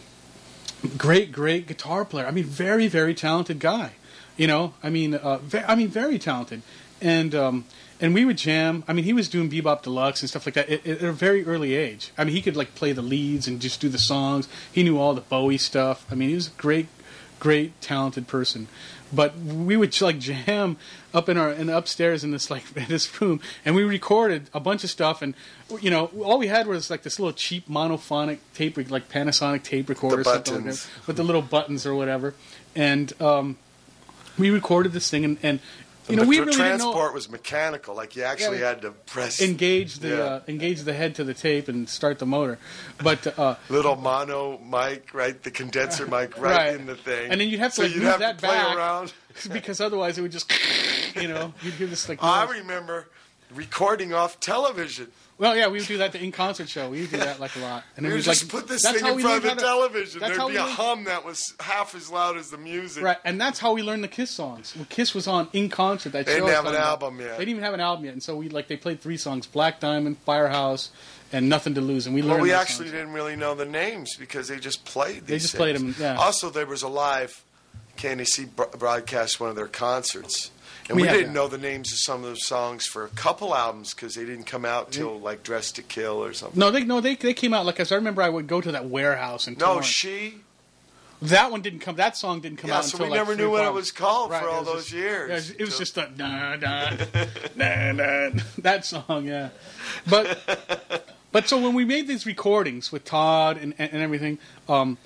great, 0.98 1.32
great 1.32 1.68
guitar 1.68 2.06
player. 2.06 2.26
I 2.26 2.32
mean, 2.32 2.46
very, 2.46 2.88
very 2.88 3.14
talented 3.14 3.60
guy. 3.60 3.92
You 4.38 4.48
know, 4.48 4.74
I 4.82 4.90
mean, 4.90 5.14
uh, 5.14 5.38
ve- 5.38 5.64
I 5.68 5.76
mean, 5.76 5.90
very 5.90 6.18
talented. 6.20 6.62
And 7.02 7.36
um, 7.36 7.66
and 8.04 8.14
we 8.14 8.26
would 8.26 8.38
jam. 8.38 8.84
I 8.86 8.92
mean, 8.92 9.06
he 9.06 9.14
was 9.14 9.30
doing 9.30 9.50
bebop 9.50 9.84
deluxe 9.84 10.22
and 10.22 10.30
stuff 10.30 10.46
like 10.46 10.56
that 10.56 10.70
at, 10.70 10.86
at 10.86 11.02
a 11.02 11.14
very 11.14 11.46
early 11.46 11.74
age. 11.74 12.12
I 12.18 12.26
mean, 12.26 12.36
he 12.36 12.42
could 12.42 12.58
like 12.58 12.76
play 12.76 12.92
the 12.92 13.02
leads 13.02 13.48
and 13.48 13.62
just 13.62 13.80
do 13.80 13.88
the 13.88 13.98
songs. 13.98 14.50
He 14.70 14.84
knew 14.84 15.00
all 15.00 15.14
the 15.14 15.22
Bowie 15.22 15.58
stuff. 15.58 16.06
I 16.12 16.16
mean, 16.16 16.28
he 16.28 16.36
was 16.36 16.48
a 16.48 16.52
great, 16.52 16.88
great, 17.40 17.80
talented 17.80 18.28
person. 18.28 18.68
But 19.14 19.38
we 19.38 19.78
would 19.78 20.00
like 20.02 20.20
jam 20.20 20.76
up 21.14 21.30
in 21.30 21.38
our 21.38 21.52
in 21.52 21.70
upstairs 21.70 22.26
in 22.26 22.32
this 22.32 22.52
like 22.52 22.64
in 22.76 22.88
this 22.90 23.22
room, 23.22 23.40
and 23.64 23.74
we 23.74 23.86
recorded 23.86 24.50
a 24.54 24.60
bunch 24.60 24.84
of 24.84 24.90
stuff. 24.90 25.22
And 25.22 25.34
you 25.80 25.90
know, 25.90 26.08
all 26.22 26.38
we 26.38 26.48
had 26.48 26.68
was 26.68 26.90
like 26.90 27.04
this 27.04 27.20
little 27.20 27.34
cheap 27.34 27.70
monophonic 27.70 28.40
tape, 28.54 28.76
like 28.92 29.08
Panasonic 29.08 29.64
tape 29.64 29.88
recorder, 29.88 30.22
or 30.22 30.24
something 30.26 30.56
like 30.56 30.76
that, 30.76 30.90
with 31.08 31.16
the 31.16 31.24
little 31.24 31.42
buttons 31.42 31.86
or 31.86 31.96
whatever. 31.96 32.34
And 32.76 33.14
um, 33.22 33.58
we 34.38 34.50
recorded 34.50 34.92
this 34.92 35.10
thing, 35.10 35.24
and, 35.24 35.38
and 35.42 35.60
you 36.10 36.16
know, 36.18 36.24
we 36.26 36.38
tr- 36.38 36.44
really 36.44 36.52
didn't 36.58 36.80
know 36.80 36.92
transport 36.92 37.14
was 37.14 37.30
mechanical. 37.30 37.96
Like 37.96 38.16
you 38.16 38.24
actually 38.24 38.60
Yeah. 38.60 38.70
had 38.70 38.82
to 38.82 38.92
press 38.92 39.42
engage 39.42 40.00
the 40.00 40.08
Yeah. 40.10 40.16
uh, 40.24 40.42
engage 40.48 40.82
the 40.82 40.94
head 40.94 41.16
to 41.16 41.24
the 41.24 41.34
tape 41.34 41.68
and 41.68 41.88
start 41.88 42.20
the 42.20 42.26
motor. 42.26 42.58
But 43.02 43.38
uh, 43.40 43.56
little 43.70 43.96
mono 43.96 44.58
mic, 44.60 45.14
right? 45.14 45.42
The 45.42 45.52
condenser 45.52 46.06
mic 46.06 46.38
right, 46.38 46.58
Right. 46.58 46.76
in 46.76 46.86
the 46.86 46.96
thing. 46.96 47.32
And 47.32 47.40
then 47.40 47.48
you'd 47.50 47.60
have 47.60 47.72
to, 47.72 47.76
so 47.78 47.82
like, 47.84 47.92
you'd 47.94 48.04
move 48.04 48.12
have 48.12 48.20
that 48.20 48.38
to 48.40 48.46
play 48.48 48.56
back. 48.56 48.76
around. 48.76 49.14
because 49.52 49.82
otherwise 49.82 50.18
it 50.18 50.22
would 50.22 50.32
just 50.32 50.52
you 51.16 51.28
know 51.28 51.54
you'd 51.64 51.74
hear 51.76 51.88
this 51.88 52.08
like 52.10 52.22
I 52.24 52.46
remember 52.52 53.08
recording 53.56 54.14
off 54.14 54.40
television. 54.40 55.12
Well 55.40 55.56
yeah 55.58 55.68
we 55.68 55.80
would 55.80 55.88
do 55.88 55.98
that 55.98 56.12
the 56.12 56.24
in 56.24 56.32
concert 56.32 56.70
show 56.70 56.90
we 56.90 57.02
would 57.02 57.12
do 57.12 57.18
that 57.18 57.40
like 57.40 57.56
a 57.56 57.60
lot 57.60 57.84
and 57.98 58.06
We 58.06 58.10
then 58.10 58.12
would 58.12 58.16
we'd 58.20 58.24
just 58.24 58.44
like 58.44 58.52
put 58.52 58.68
this 58.70 58.84
thing 58.84 58.96
in 59.06 59.20
front 59.20 59.44
of 59.46 59.56
the 59.56 59.62
television. 59.62 60.20
There'd 60.22 60.34
be 60.36 60.42
a 60.42 60.46
learned- 60.64 60.74
hum 60.74 61.04
that 61.06 61.26
was 61.26 61.54
half 61.60 61.96
as 61.96 62.10
loud 62.12 62.38
as 62.38 62.50
the 62.52 62.58
music. 62.58 63.04
Right, 63.04 63.18
and 63.26 63.42
that's 63.42 63.60
how 63.60 63.74
we 63.74 63.82
learned 63.84 64.04
the 64.04 64.08
Kiss 64.08 64.30
songs. 64.32 64.74
Well, 64.76 64.86
Kiss 64.90 65.14
was 65.14 65.28
on 65.28 65.48
in 65.54 65.70
concert. 65.70 66.12
That 66.12 66.26
They 66.28 66.34
show 66.34 66.46
didn't 66.46 66.56
have 66.56 66.66
an 66.66 66.76
about. 66.76 66.86
album 66.88 67.20
yet. 67.20 67.32
They 67.32 67.46
didn't 67.46 67.50
even 67.50 67.64
have 67.64 67.74
an 67.74 67.80
album 67.80 68.06
yet, 68.06 68.14
and 68.14 68.24
so 68.24 68.36
we 68.36 68.50
like 68.50 68.68
they 68.68 68.78
played 68.78 69.02
three 69.02 69.18
songs: 69.18 69.48
Black 69.48 69.80
Diamond, 69.80 70.18
Firehouse, 70.26 70.92
and 71.32 71.50
Nothing 71.50 71.74
to 71.76 71.82
Lose. 71.82 72.06
And 72.06 72.14
we 72.16 72.22
Well, 72.22 72.32
learned. 72.32 72.44
we 72.44 72.54
actually 72.54 72.86
songs. 72.88 72.92
didn't 72.92 73.14
really 73.14 73.36
know 73.36 73.56
the 73.56 73.66
names 73.66 74.16
because 74.16 74.48
they 74.48 74.60
just 74.60 74.86
played. 74.86 75.26
They 75.28 75.40
just 75.40 75.56
played 75.56 75.76
them, 75.76 75.96
yeah. 76.00 76.16
Also, 76.16 76.50
there 76.52 76.66
was 76.68 76.84
a 76.84 76.88
live 76.88 77.44
KNAC 77.98 78.56
bro- 78.56 78.70
broadcast 78.78 79.40
one 79.40 79.50
of 79.50 79.56
their 79.56 79.68
concerts, 79.68 80.52
and 80.90 80.96
We 80.96 81.04
we, 81.04 81.08
didn't 81.08 81.28
that. 81.28 81.34
know 81.34 81.48
the 81.48 81.58
names 81.58 81.92
of 81.92 81.98
some 82.00 82.18
of 82.24 82.30
those 82.30 82.46
songs 82.46 82.86
for 82.86 83.06
a 83.06 83.10
couple 83.10 83.56
albums 83.56 83.94
because 83.94 84.16
they 84.16 84.26
didn't 84.26 84.46
come 84.46 84.66
out 84.66 84.92
till 84.92 85.20
like 85.20 85.44
"Dressed 85.44 85.76
to 85.78 85.82
Kill" 85.84 86.24
or 86.24 86.34
something. 86.34 86.60
No, 86.60 86.72
they 86.72 86.84
no 86.84 87.00
they 87.02 87.16
they 87.16 87.34
came 87.34 87.54
out 87.54 87.66
like 87.66 87.80
as 87.80 87.92
I 87.92 87.96
remember. 87.96 88.22
I 88.22 88.30
would 88.30 88.48
go 88.48 88.60
to 88.62 88.72
that 88.74 88.86
warehouse 88.90 89.48
and 89.48 89.58
No, 89.58 89.82
she. 89.82 90.36
that 91.22 91.52
one 91.52 91.62
didn't 91.62 91.80
come. 91.80 91.96
That 91.96 92.18
song 92.18 92.42
didn't 92.42 92.58
come 92.58 92.70
Yeah, 92.70 92.80
out 92.80 92.86
so 92.86 92.96
until 92.98 93.06
we 93.06 93.12
like 93.12 93.18
never 93.20 93.36
knew 93.36 93.50
what 93.50 93.64
it 93.66 93.74
was 93.74 93.92
called 93.94 94.32
Right, 94.32 94.42
for 94.44 94.50
all 94.50 94.64
those 94.64 94.84
just- 94.84 94.92
years. 94.94 95.50
yeah, 95.50 95.56
it 95.60 95.66
was 95.66 95.74
So- 95.76 95.80
just 95.80 95.98
a 95.98 96.10
da, 96.18 96.56
da, 96.58 96.96
da, 97.56 97.92
da, 97.94 98.30
that 98.58 98.86
song, 98.86 99.28
yeah. 99.28 99.50
But 100.10 101.08
but 101.32 101.48
so 101.48 101.58
when 101.60 101.74
we 101.74 101.86
made 101.86 102.08
these 102.08 102.26
recordings 102.26 102.92
with 102.92 103.06
Todd 103.06 103.58
and, 103.58 103.74
and, 103.78 103.94
and 103.94 104.02
everything, 104.02 104.38
um, 104.68 104.98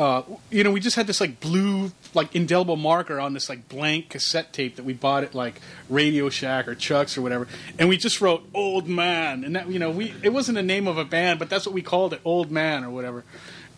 uh, 0.00 0.22
you 0.50 0.64
know, 0.64 0.70
we 0.70 0.80
just 0.80 0.96
had 0.96 1.06
this 1.06 1.20
like 1.20 1.40
blue 1.40 1.92
like 2.14 2.34
indelible 2.34 2.76
marker 2.76 3.20
on 3.20 3.34
this 3.34 3.50
like 3.50 3.68
blank 3.68 4.08
cassette 4.08 4.50
tape 4.50 4.76
that 4.76 4.84
we 4.86 4.94
bought 4.94 5.24
at 5.24 5.34
like 5.34 5.60
Radio 5.90 6.30
Shack 6.30 6.68
or 6.68 6.74
Chuck's 6.74 7.18
or 7.18 7.22
whatever, 7.22 7.46
and 7.78 7.86
we 7.86 7.98
just 7.98 8.22
wrote 8.22 8.48
"Old 8.54 8.88
Man," 8.88 9.44
and 9.44 9.54
that 9.56 9.68
you 9.68 9.78
know 9.78 9.90
we 9.90 10.14
it 10.22 10.30
wasn't 10.30 10.56
the 10.56 10.62
name 10.62 10.88
of 10.88 10.96
a 10.96 11.04
band, 11.04 11.38
but 11.38 11.50
that's 11.50 11.66
what 11.66 11.74
we 11.74 11.82
called 11.82 12.14
it, 12.14 12.22
"Old 12.24 12.50
Man" 12.50 12.82
or 12.82 12.88
whatever, 12.88 13.24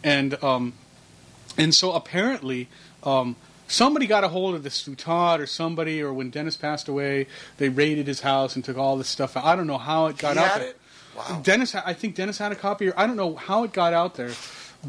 and 0.04 0.40
um, 0.44 0.74
and 1.58 1.74
so 1.74 1.90
apparently, 1.90 2.68
um, 3.02 3.34
somebody 3.66 4.06
got 4.06 4.22
a 4.22 4.28
hold 4.28 4.54
of 4.54 4.62
this 4.62 4.82
through 4.82 4.94
Todd 4.94 5.40
or 5.40 5.46
somebody, 5.46 6.00
or 6.00 6.12
when 6.12 6.30
Dennis 6.30 6.56
passed 6.56 6.86
away, 6.86 7.26
they 7.56 7.68
raided 7.68 8.06
his 8.06 8.20
house 8.20 8.54
and 8.54 8.64
took 8.64 8.78
all 8.78 8.96
this 8.96 9.08
stuff 9.08 9.36
out. 9.36 9.44
I 9.44 9.56
don't 9.56 9.66
know 9.66 9.76
how 9.76 10.06
it 10.06 10.18
got 10.18 10.36
He 10.36 10.38
out 10.44 10.54
there. 10.60 10.68
it? 10.68 10.78
Wow. 11.16 11.40
Dennis, 11.42 11.74
I 11.74 11.94
think 11.94 12.14
Dennis 12.14 12.38
had 12.38 12.52
a 12.52 12.54
copy, 12.54 12.86
or 12.86 12.94
I 12.96 13.08
don't 13.08 13.16
know 13.16 13.34
how 13.34 13.64
it 13.64 13.72
got 13.72 13.92
out 13.92 14.14
there, 14.14 14.30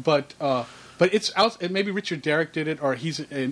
but 0.00 0.32
uh, 0.40 0.64
but 0.98 1.12
it's 1.14 1.32
out. 1.36 1.60
and 1.62 1.72
Maybe 1.72 1.90
Richard 1.90 2.22
Derrick 2.22 2.52
did 2.52 2.68
it, 2.68 2.82
or 2.82 2.94
he's 2.94 3.20
uh, 3.20 3.50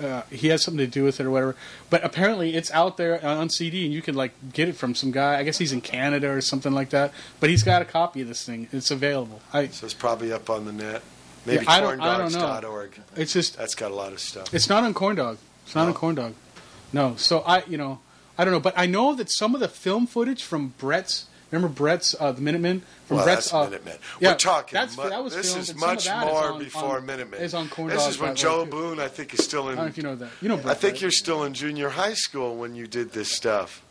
uh, 0.00 0.22
he 0.30 0.48
has 0.48 0.62
something 0.62 0.78
to 0.84 0.86
do 0.90 1.04
with 1.04 1.20
it, 1.20 1.26
or 1.26 1.30
whatever. 1.30 1.56
But 1.90 2.04
apparently, 2.04 2.54
it's 2.54 2.70
out 2.72 2.96
there 2.96 3.24
on 3.24 3.50
CD, 3.50 3.84
and 3.84 3.92
you 3.94 4.02
can 4.02 4.14
like 4.14 4.32
get 4.52 4.68
it 4.68 4.76
from 4.76 4.94
some 4.94 5.10
guy. 5.10 5.38
I 5.38 5.42
guess 5.42 5.58
he's 5.58 5.72
in 5.72 5.80
Canada 5.80 6.30
or 6.30 6.40
something 6.40 6.72
like 6.72 6.90
that. 6.90 7.12
But 7.40 7.50
he's 7.50 7.62
got 7.62 7.82
a 7.82 7.84
copy 7.84 8.20
of 8.22 8.28
this 8.28 8.44
thing. 8.44 8.68
It's 8.72 8.90
available. 8.90 9.40
I. 9.52 9.68
So 9.68 9.84
it's 9.86 9.94
probably 9.94 10.32
up 10.32 10.48
on 10.50 10.64
the 10.64 10.72
net. 10.72 11.02
Maybe 11.46 11.64
Yeah, 11.64 11.70
I 11.72 11.80
don't- 11.80 12.00
I 12.00 12.16
don't 12.18 12.32
know. 12.32 12.38
corndogs.org. 12.38 13.00
It's 13.16 13.32
just 13.34 13.58
That's 13.58 13.74
got 13.74 13.90
a 13.90 13.94
lot 13.94 14.12
of 14.12 14.20
stuff. 14.20 14.54
It's 14.54 14.68
not 14.70 14.82
on 14.82 14.94
Corn 14.94 15.16
Dog. 15.16 15.36
It's 15.66 15.74
not 15.74 15.82
No. 15.82 15.88
on 15.88 15.94
Corn 15.94 16.14
Dog. 16.14 16.34
No. 16.92 17.16
So 17.16 17.40
I, 17.40 17.64
you 17.66 17.76
know, 17.76 17.98
I 18.38 18.44
don't 18.44 18.52
know, 18.54 18.60
but 18.60 18.72
I 18.78 18.86
know 18.86 19.14
that 19.14 19.30
some 19.30 19.54
of 19.54 19.60
the 19.60 19.68
film 19.68 20.06
footage 20.06 20.42
from 20.42 20.74
Brett's. 20.78 21.26
Remember 21.54 21.74
Brett's 21.74 22.14
uh, 22.18 22.32
the 22.32 22.40
Minutemen 22.40 22.82
from 23.06 23.16
well, 23.18 23.26
Brett's. 23.26 23.52
uh, 23.52 23.64
Minutemen. 23.64 23.96
yeah, 24.20 24.30
We're 24.32 24.36
talking. 24.36 24.74
that's- 24.74 24.96
mu- 24.96 25.08
that 25.08 25.22
was 25.22 25.34
this 25.34 25.46
filmed, 25.48 25.62
is 25.62 25.70
and 25.70 25.78
some 25.80 25.88
of 25.88 25.94
much 25.94 26.04
that 26.06 26.26
is 26.26 26.32
more 26.32 26.44
on- 26.52 26.58
before 26.58 26.96
on- 26.98 27.06
Minutemen. 27.06 27.40
is 27.40 27.54
on 27.54 27.68
corn 27.68 27.88
this 27.90 28.06
is 28.06 28.18
when 28.18 28.34
Joe. 28.34 28.64
Boon, 28.66 28.98
I 29.00 29.08
think, 29.08 29.34
is 29.34 29.44
still 29.44 29.68
in. 29.68 29.74
I 29.74 29.76
don't 29.76 29.84
know 29.84 29.88
if 29.90 29.96
you 29.96 30.02
know 30.02 30.14
that. 30.16 30.30
You 30.40 30.48
know 30.48 30.56
Brett, 30.56 30.76
I 30.76 30.78
think 30.78 30.92
right? 30.94 31.02
you're 31.02 31.10
still 31.10 31.44
in 31.44 31.54
junior 31.54 31.90
high 31.90 32.14
school 32.14 32.56
when 32.56 32.74
you 32.74 32.86
did 32.86 33.12
this 33.12 33.30
stuff, 33.30 33.82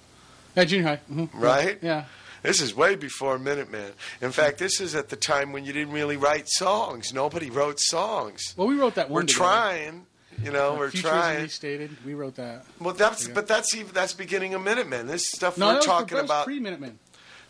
yeah, 0.55 0.63
junior 0.65 0.87
high, 0.87 0.99
Mhm. 1.11 1.29
right? 1.33 1.77
Yeah. 1.81 2.05
This 2.41 2.59
is 2.61 2.75
way 2.75 2.95
before 2.95 3.39
Minutemen. 3.39 3.93
In 4.21 4.33
fact, 4.33 4.57
this 4.57 4.81
is 4.81 4.95
at 4.95 5.07
the 5.07 5.15
time 5.15 5.53
when 5.53 5.63
you 5.63 5.71
didn't 5.71 5.93
really 5.93 6.17
write 6.17 6.49
songs. 6.49 7.13
Nobody 7.13 7.49
wrote 7.49 7.79
songs. 7.79 8.53
Well, 8.57 8.67
we 8.67 8.75
wrote 8.75 8.95
that 8.95 9.09
one. 9.09 9.15
We're 9.15 9.21
together. 9.27 9.37
trying. 9.45 10.05
You 10.43 10.51
know, 10.51 10.73
we're 10.73 10.89
Futures 10.89 11.09
trying. 11.11 11.41
Restated. 11.43 11.91
We 12.05 12.15
wrote 12.15 12.35
that. 12.35 12.65
Well, 12.79 12.93
that's 12.95 13.27
but 13.29 13.47
that's 13.47 13.73
even 13.75 13.93
that's 13.93 14.13
beginning 14.13 14.55
of 14.55 14.61
Minutemen. 14.63 15.07
This 15.07 15.31
stuff 15.31 15.57
No, 15.57 15.75
we're 15.75 15.81
talking 15.81 16.17
about 16.17 16.43
pre 16.45 16.59
Minutemen. 16.59 16.97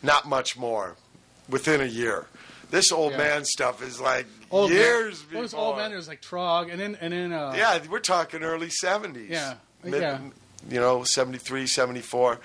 Not 0.04 0.28
much 0.28 0.56
more 0.58 0.96
within 1.50 1.82
a 1.82 1.86
year. 1.86 2.28
This 2.70 2.92
old 2.92 3.12
Yeah. 3.14 3.18
man 3.20 3.46
stuff 3.46 3.82
is 3.82 4.00
like 4.02 4.26
Old 4.52 4.70
years 4.72 5.20
Man, 5.20 5.26
before. 5.30 5.36
What 5.38 5.42
was 5.44 5.54
old 5.54 5.78
man? 5.78 5.92
It 5.92 5.96
was 5.96 6.08
like 6.08 6.22
Trog, 6.22 6.72
and 6.72 6.80
then 6.80 6.96
and 7.02 7.12
then. 7.14 7.34
Uh, 7.34 7.54
yeah, 7.56 7.80
we're 7.90 8.00
talking 8.00 8.44
early 8.44 8.70
70s. 8.70 9.30
Yeah, 9.30 9.56
Mid- 9.84 10.02
yeah. 10.02 10.20
You 10.70 10.80
know, 10.80 11.04
73, 11.04 11.66
74. 11.68 12.40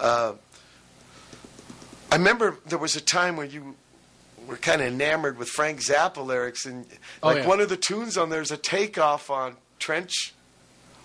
Uh, 0.00 0.32
I 2.12 2.16
remember 2.16 2.58
there 2.66 2.78
was 2.78 2.96
a 2.96 3.00
time 3.00 3.36
where 3.36 3.46
you 3.46 3.74
were 4.46 4.56
kind 4.56 4.80
of 4.80 4.88
enamored 4.88 5.38
with 5.38 5.48
Frank 5.48 5.80
Zappa 5.80 6.24
lyrics, 6.24 6.66
and 6.66 6.86
Oh, 7.22 7.28
like 7.28 7.38
yeah. 7.38 7.46
one 7.46 7.60
of 7.60 7.68
the 7.68 7.76
tunes 7.76 8.16
on 8.16 8.28
there's 8.30 8.50
a 8.50 8.56
takeoff 8.56 9.30
on 9.30 9.56
Trench. 9.78 10.32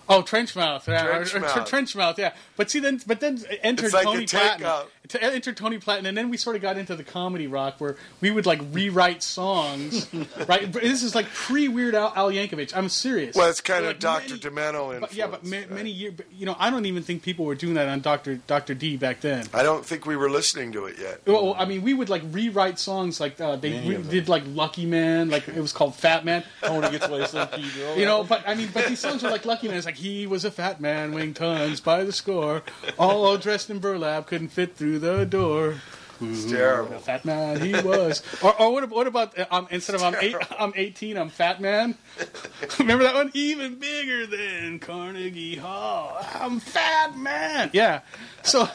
Oh, 0.08 0.22
Trenchmouth, 0.22 0.86
yeah, 0.86 1.06
or- 1.06 1.20
or- 1.20 1.24
Trenchmouth. 1.24 1.68
Trenchmouth, 1.68 2.18
yeah. 2.18 2.32
But 2.56 2.70
see, 2.70 2.80
then, 2.80 3.00
but 3.06 3.20
then 3.20 3.42
entered 3.62 3.92
like 3.92 4.04
Tony 4.04 4.24
a 4.24 4.26
Platon. 4.26 4.86
To 5.08 5.22
enter 5.22 5.52
Tony 5.52 5.78
Platon, 5.78 6.06
and 6.06 6.16
then 6.16 6.30
we 6.30 6.36
sort 6.36 6.54
of 6.56 6.62
got 6.62 6.78
into 6.78 6.94
the 6.94 7.02
comedy 7.04 7.46
rock 7.48 7.74
where 7.78 7.96
we 8.20 8.30
would 8.30 8.46
like 8.46 8.60
rewrite 8.70 9.22
songs. 9.22 10.08
right, 10.48 10.72
this 10.72 11.02
is 11.02 11.14
like 11.14 11.26
pre 11.26 11.66
Weird 11.68 11.94
Al, 11.94 12.12
Al 12.14 12.30
Yankovic. 12.30 12.74
I'm 12.74 12.88
serious. 12.88 13.34
Well, 13.36 13.50
it's 13.50 13.60
kind 13.60 13.84
Like 13.84 13.96
of 13.96 14.00
Dr. 14.00 14.28
many- 14.28 14.40
Demento 14.40 14.94
influence. 14.94 15.00
But 15.00 15.14
yeah, 15.14 15.26
but 15.26 15.44
ma- 15.44 15.56
right? 15.56 15.70
many 15.70 15.90
years. 15.90 16.14
You 16.32 16.46
know, 16.46 16.56
I 16.58 16.70
don't 16.70 16.86
even 16.86 17.02
think 17.02 17.22
people 17.22 17.44
were 17.44 17.56
doing 17.56 17.74
that 17.74 17.88
on 17.88 18.00
Doctor 18.00 18.36
Doctor 18.46 18.74
D 18.74 18.96
back 18.96 19.20
then. 19.20 19.46
I 19.52 19.62
don't 19.64 19.84
think 19.84 20.06
we 20.06 20.16
were 20.16 20.30
listening 20.30 20.72
to 20.72 20.86
it 20.86 20.98
yet. 20.98 21.20
Well, 21.26 21.56
I 21.58 21.64
mean, 21.64 21.82
we 21.82 21.94
would 21.94 22.08
like 22.08 22.22
rewrite 22.30 22.78
songs 22.78 23.20
like 23.20 23.40
uh, 23.40 23.56
they 23.56 23.72
re- 23.86 24.02
did 24.02 24.28
like 24.28 24.44
Lucky 24.46 24.86
Man, 24.86 25.30
like 25.30 25.48
it 25.48 25.60
was 25.60 25.72
called 25.72 25.94
Fat 25.96 26.24
Man. 26.24 26.44
I 26.62 26.70
want 26.70 26.84
to 26.86 26.92
get 26.92 27.02
to 27.02 27.26
Slim 27.26 27.48
Pedro. 27.48 27.94
You 27.96 28.04
know, 28.06 28.22
but 28.24 28.44
I 28.46 28.54
mean, 28.54 28.68
but 28.72 28.86
these 28.86 29.00
songs 29.00 29.22
were 29.22 29.30
like 29.30 29.44
Lucky 29.44 29.66
Man. 29.66 29.76
It's 29.76 29.84
like 29.86 29.91
he 29.94 30.26
was 30.26 30.44
a 30.44 30.50
fat 30.50 30.80
man, 30.80 31.12
weighing 31.12 31.34
tons 31.34 31.80
by 31.80 32.04
the 32.04 32.12
score, 32.12 32.62
all, 32.98 33.36
dressed 33.36 33.70
in 33.70 33.78
burlap, 33.78 34.26
couldn't 34.26 34.48
fit 34.48 34.76
through 34.76 34.98
the 34.98 35.24
door. 35.24 35.76
It's 36.20 36.44
terrible. 36.44 36.98
fat 36.98 37.24
man 37.24 37.60
he 37.60 37.72
was. 37.72 38.22
Or, 38.42 38.60
or 38.60 38.72
what, 38.72 38.88
what 38.90 39.06
about 39.06 39.36
uh, 39.38 39.46
um, 39.50 39.66
instead 39.70 39.96
of 39.96 40.02
I'm 40.02 40.14
eight, 40.20 40.36
I'm 40.58 40.72
18, 40.74 41.16
I'm 41.16 41.28
fat 41.28 41.60
man. 41.60 41.96
Remember 42.78 43.04
that 43.04 43.14
one? 43.14 43.30
Even 43.34 43.76
bigger 43.76 44.26
than 44.26 44.78
Carnegie 44.78 45.56
Hall. 45.56 46.24
I'm 46.34 46.60
fat 46.60 47.16
man. 47.16 47.70
Yeah. 47.72 48.00
So, 48.42 48.68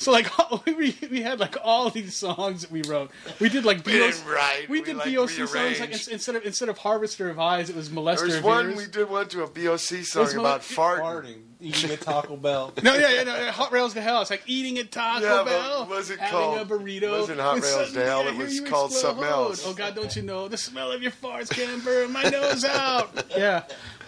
So 0.00 0.12
like 0.12 0.30
we 0.66 0.96
we 1.10 1.20
had 1.20 1.40
like 1.40 1.58
all 1.62 1.90
these 1.90 2.16
songs 2.16 2.62
that 2.62 2.70
we 2.70 2.80
wrote. 2.82 3.10
We 3.38 3.50
did 3.50 3.66
like 3.66 3.84
BOC, 3.84 4.14
write, 4.26 4.66
we 4.70 4.80
we, 4.80 4.84
did 4.86 4.96
like, 4.96 5.14
BOC 5.14 5.28
songs 5.28 5.78
like 5.78 6.08
instead 6.08 6.36
of 6.36 6.46
instead 6.46 6.70
of 6.70 6.78
Harvester 6.78 7.28
of 7.28 7.38
Eyes, 7.38 7.68
it 7.68 7.76
was 7.76 7.90
Molester 7.90 8.16
There 8.16 8.26
was 8.26 8.36
of 8.36 8.44
one 8.44 8.70
Ears. 8.70 8.76
we 8.78 8.86
did 8.86 9.10
one 9.10 9.28
to 9.28 9.42
a 9.42 9.46
BOC 9.46 9.78
song 10.04 10.34
about 10.38 10.62
farting. 10.62 11.00
Farting, 11.00 11.42
eating 11.60 11.90
a 11.90 11.96
Taco 11.96 12.36
Bell. 12.36 12.72
No, 12.82 12.94
yeah, 12.94 13.10
yeah, 13.12 13.22
no, 13.24 13.36
yeah, 13.36 13.50
Hot 13.50 13.70
Rails 13.72 13.94
to 13.94 14.00
Hell. 14.00 14.20
It's 14.22 14.30
like 14.30 14.42
eating 14.46 14.78
at 14.78 14.90
Taco 14.90 15.24
Yeah, 15.24 15.44
Bell, 15.44 15.86
was 15.86 16.10
it 16.10 16.18
having 16.18 16.32
called- 16.38 16.58
a 16.60 16.64
burrito. 16.64 17.10
wasn't 17.20 17.40
Hot 17.40 17.60
Rails 17.60 17.92
to 17.92 18.04
Hell, 18.04 18.20
I 18.20 18.28
it 18.28 18.36
was 18.36 18.54
you 18.54 18.64
called 18.64 18.92
something 18.92 19.24
else. 19.24 19.64
Oh 19.66 19.74
God, 19.74 19.94
don't 19.94 20.14
you 20.16 20.22
know 20.22 20.48
the 20.48 20.56
smell 20.56 20.90
of 20.92 21.02
your 21.02 21.12
farts 21.12 21.50
can 21.50 21.80
burn 21.80 22.12
my 22.12 22.22
nose 22.24 22.64
out? 22.64 23.10
Yeah, 23.36 23.62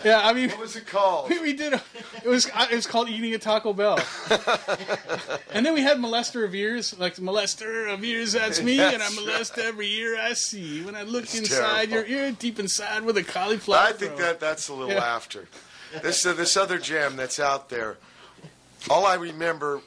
yeah. 0.04 0.20
I 0.24 0.32
mean, 0.32 0.50
What 0.50 0.60
was 0.60 0.76
it 0.76 0.86
called? 0.86 1.30
we, 1.30 1.38
we 1.42 1.52
did. 1.52 1.74
A, 1.74 1.82
it 2.24 2.28
was 2.28 2.46
it 2.46 2.74
was 2.74 2.86
called 2.86 3.08
eating 3.08 3.32
at 3.34 3.42
Taco 3.42 3.72
Bell. 3.72 3.98
and 5.52 5.64
then 5.64 5.74
we 5.74 5.80
had 5.82 5.98
molester 5.98 6.44
of 6.44 6.54
ears, 6.54 6.98
like 6.98 7.16
molester 7.16 7.92
of 7.92 8.02
ears. 8.04 8.32
That's 8.32 8.60
me, 8.62 8.78
and 8.80 8.96
I 8.96 8.98
That's 8.98 9.14
molest 9.16 9.58
every 9.58 9.88
ear 9.92 10.18
I 10.20 10.32
see. 10.34 10.82
When 10.82 10.94
I 10.96 11.02
look 11.02 11.24
It's 11.24 11.38
inside 11.38 11.90
terrible. 11.90 12.10
your 12.10 12.24
ear, 12.24 12.32
deep 12.32 12.58
inside 12.58 13.04
with 13.04 13.16
a 13.16 13.22
cauliflower. 13.22 13.78
I 13.88 13.92
think 13.92 14.16
throat. 14.16 14.18
that 14.26 14.40
that's 14.40 14.68
a 14.68 14.74
little 14.74 14.94
Yeah. 14.94 15.04
after. 15.04 15.46
This 16.02 16.24
uh, 16.24 16.32
this 16.32 16.56
other 16.56 16.78
jam 16.78 17.16
that's 17.16 17.38
out 17.40 17.68
there. 17.68 17.98
All 18.88 19.06
I 19.06 19.14
remember 19.14 19.80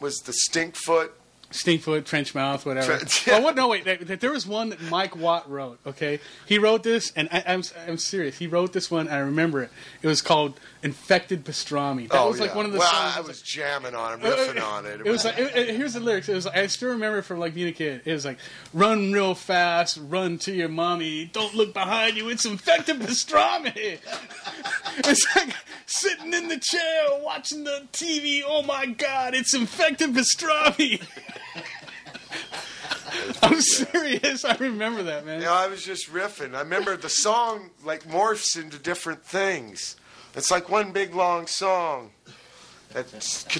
was 0.00 0.18
the 0.20 0.32
Stinkfoot. 0.32 1.10
Stinkfoot, 1.50 2.04
trench 2.04 2.32
mouth, 2.34 2.64
whatever. 2.64 2.96
Trench- 2.98 3.28
Oh, 3.28 3.40
what? 3.40 3.56
No, 3.56 3.66
wait. 3.68 3.84
There, 3.84 3.96
there 3.96 4.30
was 4.30 4.46
one 4.46 4.68
that 4.68 4.80
Mike 4.82 5.16
Watt 5.16 5.50
wrote. 5.50 5.80
Okay, 5.84 6.20
he 6.46 6.58
wrote 6.58 6.84
this, 6.84 7.12
and 7.16 7.28
I, 7.32 7.42
I'm 7.46 7.62
I'm 7.88 7.98
serious. 7.98 8.38
He 8.38 8.46
wrote 8.46 8.72
this 8.72 8.88
one. 8.90 9.08
I 9.08 9.18
remember 9.18 9.62
it. 9.62 9.70
It 10.00 10.06
was 10.06 10.22
called 10.22 10.58
"Infected 10.82 11.44
Pastrami." 11.44 12.08
That 12.08 12.18
oh 12.18 12.30
was 12.30 12.40
like 12.40 12.50
yeah. 12.50 12.56
one 12.56 12.66
of 12.66 12.72
the 12.72 12.78
well, 12.78 12.90
songs. 12.90 13.16
I 13.16 13.20
was 13.20 13.42
jamming 13.42 13.94
on 13.94 14.20
it, 14.20 14.24
Uh, 14.24 14.36
riffing 14.36 14.62
on 14.62 14.86
it. 14.86 15.00
It 15.00 15.10
was 15.10 15.24
like 15.24 15.38
it, 15.38 15.54
it- 15.56 15.76
here's 15.76 15.94
the 15.94 16.00
lyrics. 16.00 16.28
It 16.28 16.34
was 16.34 16.46
I 16.46 16.66
still 16.66 16.90
remember 16.90 17.22
from 17.22 17.38
like 17.38 17.54
being 17.54 17.68
a 17.68 17.72
kid. 17.72 18.02
It 18.04 18.12
was 18.12 18.24
like 18.24 18.38
run 18.72 19.12
real 19.12 19.34
fast, 19.34 19.98
run 20.00 20.38
to 20.38 20.52
your 20.52 20.68
mommy. 20.68 21.26
Don't 21.26 21.54
look 21.54 21.74
behind 21.74 22.16
you. 22.16 22.28
It's 22.28 22.44
infected 22.44 23.00
pastrami. 23.00 23.74
it's 24.98 25.36
like 25.36 25.54
sitting 25.86 26.32
in 26.32 26.48
the 26.48 26.58
chair 26.58 27.04
watching 27.22 27.64
the 27.64 27.86
TV. 27.92 28.42
Oh 28.46 28.62
my 28.62 28.86
god, 28.86 29.34
it's 29.34 29.54
infected 29.54 30.14
pastrami. 30.14 31.02
I'm 33.42 33.60
serious. 33.60 34.44
I 34.44 34.54
remember 34.56 35.02
that 35.04 35.26
man. 35.26 35.40
You 35.40 35.46
know, 35.46 35.54
I 35.54 35.66
was 35.66 35.84
just 35.84 36.12
riffing. 36.12 36.54
I 36.54 36.60
remember 36.60 36.96
the 36.96 37.08
song 37.08 37.70
like 37.84 38.04
morphs 38.04 38.60
into 38.60 38.78
different 38.78 39.24
things. 39.24 39.96
It's 40.34 40.50
like 40.50 40.68
one 40.68 40.92
big 40.92 41.14
long 41.14 41.46
song 41.46 42.10
that 42.92 43.08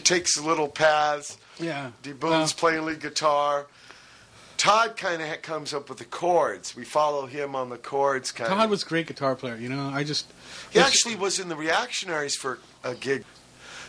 takes 0.05 0.39
little 0.41 0.69
paths. 0.69 1.39
Yeah. 1.59 1.91
D 2.03 2.13
Boon's 2.13 2.53
playing 2.53 2.85
lead 2.85 3.01
guitar. 3.01 3.67
Todd 4.57 4.97
kind 4.97 5.23
of 5.23 5.41
comes 5.43 5.73
up 5.73 5.89
with 5.89 5.99
the 5.99 6.05
chords. 6.05 6.77
We 6.77 6.85
follow 6.85 7.25
him 7.27 7.57
on 7.57 7.71
the 7.71 7.79
chords. 7.79 8.31
Kind 8.31 8.51
Todd 8.51 8.69
was 8.69 8.83
a 8.83 8.87
great 8.87 9.07
guitar 9.07 9.35
player. 9.35 9.57
You 9.57 9.71
know, 9.71 9.91
I 9.93 10.05
just 10.05 10.31
He 10.71 10.79
actually 10.79 11.17
was 11.17 11.39
in 11.39 11.49
the 11.49 11.57
Reactionaries 11.57 12.37
for 12.37 12.59
a 12.85 12.95
gig. 12.95 13.25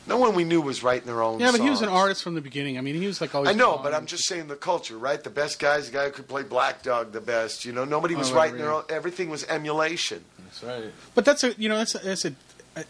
No 0.07 0.17
one 0.17 0.33
we 0.33 0.43
knew 0.43 0.61
was 0.61 0.81
writing 0.81 1.05
their 1.05 1.21
own. 1.21 1.39
yeah, 1.39 1.51
but 1.51 1.61
he 1.61 1.69
was 1.69 1.81
an 1.81 1.89
artist 1.89 2.23
from 2.23 2.33
the 2.33 2.41
beginning. 2.41 2.77
I 2.77 2.81
mean, 2.81 2.95
he 2.95 3.05
was 3.05 3.21
like 3.21 3.35
always. 3.35 3.49
I 3.49 3.53
know, 3.53 3.79
but 3.83 3.93
I'm 3.93 4.05
just 4.07 4.25
saying 4.25 4.47
the 4.47 4.55
culture, 4.55 4.97
right? 4.97 5.23
The 5.23 5.29
best 5.29 5.59
guys, 5.59 5.87
the 5.91 5.93
guy 5.97 6.05
who 6.05 6.11
could 6.11 6.27
play 6.27 6.41
Black 6.43 6.81
Dog 6.81 7.11
the 7.11 7.21
best. 7.21 7.65
You 7.65 7.71
know, 7.71 7.85
nobody 7.85 8.15
oh, 8.15 8.19
was 8.19 8.31
Oh, 8.31 8.35
writing 8.35 8.57
yeah. 8.57 8.63
their 8.63 8.73
own. 8.73 8.83
Everything 8.89 9.29
was 9.29 9.43
emulation. 9.43 10.23
That's 10.39 10.63
right. 10.63 10.91
But 11.13 11.25
that's 11.25 11.43
a 11.43 11.53
you 11.57 11.69
know 11.69 11.77
that's 11.77 11.95
a, 11.95 11.99
that's 11.99 12.25
a 12.25 12.33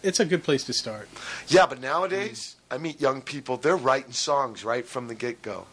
it's 0.03 0.19
a 0.19 0.25
good 0.25 0.43
place 0.43 0.63
to 0.65 0.73
start. 0.73 1.09
Yeah, 1.47 1.65
but 1.65 1.81
nowadays 1.81 2.55
I 2.69 2.77
meet 2.77 3.01
young 3.01 3.21
people. 3.21 3.57
They're 3.57 3.75
writing 3.77 4.11
songs 4.13 4.63
right 4.63 4.85
from 4.85 5.07
the 5.07 5.15
get 5.15 5.41
go. 5.41 5.65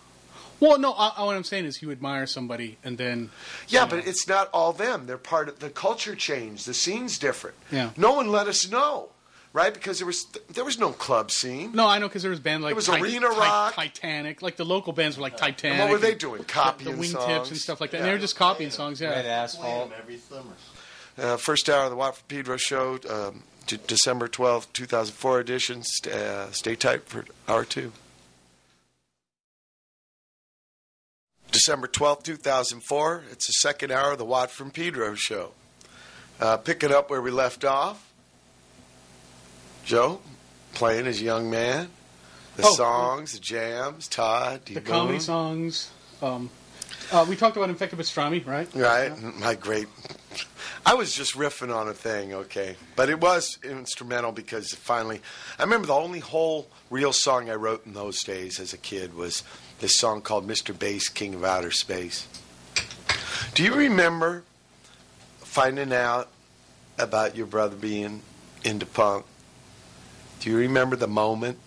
Well, 0.60 0.76
no, 0.78 0.92
I, 0.92 1.12
I, 1.18 1.24
what 1.24 1.36
I'm 1.36 1.44
saying 1.44 1.66
is 1.66 1.82
you 1.82 1.92
admire 1.92 2.26
somebody 2.26 2.78
and 2.82 2.98
then 2.98 3.30
Yeah, 3.68 3.84
you 3.84 3.90
but 3.90 3.96
know. 3.96 4.02
it's 4.06 4.26
not 4.26 4.48
all 4.52 4.72
them. 4.72 5.06
They're 5.06 5.16
part 5.16 5.48
of 5.48 5.60
the 5.60 5.70
culture 5.70 6.16
change. 6.16 6.64
The 6.64 6.74
scene's 6.74 7.16
different. 7.18 7.54
Yeah. 7.70 7.90
No 7.96 8.14
one 8.14 8.32
let 8.32 8.48
us 8.48 8.68
know, 8.68 9.10
right? 9.52 9.72
Because 9.72 9.98
there 9.98 10.06
was 10.06 10.24
there 10.50 10.64
was 10.64 10.76
no 10.76 10.90
club 10.90 11.30
scene. 11.30 11.70
no, 11.76 11.86
I 11.86 11.98
know 12.00 12.08
because 12.08 12.22
there 12.22 12.30
was 12.32 12.40
band 12.40 12.64
like 12.64 12.72
It 12.72 12.74
was 12.76 12.86
Ti- 12.86 12.96
arena 13.00 13.28
Ti- 13.30 13.36
rock. 13.38 13.74
Titanic, 13.74 14.42
like 14.42 14.56
the 14.56 14.64
local 14.64 14.92
bands 14.92 15.16
were 15.16 15.22
like 15.22 15.36
Titanic. 15.36 15.78
And 15.78 15.88
what 15.90 16.00
were 16.00 16.04
they 16.04 16.16
doing? 16.16 16.38
The, 16.38 16.44
Copying 16.46 16.96
the 16.96 17.02
wingtips 17.06 17.12
songs 17.12 17.48
and 17.50 17.56
stuff 17.58 17.80
like 17.80 17.92
that. 17.92 17.98
Yeah. 17.98 18.02
And 18.04 18.08
they 18.08 18.14
were 18.14 18.20
just 18.20 18.34
copying 18.34 18.70
songs. 18.70 19.00
Red 19.00 19.10
Yeah. 19.14 19.22
Play 19.22 19.30
asphalt. 19.30 19.92
'em 19.92 19.94
every 19.96 20.18
summer. 20.18 20.54
Uh, 21.16 21.36
first 21.36 21.68
hour 21.68 21.84
of 21.84 21.90
the 21.90 21.96
Watt 21.96 22.16
from 22.16 22.24
Pedro 22.26 22.56
show, 22.56 22.98
um, 23.08 23.44
D- 23.68 23.78
December 23.86 24.26
twelfth, 24.28 24.72
2004 24.72 25.38
edition. 25.40 25.82
St- 25.84 26.12
uh, 26.14 26.50
stay 26.52 26.74
tight 26.74 27.04
for 27.04 27.24
hour 27.46 27.64
two. 27.64 27.92
December 31.50 31.86
12th, 31.88 32.22
2004. 32.24 33.24
It's 33.32 33.46
the 33.46 33.52
second 33.54 33.90
hour 33.90 34.12
of 34.12 34.18
the 34.18 34.24
Watt 34.24 34.50
from 34.50 34.70
Pedro 34.70 35.14
show. 35.14 35.52
Uh, 36.38 36.56
picking 36.58 36.92
up 36.92 37.08
where 37.10 37.22
we 37.22 37.30
left 37.30 37.64
off. 37.64 38.06
Joe, 39.84 40.20
playing 40.74 41.06
as 41.06 41.20
a 41.20 41.24
young 41.24 41.50
man. 41.50 41.88
The 42.56 42.64
Oh, 42.66 42.74
songs, 42.74 43.32
the 43.32 43.38
jams, 43.38 44.08
Todd. 44.08 44.66
The 44.66 44.80
comedy 44.82 45.20
songs. 45.20 45.90
Um, 46.20 46.50
uh, 47.10 47.24
we 47.28 47.34
talked 47.34 47.56
about 47.56 47.70
Infected 47.70 47.98
Pastrami, 47.98 48.44
right? 48.46 48.68
Right, 48.74 49.18
my 49.40 49.54
great. 49.54 49.88
I 50.88 50.94
was 50.94 51.12
just 51.12 51.34
riffing 51.34 51.70
on 51.70 51.86
a 51.86 51.92
thing, 51.92 52.32
okay, 52.32 52.76
but 52.96 53.10
it 53.10 53.20
was 53.20 53.58
instrumental 53.62 54.32
because 54.32 54.74
finally, 54.74 55.20
I 55.58 55.64
remember 55.64 55.86
the 55.86 55.92
only 55.92 56.20
whole 56.20 56.66
real 56.88 57.12
song 57.12 57.50
I 57.50 57.56
wrote 57.56 57.84
in 57.84 57.92
those 57.92 58.24
days 58.24 58.58
as 58.58 58.72
a 58.72 58.78
kid 58.78 59.12
was 59.12 59.44
this 59.80 59.94
song 59.94 60.22
called 60.22 60.48
"Mr. 60.48 60.76
Bass, 60.76 61.10
King 61.10 61.34
of 61.34 61.44
Outer 61.44 61.72
Space." 61.72 62.26
Do 63.54 63.64
you 63.64 63.74
remember 63.74 64.44
finding 65.40 65.92
out 65.92 66.30
about 66.98 67.36
your 67.36 67.46
brother 67.46 67.76
being 67.76 68.22
into 68.64 68.86
punk? 68.86 69.26
Do 70.40 70.48
you 70.48 70.56
remember 70.56 70.96
the 70.96 71.06
moment? 71.06 71.58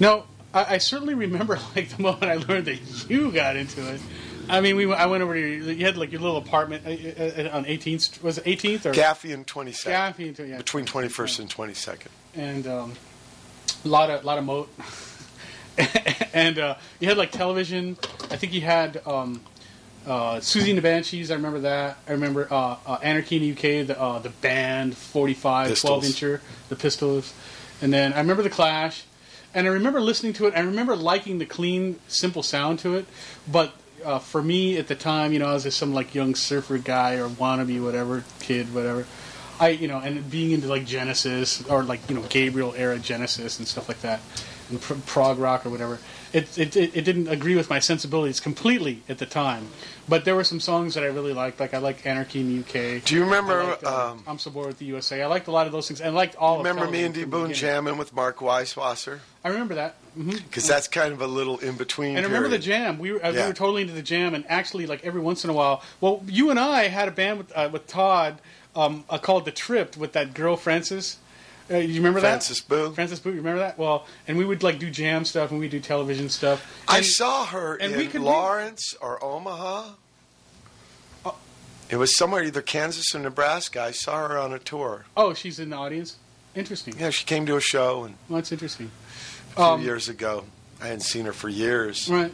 No, 0.00 0.24
I, 0.52 0.74
I 0.74 0.78
certainly 0.78 1.14
remember 1.14 1.56
like 1.76 1.90
the 1.90 2.02
moment 2.02 2.24
I 2.24 2.34
learned 2.34 2.64
that 2.64 3.08
you 3.08 3.30
got 3.30 3.54
into 3.54 3.94
it. 3.94 4.00
I 4.50 4.60
mean, 4.60 4.76
we 4.76 4.92
I 4.92 5.06
went 5.06 5.22
over 5.22 5.34
to 5.34 5.40
your, 5.40 5.72
you 5.72 5.84
had 5.86 5.96
like 5.96 6.12
your 6.12 6.20
little 6.20 6.36
apartment 6.36 6.86
uh, 6.86 6.90
uh, 6.90 7.56
on 7.56 7.64
18th. 7.64 8.22
Was 8.22 8.38
it 8.38 8.44
18th 8.44 8.86
or 8.86 8.92
Gaffey 8.92 9.32
and 9.32 9.46
22nd. 9.46 9.90
Gaffey 9.90 10.26
into- 10.28 10.46
yeah. 10.46 10.58
Between 10.58 10.84
21st 10.84 11.40
and 11.40 11.50
22nd. 11.50 12.06
and 12.34 12.66
um, 12.66 12.92
a 13.84 13.88
lot 13.88 14.10
of 14.10 14.24
lot 14.24 14.38
of 14.38 14.44
Mott. 14.44 14.68
and 16.34 16.58
uh, 16.58 16.74
you 16.98 17.08
had 17.08 17.16
like 17.16 17.30
television. 17.30 17.96
I 18.30 18.36
think 18.36 18.52
you 18.52 18.60
had 18.60 19.00
um, 19.06 19.40
uh, 20.06 20.36
Siouxsie 20.36 20.68
and 20.70 20.78
the 20.78 20.82
Banshees. 20.82 21.30
I 21.30 21.34
remember 21.34 21.60
that. 21.60 21.98
I 22.08 22.12
remember 22.12 22.48
uh, 22.50 22.76
uh, 22.86 22.98
Anarchy 23.02 23.36
in 23.36 23.42
the 23.42 23.52
UK. 23.52 23.86
The 23.86 24.00
uh, 24.00 24.18
the 24.18 24.30
band 24.30 24.96
45 24.96 25.78
12 25.78 26.02
Pistols. 26.02 26.06
incher, 26.06 26.40
the 26.68 26.76
Pistols, 26.76 27.32
and 27.80 27.92
then 27.92 28.12
I 28.12 28.18
remember 28.18 28.42
the 28.42 28.50
Clash. 28.50 29.04
And 29.52 29.66
I 29.66 29.70
remember 29.70 30.00
listening 30.00 30.32
to 30.34 30.46
it. 30.46 30.54
I 30.54 30.60
remember 30.60 30.94
liking 30.94 31.38
the 31.38 31.44
clean, 31.46 31.98
simple 32.06 32.44
sound 32.44 32.78
to 32.80 32.94
it. 32.94 33.06
But 33.50 33.74
uh, 34.04 34.18
for 34.18 34.42
me 34.42 34.78
at 34.78 34.88
the 34.88 34.94
time, 34.94 35.32
you 35.32 35.38
know, 35.38 35.48
I 35.48 35.54
was 35.54 35.64
just 35.64 35.78
some 35.78 35.92
like 35.94 36.14
young 36.14 36.34
surfer 36.34 36.78
guy 36.78 37.14
or 37.14 37.28
wannabe, 37.28 37.82
whatever 37.82 38.24
kid, 38.40 38.74
whatever. 38.74 39.06
I, 39.60 39.68
you 39.68 39.88
know, 39.88 39.98
and 39.98 40.28
being 40.30 40.52
into 40.52 40.68
like 40.68 40.86
Genesis 40.86 41.62
or 41.68 41.82
like 41.82 42.08
you 42.08 42.16
know 42.16 42.22
Gabriel 42.28 42.74
era 42.76 42.98
Genesis 42.98 43.58
and 43.58 43.68
stuff 43.68 43.88
like 43.88 44.00
that, 44.00 44.20
and 44.70 44.80
pr- 44.80 44.94
prog 45.06 45.38
rock 45.38 45.66
or 45.66 45.70
whatever. 45.70 45.98
It, 46.32 46.56
it 46.58 46.76
it 46.76 47.04
didn't 47.04 47.28
agree 47.28 47.56
with 47.56 47.68
my 47.68 47.78
sensibilities 47.78 48.40
completely 48.40 49.02
at 49.08 49.18
the 49.18 49.26
time, 49.26 49.68
but 50.08 50.24
there 50.24 50.34
were 50.34 50.44
some 50.44 50.60
songs 50.60 50.94
that 50.94 51.04
I 51.04 51.08
really 51.08 51.34
liked. 51.34 51.60
Like 51.60 51.74
I 51.74 51.78
liked 51.78 52.06
Anarchy 52.06 52.40
in 52.40 52.48
the 52.48 52.60
UK. 52.60 53.04
Do 53.04 53.14
you 53.14 53.24
remember? 53.24 53.64
Liked, 53.64 53.84
uh, 53.84 54.12
um, 54.12 54.24
I'm 54.26 54.38
so 54.38 54.50
bored 54.50 54.68
with 54.68 54.78
the 54.78 54.86
USA. 54.86 55.22
I 55.22 55.26
liked 55.26 55.48
a 55.48 55.50
lot 55.50 55.66
of 55.66 55.72
those 55.72 55.88
things, 55.88 56.00
and 56.00 56.14
liked 56.14 56.36
all. 56.36 56.60
of 56.60 56.64
remember 56.64 56.90
me 56.90 57.04
and 57.04 57.14
D 57.14 57.24
Boon 57.24 57.52
jamming 57.52 57.98
with 57.98 58.14
Mark 58.14 58.38
Weisswasser? 58.38 59.18
I 59.44 59.48
remember 59.48 59.74
that. 59.74 59.96
Because 60.16 60.66
that's 60.66 60.88
kind 60.88 61.12
of 61.12 61.20
a 61.22 61.26
little 61.26 61.58
in 61.58 61.76
between. 61.76 62.16
And 62.16 62.26
remember 62.26 62.48
the 62.48 62.58
period. 62.58 62.62
jam. 62.62 62.98
We 62.98 63.12
were, 63.12 63.24
uh, 63.24 63.30
we 63.30 63.38
Yeah. 63.38 63.46
were 63.48 63.52
totally 63.54 63.82
into 63.82 63.94
the 63.94 64.02
jam, 64.02 64.34
and 64.34 64.44
actually, 64.48 64.86
like 64.86 65.04
every 65.04 65.20
once 65.20 65.44
in 65.44 65.50
a 65.50 65.52
while, 65.52 65.82
well, 66.00 66.22
you 66.26 66.50
and 66.50 66.58
I 66.58 66.88
had 66.88 67.08
a 67.08 67.10
band 67.12 67.38
with 67.38 67.52
uh, 67.56 67.68
with 67.72 67.86
Todd 67.86 68.40
um, 68.74 69.04
uh, 69.08 69.18
called 69.18 69.44
The 69.44 69.50
Tripped 69.52 69.96
with 69.96 70.12
that 70.12 70.34
girl 70.34 70.56
Frances. 70.56 71.16
Uh, 71.70 71.76
you 71.76 71.94
remember 71.94 72.18
Francis 72.20 72.60
that? 72.62 72.68
Boo. 72.68 72.92
Francis 72.94 73.20
Boo. 73.20 73.30
You 73.30 73.36
remember 73.36 73.60
that? 73.60 73.78
Well, 73.78 74.04
and 74.26 74.36
we 74.36 74.44
would 74.44 74.62
like 74.64 74.78
do 74.80 74.90
jam 74.90 75.24
stuff, 75.24 75.50
and 75.52 75.60
we 75.60 75.68
do 75.68 75.78
television 75.78 76.28
stuff. 76.28 76.66
I 76.88 76.98
And- 76.98 77.06
saw 77.06 77.46
her 77.46 77.76
and 77.76 77.92
in 77.92 77.98
we 77.98 78.06
could- 78.08 78.22
Lawrence 78.22 78.94
or 79.00 79.22
Omaha. 79.22 79.90
It 81.88 81.96
was 81.96 82.16
somewhere 82.16 82.44
either 82.44 82.62
Kansas 82.62 83.14
or 83.14 83.18
Nebraska. 83.18 83.82
I 83.82 83.90
saw 83.90 84.28
her 84.28 84.38
on 84.38 84.52
a 84.52 84.60
tour. 84.60 85.06
Oh, 85.16 85.34
she's 85.34 85.58
in 85.58 85.70
the 85.70 85.76
audience. 85.76 86.16
Interesting. 86.54 86.94
Yeah, 86.98 87.10
she 87.10 87.24
came 87.24 87.46
to 87.46 87.56
a 87.56 87.60
show 87.60 88.04
and 88.04 88.14
Well, 88.28 88.36
that's 88.36 88.52
interesting. 88.52 88.90
A 89.52 89.54
few 89.56 89.64
Um, 89.64 89.82
years 89.82 90.08
ago. 90.08 90.44
I 90.80 90.84
hadn't 90.86 91.00
seen 91.00 91.26
her 91.26 91.32
for 91.32 91.48
years. 91.48 92.08
Right. 92.08 92.32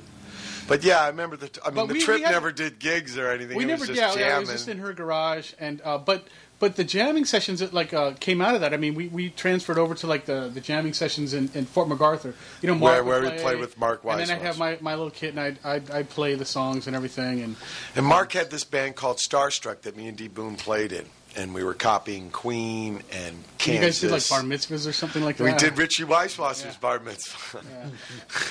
But 0.68 0.82
yeah, 0.84 1.00
I 1.00 1.08
remember 1.08 1.36
the. 1.36 1.50
I 1.64 1.68
mean, 1.68 1.76
But 1.76 1.86
the 1.88 1.94
we- 1.94 2.00
trip 2.00 2.16
we 2.18 2.22
had- 2.22 2.32
never 2.32 2.50
did 2.52 2.78
gigs 2.78 3.16
or 3.16 3.30
anything. 3.30 3.56
We 3.56 3.64
it 3.64 3.68
never, 3.68 3.80
was 3.80 3.88
just 3.88 4.00
yeah, 4.00 4.14
yeah, 4.14 4.36
it 4.36 4.40
was 4.40 4.50
just 4.50 4.68
in 4.68 4.78
her 4.78 4.92
garage, 4.92 5.52
and 5.60 5.80
uh, 5.84 5.96
but 5.98 6.26
but 6.58 6.74
the 6.76 6.82
jamming 6.84 7.24
sessions 7.24 7.60
that 7.60 7.72
like 7.72 7.92
uh, 7.94 8.12
came 8.18 8.40
out 8.40 8.54
of 8.56 8.62
that. 8.62 8.72
I 8.74 8.76
mean, 8.76 8.94
we, 8.96 9.06
we 9.08 9.30
transferred 9.30 9.78
over 9.78 9.94
to 9.96 10.06
like 10.08 10.24
the, 10.24 10.50
the 10.52 10.60
jamming 10.60 10.92
sessions 10.94 11.34
in, 11.34 11.50
in 11.54 11.66
Fort 11.66 11.86
MacArthur. 11.88 12.34
You 12.62 12.68
know, 12.68 12.74
Mark 12.74 12.82
Where- 12.82 13.04
where 13.04 13.20
we 13.22 13.28
play, 13.28 13.38
played 13.42 13.60
with 13.60 13.78
Mark 13.78 14.02
Wise. 14.04 14.20
and 14.20 14.28
then 14.30 14.36
I'd 14.38 14.42
have 14.46 14.58
my, 14.58 14.78
my 14.80 14.94
little 14.94 15.10
kit 15.10 15.30
and 15.30 15.38
I'd, 15.40 15.58
I'd 15.64 15.90
I'd 15.90 16.08
play 16.10 16.34
the 16.34 16.44
songs 16.46 16.86
and 16.88 16.96
everything. 16.96 17.42
And 17.42 17.56
And 17.94 18.04
Mark 18.06 18.32
had 18.32 18.50
this 18.50 18.64
band 18.64 18.96
called 18.96 19.18
Starstruck 19.18 19.82
that 19.82 19.96
me 19.96 20.08
and 20.08 20.16
D 20.16 20.26
Boon 20.28 20.56
played 20.56 20.92
in, 20.92 21.04
and 21.36 21.54
we 21.54 21.62
were 21.62 21.74
copying 21.74 22.30
Queen 22.30 23.02
and 23.12 23.36
Kansas. 23.58 23.74
you 23.74 23.80
guys 23.80 24.00
did 24.00 24.10
like 24.10 24.28
bar 24.28 24.40
mitzvahs 24.48 24.88
or 24.88 24.92
something 24.92 25.22
like 25.22 25.36
that. 25.36 25.44
We 25.44 25.52
did 25.54 25.76
Richie 25.78 26.04
Weisswasser's 26.04 26.64
Yeah. 26.64 26.72
bar 26.80 26.98
mitzvah. 27.00 27.60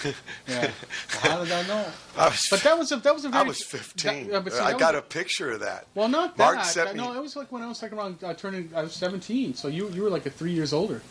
Yeah. 0.06 0.12
yeah. 0.48 0.72
How 1.10 1.44
did 1.44 1.52
I 1.52 1.66
know? 1.68 1.86
I 2.18 2.28
was, 2.28 2.48
But 2.50 2.62
that 2.62 2.78
was 2.78 2.92
a 2.92 2.98
that 2.98 3.14
was 3.14 3.26
a 3.26 3.30
I 3.30 3.32
very. 3.32 3.48
was 3.50 3.64
15. 3.64 4.30
that- 4.30 4.52
see, 4.52 4.60
I 4.60 4.72
that 4.72 4.80
got 4.80 4.94
was- 4.94 5.00
a 5.00 5.06
picture 5.06 5.52
of 5.52 5.60
that. 5.62 5.88
Well, 5.96 6.08
not 6.10 6.38
Mark 6.38 6.56
that. 6.58 6.66
sent 6.66 6.94
me- 6.96 7.02
No, 7.02 7.14
it 7.14 7.22
was 7.22 7.36
like 7.36 7.52
when 7.52 7.62
I 7.64 7.68
was 7.68 7.82
like 7.82 7.92
around 7.94 8.24
uh, 8.24 8.34
turning. 8.34 8.70
I 8.76 8.84
was 8.84 8.94
seventeen, 8.94 9.54
so 9.56 9.68
you 9.68 9.90
you 9.90 10.04
were 10.04 10.10
like 10.10 10.26
a 10.26 10.30
three 10.30 10.52
years 10.52 10.72
older. 10.74 11.02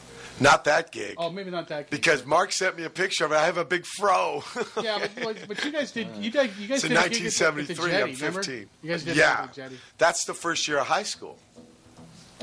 Not 0.40 0.64
that 0.64 0.90
gig. 0.90 1.14
Oh, 1.16 1.30
maybe 1.30 1.50
not 1.50 1.68
that. 1.68 1.88
Case. 1.88 1.90
Because 1.98 2.26
Mark 2.26 2.50
sent 2.50 2.76
me 2.76 2.84
a 2.84 2.90
picture 2.90 3.24
of 3.24 3.30
it. 3.32 3.36
I 3.36 3.44
have 3.46 3.56
a 3.58 3.64
big 3.64 3.86
fro. 3.86 4.42
yeah, 4.82 4.98
but, 4.98 5.14
but, 5.24 5.36
but 5.48 5.64
you 5.64 5.70
guys 5.70 5.92
did. 5.92 6.08
You 6.16 6.30
did. 6.30 6.50
You 6.58 6.66
guys 6.68 6.82
It's 6.82 6.84
in 6.84 6.90
did 6.90 6.98
a 6.98 7.08
gig 7.08 7.26
at 7.26 7.32
the- 7.32 7.46
at 7.46 7.66
the 7.66 7.72
1973. 7.72 7.90
Jetty, 7.90 8.02
I'm 8.02 8.16
remember? 8.18 8.42
15. 8.42 8.68
You 8.82 8.90
guys 8.90 9.04
did 9.04 9.16
yeah. 9.16 9.32
a 9.32 9.40
gig 9.42 9.48
at 9.48 9.54
Jetty. 9.54 9.78
That's 9.98 10.24
the 10.24 10.34
first 10.34 10.66
year 10.66 10.78
of 10.78 10.86
high 10.88 11.04
school. 11.04 11.38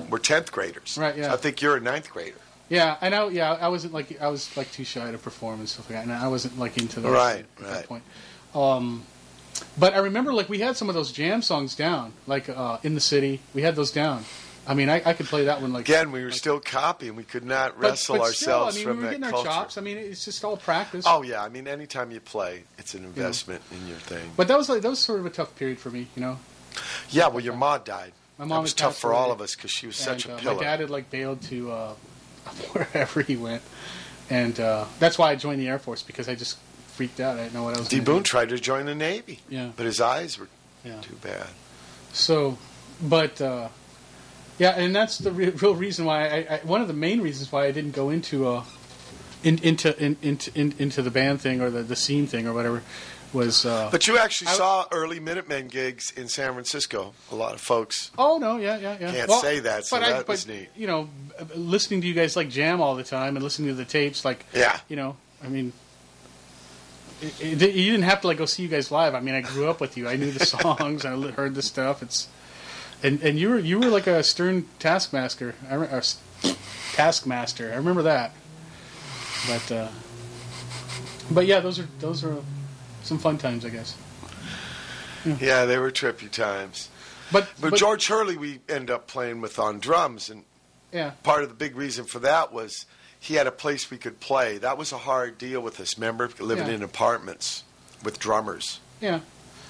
We're 0.09 0.19
10th 0.19 0.51
graders. 0.51 0.97
Right, 0.97 1.17
yeah. 1.17 1.33
I 1.33 1.37
think 1.37 1.61
you're 1.61 1.75
a 1.75 1.81
ninth 1.81 2.09
grader. 2.11 2.37
Yeah, 2.69 2.95
I 3.01 3.09
know. 3.09 3.27
Yeah, 3.27 3.51
I 3.51 3.67
wasn't 3.67 3.93
like 3.93 4.21
I 4.21 4.29
was 4.29 4.55
like 4.55 4.71
too 4.71 4.85
shy 4.85 5.11
to 5.11 5.17
perform 5.17 5.59
and 5.59 5.67
stuff 5.67 5.89
like 5.89 5.99
that, 5.99 6.03
and 6.05 6.13
I 6.13 6.29
wasn't 6.29 6.57
like 6.57 6.77
into 6.77 7.01
that 7.01 7.09
Right, 7.11 7.45
at 7.57 7.61
right. 7.61 7.71
that 7.73 7.87
point. 7.87 8.03
Um, 8.55 9.03
but 9.77 9.93
I 9.93 9.97
remember 9.97 10.31
like 10.33 10.47
we 10.47 10.59
had 10.59 10.77
some 10.77 10.87
of 10.87 10.95
those 10.95 11.11
jam 11.11 11.41
songs 11.41 11.75
down, 11.75 12.13
like 12.27 12.47
uh, 12.47 12.77
in 12.83 12.95
the 12.95 13.01
city. 13.01 13.41
We 13.53 13.61
had 13.63 13.75
those 13.75 13.91
down. 13.91 14.23
I 14.67 14.75
mean, 14.75 14.89
I, 14.89 15.01
I 15.03 15.13
could 15.13 15.25
play 15.25 15.45
that 15.45 15.59
one 15.61 15.73
like 15.73 15.89
Again, 15.89 16.11
we 16.11 16.21
were 16.21 16.27
like- 16.29 16.37
still 16.37 16.59
copying. 16.59 17.15
We 17.15 17.23
could 17.23 17.43
not 17.43 17.79
wrestle 17.79 18.17
but 18.17 18.27
still, 18.33 18.51
ourselves 18.65 18.75
I 18.75 18.79
mean, 18.79 18.87
from 18.87 18.97
we 18.97 19.03
were 19.03 19.09
that 19.09 19.19
getting 19.19 19.31
culture. 19.33 19.49
our 19.49 19.55
chops. 19.63 19.77
I 19.77 19.81
mean, 19.81 19.97
it's 19.97 20.23
just 20.23 20.43
all 20.45 20.55
practice. 20.57 21.05
Oh 21.07 21.23
yeah, 21.23 21.43
I 21.43 21.49
mean, 21.49 21.67
anytime 21.67 22.11
you 22.11 22.19
play, 22.19 22.63
it's 22.77 22.93
an 22.93 23.03
investment 23.03 23.61
in 23.71 23.87
your 23.87 23.97
thing. 23.97 24.31
But 24.37 24.47
that 24.49 24.57
was 24.57 24.69
like 24.69 24.81
that 24.83 24.89
was 24.89 24.99
sort 24.99 25.19
of 25.19 25.25
a 25.25 25.31
tough 25.31 25.55
period 25.55 25.79
for 25.79 25.89
me, 25.89 26.07
you 26.15 26.21
know. 26.21 26.37
yeah, 27.09 27.27
well, 27.27 27.43
your 27.43 27.55
mom 27.55 27.81
died. 27.83 28.13
My 28.37 28.45
that 28.45 28.49
mom 28.49 28.61
was 28.61 28.73
tough 28.73 28.97
for 28.97 29.13
all 29.13 29.31
of 29.31 29.41
us 29.41 29.55
because 29.55 29.71
she 29.71 29.87
was 29.87 29.95
such 29.95 30.25
a 30.27 30.33
uh, 30.33 30.37
pillar. 30.39 30.55
My 30.55 30.61
dad 30.61 30.79
had 30.79 30.89
like 30.91 31.09
bailed 31.09 31.41
to 31.43 31.71
uh, 31.71 31.93
wherever 32.71 33.21
he 33.23 33.37
went, 33.37 33.63
and 34.29 34.59
uh, 34.59 34.85
that's 34.99 35.17
why 35.17 35.31
I 35.31 35.35
joined 35.35 35.59
the 35.59 35.67
Air 35.67 35.79
Force 35.79 36.03
because 36.03 36.29
I 36.29 36.35
just 36.35 36.57
freaked 36.89 37.19
out. 37.19 37.37
I 37.37 37.43
didn't 37.43 37.55
know 37.55 37.63
what 37.63 37.75
I 37.75 37.79
was. 37.79 37.87
D. 37.87 37.99
Boon 37.99 38.17
do. 38.17 38.23
tried 38.23 38.49
to 38.49 38.59
join 38.59 38.85
the 38.85 38.95
Navy, 38.95 39.39
Yeah. 39.49 39.71
but 39.75 39.85
his 39.87 39.99
eyes 39.99 40.37
were 40.37 40.47
Yeah. 40.85 41.01
too 41.01 41.15
bad. 41.21 41.47
So, 42.13 42.57
but 43.01 43.41
uh, 43.41 43.69
yeah, 44.61 44.69
and 44.77 44.95
that's 44.95 45.17
the 45.17 45.31
re- 45.31 45.49
real 45.49 45.73
reason 45.75 46.05
why 46.05 46.27
I, 46.27 46.37
I. 46.55 46.57
One 46.63 46.81
of 46.81 46.87
the 46.87 46.93
main 46.93 47.19
reasons 47.21 47.51
why 47.51 47.65
I 47.65 47.71
didn't 47.71 47.91
go 47.95 48.11
into 48.11 48.47
uh, 48.47 48.63
in, 49.43 49.57
into 49.63 49.97
in, 49.99 50.17
into 50.21 50.51
in, 50.53 50.75
into 50.77 51.01
the 51.01 51.09
band 51.09 51.41
thing 51.41 51.61
or 51.61 51.71
the, 51.71 51.81
the 51.81 51.95
scene 51.95 52.27
thing 52.27 52.45
or 52.47 52.53
whatever 52.53 52.83
was. 53.33 53.65
Uh, 53.65 53.89
But 53.91 54.07
you 54.07 54.19
actually 54.19 54.49
I- 54.49 54.53
saw 54.53 54.85
early 54.91 55.19
Minutemen 55.19 55.67
gigs 55.67 56.11
in 56.11 56.27
San 56.27 56.53
Francisco. 56.53 57.13
A 57.31 57.35
lot 57.35 57.55
of 57.55 57.61
folks. 57.61 58.11
Oh 58.19 58.37
no, 58.37 58.57
yeah, 58.57 58.77
yeah, 58.77 58.97
yeah. 59.01 59.11
Can't 59.25 59.31
say 59.41 59.59
that, 59.61 59.85
so 59.85 59.97
but 59.97 60.05
I, 60.05 60.11
that 60.11 60.27
but, 60.27 60.45
neat. 60.47 60.69
You 60.75 60.85
know, 60.85 61.09
listening 61.55 62.01
to 62.01 62.07
you 62.07 62.13
guys 62.13 62.35
like 62.35 62.49
jam 62.49 62.81
all 62.81 62.95
the 62.95 63.03
time 63.03 63.35
and 63.37 63.43
listening 63.43 63.69
to 63.69 63.73
the 63.75 63.85
tapes, 63.85 64.23
like 64.23 64.45
Yeah. 64.53 64.79
you 64.87 64.95
know, 64.95 65.15
I 65.43 65.47
mean, 65.47 65.73
it, 67.21 67.61
it, 67.61 67.75
you 67.75 67.91
didn't 67.91 68.03
have 68.05 68.21
to 68.21 68.27
like 68.27 68.37
go 68.37 68.45
see 68.45 68.63
you 68.63 68.69
guys 68.69 68.91
live. 68.91 69.15
I 69.15 69.21
mean, 69.21 69.35
I 69.35 69.41
grew 69.41 69.69
up 69.69 69.79
with 69.81 69.97
you. 69.97 70.07
I 70.07 70.17
knew 70.17 70.31
the 70.31 70.45
songs. 70.45 71.05
I 71.05 71.15
heard 71.31 71.55
the 71.55 71.61
stuff. 71.61 72.03
It's 72.03 72.27
and 73.03 73.21
and 73.21 73.37
you 73.39 73.49
were 73.49 73.59
you 73.59 73.79
were 73.79 73.87
like 73.89 74.07
a 74.07 74.23
stern 74.23 74.67
taskmaster. 74.79 75.55
I 75.69 75.75
re- 75.75 75.87
or 75.87 76.01
taskmaster. 76.93 77.71
I 77.71 77.75
remember 77.77 78.03
that. 78.03 78.31
But 79.47 79.71
uh, 79.71 79.87
but 81.31 81.45
yeah, 81.45 81.59
those 81.59 81.79
are 81.79 81.87
those 81.99 82.23
are 82.23 82.37
some 83.03 83.17
fun 83.17 83.37
times, 83.37 83.65
I 83.65 83.69
guess. 83.69 83.95
Yeah, 85.39 85.65
they 85.65 85.77
were 85.77 85.91
trippy 85.91 86.29
times. 86.31 86.89
But 87.31 87.47
But, 87.59 87.75
George 87.75 88.07
Hurley, 88.07 88.37
we 88.37 88.59
end 88.67 88.89
up 88.89 89.07
playing 89.07 89.39
with 89.41 89.57
on 89.59 89.79
drums, 89.79 90.29
and 90.29 90.43
yeah, 90.91 91.11
part 91.23 91.43
of 91.43 91.49
the 91.49 91.55
big 91.55 91.75
reason 91.75 92.05
for 92.05 92.19
that 92.19 92.51
was 92.51 92.85
he 93.19 93.35
had 93.35 93.47
a 93.47 93.51
place 93.51 93.89
we 93.91 93.97
could 93.97 94.19
play. 94.19 94.57
That 94.57 94.77
was 94.77 94.91
a 94.91 94.97
hard 94.97 95.37
deal 95.37 95.61
with 95.61 95.79
us. 95.79 95.97
Remember, 95.97 96.29
living 96.39 96.67
Yeah. 96.67 96.73
in 96.73 96.83
apartments 96.83 97.63
with 98.03 98.19
drummers. 98.19 98.79
Yeah. 98.99 99.19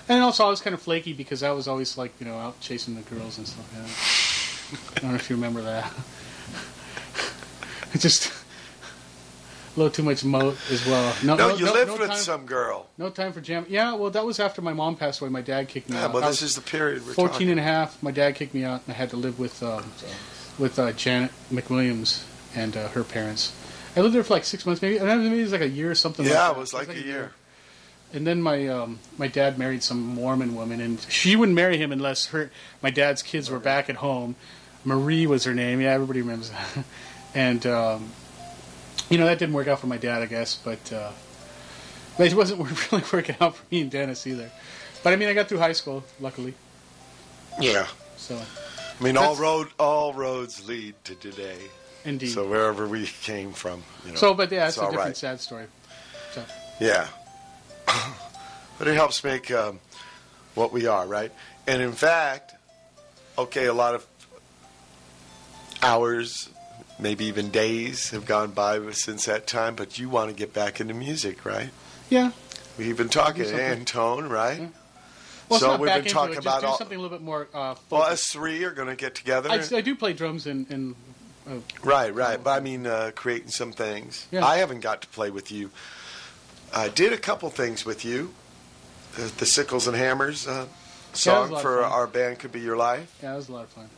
And 0.09 0.21
also, 0.23 0.45
I 0.45 0.49
was 0.49 0.61
kind 0.61 0.73
of 0.73 0.81
flaky 0.81 1.13
because 1.13 1.43
I 1.43 1.51
was 1.51 1.67
always 1.67 1.97
like, 1.97 2.11
you 2.19 2.25
know, 2.25 2.37
out 2.37 2.59
chasing 2.59 2.95
the 2.95 3.01
girls 3.01 3.37
and 3.37 3.47
stuff. 3.47 3.69
Yeah. 3.73 4.97
I 4.97 4.99
don't 5.01 5.09
know 5.11 5.15
if 5.15 5.29
you 5.29 5.35
remember 5.35 5.61
that. 5.61 5.91
It's 7.93 8.03
Just 8.03 8.27
a 9.75 9.79
little 9.79 9.91
too 9.91 10.03
much 10.03 10.23
Mott 10.23 10.55
as 10.69 10.85
well. 10.85 11.13
No, 11.23 11.35
No, 11.35 11.49
no, 11.49 11.55
you 11.55 11.65
no, 11.65 11.73
lived 11.73 11.91
no 11.91 11.97
with 11.97 12.13
some 12.15 12.45
girl. 12.45 12.87
No 12.97 13.09
time 13.09 13.33
for 13.33 13.41
jam. 13.41 13.65
Yeah, 13.69 13.93
well, 13.95 14.09
that 14.11 14.25
was 14.25 14.39
after 14.39 14.61
my 14.61 14.71
mom 14.73 14.95
passed 14.95 15.19
away. 15.21 15.29
My 15.29 15.41
dad 15.41 15.67
kicked 15.67 15.89
me 15.89 15.97
Yeah, 15.97 16.05
out. 16.05 16.13
well, 16.13 16.27
this 16.29 16.41
is 16.41 16.55
the 16.55 16.61
period 16.61 17.05
we're 17.05 17.13
14 17.13 17.31
talking. 17.33 17.49
and 17.51 17.59
a 17.59 17.63
half. 17.63 18.01
My 18.01 18.11
dad 18.11 18.35
kicked 18.35 18.53
me 18.53 18.63
out, 18.63 18.81
and 18.85 18.93
I 18.95 18.97
had 18.97 19.09
to 19.09 19.17
live 19.17 19.39
with 19.39 19.61
um, 19.61 19.91
with 20.57 20.79
uh, 20.79 20.91
Janet 20.93 21.31
McWilliams 21.51 22.23
and 22.55 22.75
uh, 22.77 22.87
her 22.89 23.03
parents. 23.03 23.51
I 23.95 23.99
lived 23.99 24.15
there 24.15 24.23
for 24.23 24.33
like 24.35 24.45
six 24.45 24.65
months, 24.65 24.81
maybe. 24.81 24.99
I 24.99 25.05
don't 25.05 25.17
know, 25.23 25.29
maybe 25.29 25.41
it 25.41 25.43
was 25.43 25.51
like 25.51 25.61
a 25.61 25.67
year 25.69 25.91
or 25.91 25.95
something. 25.95 26.23
like 26.25 26.33
Yeah, 26.33 26.47
that. 26.47 26.55
it 26.55 26.59
was 26.59 26.73
like 26.73 26.87
a 26.89 26.97
year. 27.01 27.33
And 28.13 28.27
then 28.27 28.41
my 28.41 28.67
um, 28.67 28.99
my 29.17 29.27
dad 29.27 29.57
married 29.57 29.83
some 29.83 30.01
Mormon 30.01 30.53
woman, 30.55 30.81
and 30.81 30.99
she 31.09 31.35
wouldn't 31.35 31.55
marry 31.55 31.77
him 31.77 31.91
unless 31.91 32.27
her 32.27 32.51
my 32.81 32.91
dad's 32.91 33.23
kids 33.23 33.49
were 33.49 33.59
back 33.59 33.89
at 33.89 33.97
home. 33.97 34.35
Marie 34.83 35.27
was 35.27 35.43
her 35.45 35.53
name. 35.53 35.79
Yeah, 35.79 35.91
everybody 35.91 36.21
remembers 36.21 36.49
that. 36.49 36.85
And 37.33 37.65
um, 37.65 38.09
you 39.09 39.17
know 39.17 39.25
that 39.25 39.39
didn't 39.39 39.55
work 39.55 39.69
out 39.69 39.79
for 39.79 39.87
my 39.87 39.95
dad, 39.95 40.21
I 40.21 40.25
guess. 40.25 40.57
But 40.57 40.91
uh, 40.91 41.11
it 42.19 42.33
wasn't 42.33 42.59
really 42.91 43.05
working 43.13 43.37
out 43.39 43.55
for 43.55 43.63
me 43.71 43.79
and 43.79 43.89
Dennis 43.89 44.27
either. 44.27 44.51
But 45.01 45.13
I 45.13 45.15
mean, 45.15 45.29
I 45.29 45.33
got 45.33 45.47
through 45.47 45.59
high 45.59 45.71
school, 45.71 46.03
luckily. 46.19 46.53
Yeah. 47.57 47.87
So 48.17 48.37
I 48.37 49.03
mean, 49.03 49.15
all 49.15 49.35
road 49.35 49.69
all 49.79 50.13
roads 50.13 50.67
lead 50.67 50.95
to 51.05 51.15
today. 51.15 51.57
indeed. 52.03 52.31
So 52.31 52.47
wherever 52.49 52.85
we 52.87 53.05
came 53.23 53.53
from, 53.53 53.83
you 54.05 54.11
know. 54.11 54.17
So, 54.17 54.33
but 54.33 54.51
yeah, 54.51 54.67
it's, 54.67 54.75
it's 54.75 54.85
a 54.85 54.91
different 54.91 55.05
right. 55.07 55.17
sad 55.17 55.39
story. 55.39 55.65
So, 56.33 56.43
Yeah. 56.79 57.07
but 58.79 58.87
it 58.87 58.95
helps 58.95 59.23
make 59.23 59.51
um, 59.51 59.79
what 60.55 60.71
we 60.71 60.87
are, 60.87 61.05
right? 61.05 61.31
And 61.67 61.81
in 61.81 61.91
fact, 61.93 62.53
okay, 63.37 63.65
a 63.65 63.73
lot 63.73 63.95
of 63.95 64.05
hours, 65.81 66.49
maybe 66.99 67.25
even 67.25 67.49
days 67.49 68.11
have 68.11 68.25
gone 68.25 68.51
by 68.51 68.79
since 68.91 69.25
that 69.25 69.47
time, 69.47 69.75
but 69.75 69.99
you 69.99 70.09
want 70.09 70.29
to 70.29 70.35
get 70.35 70.53
back 70.53 70.79
into 70.79 70.93
music, 70.93 71.45
right? 71.45 71.69
yeah. 72.09 72.31
We've 72.77 72.97
been 72.97 73.09
talking, 73.09 73.43
something. 73.43 73.59
Antone, 73.59 74.29
right? 74.29 74.61
Yeah. 74.61 74.67
Well, 75.49 75.59
So 75.59 75.77
we've 75.77 75.93
been 75.93 76.05
talking 76.05 76.35
it. 76.35 76.39
About 76.39 76.63
all- 76.63 76.77
something 76.77 76.97
a 76.97 77.01
little 77.01 77.15
bit 77.15 77.23
more. 77.23 77.49
Uh, 77.53 77.75
Well, 77.89 78.03
us 78.03 78.31
three 78.31 78.63
are 78.63 78.71
going 78.71 78.87
to 78.87 78.95
get 78.95 79.13
together. 79.13 79.51
I, 79.51 79.61
I 79.75 79.81
do 79.81 79.93
play 79.93 80.13
drums 80.13 80.47
in, 80.47 80.65
in 80.69 80.95
uh, 81.47 81.59
Right, 81.83 82.15
right. 82.15 82.41
But 82.41 82.51
I 82.51 82.59
mean, 82.61 82.87
uh, 82.87 83.11
creating 83.13 83.49
some 83.49 83.73
things. 83.73 84.25
Yeah. 84.31 84.45
I 84.45 84.57
haven't 84.57 84.79
got 84.79 85.01
to 85.01 85.07
play 85.09 85.29
with 85.29 85.51
you. 85.51 85.69
I 86.73 86.89
did 86.89 87.13
a 87.13 87.17
couple 87.17 87.49
things 87.49 87.85
with 87.85 88.05
you. 88.05 88.33
The, 89.15 89.23
the 89.37 89.45
Sickles 89.45 89.87
and 89.87 89.95
Hammers 89.95 90.47
uh, 90.47 90.67
song 91.13 91.51
lot 91.51 91.57
of 91.57 91.61
for 91.61 91.83
our 91.83 92.07
band 92.07 92.39
could 92.39 92.51
be 92.51 92.61
your 92.61 92.77
life. 92.77 93.13
yeah, 93.21 93.33
it 93.33 93.35
was 93.35 93.49
a 93.49 93.53
lot 93.53 93.63
of 93.65 93.69
fun. 93.69 93.89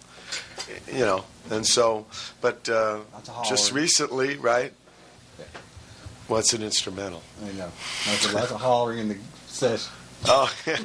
You 0.92 1.06
know, 1.06 1.26
and 1.52 1.66
so, 1.66 2.08
but 2.42 2.68
uh, 2.68 3.02
just 3.48 3.72
recently, 3.72 4.38
right? 4.38 4.74
What's 6.28 6.54
an 6.54 6.64
instrumental? 6.64 7.22
I 7.44 7.52
know. 7.52 7.72
Lots 8.08 8.26
of, 8.26 8.34
lots 8.34 8.52
of 8.52 8.62
hollering 8.62 9.00
in 9.00 9.10
the 9.10 9.18
session. 9.48 9.92
Oh, 10.26 10.52
yeah. 10.68 10.78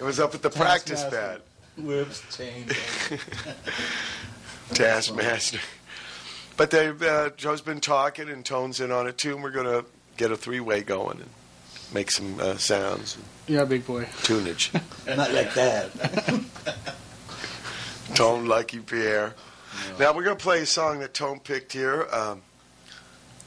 it 0.00 0.04
was 0.04 0.18
up 0.18 0.34
at 0.34 0.42
the 0.42 0.50
practice 0.50 1.02
Taskmaster. 1.02 1.40
pad. 1.76 1.84
Whips, 1.84 2.36
chains. 2.36 2.72
Taskmaster. 4.74 5.60
But 6.56 6.70
they, 6.70 6.88
uh, 6.88 7.30
Joe's 7.36 7.62
been 7.62 7.80
talking 7.80 8.28
and 8.28 8.44
Tone's 8.44 8.80
in 8.80 8.90
on 8.90 9.06
it 9.06 9.16
too, 9.16 9.34
and 9.34 9.42
we're 9.42 9.50
going 9.50 9.66
to 9.66 9.86
get 10.16 10.30
a 10.30 10.36
three 10.36 10.60
way 10.60 10.82
going 10.82 11.20
and 11.20 11.30
make 11.92 12.10
some 12.10 12.38
uh, 12.40 12.56
sounds 12.56 13.16
and 13.16 13.24
Yeah, 13.46 13.64
big 13.64 13.86
boy. 13.86 14.04
tunage. 14.22 14.72
Not 15.16 15.32
like 15.32 15.54
that. 15.54 15.90
Tone 18.14 18.46
like 18.46 18.72
Lucky 18.72 18.78
Pierre. 18.80 19.34
Now 19.98 20.14
we're 20.14 20.24
going 20.24 20.36
to 20.36 20.42
play 20.42 20.60
a 20.60 20.66
song 20.66 21.00
that 21.00 21.14
Tone 21.14 21.40
picked 21.40 21.72
here. 21.72 22.06
Um, 22.12 22.42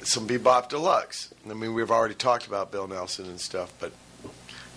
some 0.01 0.27
Bebop 0.27 0.69
Deluxe. 0.69 1.33
I 1.49 1.53
mean, 1.53 1.73
we've 1.73 1.91
already 1.91 2.15
talked 2.15 2.47
about 2.47 2.71
Bill 2.71 2.87
Nelson 2.87 3.25
and 3.25 3.39
stuff, 3.39 3.71
but 3.79 3.91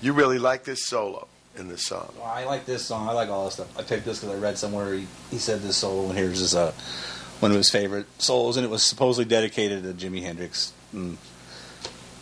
you 0.00 0.12
really 0.12 0.38
like 0.38 0.64
this 0.64 0.84
solo 0.84 1.26
in 1.56 1.68
this 1.68 1.82
song. 1.82 2.12
Well, 2.16 2.26
I 2.26 2.44
like 2.44 2.66
this 2.66 2.84
song. 2.84 3.08
I 3.08 3.12
like 3.12 3.28
all 3.28 3.46
this 3.46 3.54
stuff. 3.54 3.78
I 3.78 3.82
picked 3.82 4.04
this 4.04 4.20
because 4.20 4.36
I 4.36 4.38
read 4.38 4.58
somewhere 4.58 4.94
he, 4.94 5.06
he 5.30 5.38
said 5.38 5.60
this 5.60 5.76
solo, 5.78 6.08
and 6.08 6.18
here's 6.18 6.38
his 6.38 6.54
uh, 6.54 6.72
one 7.40 7.50
of 7.50 7.56
his 7.56 7.70
favorite 7.70 8.06
solos, 8.18 8.56
and 8.56 8.64
it 8.64 8.70
was 8.70 8.82
supposedly 8.82 9.28
dedicated 9.28 9.82
to 9.84 10.06
Jimi 10.06 10.22
Hendrix. 10.22 10.72
And 10.92 11.18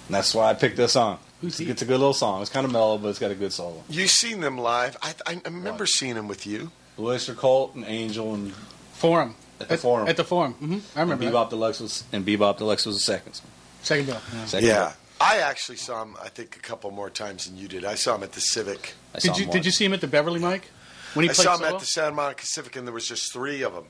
that's 0.08 0.34
why 0.34 0.50
I 0.50 0.54
picked 0.54 0.76
this 0.76 0.92
song. 0.92 1.18
Who's 1.40 1.60
It's, 1.60 1.70
it's 1.70 1.82
a 1.82 1.84
good 1.84 1.98
little 1.98 2.14
song. 2.14 2.40
It's 2.42 2.50
kind 2.50 2.64
of 2.64 2.72
mellow, 2.72 2.96
but 2.98 3.08
it's 3.08 3.18
got 3.18 3.30
a 3.30 3.34
good 3.34 3.52
solo. 3.52 3.82
You 3.88 4.06
seen 4.06 4.40
them 4.40 4.56
live? 4.58 4.96
I, 5.02 5.14
I, 5.26 5.32
I 5.34 5.40
remember 5.48 5.82
What? 5.82 5.88
seeing 5.88 6.14
them 6.14 6.28
with 6.28 6.46
you. 6.46 6.70
Blue 6.96 7.12
Oyster 7.12 7.34
Cult 7.34 7.74
and 7.74 7.84
Angel 7.86 8.32
and 8.34 8.52
Forum. 8.94 9.34
At 9.60 9.68
the 9.68 9.76
Forum. 9.78 10.08
At 10.08 10.16
the 10.16 10.24
forum. 10.24 10.52
hmm 10.54 10.72
I 10.72 11.00
And 11.02 11.10
remember 11.10 11.24
that. 11.24 11.32
Bebop 11.32 11.50
Deluxe 11.50 11.80
was 11.80 12.04
and 12.12 12.24
Bebop 12.26 12.58
Deluxe 12.58 12.84
was 12.86 12.96
the 12.96 13.02
second. 13.02 13.40
Second 13.82 14.06
bill. 14.06 14.18
Yeah. 14.34 14.44
Second 14.46 14.68
Yeah. 14.68 14.92
I 15.18 15.38
actually 15.38 15.76
saw 15.78 16.02
him, 16.02 16.14
I 16.22 16.28
think, 16.28 16.56
a 16.56 16.58
couple 16.58 16.90
more 16.90 17.08
times 17.08 17.46
than 17.46 17.56
you 17.56 17.68
did. 17.68 17.84
I 17.86 17.94
saw 17.94 18.14
him 18.16 18.22
at 18.22 18.32
the 18.32 18.40
Civic. 18.40 18.92
I 19.14 19.18
saw 19.18 19.32
Did 19.32 19.38
you 19.40 19.44
him 19.46 19.52
did 19.52 19.64
you 19.64 19.70
see 19.70 19.84
him 19.86 19.94
at 19.94 20.02
the 20.02 20.06
Beverly 20.06 20.40
Mike 20.40 20.68
when 21.14 21.24
he 21.24 21.30
I 21.30 21.32
played 21.32 21.44
saw 21.46 21.54
him 21.54 21.60
solo? 21.60 21.74
at 21.74 21.80
the 21.80 21.86
Santa 21.86 22.12
Monica 22.14 22.44
Civic, 22.44 22.76
and 22.76 22.86
there 22.86 22.92
was 22.92 23.08
just 23.08 23.32
three 23.32 23.62
of 23.62 23.72
them. 23.74 23.84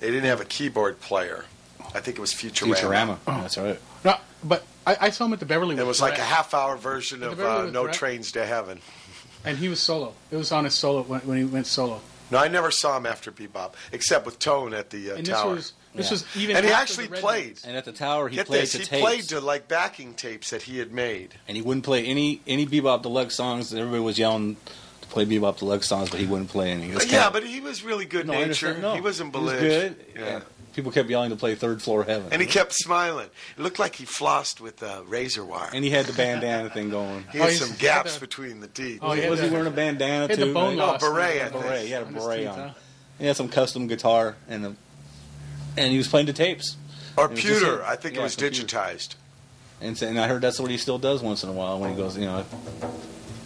They 0.00 0.08
didn't 0.10 0.24
have 0.24 0.40
a 0.40 0.44
keyboard 0.44 0.98
player. 1.00 1.44
I 1.94 2.00
think 2.00 2.16
it 2.18 2.20
was 2.20 2.32
Futurama. 2.34 2.74
Futurama. 2.76 3.16
Oh. 3.28 3.40
That's 3.42 3.58
right. 3.58 3.78
No, 4.04 4.16
but 4.42 4.64
I, 4.86 4.96
I 5.00 5.10
saw 5.10 5.26
him 5.26 5.32
at 5.32 5.40
the 5.40 5.46
Beverly. 5.46 5.76
It 5.76 5.86
was 5.86 6.00
like 6.00 6.18
a 6.18 6.22
half-hour 6.22 6.76
version 6.76 7.22
of 7.22 7.38
uh, 7.40 7.66
No 7.70 7.84
Brett? 7.84 7.94
Trains 7.94 8.32
to 8.32 8.44
Heaven. 8.46 8.80
and 9.44 9.58
he 9.58 9.68
was 9.68 9.80
solo. 9.80 10.14
It 10.30 10.36
was 10.36 10.52
on 10.52 10.64
his 10.64 10.74
solo 10.74 11.02
when, 11.02 11.20
when 11.22 11.38
he 11.38 11.44
went 11.44 11.66
solo. 11.66 12.00
No, 12.30 12.38
I 12.38 12.48
never 12.48 12.70
saw 12.70 12.96
him 12.96 13.06
after 13.06 13.32
Bebop, 13.32 13.72
except 13.92 14.24
with 14.24 14.38
Tone 14.38 14.72
at 14.72 14.90
the 14.90 15.10
uh, 15.10 15.14
And 15.16 15.26
this 15.26 15.34
tower. 15.34 15.54
was 15.54 15.72
this 15.94 16.06
Yeah. 16.06 16.12
was 16.12 16.36
even. 16.36 16.56
and 16.56 16.64
he 16.64 16.70
actually 16.72 17.08
the 17.08 17.16
played. 17.16 17.46
Knights. 17.46 17.64
And 17.64 17.76
at 17.76 17.84
the 17.84 17.90
tower, 17.92 18.28
he 18.28 18.36
Get 18.36 18.46
played 18.46 18.62
this, 18.62 18.72
to 18.72 18.78
he 18.78 18.84
tapes, 18.84 19.02
played 19.02 19.22
to 19.30 19.40
like 19.40 19.66
backing 19.66 20.14
tapes 20.14 20.50
that 20.50 20.62
he 20.62 20.78
had 20.78 20.92
made. 20.92 21.34
and 21.48 21.56
he 21.56 21.62
wouldn't 21.62 21.84
play 21.84 22.04
any 22.06 22.40
any 22.46 22.66
Bebop 22.66 23.02
Deluxe 23.02 23.34
songs. 23.34 23.74
Everybody 23.74 24.00
was 24.02 24.16
yelling 24.18 24.56
to 25.00 25.06
play 25.08 25.26
Bebop 25.26 25.58
Deluxe 25.58 25.88
songs, 25.88 26.08
but 26.10 26.20
he 26.20 26.26
wouldn't 26.26 26.50
play 26.50 26.70
any. 26.70 26.92
But 26.92 27.10
yeah, 27.10 27.28
but 27.30 27.42
he 27.44 27.60
was 27.60 27.82
really 27.82 28.04
good 28.04 28.28
No, 28.28 28.34
I 28.34 28.44
natured. 28.44 28.80
No. 28.80 28.94
He 28.94 29.00
wasn't 29.00 29.34
He 29.34 29.42
was 29.42 29.52
belligerent. 29.52 30.14
good. 30.14 30.20
Yeah. 30.22 30.40
And 30.70 30.76
people 30.76 30.92
kept 30.92 31.10
yelling 31.10 31.30
to 31.30 31.36
play 31.36 31.54
Third 31.54 31.82
Floor 31.82 32.04
Heaven. 32.04 32.28
And 32.32 32.40
he 32.40 32.46
kept 32.46 32.72
smiling. 32.72 33.28
It 33.56 33.62
looked 33.62 33.78
like 33.78 33.96
he 33.96 34.04
flossed 34.04 34.60
with 34.60 34.82
uh, 34.82 35.02
razor 35.06 35.44
wire. 35.44 35.70
and 35.74 35.84
he 35.84 35.90
had 35.90 36.06
the 36.06 36.12
bandana 36.12 36.70
thing 36.70 36.90
going. 36.90 37.24
he 37.32 37.38
Oh, 37.40 37.42
had 37.42 37.50
he's- 37.52 37.58
some 37.60 37.76
he 37.76 37.86
had 37.86 38.04
gaps 38.04 38.18
between 38.18 38.60
the 38.60 38.68
teeth. 38.68 39.00
Oh, 39.02 39.12
he 39.12 39.22
had 39.22 39.30
was 39.30 39.40
he 39.40 39.50
wearing 39.50 39.66
a 39.66 39.70
bandana 39.70 40.26
He 40.26 40.32
had 40.32 40.38
too? 40.38 40.46
the 40.46 40.54
bone 40.54 40.78
right? 40.78 40.86
loss. 40.86 41.02
Oh, 41.02 41.12
beret, 41.12 41.40
on 41.42 41.48
I 41.48 41.50
his- 41.50 41.62
Beret. 41.62 41.84
He 41.86 41.90
had 41.90 42.02
a 42.02 42.06
beret 42.06 42.46
on. 42.46 42.58
huh? 42.58 42.70
He 43.18 43.26
had 43.26 43.36
some 43.36 43.48
custom 43.48 43.86
guitar 43.86 44.36
and 44.48 44.64
a, 44.66 44.76
and 45.76 45.90
he 45.92 45.98
was 45.98 46.08
playing 46.08 46.26
the 46.26 46.32
tapes. 46.32 46.76
Or 47.16 47.24
It 47.26 47.32
was 47.32 47.40
pewter. 47.40 47.80
a- 47.80 47.88
I 47.88 47.96
think 47.96 48.14
yeah, 48.14 48.20
it 48.20 48.24
was 48.24 48.36
computer. 48.36 48.66
digitized. 48.66 49.14
And, 49.80 49.98
so- 49.98 50.06
and 50.06 50.18
I 50.20 50.28
heard 50.28 50.42
that's 50.42 50.60
what 50.60 50.70
he 50.70 50.76
still 50.76 50.98
does 50.98 51.20
once 51.22 51.42
in 51.42 51.48
a 51.48 51.52
while 51.52 51.78
when 51.80 51.90
he 51.90 51.96
goes, 51.96 52.16
you 52.16 52.26
know, 52.26 52.44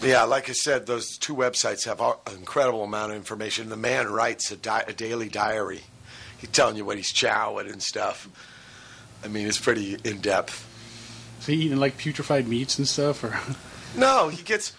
Yeah, 0.02 0.24
like 0.24 0.50
I 0.50 0.52
said, 0.52 0.86
those 0.86 1.16
two 1.16 1.34
websites 1.34 1.84
have 1.86 2.00
an 2.00 2.14
incredible 2.36 2.82
amount 2.84 3.12
of 3.12 3.16
information. 3.16 3.70
The 3.70 3.76
man 3.76 4.08
writes 4.12 4.50
a, 4.50 4.56
di- 4.56 4.84
a 4.86 4.92
daily 4.92 5.28
diary. 5.30 5.80
He's 6.38 6.50
telling 6.50 6.76
you 6.76 6.84
what 6.84 6.96
he's 6.96 7.12
chowing 7.12 7.70
and 7.70 7.82
stuff. 7.82 8.28
I 9.24 9.28
mean, 9.28 9.46
it's 9.46 9.58
pretty 9.58 9.96
in 10.04 10.20
depth. 10.20 10.68
Is 11.40 11.46
he 11.46 11.54
eating 11.54 11.78
like 11.78 11.98
putrefied 11.98 12.46
meats 12.46 12.78
and 12.78 12.86
stuff, 12.86 13.24
or 13.24 13.38
No, 13.96 14.28
he 14.28 14.42
gets 14.42 14.72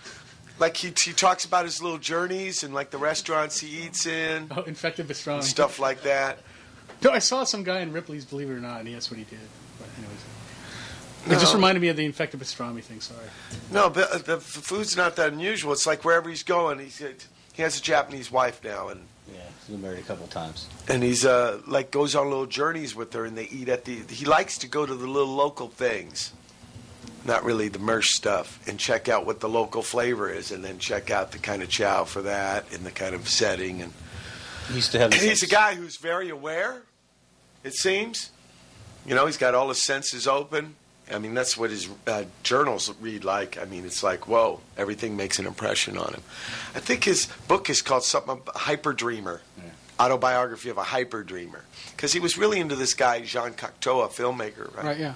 like 0.60 0.78
he 0.78 0.88
he 0.98 1.14
talks 1.14 1.46
about 1.46 1.66
his 1.66 1.82
little 1.82 1.98
journeys 1.98 2.64
and 2.64 2.74
like 2.74 2.92
the 2.92 2.98
restaurants 2.98 3.60
he 3.60 3.86
eats 3.86 4.06
in 4.06 4.48
oh, 4.56 4.62
infected 4.64 5.08
pastrami 5.08 5.36
and 5.36 5.44
stuff 5.44 5.80
like 5.80 6.04
that. 6.04 6.40
No, 7.02 7.12
I 7.12 7.20
saw 7.20 7.44
some 7.44 7.64
guy 7.64 7.80
in 7.80 7.92
Ripley's 7.92 8.26
Believe 8.26 8.50
It 8.50 8.54
or 8.54 8.60
Not, 8.60 8.82
and 8.82 8.94
that's 8.94 9.10
what 9.12 9.18
he 9.18 9.26
did. 9.26 9.40
But 9.80 9.88
anyways, 9.98 11.38
it 11.38 11.42
just 11.42 11.54
reminded 11.54 11.82
me 11.82 11.90
of 11.90 11.98
the 11.98 12.06
infected 12.06 12.40
pastrami 12.40 12.82
thing. 12.82 13.02
Sorry. 13.02 13.28
No, 13.72 13.90
but 13.90 14.12
uh, 14.12 14.18
the 14.18 14.38
food's 14.38 14.96
not 14.96 15.16
that 15.18 15.34
unusual. 15.34 15.74
It's 15.74 15.88
like 15.88 16.06
wherever 16.06 16.30
he's 16.30 16.44
going, 16.44 16.80
he's 16.80 17.02
he 17.54 17.62
has 17.62 17.80
a 17.80 17.82
Japanese 17.82 18.32
wife 18.32 18.64
now, 18.64 18.90
and 18.90 19.02
he's 19.66 19.76
been 19.76 19.82
married 19.82 20.00
a 20.00 20.04
couple 20.04 20.24
of 20.26 20.30
times. 20.30 20.68
and 20.88 21.02
he's 21.04 21.26
uh 21.26 21.60
like 21.68 21.92
goes 21.92 22.16
on 22.16 22.30
little 22.30 22.46
journeys 22.46 22.96
with 22.96 23.14
her, 23.14 23.26
and 23.26 23.38
they 23.38 23.46
eat 23.46 23.70
at 23.70 23.86
the. 23.86 23.96
He 24.10 24.26
likes 24.26 24.58
to 24.60 24.68
go 24.68 24.86
to 24.86 24.94
the 24.96 25.08
little 25.08 25.34
local 25.36 25.68
things, 25.70 26.32
not 27.26 27.44
really 27.44 27.68
the 27.70 27.80
merch 27.80 28.12
stuff, 28.12 28.60
and 28.68 28.80
check 28.80 29.10
out 29.10 29.26
what 29.26 29.40
the 29.40 29.50
local 29.50 29.82
flavor 29.82 30.30
is, 30.30 30.52
and 30.52 30.64
then 30.64 30.80
check 30.80 31.10
out 31.12 31.32
the 31.32 31.40
kind 31.40 31.64
of 31.64 31.70
chow 31.70 32.04
for 32.04 32.22
that 32.24 32.66
and 32.74 32.86
the 32.86 32.92
kind 32.92 33.16
of 33.16 33.28
setting. 33.28 33.82
And 33.82 33.92
He 34.68 34.76
used 34.76 34.92
to 34.94 35.00
have. 35.00 35.14
He's 35.14 35.44
a 35.44 35.48
guy 35.48 35.76
who's 35.76 35.98
very 35.98 36.30
aware. 36.30 36.84
It 37.64 37.74
seems, 37.74 38.30
you 39.08 39.16
know, 39.16 39.26
he's 39.26 39.38
got 39.38 39.56
all 39.56 39.70
his 39.70 39.82
senses 39.82 40.28
open. 40.28 40.76
I 41.14 41.20
mean, 41.20 41.34
that's 41.36 41.56
what 41.56 41.70
his 41.70 41.88
uh, 42.08 42.24
journals 42.44 42.92
read 43.00 43.24
like. 43.24 43.60
I 43.62 43.66
mean, 43.66 43.86
it's 43.86 44.02
like, 44.02 44.28
whoa, 44.28 44.60
everything 44.76 45.16
makes 45.16 45.38
an 45.38 45.46
impression 45.46 45.98
on 45.98 46.14
him. 46.14 46.24
I 46.74 46.80
think 46.80 47.04
his 47.04 47.28
book 47.48 47.70
is 47.70 47.82
called 47.84 48.04
something 48.04 48.34
about 48.34 48.56
Hyper 48.58 48.92
Dreamer, 48.94 49.42
Yeah. 49.58 49.64
autobiography 50.00 50.70
of 50.70 50.78
a 50.80 50.84
hyper 50.84 51.24
dreamer, 51.24 51.64
because 51.92 52.12
he 52.12 52.20
was 52.20 52.38
really 52.38 52.60
into 52.60 52.76
this 52.76 52.94
guy 52.96 53.22
Jean 53.22 53.52
Cocteau, 53.54 54.04
a 54.04 54.08
filmmaker, 54.08 54.76
right? 54.76 54.86
Right? 54.86 55.00
Yeah. 55.00 55.14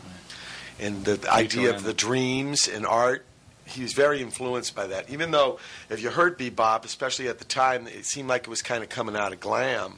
And 0.80 1.04
the, 1.06 1.16
the 1.16 1.34
idea 1.34 1.76
of 1.76 1.84
the 1.84 1.94
dreams 1.94 2.68
and 2.68 2.86
art. 2.86 3.26
He 3.66 3.84
was 3.84 3.94
very 3.94 4.20
influenced 4.22 4.76
by 4.76 4.88
that. 4.88 5.12
Even 5.12 5.30
though, 5.30 5.60
if 5.92 6.02
you 6.02 6.10
heard 6.10 6.40
bebop, 6.40 6.86
especially 6.86 7.28
at 7.28 7.38
the 7.38 7.46
time, 7.46 7.86
it 7.88 8.04
seemed 8.06 8.28
like 8.28 8.44
it 8.44 8.50
was 8.50 8.64
kind 8.64 8.82
of 8.84 8.90
coming 8.90 9.16
out 9.16 9.32
of 9.32 9.40
glam. 9.40 9.98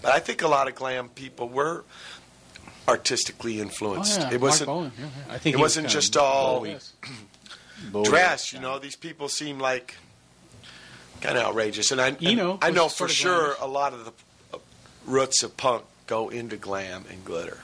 But 0.00 0.12
I 0.12 0.20
think 0.20 0.42
a 0.42 0.48
lot 0.48 0.68
of 0.68 0.76
glam 0.76 1.08
people 1.08 1.48
were 1.48 1.82
artistically 2.88 3.58
Oh 3.58 3.62
influenced. 3.62 4.20
yeah. 4.20 4.32
it 4.32 4.40
wasn't 4.40 4.68
Marc 4.68 4.76
Bolan. 4.78 4.92
Yeah, 4.98 5.06
yeah. 5.28 5.34
I 5.34 5.38
think 5.38 5.54
it 5.54 5.56
was 5.56 5.62
wasn't 5.76 5.86
kinda 5.86 6.00
just 6.00 6.16
all 6.16 6.60
Bowie- 6.60 8.04
dress. 8.04 8.52
You 8.52 8.58
kinda. 8.58 8.68
know, 8.68 8.78
these 8.78 8.96
people 8.96 9.28
seem 9.28 9.58
like 9.58 9.96
kind 11.20 11.36
of 11.38 11.44
outrageous. 11.44 11.90
And 11.92 12.00
I, 12.00 12.08
and 12.08 12.22
Eno 12.26 12.58
I 12.62 12.70
know 12.70 12.88
for 12.88 13.08
sure 13.08 13.36
glamorous. 13.38 13.60
a 13.60 13.66
lot 13.66 13.92
of 13.94 14.04
the 14.04 14.12
uh, 14.54 14.58
roots 15.06 15.42
of 15.42 15.56
punk 15.56 15.84
go 16.06 16.28
into 16.28 16.56
glam 16.56 17.04
and 17.10 17.24
glitter. 17.24 17.58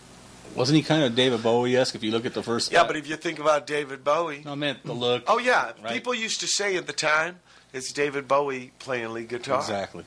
Wasn't 0.54 0.74
he 0.74 0.82
kind 0.82 1.04
of 1.04 1.14
David 1.14 1.42
Bowie 1.44 1.76
esque? 1.76 1.94
If 1.94 2.02
you 2.02 2.10
look 2.10 2.26
at 2.26 2.34
the 2.34 2.42
first. 2.42 2.72
Yeah, 2.72 2.84
but 2.84 2.96
if 2.96 3.06
you 3.08 3.14
think 3.16 3.38
about 3.38 3.66
David 3.68 4.02
Bowie, 4.02 4.42
no, 4.44 4.52
I 4.52 4.54
meant 4.56 4.84
the 4.84 4.92
look. 4.94 5.22
oh 5.28 5.38
yeah, 5.38 5.72
Right. 5.82 5.92
people 5.92 6.12
used 6.14 6.40
to 6.40 6.48
say 6.48 6.76
at 6.76 6.86
the 6.88 6.92
time 6.92 7.38
it's 7.72 7.92
David 7.92 8.26
Bowie 8.26 8.72
playing 8.80 9.12
lead 9.12 9.28
guitar. 9.28 9.60
exactly. 9.60 10.04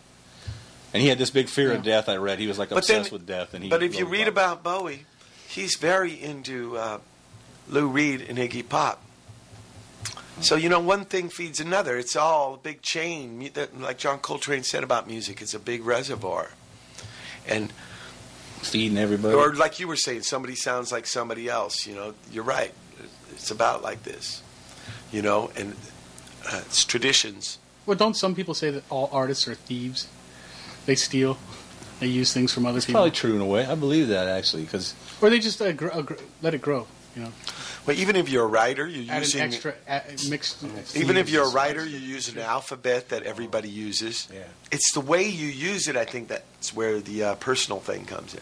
And 0.94 1.02
he 1.02 1.10
had 1.10 1.18
this 1.18 1.32
big 1.32 1.50
fear 1.50 1.72
of 1.74 1.84
death. 1.84 2.08
I 2.08 2.18
read 2.18 2.40
he 2.40 2.48
was 2.48 2.60
like 2.60 2.70
But 2.70 2.86
then- 2.88 2.98
obsessed 2.98 3.12
with 3.12 3.26
death. 3.26 3.54
And 3.54 3.64
he 3.64 3.70
But 3.70 3.82
if 3.84 3.98
you 3.98 4.06
read 4.06 4.28
about, 4.28 4.60
about 4.62 4.80
Bowie, 4.82 5.06
he's 5.48 5.76
very 5.76 6.14
into 6.22 6.78
uh, 6.78 7.00
Lou 7.68 7.88
Reed 7.88 8.22
and 8.30 8.38
Iggy 8.38 8.68
Pop. 8.68 9.02
So 10.42 10.56
you 10.56 10.70
know, 10.70 10.80
one 10.80 11.06
thing 11.06 11.30
feeds 11.30 11.60
another. 11.60 11.98
It's 11.98 12.16
all 12.16 12.56
a 12.56 12.58
big 12.58 12.82
chain. 12.82 13.50
That- 13.54 13.80
Like 13.80 13.98
John 13.98 14.20
Coltrane 14.20 14.64
said 14.64 14.84
about 14.84 15.08
music, 15.08 15.42
it's 15.42 15.54
a 15.54 15.60
big 15.60 15.84
reservoir. 15.86 16.50
And 17.48 17.74
feeding 18.62 18.98
everybody. 18.98 19.36
or 19.36 19.54
like 19.56 19.80
you 19.80 19.88
were 19.88 19.96
saying, 19.98 20.22
somebody 20.24 20.56
sounds 20.56 20.92
like 20.92 21.06
somebody 21.08 21.50
else. 21.50 21.86
You 21.88 21.96
know, 21.96 22.14
you're 22.32 22.44
right. 22.46 22.74
It's 23.32 23.52
about 23.52 23.82
like 23.84 24.04
this. 24.04 24.42
You 25.12 25.22
know, 25.22 25.52
and 25.56 25.76
uh, 26.52 26.62
it's 26.66 26.86
traditions. 26.86 27.58
Well, 27.86 27.98
don't 27.98 28.16
some 28.16 28.34
people 28.36 28.54
say 28.54 28.70
that 28.72 28.84
all 28.90 29.10
artists 29.12 29.48
are 29.48 29.56
thieves? 29.56 30.08
They 30.86 30.96
steal. 30.96 31.38
They 32.00 32.08
use 32.08 32.34
things 32.34 32.52
from 32.54 32.66
other 32.66 32.78
it's 32.78 32.86
people, 32.86 33.00
probably 33.00 33.12
true 33.12 33.36
in 33.36 33.42
a 33.42 33.46
way. 33.46 33.66
I 33.66 33.76
believe 33.76 34.10
that 34.10 34.28
actually 34.28 34.64
because 34.64 34.94
or 35.22 35.30
they 35.30 35.40
just 35.40 35.62
uh, 35.62 35.72
gr- 35.72 35.92
uh, 35.92 36.02
gr- 36.02 36.16
let 36.42 36.54
it 36.54 36.62
grow. 36.62 36.88
You 37.16 37.22
know, 37.24 37.32
Well, 37.86 37.96
even 37.98 38.16
if 38.16 38.28
you're 38.28 38.44
a 38.44 38.48
writer, 38.48 38.88
you're 38.88 39.14
add 39.14 39.20
using 39.22 39.42
an 39.42 39.48
extra 39.48 39.76
add, 39.88 40.04
mixed. 40.30 40.64
Even 40.96 41.16
if 41.16 41.30
you're 41.30 41.46
a 41.46 41.52
writer, 41.52 41.86
you 41.86 42.00
use 42.00 42.28
an 42.28 42.40
alphabet 42.40 43.10
that 43.10 43.22
everybody 43.24 43.70
uses. 43.70 44.28
Yeah. 44.34 44.40
It's 44.72 44.92
the 44.94 45.00
way 45.00 45.24
you 45.30 45.46
use 45.48 45.88
it, 45.88 45.96
I 45.96 46.06
think, 46.06 46.28
that's 46.28 46.74
where 46.76 47.00
the 47.00 47.24
uh, 47.24 47.36
personal 47.36 47.80
thing 47.80 48.06
comes 48.06 48.34
in. 48.34 48.42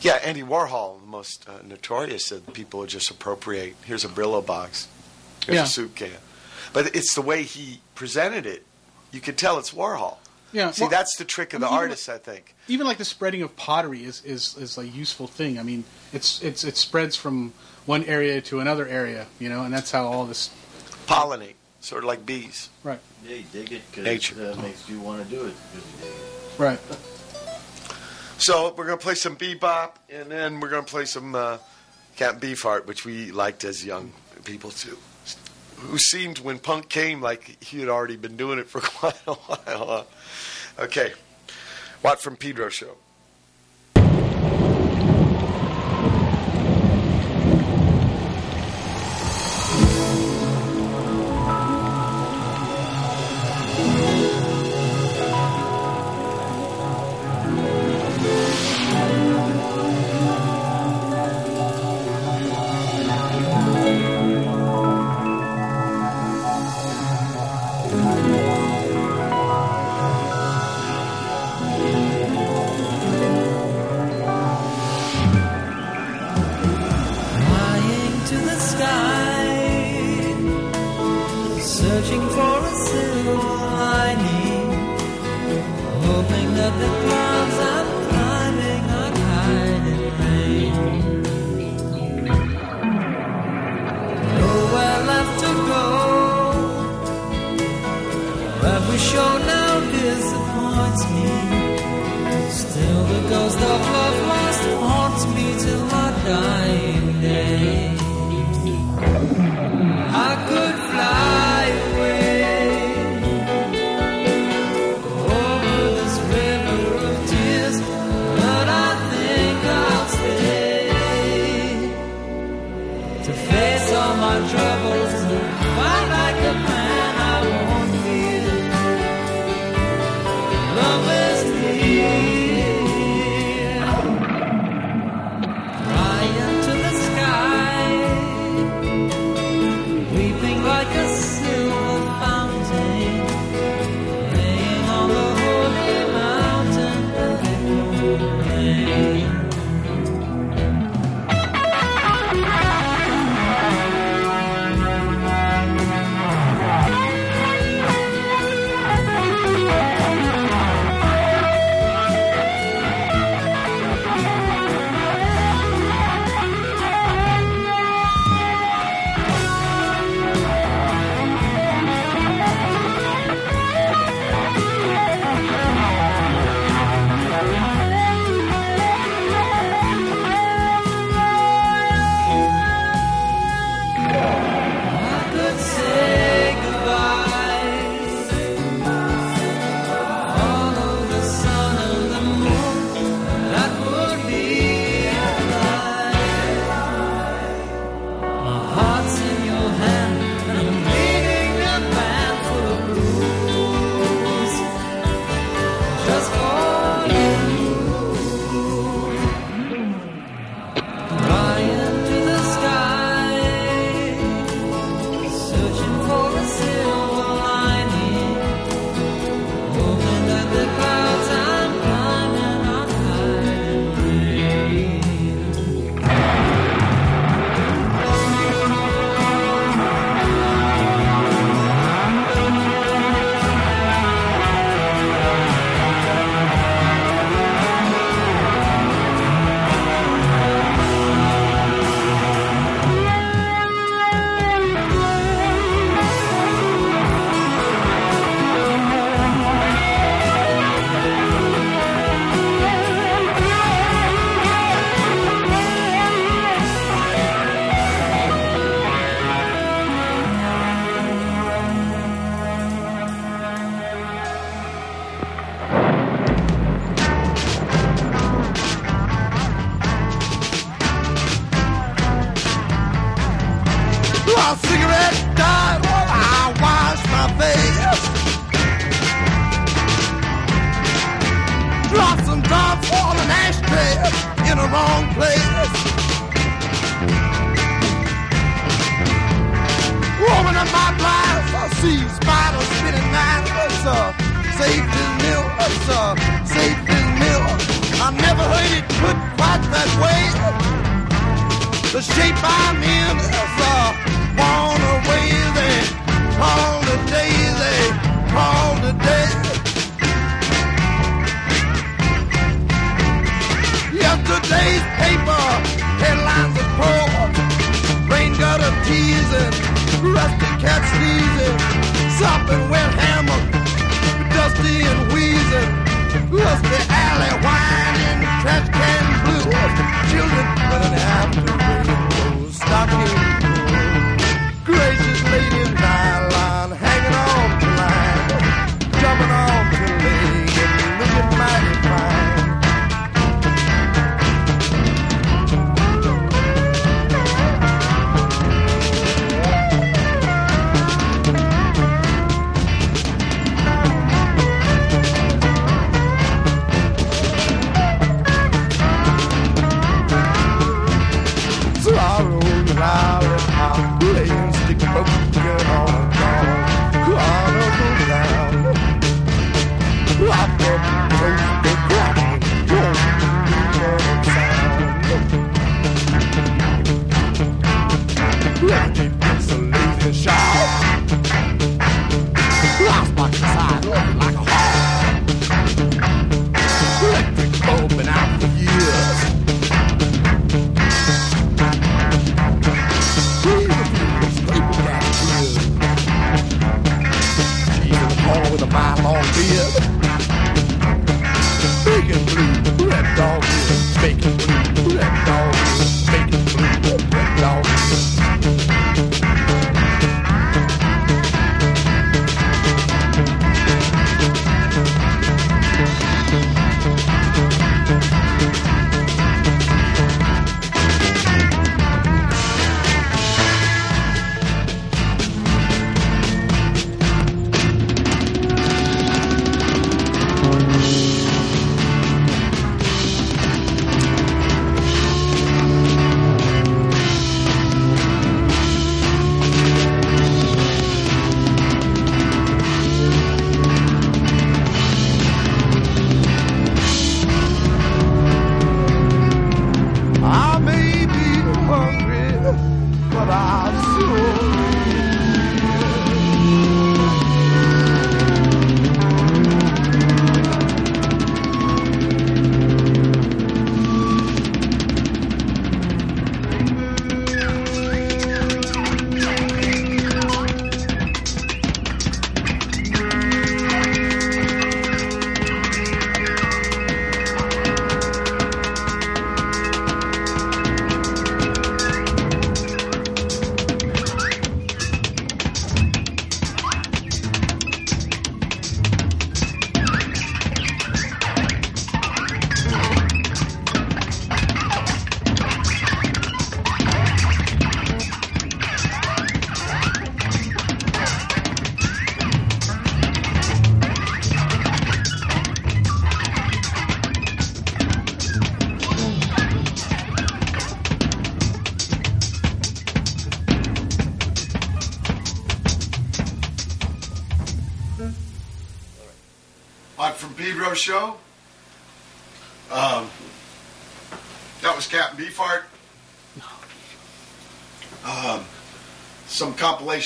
Yeah, 0.00 0.14
Andy 0.24 0.42
Warhol, 0.42 1.00
the 1.02 1.06
most 1.06 1.46
uh, 1.48 1.58
notorious 1.62 2.32
of 2.32 2.50
people 2.54 2.80
who 2.80 2.86
just 2.86 3.10
appropriate. 3.10 3.74
Here's 3.84 4.04
a 4.04 4.08
Brillo 4.08 4.44
box. 4.44 4.88
Here's 5.44 5.56
Yeah. 5.56 5.64
a 5.64 5.66
soup 5.66 5.94
can. 5.94 6.10
But 6.72 6.96
it's 6.96 7.14
the 7.14 7.22
way 7.22 7.42
he 7.42 7.80
presented 7.94 8.46
it. 8.46 8.64
You 9.12 9.20
could 9.20 9.36
tell 9.36 9.58
it's 9.58 9.72
Warhol. 9.72 10.16
Yeah, 10.56 10.70
See, 10.70 10.82
well, 10.84 10.90
that's 10.90 11.16
the 11.16 11.24
trick 11.26 11.52
of 11.52 11.60
the 11.60 11.66
mean, 11.66 11.74
even 11.74 11.82
artist, 11.84 12.08
I 12.08 12.16
think. 12.16 12.54
even 12.66 12.86
like 12.86 12.96
the 12.96 13.04
spreading 13.04 13.42
of 13.42 13.54
pottery 13.56 14.02
is, 14.04 14.24
is, 14.24 14.56
is 14.56 14.78
a 14.78 14.86
useful 14.88 15.26
thing. 15.26 15.58
I 15.58 15.62
mean, 15.62 15.84
it's 16.14 16.40
it's 16.42 16.64
it 16.64 16.78
spreads 16.78 17.14
from 17.14 17.52
one 17.84 18.04
area 18.04 18.40
to 18.40 18.60
another 18.60 18.88
area, 18.88 19.26
you 19.38 19.50
know, 19.50 19.64
and 19.64 19.74
that's 19.74 19.90
how 19.90 20.06
all 20.06 20.24
this. 20.24 20.48
Pollinate, 21.06 21.56
sort 21.80 22.04
of 22.04 22.08
like 22.08 22.24
bees. 22.24 22.70
Right, 22.82 22.98
Yeah, 23.28 23.36
you 23.36 23.44
dig 23.52 23.70
it 23.70 23.82
because 23.90 24.04
Nature. 24.04 24.34
it 24.42 24.58
uh, 24.58 24.62
makes 24.62 24.88
you 24.88 24.98
want 24.98 25.22
to 25.22 25.28
do 25.30 25.44
it. 25.46 25.54
'cause 25.72 26.08
it. 26.08 26.58
right. 26.58 26.80
So 28.38 28.74
we're 28.76 28.86
going 28.86 28.98
to 28.98 29.02
play 29.04 29.14
some 29.14 29.36
bebop, 29.36 29.92
and 30.10 30.30
then 30.30 30.60
we're 30.60 30.68
going 30.70 30.84
to 30.84 30.90
play 30.90 31.04
some 31.04 31.34
uh, 31.34 31.58
Captain 32.16 32.40
Beefheart, 32.40 32.86
which 32.86 33.04
we 33.04 33.30
liked 33.30 33.62
as 33.64 33.84
young 33.84 34.12
people 34.44 34.70
too. 34.70 34.96
Who 35.78 35.98
seemed 35.98 36.38
when 36.38 36.58
punk 36.58 36.88
came 36.88 37.20
like 37.20 37.62
he 37.62 37.80
had 37.80 37.88
already 37.88 38.16
been 38.16 38.36
doing 38.36 38.58
it 38.58 38.68
for 38.68 38.80
quite 38.82 39.20
a 39.26 39.34
while. 39.34 40.06
Okay, 40.78 41.12
Watt 42.02 42.20
from 42.20 42.36
Pedro 42.36 42.68
show. 42.68 42.96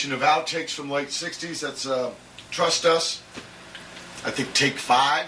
Compilation 0.00 0.12
of 0.12 0.20
outtakes 0.20 0.70
from 0.70 0.90
late 0.90 1.08
'60s. 1.08 1.60
That's 1.60 1.86
uh, 1.86 2.12
Trust 2.50 2.84
Us. 2.84 3.22
I 4.24 4.30
think 4.30 4.52
take 4.54 4.78
five. 4.78 5.26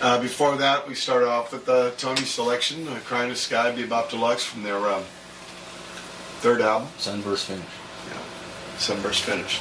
Uh, 0.00 0.20
before 0.20 0.56
that, 0.56 0.88
we 0.88 0.94
started 0.94 1.28
off 1.28 1.52
with 1.52 1.66
the 1.66 1.92
Tony 1.98 2.22
selection, 2.22 2.88
uh, 2.88 2.98
"Crying 3.04 3.24
in 3.24 3.30
the 3.30 3.36
Sky," 3.36 3.72
Bebop 3.72 4.10
Deluxe 4.10 4.44
from 4.44 4.62
their 4.62 4.78
um, 4.78 5.02
third 6.40 6.60
album. 6.60 6.88
Sunburst 6.98 7.46
finish. 7.46 7.64
Yeah, 8.08 8.78
Sunburst 8.78 9.22
Finish. 9.22 9.60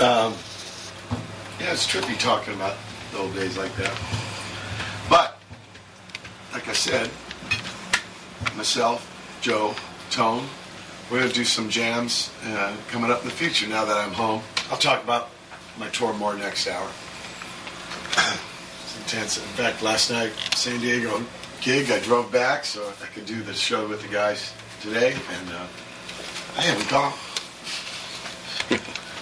Um, 0.00 0.34
yeah, 1.58 1.72
it's 1.72 1.86
trippy 1.86 2.18
talking 2.18 2.54
about 2.54 2.76
the 3.12 3.18
old 3.18 3.34
days 3.34 3.56
like 3.56 3.74
that. 3.76 3.98
But, 5.08 5.38
like 6.52 6.68
I 6.68 6.74
said, 6.74 7.10
myself, 8.54 9.00
Joe, 9.40 9.74
Tone, 10.10 10.46
we're 11.10 11.18
going 11.18 11.30
to 11.30 11.34
do 11.34 11.44
some 11.44 11.68
jams 11.68 12.30
uh, 12.44 12.76
coming 12.88 13.10
up 13.10 13.20
in 13.20 13.26
the 13.26 13.34
future 13.34 13.68
now 13.68 13.84
that 13.84 13.96
I'm 13.96 14.12
home. 14.12 14.42
I'll 14.70 14.78
talk 14.78 15.04
about 15.04 15.30
my 15.78 15.88
tour 15.88 16.12
more 16.14 16.34
next 16.34 16.66
hour. 16.66 16.88
it's 18.82 18.98
intense. 18.98 19.38
In 19.38 19.44
fact, 19.44 19.82
last 19.82 20.10
night, 20.10 20.32
San 20.54 20.80
Diego 20.80 21.22
gig, 21.60 21.90
I 21.90 22.00
drove 22.00 22.32
back 22.32 22.64
so 22.64 22.92
I 23.02 23.06
could 23.06 23.26
do 23.26 23.42
the 23.42 23.54
show 23.54 23.86
with 23.88 24.02
the 24.02 24.08
guys 24.08 24.52
today, 24.80 25.12
and 25.12 25.50
uh, 25.50 25.66
I 26.56 26.60
haven't 26.62 26.90
gone. 26.90 27.12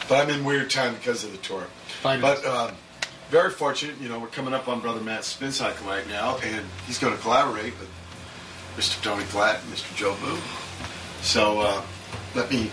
But 0.08 0.28
I'm 0.28 0.30
in 0.30 0.44
weird 0.44 0.70
time 0.70 0.94
because 0.94 1.24
of 1.24 1.32
the 1.32 1.38
tour. 1.38 1.66
Fine. 2.02 2.20
But 2.20 2.44
uh, 2.44 2.70
very 3.30 3.50
fortunate, 3.50 3.98
you 4.00 4.08
know, 4.08 4.18
we're 4.18 4.26
coming 4.28 4.52
up 4.52 4.68
on 4.68 4.80
Brother 4.80 5.00
Matt's 5.00 5.28
spin 5.28 5.50
cycle 5.50 5.86
right 5.86 6.06
now, 6.08 6.38
and 6.44 6.64
he's 6.86 6.98
going 6.98 7.14
to 7.14 7.20
collaborate 7.20 7.72
with 7.78 7.88
Mr. 8.76 9.02
Tony 9.02 9.24
Flatt 9.24 9.62
and 9.62 9.72
Mr. 9.72 9.96
Joe 9.96 10.16
Boon. 10.22 10.38
So 11.24 11.60
uh, 11.60 11.82
let 12.34 12.50
me 12.50 12.70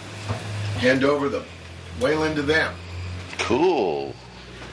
hand 0.75 1.05
over 1.05 1.29
the 1.29 1.43
Wayland 2.01 2.35
to 2.35 2.41
them. 2.41 2.75
Cool. 3.39 4.13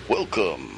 Welcome. 0.08 0.74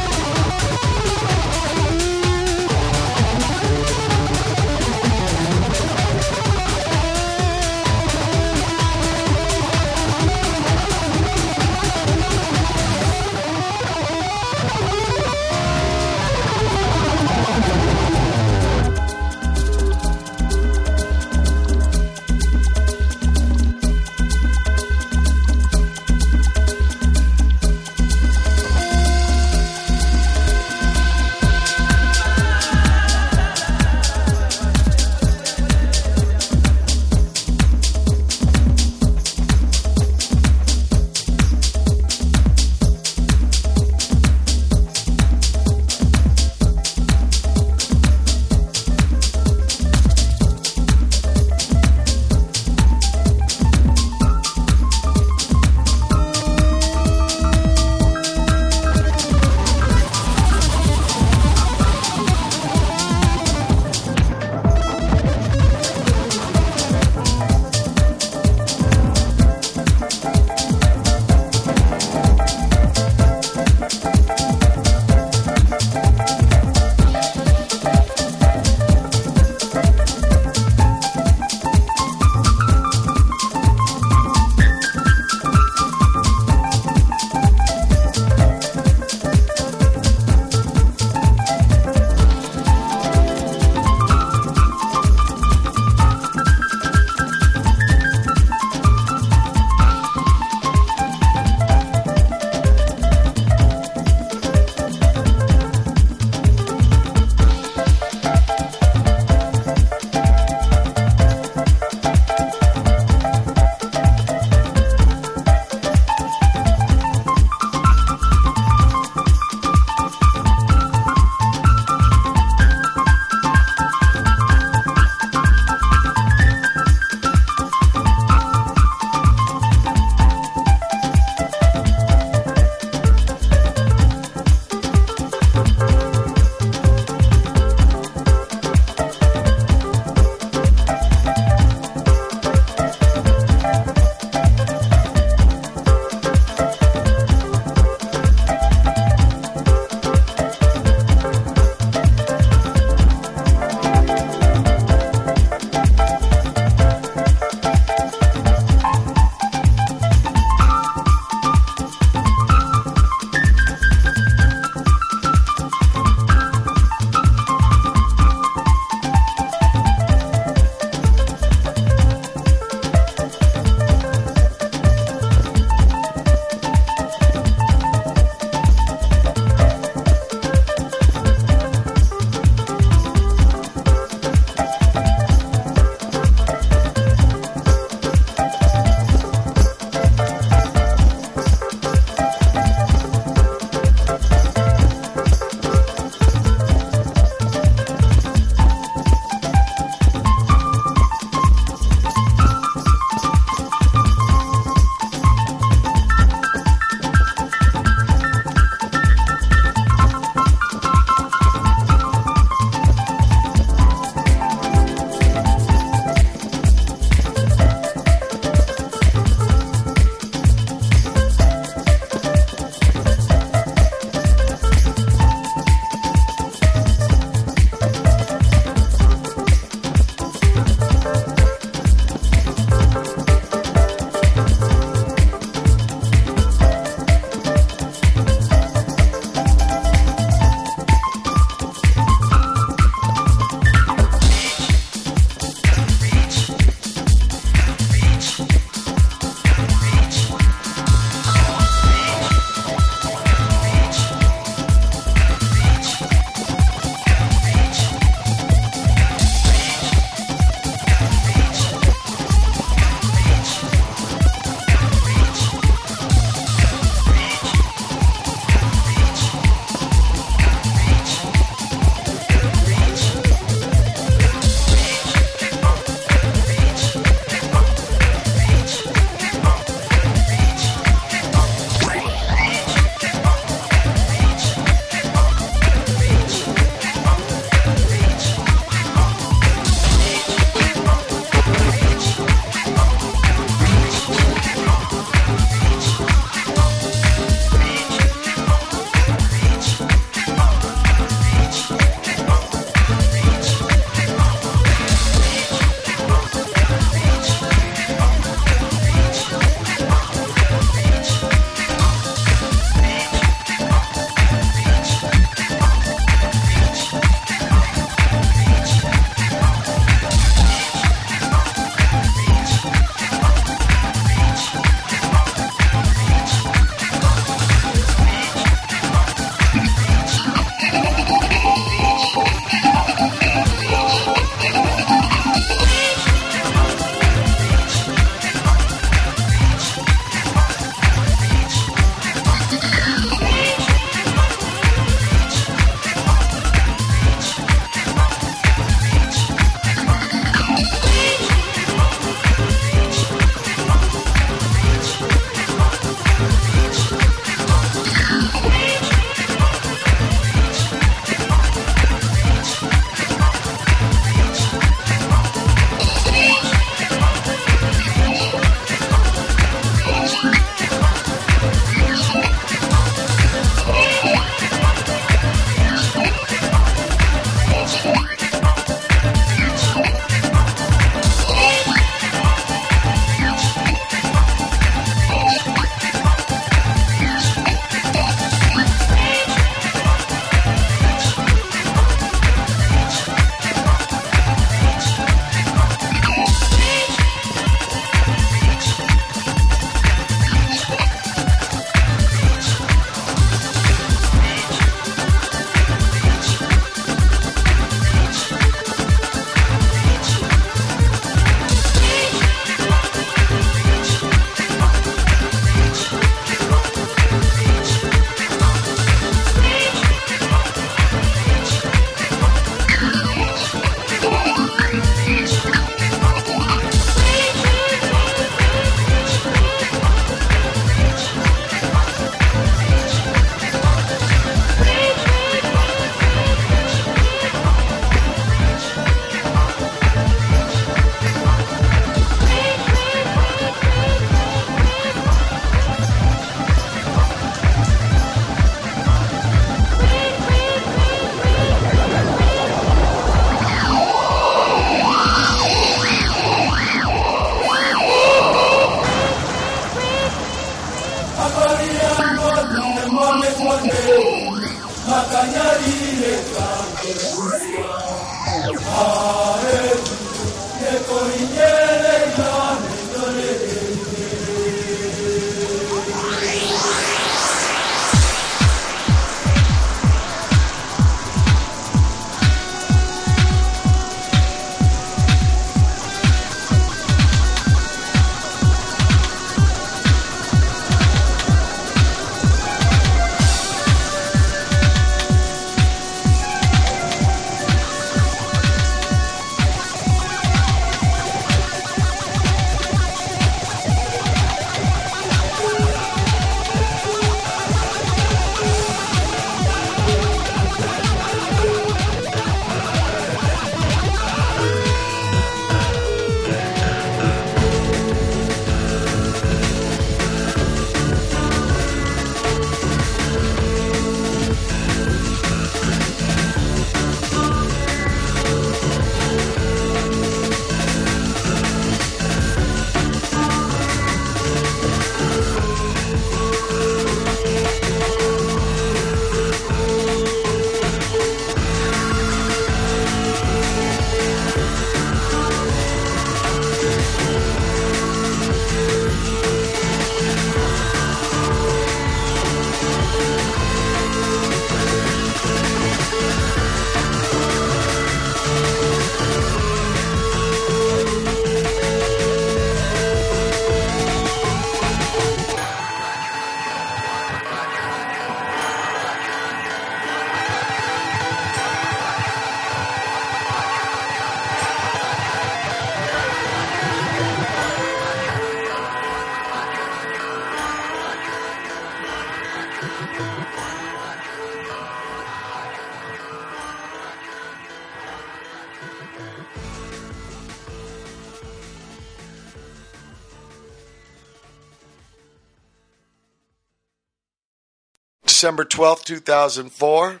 December 598.24 598.46
12th, 598.46 598.84
2004. 598.84 600.00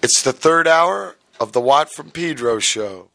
It's 0.00 0.22
the 0.22 0.32
third 0.32 0.66
hour 0.66 1.16
of 1.38 1.52
the 1.52 1.60
Watt 1.60 1.92
from 1.92 2.10
Pedro 2.10 2.58
show. 2.60 3.10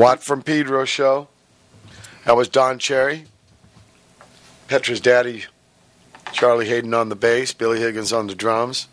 Watt 0.00 0.22
from 0.22 0.40
Pedro 0.40 0.86
show. 0.86 1.28
That 2.24 2.34
was 2.34 2.48
Don 2.48 2.78
Cherry. 2.78 3.26
Petra's 4.66 4.98
daddy, 4.98 5.44
Charlie 6.32 6.66
Haden 6.66 6.94
on 6.94 7.10
the 7.10 7.14
bass, 7.14 7.52
Billy 7.52 7.80
Higgins 7.80 8.10
on 8.10 8.26
the 8.26 8.34
drums. 8.34 8.88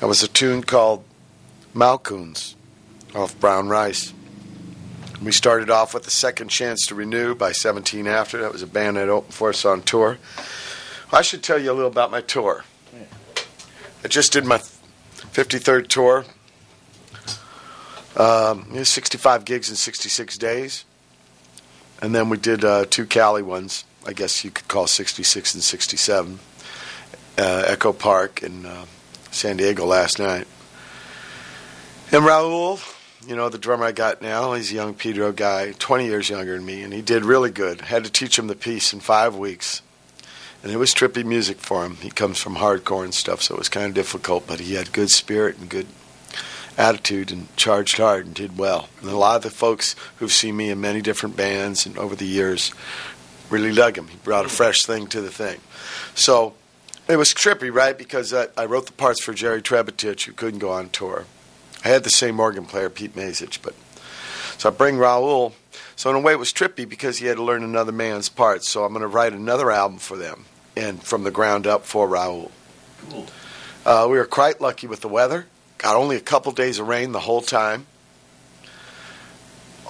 That 0.00 0.08
was 0.08 0.24
a 0.24 0.26
tune 0.26 0.64
called 0.64 1.04
Malkauns 1.72 2.56
off 3.14 3.38
Brown 3.38 3.68
Rice. 3.68 4.12
We 5.22 5.30
started 5.30 5.70
off 5.70 5.94
with 5.94 6.02
the 6.02 6.10
second 6.10 6.48
chance 6.48 6.84
to 6.88 6.96
renew 6.96 7.36
by 7.36 7.52
17 7.52 8.08
After. 8.08 8.40
That 8.40 8.52
was 8.52 8.62
a 8.62 8.66
band 8.66 8.96
that 8.96 9.08
opened 9.08 9.34
for 9.34 9.50
us 9.50 9.64
on 9.64 9.82
tour. 9.82 10.18
I 11.12 11.22
should 11.22 11.44
tell 11.44 11.60
you 11.60 11.70
a 11.70 11.74
little 11.74 11.92
about 11.92 12.10
my 12.10 12.22
tour. 12.22 12.64
I 14.02 14.08
just 14.08 14.32
did 14.32 14.46
my 14.46 14.58
53rd 14.58 15.86
tour. 15.86 16.24
Um, 18.16 18.66
it 18.72 18.78
was 18.78 18.88
65 18.88 19.44
gigs 19.44 19.70
in 19.70 19.76
66 19.76 20.38
days. 20.38 20.84
And 22.00 22.14
then 22.14 22.28
we 22.28 22.36
did 22.36 22.64
uh, 22.64 22.84
two 22.88 23.06
Cali 23.06 23.42
ones, 23.42 23.84
I 24.06 24.12
guess 24.12 24.44
you 24.44 24.50
could 24.50 24.68
call 24.68 24.86
66 24.86 25.54
and 25.54 25.62
67. 25.62 26.38
Uh, 27.36 27.64
Echo 27.66 27.92
Park 27.92 28.42
in 28.42 28.66
uh, 28.66 28.84
San 29.30 29.56
Diego 29.56 29.86
last 29.86 30.18
night. 30.18 30.46
And 32.12 32.22
Raul, 32.22 32.80
you 33.26 33.34
know, 33.34 33.48
the 33.48 33.58
drummer 33.58 33.86
I 33.86 33.92
got 33.92 34.22
now, 34.22 34.52
he's 34.52 34.70
a 34.70 34.74
young 34.74 34.94
Pedro 34.94 35.32
guy, 35.32 35.72
20 35.72 36.06
years 36.06 36.28
younger 36.28 36.54
than 36.54 36.64
me, 36.64 36.82
and 36.82 36.92
he 36.92 37.02
did 37.02 37.24
really 37.24 37.50
good. 37.50 37.80
Had 37.80 38.04
to 38.04 38.10
teach 38.12 38.38
him 38.38 38.46
the 38.46 38.54
piece 38.54 38.92
in 38.92 39.00
five 39.00 39.34
weeks. 39.34 39.82
And 40.62 40.72
it 40.72 40.76
was 40.76 40.94
trippy 40.94 41.24
music 41.24 41.58
for 41.58 41.84
him. 41.84 41.96
He 41.96 42.10
comes 42.10 42.38
from 42.38 42.56
hardcore 42.56 43.04
and 43.04 43.12
stuff, 43.12 43.42
so 43.42 43.54
it 43.54 43.58
was 43.58 43.68
kind 43.68 43.86
of 43.86 43.94
difficult, 43.94 44.46
but 44.46 44.60
he 44.60 44.74
had 44.74 44.92
good 44.92 45.10
spirit 45.10 45.58
and 45.58 45.68
good 45.68 45.86
attitude 46.76 47.30
and 47.30 47.54
charged 47.56 47.98
hard 47.98 48.26
and 48.26 48.34
did 48.34 48.58
well. 48.58 48.88
And 49.00 49.10
a 49.10 49.16
lot 49.16 49.36
of 49.36 49.42
the 49.42 49.50
folks 49.50 49.94
who've 50.16 50.32
seen 50.32 50.56
me 50.56 50.70
in 50.70 50.80
many 50.80 51.00
different 51.00 51.36
bands 51.36 51.86
and 51.86 51.96
over 51.98 52.16
the 52.16 52.26
years 52.26 52.72
really 53.50 53.72
dug 53.72 53.96
him. 53.96 54.08
He 54.08 54.16
brought 54.18 54.46
a 54.46 54.48
fresh 54.48 54.84
thing 54.84 55.06
to 55.08 55.20
the 55.20 55.30
thing. 55.30 55.60
So 56.14 56.54
it 57.08 57.16
was 57.16 57.34
trippy, 57.34 57.72
right? 57.72 57.96
Because 57.96 58.32
I, 58.32 58.48
I 58.56 58.64
wrote 58.64 58.86
the 58.86 58.92
parts 58.92 59.22
for 59.22 59.34
Jerry 59.34 59.62
Trebotic, 59.62 60.24
who 60.24 60.32
couldn't 60.32 60.60
go 60.60 60.72
on 60.72 60.88
tour. 60.88 61.26
I 61.84 61.88
had 61.88 62.02
the 62.02 62.10
same 62.10 62.40
organ 62.40 62.64
player, 62.64 62.88
Pete 62.88 63.14
Mazich, 63.14 63.60
but 63.62 63.74
so 64.58 64.70
I 64.70 64.72
bring 64.72 64.96
Raul. 64.96 65.52
So 65.96 66.10
in 66.10 66.16
a 66.16 66.20
way, 66.20 66.32
it 66.32 66.38
was 66.38 66.52
trippy 66.52 66.88
because 66.88 67.18
he 67.18 67.26
had 67.26 67.36
to 67.36 67.42
learn 67.42 67.62
another 67.62 67.92
man's 67.92 68.28
parts. 68.28 68.68
So 68.68 68.84
I'm 68.84 68.92
going 68.92 69.02
to 69.02 69.08
write 69.08 69.32
another 69.32 69.70
album 69.70 69.98
for 69.98 70.16
them 70.16 70.46
and 70.76 71.02
from 71.02 71.24
the 71.24 71.30
ground 71.30 71.66
up 71.66 71.84
for 71.84 72.08
Raul. 72.08 72.50
Cool. 73.10 73.26
Uh, 73.84 74.06
we 74.10 74.16
were 74.16 74.24
quite 74.24 74.60
lucky 74.60 74.86
with 74.86 75.02
the 75.02 75.08
weather. 75.08 75.46
Got 75.84 75.96
only 75.96 76.16
a 76.16 76.20
couple 76.20 76.50
days 76.52 76.78
of 76.78 76.88
rain 76.88 77.12
the 77.12 77.20
whole 77.20 77.42
time. 77.42 77.84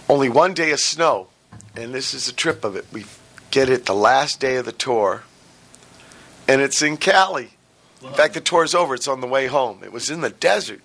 Only 0.09 0.29
one 0.29 0.53
day 0.53 0.73
of 0.73 0.81
snow, 0.81 1.29
and 1.77 1.95
this 1.95 2.15
is 2.15 2.27
a 2.27 2.33
trip 2.33 2.65
of 2.65 2.75
it. 2.75 2.85
We 2.93 3.05
get 3.53 3.69
it 3.69 3.87
the 3.87 3.95
last 3.95 4.41
day 4.41 4.57
of 4.57 4.65
the 4.65 4.73
tour, 4.73 5.23
and 6.49 6.61
it's 6.61 6.83
in 6.83 6.97
Cali. 6.97 7.51
In 8.03 8.13
fact, 8.13 8.35
the 8.35 8.41
tour's 8.41 8.75
over. 8.75 8.97
It's 8.97 9.07
on 9.07 9.21
the 9.21 9.29
way 9.29 9.47
home. 9.47 9.85
It 9.85 9.93
was 9.93 10.11
in 10.11 10.21
the 10.21 10.31
desert 10.31 10.81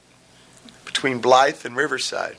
between 0.86 1.18
Blythe 1.22 1.66
and 1.66 1.76
Riverside. 1.76 2.38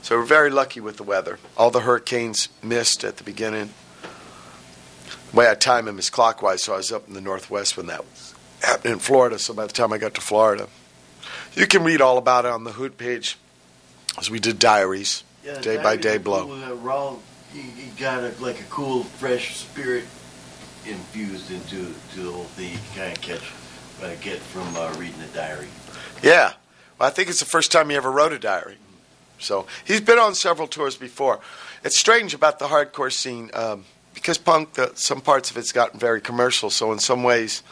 So 0.00 0.16
we're 0.16 0.24
very 0.24 0.50
lucky 0.50 0.78
with 0.78 0.96
the 0.96 1.02
weather. 1.02 1.40
All 1.56 1.72
the 1.72 1.80
hurricanes 1.80 2.50
missed 2.62 3.02
at 3.02 3.16
the 3.16 3.24
beginning. 3.24 3.70
The 5.32 5.36
way 5.36 5.50
I 5.50 5.56
time 5.56 5.86
them 5.86 5.98
is 5.98 6.08
clockwise, 6.08 6.62
so 6.62 6.74
I 6.74 6.76
was 6.76 6.92
up 6.92 7.08
in 7.08 7.14
the 7.14 7.20
northwest 7.20 7.76
when 7.76 7.88
that 7.88 8.04
was 8.04 8.32
happening 8.62 8.92
in 8.92 8.98
Florida. 9.00 9.40
So 9.40 9.54
by 9.54 9.66
the 9.66 9.72
time 9.72 9.92
I 9.92 9.98
got 9.98 10.14
to 10.14 10.20
Florida, 10.20 10.68
you 11.54 11.66
can 11.66 11.84
read 11.84 12.00
all 12.00 12.18
about 12.18 12.44
it 12.44 12.50
on 12.50 12.64
the 12.64 12.72
Hoot 12.72 12.96
page, 12.98 13.36
as 14.18 14.30
we 14.30 14.38
did 14.38 14.58
diaries, 14.58 15.24
Yeah, 15.44 15.60
day 15.60 15.76
by 15.76 15.96
day 15.96 16.18
blow. 16.18 16.46
cool. 16.46 16.64
Uh, 16.64 16.74
Raw, 16.74 17.16
he, 17.52 17.60
he 17.60 17.90
got 17.98 18.22
a, 18.22 18.32
like 18.42 18.60
a 18.60 18.64
cool, 18.64 19.04
fresh 19.04 19.56
spirit 19.56 20.04
infused 20.86 21.50
into 21.50 21.92
to 22.14 22.20
the 22.20 22.30
whole 22.32 22.44
thing. 22.44 22.72
You 22.72 22.78
kind 22.94 23.12
of 23.16 23.20
catch, 23.22 23.52
uh, 24.02 24.14
get 24.20 24.38
from 24.38 24.74
uh, 24.76 24.92
reading 24.98 25.20
the 25.20 25.26
diary. 25.34 25.68
Yeah. 26.22 26.54
Well, 26.98 27.08
I 27.08 27.12
think 27.12 27.28
it's 27.28 27.40
the 27.40 27.46
first 27.46 27.72
time 27.72 27.90
he 27.90 27.96
ever 27.96 28.10
wrote 28.10 28.32
a 28.32 28.38
diary. 28.38 28.76
So 29.38 29.66
he's 29.84 30.00
been 30.00 30.18
on 30.18 30.34
several 30.34 30.68
tours 30.68 30.96
before. 30.96 31.40
It's 31.82 31.98
strange 31.98 32.34
about 32.34 32.58
the 32.58 32.66
hardcore 32.66 33.10
scene 33.12 33.50
um, 33.54 33.84
because 34.14 34.36
punk, 34.36 34.74
the, 34.74 34.92
some 34.94 35.22
parts 35.22 35.50
of 35.50 35.56
it's 35.56 35.72
gotten 35.72 35.98
very 35.98 36.20
commercial. 36.20 36.68
So 36.68 36.92
in 36.92 36.98
some 36.98 37.22
ways, 37.22 37.62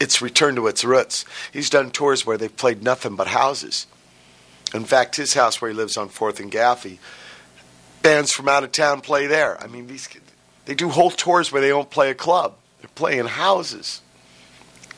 it's 0.00 0.20
returned 0.22 0.56
to 0.56 0.66
its 0.66 0.84
roots. 0.84 1.24
He's 1.52 1.70
done 1.70 1.90
tours 1.90 2.26
where 2.26 2.36
they've 2.36 2.54
played 2.56 2.82
nothing 2.82 3.16
but 3.16 3.28
houses. 3.28 3.86
In 4.74 4.84
fact, 4.84 5.16
his 5.16 5.34
house 5.34 5.60
where 5.60 5.70
he 5.70 5.76
lives 5.76 5.96
on 5.96 6.08
Fourth 6.08 6.40
and 6.40 6.50
Gaffey, 6.50 6.98
bands 8.02 8.32
from 8.32 8.48
out 8.48 8.64
of 8.64 8.72
town 8.72 9.00
play 9.00 9.26
there. 9.26 9.60
I 9.62 9.66
mean, 9.66 9.86
these 9.86 10.08
they 10.64 10.74
do 10.74 10.88
whole 10.88 11.10
tours 11.10 11.52
where 11.52 11.60
they 11.62 11.68
don't 11.68 11.90
play 11.90 12.10
a 12.10 12.14
club. 12.14 12.54
They're 12.80 12.90
playing 12.94 13.26
houses, 13.26 14.00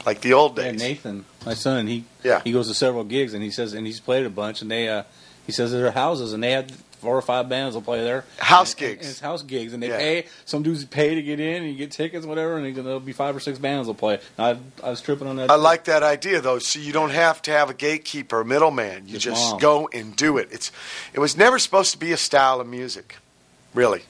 like 0.06 0.20
the 0.22 0.32
old 0.32 0.56
Yeah, 0.56 0.70
days. 0.72 0.80
Nathan, 0.80 1.24
my 1.44 1.54
son, 1.54 1.86
he 1.86 2.04
Yeah. 2.24 2.40
he 2.42 2.52
goes 2.52 2.68
to 2.68 2.74
several 2.74 3.04
gigs 3.04 3.34
and 3.34 3.42
he 3.42 3.50
says 3.50 3.72
and 3.74 3.86
he's 3.86 4.00
played 4.00 4.24
a 4.26 4.30
bunch 4.30 4.62
and 4.62 4.70
they 4.70 4.88
uh 4.88 5.02
he 5.46 5.52
says 5.52 5.70
there 5.72 5.86
are 5.86 5.90
houses 5.92 6.32
and 6.32 6.42
they 6.42 6.52
had 6.52 6.72
four 7.06 7.16
or 7.16 7.22
five 7.22 7.48
bands 7.48 7.74
will 7.74 7.82
play 7.82 8.02
there. 8.02 8.24
House 8.38 8.74
And- 8.74 8.82
and 8.82 8.98
gigs. 8.98 9.08
it's 9.10 9.20
house 9.20 9.42
gigs 9.42 9.72
and 9.72 9.82
they 9.82 9.88
Yeah. 9.88 9.96
pay 9.98 10.26
some 10.44 10.62
dudes 10.62 10.84
pay 10.84 11.14
to 11.14 11.22
get 11.22 11.38
in 11.38 11.62
and 11.62 11.70
you 11.70 11.76
get 11.78 11.92
tickets 11.92 12.26
whatever 12.26 12.56
and 12.58 12.76
there'll 12.76 12.98
be 13.00 13.12
five 13.12 13.36
or 13.36 13.40
six 13.40 13.58
bands 13.58 13.86
will 13.86 13.94
play. 13.94 14.18
I 14.38 14.56
I 14.82 14.90
was 14.90 15.00
tripping 15.00 15.28
on 15.28 15.36
that. 15.36 15.50
I 15.50 15.54
like 15.54 15.84
that 15.84 16.02
idea 16.02 16.40
though. 16.40 16.58
So 16.58 16.78
you 16.80 16.92
don't 16.92 17.10
have 17.10 17.40
to 17.42 17.50
have 17.52 17.70
a 17.70 17.74
gatekeeper, 17.74 18.40
a 18.40 18.44
middleman. 18.44 19.06
You 19.06 19.14
Just 19.18 19.24
just 19.36 19.50
mom. 19.52 19.58
go 19.60 19.88
and 19.92 20.16
do 20.16 20.36
it. 20.38 20.48
It's 20.50 20.72
it 21.14 21.20
was 21.20 21.36
never 21.36 21.58
supposed 21.58 21.92
to 21.92 21.98
be 21.98 22.10
a 22.12 22.16
style 22.16 22.60
of 22.60 22.66
music, 22.66 23.16
really. 23.74 24.02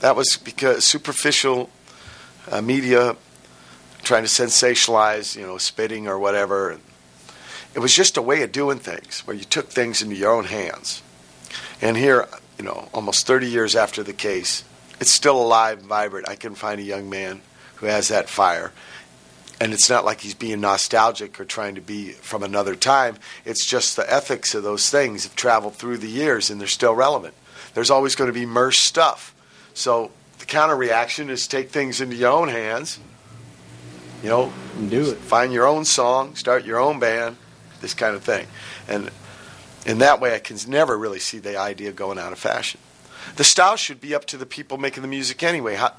That 0.00 0.16
was 0.16 0.38
because 0.38 0.84
superficial 0.86 1.68
uh, 2.50 2.62
media 2.62 3.16
trying 4.02 4.22
to 4.24 4.28
sensationalize, 4.30 5.36
you 5.36 5.46
know, 5.46 5.58
spitting 5.58 6.08
or 6.08 6.18
whatever. 6.18 6.78
It 7.74 7.78
was 7.80 7.94
just 7.94 8.16
a 8.16 8.22
way 8.22 8.42
of 8.42 8.50
doing 8.50 8.78
things 8.78 9.20
where 9.26 9.36
you 9.36 9.44
took 9.44 9.68
things 9.68 10.02
into 10.02 10.16
your 10.16 10.32
own 10.32 10.44
hands. 10.46 11.02
And 11.80 11.96
here, 11.96 12.28
you 12.58 12.64
know, 12.64 12.88
almost 12.92 13.26
30 13.26 13.48
years 13.48 13.74
after 13.76 14.02
the 14.02 14.12
case, 14.12 14.64
it's 15.00 15.10
still 15.12 15.40
alive 15.40 15.78
and 15.78 15.86
vibrant. 15.86 16.28
I 16.28 16.34
can 16.34 16.54
find 16.54 16.80
a 16.80 16.84
young 16.84 17.08
man 17.08 17.40
who 17.76 17.86
has 17.86 18.08
that 18.08 18.28
fire. 18.28 18.72
And 19.60 19.74
it's 19.74 19.90
not 19.90 20.04
like 20.06 20.20
he's 20.20 20.34
being 20.34 20.60
nostalgic 20.60 21.38
or 21.38 21.44
trying 21.44 21.74
to 21.74 21.80
be 21.82 22.12
from 22.12 22.42
another 22.42 22.74
time. 22.74 23.16
It's 23.44 23.66
just 23.66 23.96
the 23.96 24.10
ethics 24.10 24.54
of 24.54 24.62
those 24.62 24.88
things 24.88 25.24
have 25.24 25.36
traveled 25.36 25.74
through 25.74 25.98
the 25.98 26.08
years 26.08 26.48
and 26.50 26.60
they're 26.60 26.68
still 26.68 26.94
relevant. 26.94 27.34
There's 27.74 27.90
always 27.90 28.14
going 28.14 28.28
to 28.28 28.38
be 28.38 28.46
merch 28.46 28.78
stuff. 28.78 29.34
So 29.74 30.10
the 30.38 30.46
counter 30.46 30.76
reaction 30.76 31.28
is 31.30 31.46
take 31.46 31.70
things 31.70 32.00
into 32.00 32.16
your 32.16 32.32
own 32.32 32.48
hands. 32.48 32.98
You 34.22 34.28
know, 34.28 34.52
Do 34.88 35.10
it. 35.10 35.18
find 35.18 35.52
your 35.52 35.66
own 35.66 35.84
song, 35.84 36.34
start 36.36 36.64
your 36.64 36.78
own 36.78 36.98
band, 36.98 37.36
this 37.80 37.94
kind 37.94 38.14
of 38.14 38.22
thing. 38.22 38.46
And 38.88 39.10
in 39.90 39.98
that 39.98 40.20
way, 40.20 40.34
I 40.34 40.38
can 40.38 40.56
never 40.68 40.96
really 40.96 41.18
see 41.18 41.38
the 41.38 41.58
idea 41.58 41.92
going 41.92 42.18
out 42.18 42.32
of 42.32 42.38
fashion. 42.38 42.80
The 43.36 43.44
style 43.44 43.76
should 43.76 44.00
be 44.00 44.14
up 44.14 44.24
to 44.26 44.36
the 44.36 44.46
people 44.46 44.78
making 44.78 45.02
the 45.02 45.08
music 45.08 45.42
anyway. 45.42 45.74
How, 45.74 45.94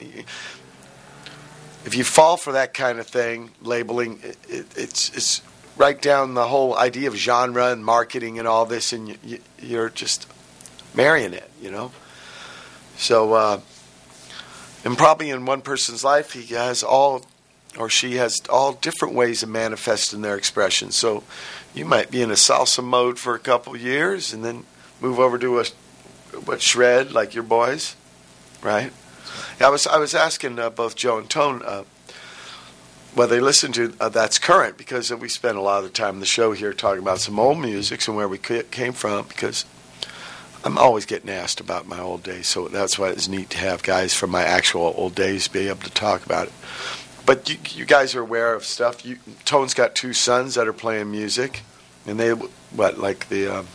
if 1.86 1.96
you 1.96 2.04
fall 2.04 2.38
for 2.38 2.54
that 2.54 2.74
kind 2.74 3.00
of 3.00 3.08
thing, 3.08 3.52
labeling, 3.62 4.20
it, 4.24 4.38
it, 4.48 4.66
it's 4.78 5.10
it's 5.16 5.42
right 5.78 6.02
down 6.02 6.34
the 6.34 6.48
whole 6.48 6.76
idea 6.76 7.08
of 7.08 7.16
genre 7.16 7.72
and 7.72 7.84
marketing 7.84 8.40
and 8.40 8.48
all 8.48 8.66
this, 8.66 8.94
and 8.94 9.18
you, 9.24 9.40
you're 9.60 9.90
just 9.90 10.28
marrying 10.94 11.34
it, 11.34 11.50
you 11.62 11.72
know. 11.72 11.92
So, 12.98 13.34
uh, 13.34 13.60
and 14.86 14.98
probably 14.98 15.30
in 15.30 15.46
one 15.46 15.62
person's 15.62 16.04
life, 16.04 16.34
he 16.34 16.54
has 16.54 16.84
all, 16.84 17.26
or 17.78 17.90
she 17.90 18.16
has 18.16 18.42
all 18.50 18.74
different 18.74 19.14
ways 19.14 19.44
of 19.44 19.50
manifesting 19.50 20.22
their 20.22 20.36
expression. 20.36 20.92
So, 20.92 21.24
you 21.74 21.86
might 21.86 22.12
be 22.12 22.22
in 22.22 22.32
a 22.32 22.36
salsa 22.36 22.84
mode 22.84 23.18
for 23.18 23.34
a 23.34 23.40
couple 23.40 23.76
years, 23.78 24.34
and 24.34 24.44
then 24.44 24.66
move 25.00 25.20
over 25.20 25.38
to 25.38 25.60
a 25.60 25.66
what 26.46 26.62
shred 26.62 27.12
like 27.12 27.34
your 27.34 27.44
boys, 27.44 27.96
right? 28.62 28.92
I 29.60 29.70
was 29.70 29.88
I 29.88 29.98
was 29.98 30.16
asking 30.16 30.60
uh, 30.60 30.70
both 30.70 30.96
Joe 30.96 31.18
and 31.18 31.30
Tone 31.30 31.62
uh, 31.64 31.84
whether 33.14 33.36
they 33.36 33.42
listen 33.42 33.72
to 33.74 33.94
uh, 34.00 34.10
that's 34.10 34.40
current 34.40 34.78
because 34.78 35.12
we 35.14 35.30
spend 35.30 35.58
a 35.58 35.62
lot 35.62 35.84
of 35.84 35.94
time 35.94 36.16
in 36.16 36.20
the 36.20 36.26
show 36.26 36.54
here 36.54 36.74
talking 36.74 37.02
about 37.02 37.20
some 37.20 37.40
old 37.40 37.60
music 37.60 38.08
and 38.08 38.16
where 38.16 38.28
we 38.28 38.38
came 38.38 38.94
from 38.94 39.28
because 39.28 39.66
I'm 40.64 40.78
always 40.78 41.06
getting 41.06 41.30
asked 41.30 41.60
about 41.60 41.88
my 41.88 42.00
old 42.00 42.24
days, 42.24 42.48
so 42.48 42.68
that's 42.68 42.98
why 42.98 43.10
it's 43.10 43.28
neat 43.28 43.50
to 43.52 43.58
have 43.58 43.84
guys 43.84 44.14
from 44.14 44.30
my 44.30 44.44
actual 44.44 44.94
old 44.96 45.16
days 45.16 45.48
be 45.48 45.68
able 45.68 45.82
to 45.82 45.92
talk 45.92 46.26
about 46.26 46.48
it. 46.48 46.54
But 47.26 47.50
you, 47.50 47.58
you 47.76 47.86
guys 47.86 48.16
are 48.16 48.22
aware 48.22 48.54
of 48.54 48.66
stuff. 48.66 49.06
You, 49.06 49.18
Tone's 49.46 49.74
got 49.74 49.96
two 49.96 50.14
sons 50.14 50.56
that 50.56 50.68
are 50.68 50.74
playing 50.74 51.12
music, 51.12 51.62
and 52.06 52.20
they 52.20 52.32
what 52.32 52.98
like 52.98 53.30
the. 53.30 53.48
Um, 53.60 53.68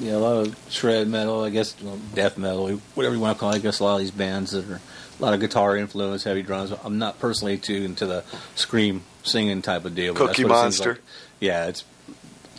Yeah, 0.00 0.16
a 0.16 0.18
lot 0.18 0.46
of 0.46 0.56
shred 0.68 1.08
metal, 1.08 1.42
I 1.42 1.50
guess, 1.50 1.74
well, 1.82 1.98
death 2.14 2.38
metal, 2.38 2.68
whatever 2.94 3.14
you 3.14 3.20
want 3.20 3.36
to 3.36 3.40
call 3.40 3.50
it. 3.52 3.56
I 3.56 3.58
guess 3.58 3.80
a 3.80 3.84
lot 3.84 3.94
of 3.94 4.00
these 4.00 4.10
bands 4.12 4.52
that 4.52 4.68
are 4.70 4.80
a 5.18 5.22
lot 5.22 5.34
of 5.34 5.40
guitar 5.40 5.76
influence, 5.76 6.22
heavy 6.24 6.42
drums. 6.42 6.72
I'm 6.84 6.98
not 6.98 7.18
personally 7.18 7.58
too 7.58 7.82
into 7.84 8.06
the 8.06 8.22
scream 8.54 9.02
singing 9.24 9.60
type 9.62 9.84
of 9.84 9.94
deal. 9.96 10.14
but 10.14 10.26
that's 10.26 10.36
Cookie 10.36 10.44
what 10.48 10.52
it 10.52 10.62
seems 10.72 10.78
Monster. 10.78 10.90
like. 10.92 11.02
Yeah, 11.40 11.66
it's 11.66 11.84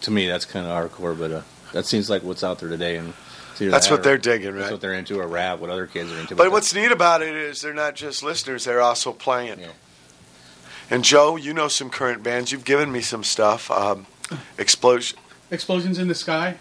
to 0.02 0.12
me 0.12 0.28
that's 0.28 0.46
kind 0.46 0.66
of 0.66 0.72
hardcore, 0.92 1.18
but 1.18 1.32
uh, 1.32 1.42
that 1.74 1.86
seems 1.86 2.10
like 2.10 2.24
what's 2.24 2.44
out 2.44 2.60
there 2.60 2.70
today, 2.70 2.98
and 2.98 3.14
That's 3.58 3.88
that 3.88 3.92
what 3.92 4.00
or- 4.02 4.04
they're 4.04 4.18
digging, 4.18 4.54
right? 4.54 4.60
That's 4.60 4.72
what 4.72 4.82
they're 4.82 4.94
into, 4.94 5.20
or 5.20 5.28
rap, 5.28 5.60
what 5.60 5.70
other 5.70 5.88
kids 5.88 6.12
are 6.12 6.20
into. 6.20 6.36
But 6.36 6.52
what's 6.52 6.74
neat 6.74 6.92
about 6.92 7.22
it 7.22 7.36
is 7.36 7.62
they're 7.62 7.74
not 7.74 7.96
just 7.96 8.22
listeners; 8.24 8.66
they're 8.66 8.82
also 8.82 9.12
playing. 9.14 9.60
Yeah. 9.60 9.68
And 10.90 11.04
Joe, 11.04 11.36
you 11.36 11.54
know 11.54 11.68
some 11.68 11.90
current 11.90 12.24
bands. 12.24 12.52
You've 12.52 12.66
given 12.66 12.92
me 12.92 13.02
some 13.02 13.24
stuff. 13.24 13.70
Um, 13.72 14.06
Explosion. 14.58 15.18
Explosions 15.52 15.98
in 16.00 16.08
the 16.08 16.16
Sky. 16.16 16.58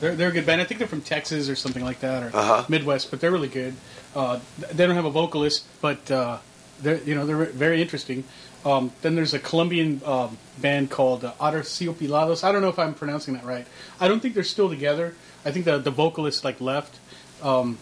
They're, 0.00 0.14
they're 0.14 0.28
a 0.28 0.32
good 0.32 0.46
band. 0.46 0.60
I 0.60 0.64
think 0.64 0.78
they're 0.78 0.88
from 0.88 1.00
Texas 1.00 1.48
or 1.48 1.56
something 1.56 1.84
like 1.84 2.00
that, 2.00 2.22
or 2.22 2.36
Uh-huh. 2.36 2.64
Midwest, 2.68 3.10
but 3.10 3.20
they're 3.20 3.30
really 3.30 3.48
good. 3.48 3.74
Uh, 4.14 4.40
they 4.72 4.86
don't 4.86 4.94
have 4.94 5.04
a 5.04 5.10
vocalist, 5.10 5.64
but 5.80 6.10
uh, 6.10 6.38
they're 6.80 6.98
you 7.02 7.14
know 7.14 7.26
they're 7.26 7.44
very 7.46 7.82
interesting. 7.82 8.24
Um, 8.64 8.92
then 9.02 9.14
there's 9.14 9.34
a 9.34 9.38
Colombian 9.38 10.00
um, 10.04 10.36
band 10.60 10.90
called 10.90 11.24
uh, 11.24 11.32
Aterciopelados. 11.40 12.42
I 12.44 12.52
don't 12.52 12.60
know 12.62 12.68
if 12.68 12.78
I'm 12.78 12.94
pronouncing 12.94 13.34
that 13.34 13.44
right. 13.44 13.66
I 14.00 14.08
don't 14.08 14.20
think 14.20 14.34
they're 14.34 14.44
still 14.44 14.68
together. 14.68 15.14
I 15.44 15.50
think 15.50 15.64
the 15.64 15.78
the 15.78 15.90
vocalist 15.90 16.44
like 16.44 16.60
left, 16.60 16.98
um, 17.42 17.78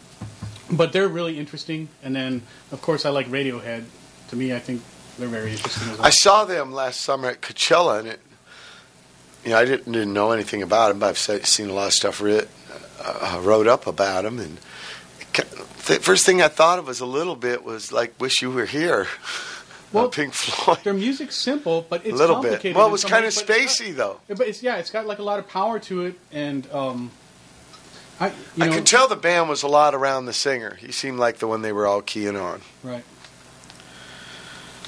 but 0.70 0.92
they're 0.92 1.08
really 1.08 1.38
interesting. 1.38 1.88
And 2.02 2.14
then 2.16 2.42
of 2.72 2.80
course 2.82 3.04
I 3.06 3.10
like 3.10 3.28
Radiohead. 3.28 3.84
To 4.30 4.36
me, 4.36 4.52
I 4.54 4.58
think 4.58 4.82
they're 5.18 5.28
very 5.28 5.52
interesting 5.52 5.90
as 5.90 5.98
well. 5.98 6.06
I 6.06 6.10
saw 6.10 6.44
them 6.44 6.72
last 6.72 7.00
summer 7.00 7.28
at 7.28 7.40
Coachella, 7.40 8.00
and 8.00 8.08
it. 8.08 8.20
You 9.44 9.50
know, 9.52 9.58
I 9.58 9.64
didn't, 9.64 9.92
didn't 9.92 10.12
know 10.12 10.32
anything 10.32 10.62
about 10.62 10.88
them, 10.88 10.98
but 10.98 11.06
I've 11.30 11.46
seen 11.46 11.68
a 11.70 11.72
lot 11.72 11.86
of 11.86 11.92
stuff 11.92 12.20
writ, 12.20 12.48
uh, 13.00 13.40
wrote 13.44 13.68
up 13.68 13.86
about 13.86 14.24
them. 14.24 14.40
And 14.40 14.58
the 15.86 16.00
first 16.00 16.26
thing 16.26 16.42
I 16.42 16.48
thought 16.48 16.80
of 16.80 16.88
was 16.88 16.98
a 17.00 17.06
little 17.06 17.36
bit 17.36 17.62
was 17.64 17.92
like, 17.92 18.20
"Wish 18.20 18.42
you 18.42 18.50
were 18.50 18.66
here." 18.66 19.06
Well, 19.92 20.06
Uh, 20.06 20.08
Pink 20.08 20.34
Floyd. 20.34 20.78
Their 20.82 20.92
music's 20.92 21.36
simple, 21.36 21.86
but 21.88 22.04
it's 22.04 22.12
a 22.12 22.16
little 22.16 22.42
bit. 22.42 22.48
complicated 22.50 22.76
Well, 22.76 22.88
it 22.88 22.90
was 22.90 23.04
kind 23.04 23.24
of 23.24 23.34
ways, 23.36 23.42
but 23.44 23.56
it's 23.56 23.80
spacey, 23.80 23.94
though. 23.94 24.18
But 24.26 24.40
it's 24.48 24.60
yeah, 24.60 24.76
it's 24.78 24.90
got 24.90 25.06
like 25.06 25.20
a 25.20 25.22
lot 25.22 25.38
of 25.38 25.46
power 25.48 25.78
to 25.78 26.06
it, 26.06 26.18
and 26.32 26.68
um, 26.72 27.12
I 28.18 28.26
you 28.26 28.32
I 28.60 28.66
know 28.66 28.72
could 28.74 28.84
tell 28.86 29.06
the 29.06 29.14
band 29.14 29.48
was 29.48 29.62
a 29.62 29.68
lot 29.68 29.94
around 29.94 30.26
the 30.26 30.32
singer. 30.32 30.74
He 30.74 30.90
seemed 30.90 31.20
like 31.20 31.38
the 31.38 31.46
one 31.46 31.62
they 31.62 31.72
were 31.72 31.86
all 31.86 32.02
keying 32.02 32.36
on. 32.36 32.62
right. 32.82 33.04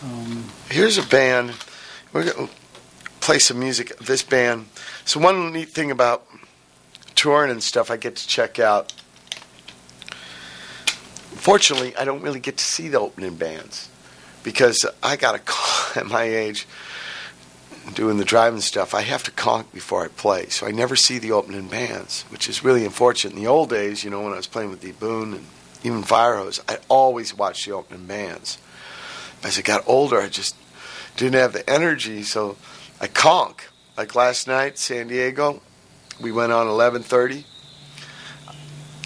Um, 0.03 0.45
Here's 0.69 0.99
a 0.99 1.07
band. 1.07 1.53
We're 2.13 2.33
going 2.33 2.49
to 2.49 2.55
play 3.21 3.39
some 3.39 3.59
music. 3.59 3.97
This 3.99 4.23
band. 4.23 4.67
So 5.05 5.21
one 5.21 5.53
neat 5.53 5.71
thing 5.71 5.91
about 5.91 6.27
touring 7.15 7.51
and 7.51 7.63
stuff, 7.63 7.91
I 7.91 7.97
get 7.97 8.17
to 8.17 8.29
check 8.29 8.59
out. 8.59 8.93
Fortunately, 11.35 11.97
I 11.97 12.05
don't 12.05 12.23
really 12.23 12.41
get 12.41 12.57
to 12.59 12.65
see 12.65 12.89
the 12.89 13.01
opening 13.01 13.35
bands 13.35 13.89
because 14.43 14.87
I 15.03 15.17
got 15.17 15.35
a 15.35 15.39
call 15.39 15.93
at 16.03 16.07
my 16.07 16.25
age 16.25 16.67
doing 17.95 18.19
the 18.19 18.25
driving 18.25 18.61
stuff. 18.61 18.95
I 18.95 19.03
have 19.03 19.23
to 19.25 19.31
conk 19.31 19.73
before 19.73 20.05
I 20.05 20.09
play, 20.09 20.47
so 20.47 20.67
I 20.67 20.71
never 20.71 20.95
see 20.95 21.19
the 21.19 21.33
opening 21.33 21.69
bands, 21.69 22.23
which 22.29 22.49
is 22.49 22.63
really 22.63 22.85
unfortunate. 22.85 23.35
In 23.35 23.43
the 23.43 23.49
old 23.49 23.71
days, 23.71 24.05
you 24.05 24.11
know, 24.11 24.23
when 24.23 24.33
I 24.33 24.37
was 24.37 24.47
playing 24.47 24.71
with 24.71 24.81
D 24.81 24.93
Boon 24.93 25.35
and 25.35 25.47
even 25.83 26.03
Firehose, 26.03 26.61
I 26.69 26.79
always 26.89 27.35
watched 27.35 27.67
the 27.67 27.73
opening 27.73 28.07
bands. 28.07 28.59
As 29.43 29.59
I 29.59 29.63
got 29.63 29.85
older, 29.87 30.21
I 30.21 30.29
just 30.29 30.57
didn't 31.17 31.39
have 31.41 31.53
the 31.53 31.69
energy, 31.69 32.23
so 32.23 32.57
I 33.01 33.07
conk. 33.07 33.69
Like 33.97 34.15
last 34.15 34.47
night, 34.47 34.79
San 34.79 35.09
Diego, 35.09 35.61
we 36.21 36.33
went 36.33 36.53
on 36.53 36.67
11:30. 36.67 37.45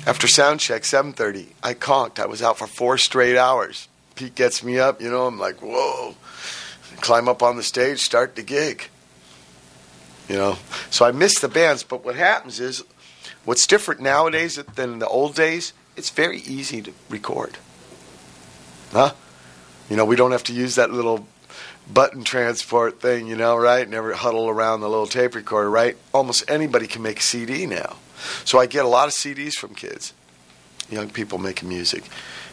After 0.07 0.27
sound 0.27 0.61
check, 0.61 0.83
7:30, 0.83 1.55
I 1.63 1.75
conked. 1.75 2.19
I 2.19 2.27
was 2.27 2.43
out 2.43 2.59
for 2.59 2.67
four 2.67 2.99
straight 2.99 3.37
hours. 3.37 3.89
Pete 4.15 4.35
gets 4.35 4.63
me 4.63 4.79
up, 4.79 5.01
you 5.01 5.11
know. 5.11 5.27
I'm 5.27 5.39
like, 5.39 5.61
whoa! 5.61 6.17
Climb 7.01 7.29
up 7.29 7.43
on 7.43 7.57
the 7.57 7.63
stage, 7.63 8.01
start 8.01 8.37
the 8.37 8.43
gig. 8.43 8.89
You 10.29 10.37
know, 10.37 10.59
so 10.91 11.05
I 11.05 11.13
miss 11.13 11.39
the 11.39 11.49
bands. 11.49 11.83
But 11.83 12.05
what 12.05 12.15
happens 12.15 12.61
is, 12.61 12.85
what's 13.45 13.67
different 13.67 14.01
nowadays 14.01 14.57
than 14.57 14.95
in 14.95 14.99
the 14.99 15.09
old 15.09 15.35
days? 15.35 15.73
It's 15.97 16.11
very 16.11 16.39
easy 16.39 16.81
to 16.83 16.93
record. 17.09 17.59
Huh? 18.93 19.13
You 19.91 19.97
know, 19.97 20.05
we 20.05 20.17
don't 20.17 20.33
have 20.33 20.45
to 20.45 20.53
use 20.53 20.77
that 20.77 20.91
little 20.91 21.27
button 21.93 22.25
transport 22.25 23.01
thing, 23.01 23.27
you 23.27 23.37
know, 23.37 23.57
right? 23.57 23.89
Never 23.89 24.13
huddle 24.15 24.49
around 24.49 24.81
the 24.81 24.89
little 24.89 25.07
tape 25.07 25.35
recorder, 25.35 25.69
right? 25.71 25.97
Almost 26.15 26.51
anybody 26.51 26.87
can 26.87 27.03
make 27.03 27.19
a 27.19 27.23
CD 27.23 27.67
now. 27.67 27.97
So 28.45 28.59
I 28.59 28.67
get 28.67 28.85
a 28.85 28.89
lot 28.89 29.09
of 29.09 29.15
CDs 29.15 29.55
from 29.55 29.75
kids, 29.75 30.15
young 30.91 31.11
people 31.11 31.39
making 31.39 31.69
music. 31.69 32.05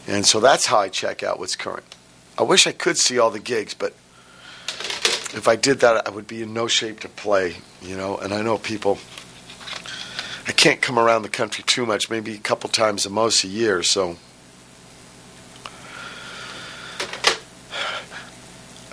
And 0.08 0.26
so 0.26 0.40
that's 0.40 0.66
how 0.66 0.80
I 0.80 0.90
check 0.90 1.24
out 1.24 1.40
what's 1.40 1.56
current. 1.56 1.96
I 2.38 2.44
wish 2.44 2.66
I 2.66 2.72
could 2.72 2.98
see 2.98 3.20
all 3.20 3.30
the 3.30 3.40
gigs, 3.40 3.74
but 3.74 3.94
if 5.34 5.48
I 5.48 5.56
did 5.56 5.82
that, 5.82 6.08
I 6.08 6.12
would 6.12 6.28
be 6.28 6.42
in 6.42 6.54
no 6.54 6.68
shape 6.68 7.02
to 7.02 7.10
play, 7.10 7.58
you 7.82 7.96
know. 7.96 8.18
And 8.18 8.34
I 8.34 8.42
know 8.42 8.58
people, 8.58 8.98
I 10.48 10.52
can't 10.52 10.82
come 10.82 10.98
around 10.98 11.22
the 11.22 11.30
country 11.30 11.64
too 11.68 11.86
much, 11.86 12.10
maybe 12.10 12.34
a 12.34 12.40
couple 12.40 12.70
times 12.70 13.04
the 13.04 13.10
most 13.10 13.44
a 13.44 13.48
year, 13.48 13.84
so. 13.84 14.18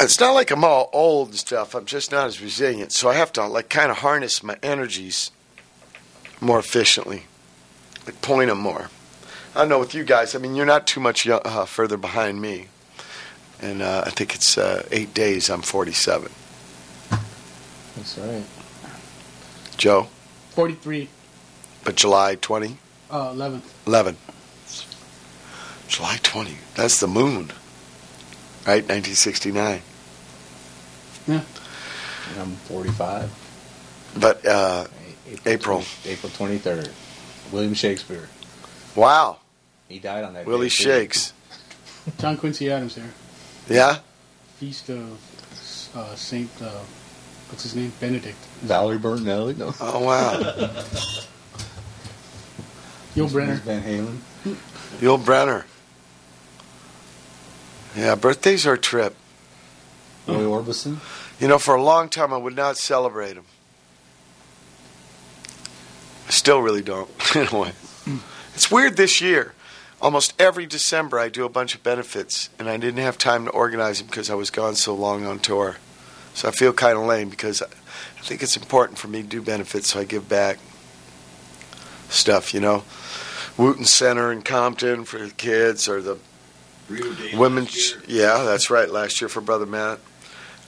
It's 0.00 0.20
not 0.20 0.32
like 0.32 0.50
I'm 0.50 0.64
all 0.64 0.90
old 0.92 1.28
and 1.28 1.36
stuff. 1.38 1.74
I'm 1.74 1.86
just 1.86 2.12
not 2.12 2.26
as 2.26 2.40
resilient. 2.40 2.92
So 2.92 3.08
I 3.08 3.14
have 3.14 3.32
to 3.34 3.46
like 3.46 3.68
kind 3.68 3.90
of 3.90 3.98
harness 3.98 4.42
my 4.42 4.56
energies 4.62 5.30
more 6.40 6.58
efficiently, 6.58 7.24
like 8.04 8.20
point 8.22 8.48
them 8.48 8.58
more. 8.58 8.90
I 9.54 9.60
don't 9.60 9.68
know 9.70 9.78
with 9.78 9.94
you 9.94 10.04
guys. 10.04 10.34
I 10.34 10.38
mean, 10.38 10.54
you're 10.54 10.66
not 10.66 10.86
too 10.86 11.00
much 11.00 11.26
uh, 11.26 11.64
further 11.64 11.96
behind 11.96 12.42
me, 12.42 12.68
and 13.60 13.80
uh, 13.80 14.04
I 14.06 14.10
think 14.10 14.34
it's 14.34 14.58
uh, 14.58 14.86
eight 14.90 15.14
days. 15.14 15.48
I'm 15.48 15.62
47. 15.62 16.30
That's 17.96 18.18
right. 18.18 18.44
Joe, 19.78 20.08
Forty-three, 20.50 21.08
but 21.84 21.96
July 21.96 22.34
20, 22.34 22.76
uh, 23.10 23.30
11. 23.32 23.62
11. 23.86 24.16
July 25.88 26.18
20. 26.22 26.56
That's 26.74 27.00
the 27.00 27.06
moon, 27.06 27.52
right? 28.66 28.82
1969. 28.82 29.82
And 31.28 31.42
I'm 32.40 32.52
45. 32.56 33.30
But 34.18 34.44
uh, 34.46 34.86
April. 35.44 35.82
20 36.02 36.10
April 36.12 36.32
23rd. 36.32 36.90
William 37.52 37.74
Shakespeare. 37.74 38.28
wow, 38.96 39.38
He 39.88 39.98
died 39.98 40.24
on 40.24 40.34
that. 40.34 40.46
Willie 40.46 40.66
day, 40.68 40.74
too. 40.74 40.82
Shakes. 40.84 41.32
John 42.18 42.36
Quincy 42.36 42.70
Adams 42.70 42.94
there. 42.96 43.10
Yeah. 43.68 43.98
feast 44.58 44.88
of 44.90 45.18
uh, 45.96 46.14
Saint. 46.14 46.50
Uh, 46.60 46.70
what's 47.48 47.62
his 47.64 47.74
name? 47.76 47.92
Benedict. 48.00 48.38
Valerie 48.62 48.98
Bertinelli, 48.98 49.56
no. 49.56 49.72
Oh 49.80 50.04
wow, 50.04 50.32
Yul 53.16 53.28
Brynner. 53.28 53.58
Van 53.60 53.82
Halen. 53.82 54.18
Yul 55.00 55.18
Brynner. 55.22 55.64
Yeah, 57.96 58.14
birthdays 58.14 58.66
are 58.66 58.74
a 58.74 58.78
trip. 58.78 59.16
Roy 60.26 60.42
Orbison. 60.42 60.98
You 61.40 61.48
know, 61.48 61.58
for 61.58 61.74
a 61.74 61.82
long 61.82 62.08
time 62.08 62.32
I 62.32 62.36
would 62.36 62.54
not 62.54 62.76
celebrate 62.76 63.34
them. 63.34 63.46
I 66.26 66.30
still 66.30 66.60
really 66.60 66.82
don't, 66.82 67.08
in 67.36 67.46
a 67.46 67.58
way. 67.58 67.72
It's 68.54 68.70
weird 68.70 68.96
this 68.96 69.20
year. 69.20 69.54
Almost 70.02 70.34
every 70.38 70.66
December 70.66 71.18
I 71.18 71.30
do 71.30 71.46
a 71.46 71.48
bunch 71.48 71.74
of 71.74 71.82
benefits, 71.82 72.50
and 72.58 72.68
I 72.68 72.76
didn't 72.76 73.00
have 73.00 73.16
time 73.16 73.46
to 73.46 73.50
organize 73.50 73.98
them 73.98 74.08
because 74.08 74.28
I 74.28 74.34
was 74.34 74.50
gone 74.50 74.74
so 74.74 74.94
long 74.94 75.24
on 75.24 75.38
tour. 75.38 75.76
So 76.34 76.48
I 76.48 76.50
feel 76.50 76.74
kind 76.74 76.98
of 76.98 77.04
lame 77.04 77.30
because 77.30 77.62
I 77.62 78.20
think 78.20 78.42
it's 78.42 78.58
important 78.58 78.98
for 78.98 79.08
me 79.08 79.22
to 79.22 79.28
do 79.28 79.40
benefits 79.40 79.92
so 79.92 80.00
I 80.00 80.04
give 80.04 80.28
back 80.28 80.58
stuff, 82.10 82.52
you 82.52 82.60
know. 82.60 82.84
Wooten 83.56 83.86
Center 83.86 84.30
in 84.30 84.42
Compton 84.42 85.04
for 85.04 85.18
the 85.18 85.32
kids, 85.32 85.88
or 85.88 86.02
the 86.02 86.18
women's 87.34 87.96
yeah 88.06 88.42
that's 88.44 88.70
right 88.70 88.90
last 88.90 89.20
year 89.20 89.28
for 89.28 89.40
brother 89.40 89.66
matt. 89.66 89.98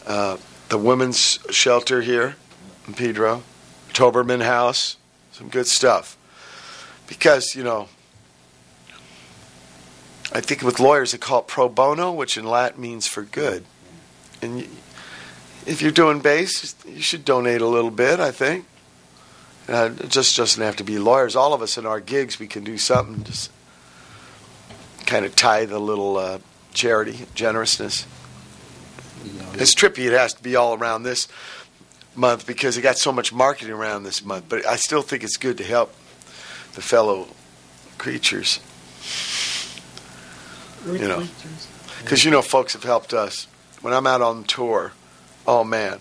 Uh, 0.06 0.36
the 0.68 0.78
women's 0.78 1.38
shelter 1.50 2.02
here 2.02 2.36
in 2.86 2.94
pedro 2.94 3.42
toberman 3.92 4.42
house 4.42 4.96
some 5.32 5.48
good 5.48 5.66
stuff. 5.66 6.16
Because 7.06 7.54
you 7.54 7.62
know 7.62 7.88
i 10.32 10.40
think 10.40 10.62
with 10.62 10.80
lawyers 10.80 11.12
they 11.12 11.18
call 11.18 11.40
it 11.40 11.46
pro 11.46 11.68
bono 11.68 12.12
which 12.12 12.36
in 12.36 12.44
latin 12.44 12.80
means 12.80 13.06
for 13.06 13.22
good. 13.22 13.64
And 14.42 14.66
if 15.66 15.82
you're 15.82 15.92
doing 15.92 16.20
bass 16.20 16.74
you 16.86 17.02
should 17.02 17.24
donate 17.24 17.60
a 17.60 17.66
little 17.66 17.90
bit 17.90 18.20
i 18.20 18.30
think. 18.30 18.66
Uh, 19.68 19.90
it 20.00 20.08
just 20.08 20.34
doesn't 20.34 20.62
have 20.62 20.76
to 20.76 20.82
be 20.82 20.98
lawyers. 20.98 21.36
All 21.36 21.52
of 21.52 21.60
us 21.60 21.76
in 21.76 21.84
our 21.84 22.00
gigs 22.00 22.38
we 22.38 22.46
can 22.46 22.64
do 22.64 22.78
something 22.78 23.22
just 23.24 23.50
kind 25.08 25.24
of 25.24 25.34
tithe 25.34 25.72
a 25.72 25.78
little 25.78 26.18
uh, 26.18 26.38
charity, 26.74 27.18
generousness. 27.34 28.06
It's 29.54 29.74
trippy. 29.74 30.06
It 30.06 30.12
has 30.12 30.34
to 30.34 30.42
be 30.42 30.54
all 30.54 30.74
around 30.74 31.02
this 31.02 31.28
month 32.14 32.46
because 32.46 32.76
it 32.76 32.82
got 32.82 32.98
so 32.98 33.10
much 33.10 33.32
marketing 33.32 33.72
around 33.72 34.02
this 34.02 34.22
month. 34.22 34.44
But 34.48 34.66
I 34.66 34.76
still 34.76 35.00
think 35.00 35.24
it's 35.24 35.38
good 35.38 35.56
to 35.58 35.64
help 35.64 35.94
the 36.74 36.82
fellow 36.82 37.26
creatures 37.96 38.60
You 40.86 41.08
know. 41.08 41.26
because 42.02 42.24
you 42.24 42.30
know 42.30 42.42
folks 42.42 42.74
have 42.74 42.84
helped 42.84 43.14
us. 43.14 43.48
When 43.80 43.94
I'm 43.94 44.06
out 44.06 44.20
on 44.20 44.44
tour, 44.44 44.92
oh 45.46 45.64
man, 45.64 46.00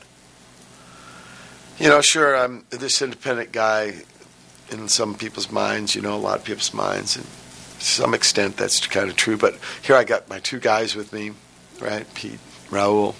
you 1.79 1.87
know, 1.87 2.01
sure 2.01 2.35
I'm 2.35 2.65
this 2.71 3.01
independent 3.01 3.53
guy 3.53 4.01
in 4.69 4.89
some 4.89 5.15
people's 5.15 5.49
minds. 5.49 5.95
You 5.95 6.01
know, 6.01 6.13
a 6.13 6.17
lot 6.17 6.39
of 6.39 6.43
people's 6.43 6.73
minds, 6.73 7.15
and 7.15 7.25
to 7.25 7.31
some 7.79 8.13
extent 8.13 8.57
that's 8.57 8.85
kind 8.87 9.09
of 9.09 9.15
true. 9.15 9.37
But 9.37 9.57
here 9.81 9.95
I 9.95 10.03
got 10.03 10.29
my 10.29 10.39
two 10.39 10.59
guys 10.59 10.95
with 10.95 11.13
me, 11.13 11.31
right? 11.79 12.05
Pete, 12.13 12.39
Raul, 12.69 13.15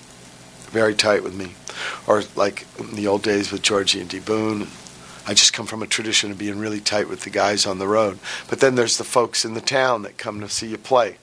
very 0.70 0.96
tight 0.96 1.24
with 1.24 1.36
me. 1.36 1.54
Or 2.08 2.24
like 2.36 2.66
in 2.80 2.96
the 2.96 3.08
old 3.08 3.24
days 3.24 3.52
with 3.52 3.62
Georgie 3.62 4.02
and 4.02 4.10
D 4.10 4.20
Boon. 4.20 4.68
I 5.30 5.34
just 5.34 5.52
come 5.52 5.66
from 5.66 5.84
a 5.84 5.88
tradition 5.88 6.32
of 6.32 6.38
being 6.38 6.58
really 6.58 6.80
tight 6.80 7.10
with 7.10 7.22
the 7.22 7.30
guys 7.30 7.66
on 7.66 7.80
the 7.80 7.88
road. 7.88 8.18
But 8.50 8.62
then 8.62 8.76
there's 8.76 8.98
the 8.98 9.04
folks 9.04 9.44
in 9.44 9.56
the 9.56 9.62
town 9.62 10.04
that 10.04 10.18
come 10.18 10.40
to 10.40 10.48
see 10.48 10.68
you 10.68 10.78
play. 10.78 11.18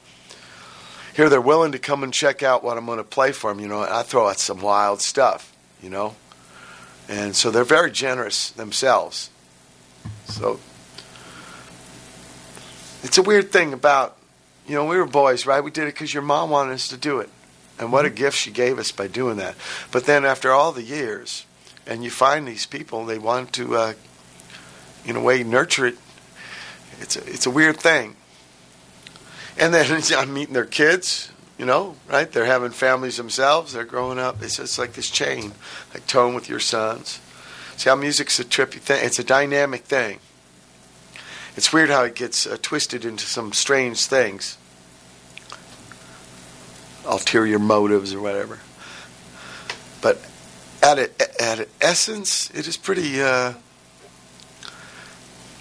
Here 1.14 1.30
they're 1.30 1.40
willing 1.40 1.72
to 1.72 1.78
come 1.78 2.02
and 2.04 2.12
check 2.12 2.42
out 2.42 2.62
what 2.62 2.76
I'm 2.76 2.84
going 2.84 2.98
to 2.98 3.04
play 3.04 3.32
for 3.32 3.50
them, 3.50 3.60
you 3.60 3.68
know. 3.68 3.82
And 3.82 3.92
I 3.92 4.02
throw 4.02 4.28
out 4.28 4.38
some 4.38 4.60
wild 4.60 5.00
stuff, 5.00 5.56
you 5.82 5.88
know. 5.88 6.16
And 7.08 7.34
so 7.34 7.50
they're 7.50 7.64
very 7.64 7.90
generous 7.90 8.50
themselves. 8.50 9.30
So 10.26 10.60
it's 13.04 13.18
a 13.18 13.22
weird 13.22 13.52
thing 13.52 13.72
about, 13.72 14.16
you 14.66 14.74
know, 14.74 14.86
we 14.86 14.96
were 14.96 15.04
boys, 15.04 15.44
right? 15.44 15.62
We 15.62 15.70
did 15.70 15.84
it 15.84 15.94
because 15.94 16.12
your 16.12 16.22
mom 16.22 16.50
wanted 16.50 16.72
us 16.72 16.88
to 16.88 16.96
do 16.96 17.20
it. 17.20 17.28
And 17.78 17.92
what 17.92 18.06
a 18.06 18.10
gift 18.10 18.38
she 18.38 18.50
gave 18.50 18.78
us 18.78 18.92
by 18.92 19.08
doing 19.08 19.36
that. 19.36 19.56
But 19.92 20.06
then 20.06 20.24
after 20.24 20.52
all 20.52 20.72
the 20.72 20.82
years, 20.82 21.44
and 21.86 22.02
you 22.02 22.10
find 22.10 22.48
these 22.48 22.64
people, 22.64 23.04
they 23.04 23.18
want 23.18 23.52
to, 23.54 23.76
uh, 23.76 23.92
in 25.04 25.16
a 25.16 25.20
way, 25.20 25.42
nurture 25.42 25.86
it. 25.86 25.98
It's 27.00 27.16
a, 27.16 27.20
it's 27.26 27.46
a 27.46 27.50
weird 27.50 27.76
thing. 27.78 28.16
And 29.58 29.74
then 29.74 30.02
I'm 30.16 30.32
meeting 30.32 30.54
their 30.54 30.64
kids, 30.64 31.30
you 31.58 31.66
know, 31.66 31.96
right? 32.08 32.30
They're 32.30 32.46
having 32.46 32.70
families 32.70 33.18
themselves. 33.18 33.74
They're 33.74 33.84
growing 33.84 34.18
up. 34.18 34.42
It's 34.42 34.56
just 34.56 34.78
like 34.78 34.94
this 34.94 35.10
chain, 35.10 35.52
like 35.92 36.06
tone 36.06 36.34
with 36.34 36.48
your 36.48 36.60
sons. 36.60 37.20
See 37.76 37.90
how 37.90 37.96
music's 37.96 38.38
a 38.38 38.44
trippy 38.44 38.78
thing. 38.78 39.04
It's 39.04 39.18
a 39.18 39.24
dynamic 39.24 39.82
thing. 39.82 40.20
It's 41.56 41.72
weird 41.72 41.88
how 41.88 42.02
it 42.02 42.16
gets 42.16 42.46
uh, 42.46 42.56
twisted 42.60 43.04
into 43.04 43.26
some 43.26 43.52
strange 43.52 44.06
things, 44.06 44.58
ulterior 47.06 47.60
motives 47.60 48.12
or 48.12 48.20
whatever. 48.20 48.58
But 50.02 50.20
at 50.82 50.98
it, 50.98 51.20
at 51.40 51.60
its 51.60 51.72
essence, 51.80 52.50
it 52.50 52.66
is 52.66 52.76
pretty. 52.76 53.22
Uh, 53.22 53.54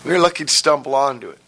we 0.04 0.12
were 0.12 0.20
lucky 0.20 0.46
to 0.46 0.54
stumble 0.54 0.96
onto 0.96 1.30
it, 1.30 1.40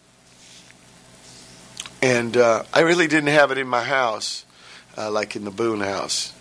and 2.00 2.36
uh, 2.36 2.62
I 2.72 2.80
really 2.80 3.08
didn't 3.08 3.30
have 3.30 3.50
it 3.50 3.58
in 3.58 3.66
my 3.66 3.82
house, 3.82 4.44
uh, 4.96 5.10
like 5.10 5.34
in 5.34 5.44
the 5.44 5.50
Boon 5.50 5.80
house. 5.80 6.32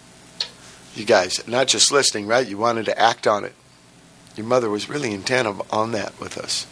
You 0.94 1.06
guys, 1.06 1.46
not 1.48 1.68
just 1.68 1.92
listening, 1.92 2.28
right? 2.28 2.48
You 2.48 2.60
wanted 2.60 2.86
to 2.86 2.98
act 2.98 3.26
on 3.26 3.44
it. 3.44 3.54
Your 4.38 4.46
mother 4.46 4.70
was 4.70 4.90
really 4.90 5.12
intent 5.12 5.60
on 5.72 5.92
that 5.94 6.18
with 6.20 6.38
us. 6.38 6.68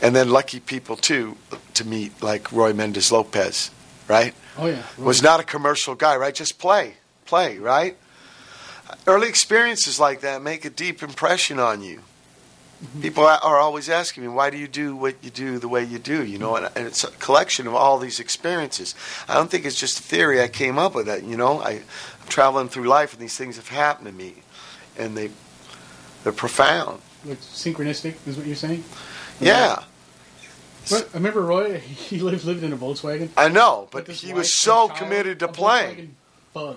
And 0.00 0.14
then 0.14 0.30
lucky 0.30 0.60
people 0.60 0.96
too 0.96 1.36
to 1.74 1.84
meet, 1.86 2.22
like 2.22 2.52
Roy 2.52 2.72
Mendez 2.72 3.10
Lopez, 3.12 3.70
right? 4.08 4.34
Oh 4.58 4.66
yeah. 4.66 4.82
Was 4.98 5.22
not 5.22 5.40
a 5.40 5.44
commercial 5.44 5.94
guy, 5.94 6.16
right? 6.16 6.34
Just 6.34 6.58
play, 6.58 6.94
play, 7.24 7.58
right? 7.58 7.96
Early 9.06 9.28
experiences 9.28 9.98
like 9.98 10.20
that 10.20 10.42
make 10.42 10.64
a 10.64 10.70
deep 10.70 11.02
impression 11.02 11.58
on 11.58 11.82
you. 11.82 12.00
Mm-hmm. 12.82 13.00
People 13.00 13.24
are 13.24 13.58
always 13.58 13.88
asking 13.88 14.24
me, 14.24 14.28
why 14.28 14.50
do 14.50 14.58
you 14.58 14.66
do 14.66 14.96
what 14.96 15.14
you 15.22 15.30
do 15.30 15.58
the 15.58 15.68
way 15.68 15.84
you 15.84 15.98
do? 15.98 16.24
You 16.24 16.38
know, 16.38 16.56
and, 16.56 16.68
and 16.74 16.86
it's 16.86 17.04
a 17.04 17.10
collection 17.12 17.68
of 17.68 17.74
all 17.74 17.98
these 17.98 18.18
experiences. 18.18 18.96
I 19.28 19.34
don't 19.34 19.48
think 19.50 19.64
it's 19.64 19.78
just 19.78 20.00
a 20.00 20.02
theory 20.02 20.42
I 20.42 20.48
came 20.48 20.78
up 20.78 20.94
with. 20.94 21.06
That 21.06 21.22
you 21.22 21.36
know, 21.36 21.60
I, 21.60 21.70
I'm 21.70 22.28
traveling 22.28 22.68
through 22.68 22.84
life 22.84 23.12
and 23.12 23.22
these 23.22 23.36
things 23.36 23.56
have 23.56 23.68
happened 23.68 24.08
to 24.08 24.12
me, 24.12 24.34
and 24.98 25.16
they 25.16 25.30
they're 26.24 26.32
profound. 26.32 27.00
Like 27.24 27.38
synchronistic 27.38 28.16
is 28.26 28.36
what 28.36 28.46
you're 28.46 28.56
saying. 28.56 28.82
Yeah, 29.42 29.82
But 30.90 31.08
I 31.12 31.16
remember 31.18 31.40
Roy. 31.42 31.78
He 32.10 32.18
lived 32.18 32.44
lived 32.44 32.62
in 32.62 32.72
a 32.72 32.76
Volkswagen. 32.76 33.30
I 33.36 33.48
know, 33.48 33.88
but 33.90 34.06
with 34.06 34.16
his 34.16 34.20
he 34.22 34.28
wife 34.28 34.38
was 34.38 34.54
so 34.54 34.82
and 34.82 34.90
child, 34.90 34.98
committed 35.00 35.38
to 35.40 35.46
a 35.46 35.52
playing. 35.52 35.96
Volkswagen 35.96 36.08
Bug. 36.54 36.76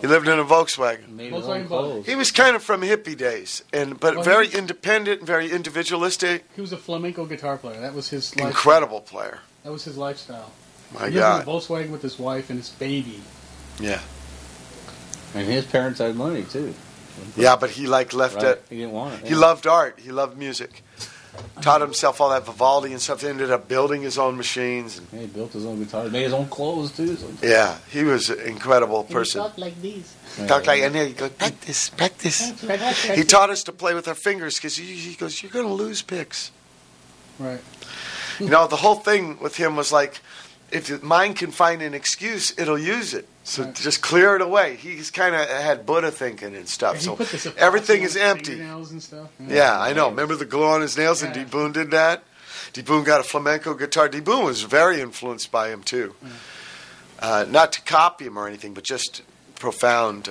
He 0.00 0.06
lived 0.08 0.26
in 0.28 0.38
a 0.38 0.44
Volkswagen. 0.44 1.08
Made 1.10 1.32
his 1.32 1.44
Volkswagen 1.44 1.68
Bug. 1.68 1.68
clothes. 1.68 2.06
He 2.06 2.14
was 2.16 2.30
kind 2.30 2.56
of 2.56 2.62
from 2.62 2.80
hippie 2.82 3.16
days, 3.16 3.62
and 3.72 3.98
but 4.00 4.16
Well, 4.16 4.24
very 4.24 4.48
he- 4.48 4.58
independent, 4.58 5.22
very 5.22 5.50
individualistic, 5.50 6.44
He 6.56 6.60
was 6.60 6.72
a 6.72 6.76
flamenco 6.78 7.24
guitar 7.26 7.56
player. 7.58 7.80
That 7.80 7.94
was 7.94 8.08
his 8.10 8.34
life, 8.36 8.48
incredible 8.48 9.00
player. 9.00 9.40
That 9.62 9.72
was 9.72 9.84
his 9.84 9.96
lifestyle. 9.96 10.50
My 10.92 11.00
he 11.00 11.04
lived 11.06 11.16
God, 11.16 11.42
in 11.42 11.48
a 11.48 11.52
Volkswagen 11.52 11.90
with 11.90 12.02
his 12.02 12.18
wife 12.18 12.50
and 12.50 12.58
his 12.58 12.70
baby. 12.70 13.20
yeah, 13.80 14.00
And 15.34 15.46
his 15.46 15.64
parents 15.64 15.98
had 16.00 16.14
money 16.16 16.44
too. 16.44 16.74
yeah. 17.36 17.56
But 17.56 17.70
he 17.70 17.86
like 17.86 18.12
left 18.12 18.36
Right? 18.36 18.44
it. 18.46 18.64
He 18.70 18.76
didn't 18.78 18.92
want 18.92 19.14
it. 19.14 19.24
He 19.28 19.34
yeah. 19.34 19.40
loved 19.40 19.66
art. 19.66 19.98
He 20.02 20.10
loved 20.12 20.36
music. 20.38 20.82
Taught 21.60 21.80
himself 21.80 22.20
all 22.20 22.30
that 22.30 22.44
Vivaldi 22.44 22.92
and 22.92 23.00
stuff. 23.00 23.22
He 23.22 23.28
ended 23.28 23.50
up 23.50 23.68
building 23.68 24.02
his 24.02 24.18
own 24.18 24.36
machines. 24.36 24.98
And, 24.98 25.06
Yeah, 25.12 25.20
he 25.20 25.26
built 25.26 25.52
his 25.52 25.64
own 25.64 25.82
guitar. 25.82 26.08
Made 26.08 26.24
his 26.24 26.32
own 26.32 26.46
clothes 26.48 26.92
too. 26.96 27.16
So 27.16 27.28
yeah, 27.42 27.78
he 27.90 28.04
was 28.04 28.30
an 28.30 28.40
incredible 28.40 29.04
person. 29.04 29.40
like 29.56 29.80
these. 29.80 30.14
Talk 30.46 30.66
like, 30.66 30.82
and 30.82 30.94
then 30.94 31.08
he 31.08 31.12
goes, 31.12 31.30
practice, 31.30 31.90
practice. 31.90 32.60
He 33.14 33.22
taught 33.22 33.50
us 33.50 33.62
to 33.64 33.72
play 33.72 33.94
with 33.94 34.08
our 34.08 34.14
fingers 34.14 34.56
because 34.56 34.76
he, 34.76 34.84
he 34.84 35.14
goes, 35.14 35.42
you're 35.42 35.52
going 35.52 35.66
to 35.66 35.72
lose 35.72 36.02
picks. 36.02 36.50
Right. 37.38 37.60
You 38.40 38.48
know, 38.48 38.66
the 38.66 38.76
whole 38.76 38.96
thing 38.96 39.38
with 39.40 39.56
him 39.56 39.76
was 39.76 39.92
like, 39.92 40.20
if 40.72 40.88
your 40.88 40.98
mind 41.00 41.36
can 41.36 41.52
find 41.52 41.82
an 41.82 41.94
excuse, 41.94 42.52
it'll 42.58 42.78
use 42.78 43.14
it. 43.14 43.28
So 43.46 43.62
Right. 43.64 43.74
just 43.74 44.00
clear 44.00 44.34
it 44.36 44.40
away. 44.42 44.76
He's 44.76 45.10
kind 45.10 45.34
of 45.34 45.46
had 45.46 45.84
Buddha 45.84 46.10
thinking 46.10 46.56
and 46.56 46.66
stuff. 46.68 46.96
Yeah, 47.04 47.26
so 47.26 47.52
everything 47.58 48.02
is 48.02 48.16
empty. 48.16 48.52
fingernails 48.52 48.90
and 48.90 49.02
stuff. 49.02 49.28
Yeah, 49.38 49.78
I 49.78 49.92
know. 49.92 50.08
Remember 50.08 50.34
the 50.34 50.46
glue 50.46 50.64
on 50.64 50.80
his 50.80 50.96
nails, 50.96 51.22
and 51.22 51.36
Yeah. 51.36 51.44
D 51.44 51.50
Boon 51.50 51.70
did 51.72 51.90
that. 51.90 52.24
D 52.72 52.80
Boon 52.80 53.04
got 53.04 53.20
a 53.20 53.22
flamenco 53.22 53.74
guitar. 53.74 54.08
D 54.08 54.20
Boon 54.20 54.44
was 54.44 54.62
very 54.62 55.00
influenced 55.00 55.52
by 55.52 55.68
him 55.68 55.82
too. 55.82 56.14
Uh, 57.20 57.44
not 57.48 57.72
to 57.72 57.80
copy 57.82 58.24
him 58.26 58.38
or 58.38 58.46
anything, 58.48 58.72
but 58.74 58.82
just 58.84 59.22
profound. 59.58 60.30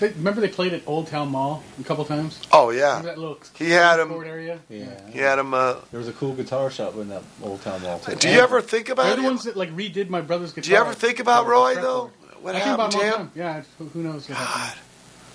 They, 0.00 0.08
remember 0.08 0.40
they 0.40 0.48
played 0.48 0.72
at 0.72 0.82
Old 0.84 1.06
Town 1.06 1.28
Mall 1.28 1.62
a 1.80 1.84
couple 1.84 2.04
times. 2.04 2.40
Oh 2.50 2.70
Remember 2.70 2.80
yeah, 2.86 3.02
that 3.02 3.18
little 3.18 3.38
He 3.54 3.70
had 3.70 4.00
'em- 4.00 4.08
court 4.08 4.26
area. 4.26 4.58
Yeah. 4.68 4.86
he 5.12 5.18
had 5.20 5.38
him. 5.38 5.54
Uh, 5.54 5.76
There 5.92 6.00
was 6.00 6.08
a 6.08 6.12
cool 6.12 6.32
guitar 6.32 6.70
shop 6.70 6.96
in 6.96 7.08
that 7.10 7.22
old 7.42 7.62
town 7.62 7.82
mall. 7.82 8.00
too. 8.00 8.16
do 8.16 8.28
you 8.28 8.40
ever 8.40 8.60
think 8.60 8.86
They're 8.86 8.94
about 8.94 9.10
the 9.10 9.16
him? 9.18 9.24
ones 9.24 9.44
that 9.44 9.56
like 9.56 9.70
redid 9.76 10.08
my 10.08 10.20
brother's 10.20 10.52
guitar. 10.52 10.62
Do 10.64 10.70
you 10.70 10.76
ever 10.78 10.92
think 10.94 11.20
about 11.20 11.46
Roy 11.46 11.74
Fretboard. 11.76 11.82
though? 11.82 12.10
What 12.42 12.54
I 12.56 12.58
happened 12.58 12.92
him 12.94 13.00
to 13.00 13.06
him? 13.06 13.14
time. 13.14 13.30
Yeah, 13.34 13.62
who- 13.78 13.88
who 13.88 14.02
knows 14.02 14.28
what 14.28 14.38
happened? 14.38 14.80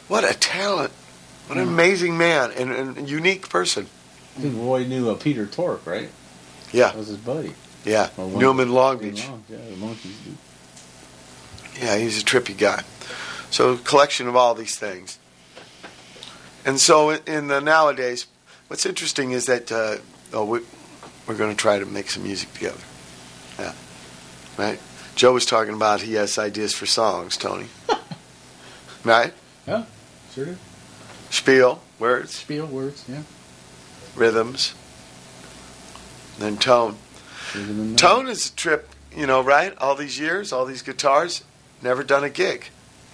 What 0.08 0.24
a 0.24 0.34
talent! 0.38 0.92
What 1.48 1.58
an 1.58 1.68
amazing 1.68 2.18
man 2.18 2.52
and, 2.52 2.72
and 2.72 3.10
unique 3.10 3.50
person. 3.50 3.88
I 4.38 4.42
think 4.42 4.56
Roy 4.58 4.84
knew 4.86 5.10
uh, 5.10 5.16
Peter 5.16 5.46
Tork, 5.46 5.86
right? 5.86 6.10
Yeah. 6.74 6.88
That 6.90 6.98
was 6.98 7.08
his 7.08 7.18
buddy. 7.18 7.54
Yeah, 7.86 8.10
Or 8.18 8.28
one- 8.28 8.40
Newman 8.40 8.74
Long 8.74 8.98
Beach. 8.98 9.26
Long, 9.28 9.44
Yeah, 9.50 9.58
the 9.58 9.76
Monkees. 9.78 10.24
dude. 10.26 10.38
Yeah, 11.82 11.98
he's 11.98 12.22
a 12.22 12.26
trippy 12.26 12.58
guy. 12.58 12.84
So 13.50 13.72
a 13.74 13.78
collection 13.78 14.28
of 14.28 14.36
all 14.36 14.54
these 14.56 14.76
things. 14.78 15.18
And 16.66 16.80
so 16.80 17.12
in, 17.12 17.22
in 17.26 17.48
the 17.48 17.62
nowadays, 17.62 18.28
what's 18.68 18.86
interesting 18.86 19.32
is 19.32 19.46
that 19.46 19.72
uh, 19.72 19.98
oh, 20.34 20.44
we, 20.44 20.60
we're 21.28 21.36
going 21.38 21.52
to 21.52 21.58
try 21.58 21.80
to 21.80 21.86
make 21.86 22.10
some 22.10 22.24
music 22.24 22.54
together. 22.54 22.80
Yeah, 23.58 23.74
right. 24.58 24.80
Joe 25.18 25.34
was 25.34 25.48
talking 25.48 25.74
about 25.74 26.02
he 26.04 26.14
has 26.14 26.38
ideas 26.38 26.74
for 26.74 26.86
songs, 26.86 27.38
Tony. 27.38 27.66
right? 29.04 29.34
Yeah, 29.68 29.86
sure 30.32 30.46
do. 30.46 30.58
Spiel, 31.32 31.82
words, 31.98 32.36
Spiel 32.36 32.68
words. 32.68 33.04
Yeah. 33.10 33.24
rhythms, 34.16 34.76
then 36.38 36.56
tone. 36.58 36.98
Tone 37.96 38.28
is 38.28 38.52
a 38.52 38.56
trip, 38.56 38.90
you 39.16 39.26
know, 39.26 39.42
right? 39.42 39.76
All 39.80 39.96
these 39.96 40.20
years, 40.20 40.54
all 40.54 40.66
these 40.66 40.84
guitars, 40.84 41.44
never 41.82 42.04
done 42.04 42.24
a 42.24 42.30
gig. 42.30 42.66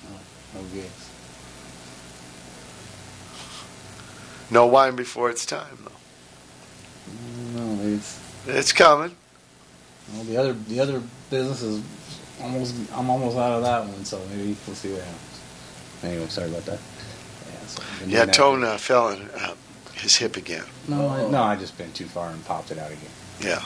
Oh, 0.06 0.20
no 0.56 0.62
gigs. 0.74 1.10
No 4.52 4.66
wine 4.66 4.98
before 4.98 5.30
it's 5.30 5.46
time, 5.46 5.78
though. 5.86 7.62
No, 7.62 7.82
it's 7.96 8.20
It's 8.46 8.74
coming. 8.74 9.16
well, 10.14 10.24
the 10.26 10.36
other 10.36 10.52
the 10.54 10.82
other 10.82 11.02
business 11.34 11.64
is 11.64 11.84
almost 12.42 12.76
I'm 12.94 13.10
almost 13.10 13.38
out 13.38 13.54
of 13.54 13.64
that 13.64 13.86
one, 13.86 14.06
so 14.06 14.22
maybe 14.30 14.56
we'll 14.68 14.76
see 14.76 14.92
what 14.94 15.02
happens. 15.02 15.42
Anyway, 16.04 16.28
sorry 16.28 16.50
about 16.50 16.66
that. 16.66 16.80
Yeah, 16.80 17.66
so 17.66 17.84
Yeah. 18.06 18.26
Tone 18.26 18.64
uh, 18.64 18.78
fell 18.78 19.08
on 19.08 19.22
uh, 19.40 19.56
his 19.96 20.16
hip 20.16 20.38
again. 20.38 20.66
No, 20.88 21.10
I, 21.10 21.30
no, 21.30 21.42
I 21.42 21.56
just 21.56 21.78
been 21.78 21.92
too 21.94 22.06
far 22.06 22.30
and 22.30 22.46
popped 22.46 22.72
it 22.72 22.78
out 22.78 22.92
again. 22.92 23.10
Yeah. 23.42 23.64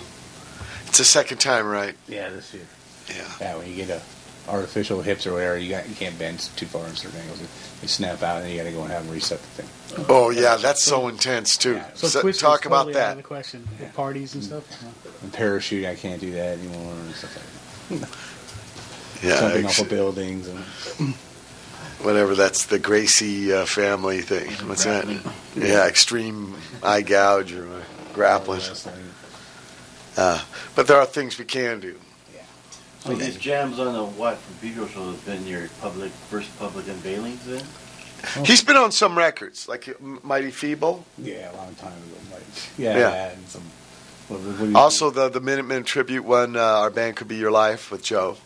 It's 0.86 0.98
the 0.98 1.04
second 1.04 1.40
time, 1.40 1.68
right? 1.68 1.96
Yeah, 2.08 2.30
this 2.30 2.54
year. 2.54 2.64
Yeah. 3.10 3.32
Yeah, 3.42 3.58
when 3.58 3.68
you 3.68 3.76
get 3.76 3.90
a 3.90 4.02
artificial 4.48 5.02
hips 5.02 5.26
or 5.28 5.34
whatever, 5.34 5.58
you 5.58 5.70
got 5.70 5.88
you 5.90 5.96
can't 5.96 6.18
bend 6.18 6.40
too 6.56 6.66
far 6.66 6.86
in 6.88 6.96
certain 6.96 7.20
angles. 7.22 7.42
They 7.82 7.88
snap 7.88 8.24
out, 8.24 8.38
and 8.38 8.46
then 8.46 8.52
you 8.52 8.58
got 8.58 8.64
to 8.64 8.72
go 8.72 8.82
and 8.84 8.92
have 8.92 9.04
them 9.06 9.14
reset 9.14 9.40
the 9.40 9.64
thing. 9.64 10.06
Oh, 10.10 10.30
yeah, 10.32 10.56
that's 10.58 10.84
so 10.84 11.08
intense, 11.08 11.56
too. 11.58 11.76
Yeah. 11.76 11.86
So, 11.94 12.08
So 12.08 12.22
Twister's 12.22 12.42
talk 12.42 12.66
about 12.66 12.86
totally 12.86 12.96
out 13.02 13.08
that. 13.10 13.18
the 13.18 13.24
question. 13.24 13.68
The 13.80 13.86
parties 13.88 14.34
and 14.34 14.44
stuff. 14.44 14.64
Yeah. 14.82 15.12
And 15.24 15.32
parachuting, 15.32 15.88
I 15.90 15.96
can't 15.96 16.20
do 16.20 16.32
that 16.32 16.58
anymore 16.60 16.94
and 16.94 17.14
stuff 17.16 17.92
like 17.92 18.00
that. 18.02 18.10
Yeah, 19.24 19.40
Jumping 19.40 19.66
ex- 19.66 19.80
off 19.80 19.86
of 19.86 19.90
buildings 19.90 20.48
and 20.48 21.14
whatever, 22.04 22.36
that's 22.36 22.66
the 22.66 22.78
Gracie 22.80 23.52
uh, 23.54 23.66
family 23.66 24.22
thing. 24.22 24.52
What's 24.68 24.84
that? 24.84 25.08
Yeah, 25.56 25.88
extreme 25.88 26.56
eye 26.84 27.02
gouge 27.02 27.54
or 27.54 27.68
uh, 27.68 27.82
grappling. 28.14 28.62
Uh, 30.18 30.44
but 30.76 30.88
there 30.88 30.98
are 30.98 31.06
things 31.06 31.38
we 31.38 31.46
can 31.46 31.80
do. 31.80 32.00
So 33.00 33.16
these 33.16 33.38
jams 33.38 33.80
on 33.80 33.94
the 33.94 34.04
Watt 34.04 34.38
from 34.38 34.56
Pedro 34.70 34.88
Show 34.88 35.12
has 35.12 35.20
been 35.22 35.46
your 35.48 35.70
public 35.82 36.12
first 36.12 36.58
public 36.60 36.86
unveilings 36.88 37.44
then? 37.46 37.64
He's 38.46 38.64
been 38.64 38.76
on 38.76 38.92
some 38.92 39.18
records, 39.18 39.68
like 39.68 40.00
Mighty 40.24 40.50
Feeble. 40.52 41.04
Yeah, 41.20 41.52
a 41.52 41.56
long 41.56 41.76
time 41.76 41.92
ago. 41.94 42.18
Like, 42.34 42.44
yeah, 42.78 42.98
Yeah. 42.98 43.30
and 43.30 43.48
some. 43.48 43.62
What, 44.28 44.40
what 44.42 44.58
do 44.60 44.70
you 44.70 44.76
Also, 44.78 45.10
the 45.12 45.30
the 45.30 45.40
Minutemen 45.40 45.84
tribute 45.84 46.26
one, 46.26 46.58
uh, 46.58 46.60
Our 46.62 46.90
Band 46.90 47.16
Could 47.16 47.28
Be 47.28 47.36
Your 47.38 47.52
Life 47.52 47.92
with 47.92 48.04
Joe. 48.04 48.38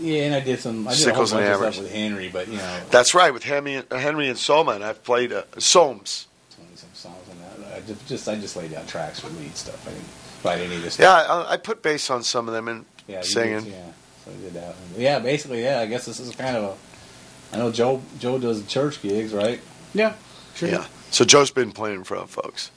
Yeah, 0.00 0.24
and 0.24 0.34
I 0.34 0.40
did 0.40 0.58
some. 0.58 0.88
I 0.88 0.90
did 0.90 0.98
Sickles 1.00 1.32
a 1.32 1.36
whole 1.36 1.44
and 1.44 1.52
bunch 1.52 1.54
of 1.54 1.60
hammers. 1.60 1.74
stuff 1.74 1.84
with 1.84 1.92
Henry, 1.94 2.28
but 2.28 2.48
you 2.48 2.56
know, 2.56 2.80
That's 2.90 3.14
right, 3.14 3.32
with 3.32 3.44
Henry, 3.44 3.82
Henry 3.92 4.28
and 4.28 4.36
Soma, 4.38 4.72
and 4.72 4.84
I've 4.84 5.02
played 5.04 5.32
uh, 5.32 5.44
Soames. 5.58 6.26
some 6.74 6.88
songs 6.94 7.16
on 7.30 7.62
that. 7.62 7.76
I 7.76 7.80
just, 7.86 8.06
just 8.08 8.28
I 8.28 8.34
just 8.36 8.56
laid 8.56 8.72
down 8.72 8.86
tracks 8.86 9.20
for 9.20 9.28
lead 9.28 9.56
stuff. 9.56 9.86
I 9.86 9.90
didn't 9.92 10.06
write 10.44 10.58
any 10.66 10.76
of 10.76 10.82
this. 10.82 10.98
Yeah. 10.98 11.12
I, 11.12 11.52
I 11.52 11.56
put 11.58 11.82
bass 11.82 12.10
on 12.10 12.22
some 12.24 12.48
of 12.48 12.54
them 12.54 12.66
and 12.68 12.84
yeah, 13.10 13.18
you 13.18 13.24
singing. 13.24 13.64
Did, 13.64 13.72
yeah, 13.72 13.92
so 14.24 14.30
I 14.30 14.34
did 14.34 14.52
that. 14.54 14.68
One. 14.68 15.00
Yeah, 15.00 15.18
basically, 15.18 15.62
yeah. 15.62 15.80
I 15.80 15.86
guess 15.86 16.06
this 16.06 16.20
is 16.20 16.34
kind 16.34 16.56
of 16.56 16.64
a. 16.64 17.56
I 17.56 17.58
know 17.58 17.72
Joe. 17.72 18.02
Joe 18.18 18.38
does 18.38 18.64
church 18.66 19.02
gigs, 19.02 19.32
right? 19.32 19.60
Yeah. 19.94 20.14
Sure. 20.54 20.68
Yeah. 20.68 20.86
So 21.10 21.24
Joe's 21.24 21.50
been 21.50 21.72
playing 21.72 21.96
in 21.96 22.04
front 22.04 22.24
of 22.24 22.30
folks. 22.30 22.70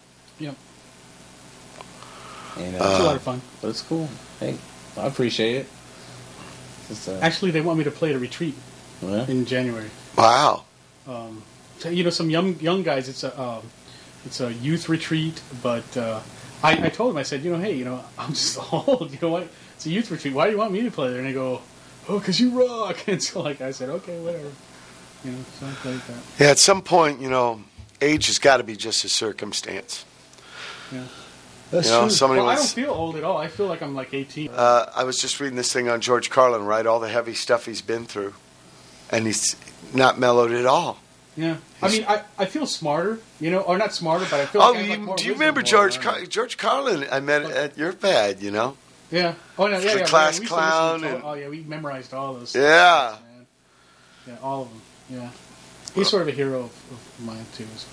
And, 2.58 2.76
It's 2.76 2.84
uh, 2.84 3.00
a 3.02 3.04
lot 3.04 3.16
of 3.16 3.22
fun. 3.22 3.42
but 3.62 3.70
it's 3.70 3.82
cool. 3.82 4.10
Hey, 4.40 4.58
I 4.98 5.08
appreciate 5.08 5.56
it. 5.56 5.68
It's, 6.90 7.08
uh, 7.08 7.20
Actually, 7.22 7.52
they 7.52 7.62
want 7.62 7.78
me 7.78 7.84
to 7.86 7.92
play 7.92 8.10
at 8.10 8.16
a 8.16 8.20
retreat 8.20 8.56
yeah. 9.02 9.26
in 9.28 9.46
January. 9.46 9.90
Wow. 10.18 10.66
Um, 11.08 11.42
so, 11.80 11.90
you 11.90 12.04
know, 12.04 12.10
some 12.10 12.30
young 12.30 12.60
young 12.60 12.84
guys. 12.84 13.10
It's 13.10 13.24
a 13.24 13.42
um, 13.42 13.64
it's 14.26 14.40
a 14.40 14.54
youth 14.54 14.88
retreat, 14.88 15.42
but 15.62 15.98
uh, 15.98 16.20
I, 16.62 16.86
I 16.86 16.90
told 16.90 17.12
them 17.12 17.18
I 17.18 17.24
said, 17.24 17.44
you 17.44 17.52
know, 17.52 17.60
hey, 17.60 17.74
you 17.76 17.86
know, 17.86 18.04
I'm 18.18 18.30
just 18.34 18.60
old. 18.74 19.12
You 19.12 19.18
know 19.22 19.30
what? 19.30 19.48
It's 19.84 19.88
a 19.90 19.94
youth 19.96 20.10
retreat. 20.12 20.34
Why 20.34 20.46
do 20.46 20.52
you 20.54 20.58
want 20.58 20.72
me 20.72 20.82
to 20.84 20.92
play 20.92 21.10
there? 21.10 21.18
And 21.20 21.28
they 21.28 21.34
go, 21.34 21.62
oh, 22.08 22.18
because 22.18 22.40
you 22.40 22.52
rock. 22.58 22.98
And 23.08 23.22
so, 23.22 23.42
like, 23.42 23.60
I 23.60 23.72
said, 23.72 23.90
okay, 23.90 24.18
whatever. 24.22 24.48
You 25.26 25.32
know, 25.32 25.40
something 25.60 25.92
like 25.94 26.08
that. 26.08 26.18
Yeah, 26.40 26.52
at 26.52 26.58
some 26.60 26.82
point, 26.82 27.20
you 27.20 27.30
know, 27.30 27.62
age 28.02 28.28
has 28.28 28.40
got 28.40 28.58
to 28.58 28.64
be 28.64 28.78
just 28.78 29.04
a 29.04 29.10
circumstance. 29.10 30.06
Yeah. 30.90 31.04
That's 31.70 31.88
You 31.88 31.92
know, 31.92 32.02
true. 32.04 32.10
somebody 32.12 32.40
Well, 32.40 32.50
I 32.50 32.56
don't 32.56 32.66
feel 32.66 32.92
old 32.92 33.18
at 33.18 33.26
all. 33.26 33.36
I 33.36 33.50
feel 33.50 33.66
like 33.68 33.82
I'm 33.82 33.94
like 33.94 34.14
18. 34.14 34.52
Uh, 34.56 34.90
I 34.96 35.04
was 35.04 35.20
just 35.20 35.42
reading 35.42 35.58
this 35.58 35.74
thing 35.74 35.90
on 35.90 36.00
George 36.00 36.30
Carlin, 36.30 36.64
right? 36.64 36.86
All 36.86 37.02
the 37.02 37.10
heavy 37.10 37.34
stuff 37.34 37.66
he's 37.66 37.82
been 37.82 38.06
through, 38.06 38.36
and 39.12 39.26
he's 39.26 39.58
not 39.94 40.18
mellowed 40.18 40.52
at 40.54 40.66
all. 40.66 41.00
yeah. 41.36 41.58
I 41.82 41.90
mean, 41.90 42.06
I, 42.08 42.22
I 42.38 42.46
feel 42.46 42.66
smarter, 42.66 43.20
you 43.42 43.52
know, 43.52 43.60
or 43.60 43.78
not 43.78 43.94
smarter, 43.94 44.24
but 44.32 44.40
I 44.40 44.46
feel 44.46 44.62
Oh, 44.62 44.72
like 44.72 44.78
I 44.80 44.84
have, 44.84 45.02
like, 45.02 45.18
do 45.18 45.26
you 45.26 45.34
remember 45.34 45.62
George. 45.62 46.00
Car- 46.00 46.24
George 46.24 46.56
Carlin? 46.58 47.06
I 47.12 47.20
met 47.20 47.44
at 47.44 47.78
your 47.78 47.92
pad, 47.92 48.42
you 48.42 48.52
know. 48.52 48.78
Yeah. 49.14 49.36
Oh, 49.60 49.68
no, 49.68 49.78
yeah, 49.78 49.94
The 49.94 50.00
yeah. 50.00 50.06
class 50.06 50.40
yeah, 50.40 50.48
clown 50.48 51.04
and- 51.04 51.22
oh, 51.24 51.34
yeah, 51.34 51.48
we 51.48 51.62
memorized 51.62 52.14
all 52.16 52.34
those. 52.34 52.56
Yeah. 52.56 53.16
Man. 53.36 53.46
Yeah, 54.28 54.36
all 54.42 54.64
of 54.64 54.70
them. 54.70 54.82
Yeah. 55.10 55.30
He's 55.94 56.10
sort 56.10 56.24
of 56.24 56.30
a 56.30 56.32
hero 56.32 56.62
of, 56.62 56.72
of 56.92 57.20
mine, 57.26 57.46
too. 57.56 57.68
So 57.78 57.88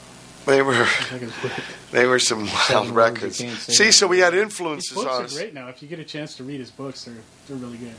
They 0.47 0.62
were 0.62 0.73
I 0.73 0.84
think 0.86 1.23
it's 1.24 1.39
great. 1.40 1.52
they 1.92 2.07
were 2.07 2.18
some 2.18 2.47
wild 2.70 2.89
records. 2.90 3.36
See, 3.36 3.90
so 3.92 4.07
we 4.07 4.20
had 4.20 4.32
His 4.32 4.42
influences 4.44 4.94
books 4.94 5.07
on 5.10 5.20
are 5.20 5.24
us. 5.26 5.34
great 5.36 5.52
now. 5.52 5.68
If 5.68 5.82
you 5.82 5.89
get 5.89 5.99
a 5.99 6.05
chance 6.05 6.36
to 6.39 6.44
read 6.44 6.60
his 6.60 6.70
books, 6.70 7.05
they're 7.05 7.15
they're 7.47 7.58
really 7.58 7.76
good. 7.76 7.94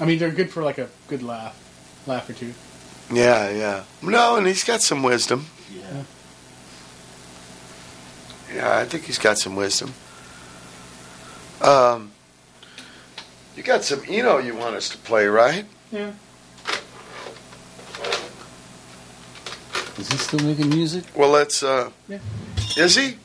I 0.00 0.04
mean, 0.04 0.18
they're 0.18 0.32
good 0.32 0.50
for 0.50 0.64
like 0.64 0.78
a 0.78 0.88
good 1.06 1.22
laugh, 1.22 1.54
laugh 2.08 2.28
or 2.28 2.32
two. 2.32 2.52
Yeah, 3.12 3.50
yeah. 3.50 3.84
No, 4.02 4.34
and 4.36 4.46
he's 4.48 4.64
got 4.64 4.82
some 4.82 5.04
wisdom. 5.04 5.46
Yeah. 5.72 6.02
Yeah, 8.52 8.78
I 8.78 8.84
think 8.84 9.04
he's 9.04 9.18
got 9.18 9.38
some 9.38 9.54
wisdom. 9.54 9.94
Um, 11.62 12.10
you 13.56 13.62
got 13.62 13.84
some 13.84 14.02
Eno 14.08 14.38
you 14.38 14.54
want 14.54 14.76
us 14.76 14.88
to 14.90 14.98
play, 14.98 15.26
right? 15.26 15.64
Yeah. 15.90 16.12
Is 19.98 20.10
he 20.10 20.18
still 20.18 20.40
making 20.40 20.68
music? 20.68 21.04
Well, 21.16 21.30
let's. 21.30 21.62
Uh, 21.62 21.90
Yeah. 22.08 22.18
Is 22.76 22.96
he? 22.96 23.16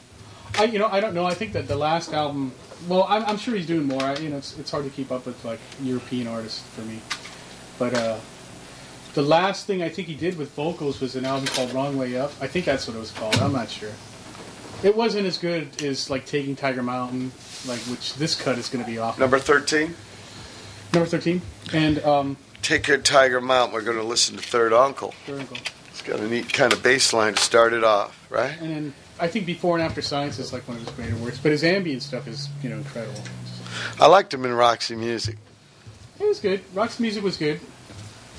I 0.58 0.66
you 0.66 0.80
know 0.80 0.88
I 0.88 1.00
don't 1.00 1.14
know. 1.14 1.26
I 1.26 1.34
think 1.34 1.54
that 1.54 1.68
the 1.68 1.76
last 1.76 2.14
album. 2.14 2.54
Well, 2.88 3.06
I'm, 3.08 3.24
I'm 3.26 3.38
sure 3.38 3.56
he's 3.56 3.68
doing 3.68 3.86
more. 3.86 4.02
I, 4.02 4.16
you 4.18 4.30
know, 4.30 4.38
it's, 4.38 4.58
it's 4.58 4.72
hard 4.72 4.86
to 4.86 4.90
keep 4.90 5.12
up 5.12 5.26
with 5.26 5.44
like 5.46 5.60
European 5.84 6.28
artists 6.28 6.62
for 6.70 6.82
me. 6.82 7.00
But 7.78 7.94
uh, 7.94 8.18
the 9.14 9.22
last 9.22 9.68
thing 9.68 9.84
I 9.84 9.90
think 9.90 10.08
he 10.08 10.16
did 10.16 10.38
with 10.38 10.52
vocals 10.56 11.00
was 11.00 11.16
an 11.16 11.26
album 11.26 11.48
called 11.48 11.74
Wrong 11.74 11.96
Way 11.98 12.18
Up. 12.18 12.32
I 12.42 12.48
think 12.48 12.66
that's 12.66 12.88
what 12.88 12.96
it 12.96 13.00
was 13.00 13.12
called. 13.12 13.36
I'm 13.36 13.54
not 13.54 13.70
sure. 13.70 13.92
It 14.84 14.96
wasn't 14.96 15.28
as 15.28 15.38
good 15.38 15.84
as 15.84 16.10
like 16.10 16.26
Taking 16.26 16.56
Tiger 16.56 16.82
Mountain, 16.82 17.32
like 17.68 17.80
which 17.82 18.16
this 18.16 18.34
cut 18.40 18.58
is 18.58 18.68
going 18.68 18.84
to 18.84 18.90
be 18.90 18.98
off. 18.98 19.20
Number 19.20 19.38
13? 19.38 19.94
Number 20.94 21.08
thirteen, 21.08 21.42
and 21.74 22.00
um, 22.04 22.38
Take 22.62 22.84
Good 22.84 23.06
Tiger 23.06 23.42
Mountain. 23.42 23.74
We're 23.74 23.82
going 23.82 23.98
to 23.98 24.04
listen 24.04 24.36
to 24.38 24.44
Third 24.44 24.74
Uncle. 24.74 25.14
Third 25.26 25.42
Uncle. 25.42 25.58
It's 25.90 26.02
got 26.02 26.20
a 26.20 26.28
neat 26.28 26.52
kind 26.52 26.74
of 26.74 26.82
bass 26.82 27.14
line 27.14 27.34
to 27.34 27.42
start 27.42 27.74
it 27.74 27.84
off, 27.84 28.28
right? 28.30 28.60
and 28.60 28.70
then 28.70 28.94
I 29.20 29.28
think 29.28 29.46
Before 29.46 29.76
and 29.76 29.84
After 29.84 30.02
Science 30.02 30.40
is 30.40 30.52
like 30.52 30.68
one 30.68 30.78
of 30.78 30.84
his 30.84 30.94
greater 30.96 31.16
works. 31.18 31.38
But 31.38 31.52
his 31.52 31.64
ambient 31.64 32.02
stuff 32.02 32.28
is 32.28 32.50
you 32.64 32.70
know 32.70 32.78
incredible. 32.78 33.22
I 34.00 34.08
liked 34.08 34.34
him 34.34 34.46
in 34.46 34.54
Roxy 34.54 34.96
Music. 34.96 35.38
It 36.20 36.28
was 36.28 36.40
good. 36.40 36.62
Roxy 36.74 37.02
music 37.02 37.24
was 37.24 37.38
good. 37.38 37.60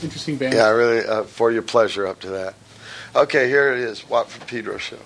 Interesting 0.02 0.36
band. 0.36 0.55
Yeah, 0.55 0.68
really, 0.70 1.06
uh, 1.06 1.24
for 1.24 1.50
your 1.50 1.62
pleasure 1.62 2.06
up 2.06 2.20
to 2.20 2.28
that. 2.31 2.55
Okay, 3.14 3.48
here 3.48 3.72
it 3.72 3.78
is. 3.78 4.08
Watt 4.08 4.28
for 4.31 4.44
Pedro 4.47 4.78
Show. 4.78 4.98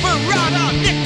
Imperator 0.00 0.97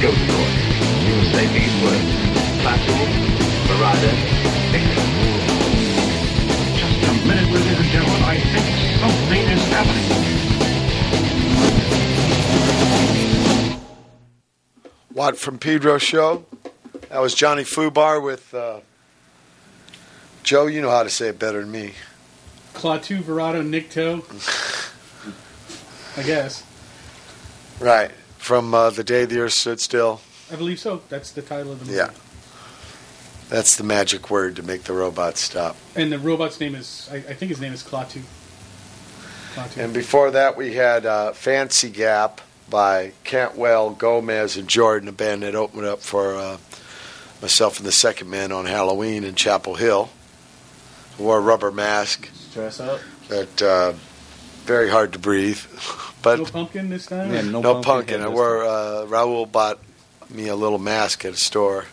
say 0.00 1.46
these 1.46 1.82
words. 1.82 2.10
Klaatu, 2.62 2.96
Barada, 3.68 4.12
Nikto. 4.72 5.02
Just 6.74 6.98
a 7.04 7.12
minute, 7.28 7.48
ladies 7.52 7.78
and 7.78 7.88
gentlemen. 7.88 8.22
I 8.22 8.40
think 8.40 8.66
something 9.00 9.42
is 9.42 9.62
happening. 9.68 10.08
Watt 15.12 15.36
from 15.36 15.58
Pedro 15.58 15.98
show. 15.98 16.46
That 17.10 17.20
was 17.20 17.34
Johnny 17.34 17.64
Fubar 17.64 18.22
with 18.24 18.54
uh, 18.54 18.80
Joe. 20.42 20.66
You 20.66 20.80
know 20.80 20.90
how 20.90 21.02
to 21.02 21.10
say 21.10 21.28
it 21.28 21.38
better 21.38 21.60
than 21.60 21.70
me. 21.70 21.92
Klaatu, 22.72 23.20
Verado, 23.20 23.62
Nikto. 23.62 24.24
I 26.16 26.22
guess. 26.22 26.64
Right 27.80 28.12
from 28.40 28.74
uh, 28.74 28.90
the 28.90 29.04
day 29.04 29.24
the 29.26 29.38
Earth 29.40 29.52
stood 29.52 29.80
still. 29.80 30.20
I 30.50 30.56
believe 30.56 30.80
so. 30.80 31.02
That's 31.08 31.30
the 31.30 31.42
title 31.42 31.72
of 31.72 31.78
the 31.80 31.84
movie. 31.84 31.98
Yeah, 31.98 32.10
that's 33.48 33.76
the 33.76 33.84
magic 33.84 34.30
word 34.30 34.56
to 34.56 34.62
make 34.62 34.84
the 34.84 34.92
robot 34.94 35.36
stop. 35.36 35.76
And 35.94 36.10
the 36.10 36.18
robot's 36.18 36.58
name 36.58 36.74
is, 36.74 37.08
I, 37.12 37.16
I 37.16 37.34
think 37.34 37.50
his 37.50 37.60
name 37.60 37.72
is 37.72 37.82
Klaatu. 37.82 38.22
Klaatu. 39.54 39.76
And 39.76 39.94
before 39.94 40.30
that, 40.32 40.56
we 40.56 40.74
had 40.74 41.06
uh, 41.06 41.32
Fancy 41.32 41.90
Gap 41.90 42.40
by 42.68 43.12
Cantwell, 43.24 43.90
Gomez, 43.90 44.56
and 44.56 44.68
Jordan, 44.68 45.08
a 45.08 45.12
band 45.12 45.42
that 45.42 45.54
opened 45.54 45.84
up 45.86 46.00
for 46.00 46.34
uh, 46.36 46.56
myself 47.42 47.78
and 47.78 47.86
the 47.86 47.92
Secondmen 47.92 48.52
on 48.52 48.66
Halloween 48.66 49.22
in 49.24 49.34
Chapel 49.34 49.74
Hill. 49.74 50.10
Wore 51.18 51.38
a 51.38 51.40
rubber 51.40 51.70
mask 51.70 52.30
Dress 52.54 52.80
up. 52.80 53.00
that 53.28 53.60
uh, 53.62 53.92
very 54.64 54.88
hard 54.88 55.12
to 55.12 55.18
breathe, 55.18 55.58
but 56.22 56.38
no 56.38 56.44
pumpkin 56.44 56.90
this 56.90 57.06
time? 57.06 57.32
Yeah, 57.32 57.42
no, 57.42 57.60
no, 57.60 57.74
pumpkin 57.74 57.82
pumpkin. 57.84 58.20
head 58.20 58.26
I 58.26 58.28
this 58.28 58.36
wore 58.36 58.64
uh, 58.64 59.06
Raul 59.06 59.50
bought 59.50 59.78
me 60.28 60.48
a 60.48 60.56
little 60.56 60.78
mask 60.78 61.24
at 61.24 61.32
a 61.32 61.36
store, 61.36 61.86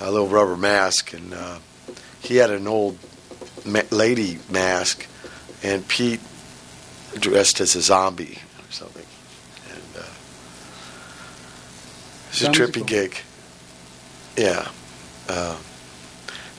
a 0.00 0.10
little 0.10 0.28
rubber 0.28 0.56
mask, 0.56 1.12
and 1.12 1.34
uh, 1.34 1.58
he 2.20 2.36
had 2.36 2.50
an 2.50 2.66
old 2.66 2.98
ma- 3.64 3.82
lady 3.90 4.38
mask, 4.50 5.06
and 5.62 5.86
Pete 5.86 6.20
dressed 7.18 7.60
as 7.60 7.74
a 7.74 7.82
zombie 7.82 8.38
or 8.58 8.72
something. 8.72 9.06
And 9.70 10.02
uh, 10.02 10.08
it's 12.30 12.42
a 12.42 12.48
trippy 12.48 12.74
cool. 12.74 12.84
gig. 12.84 13.16
Yeah, 14.36 14.68
uh, 15.28 15.58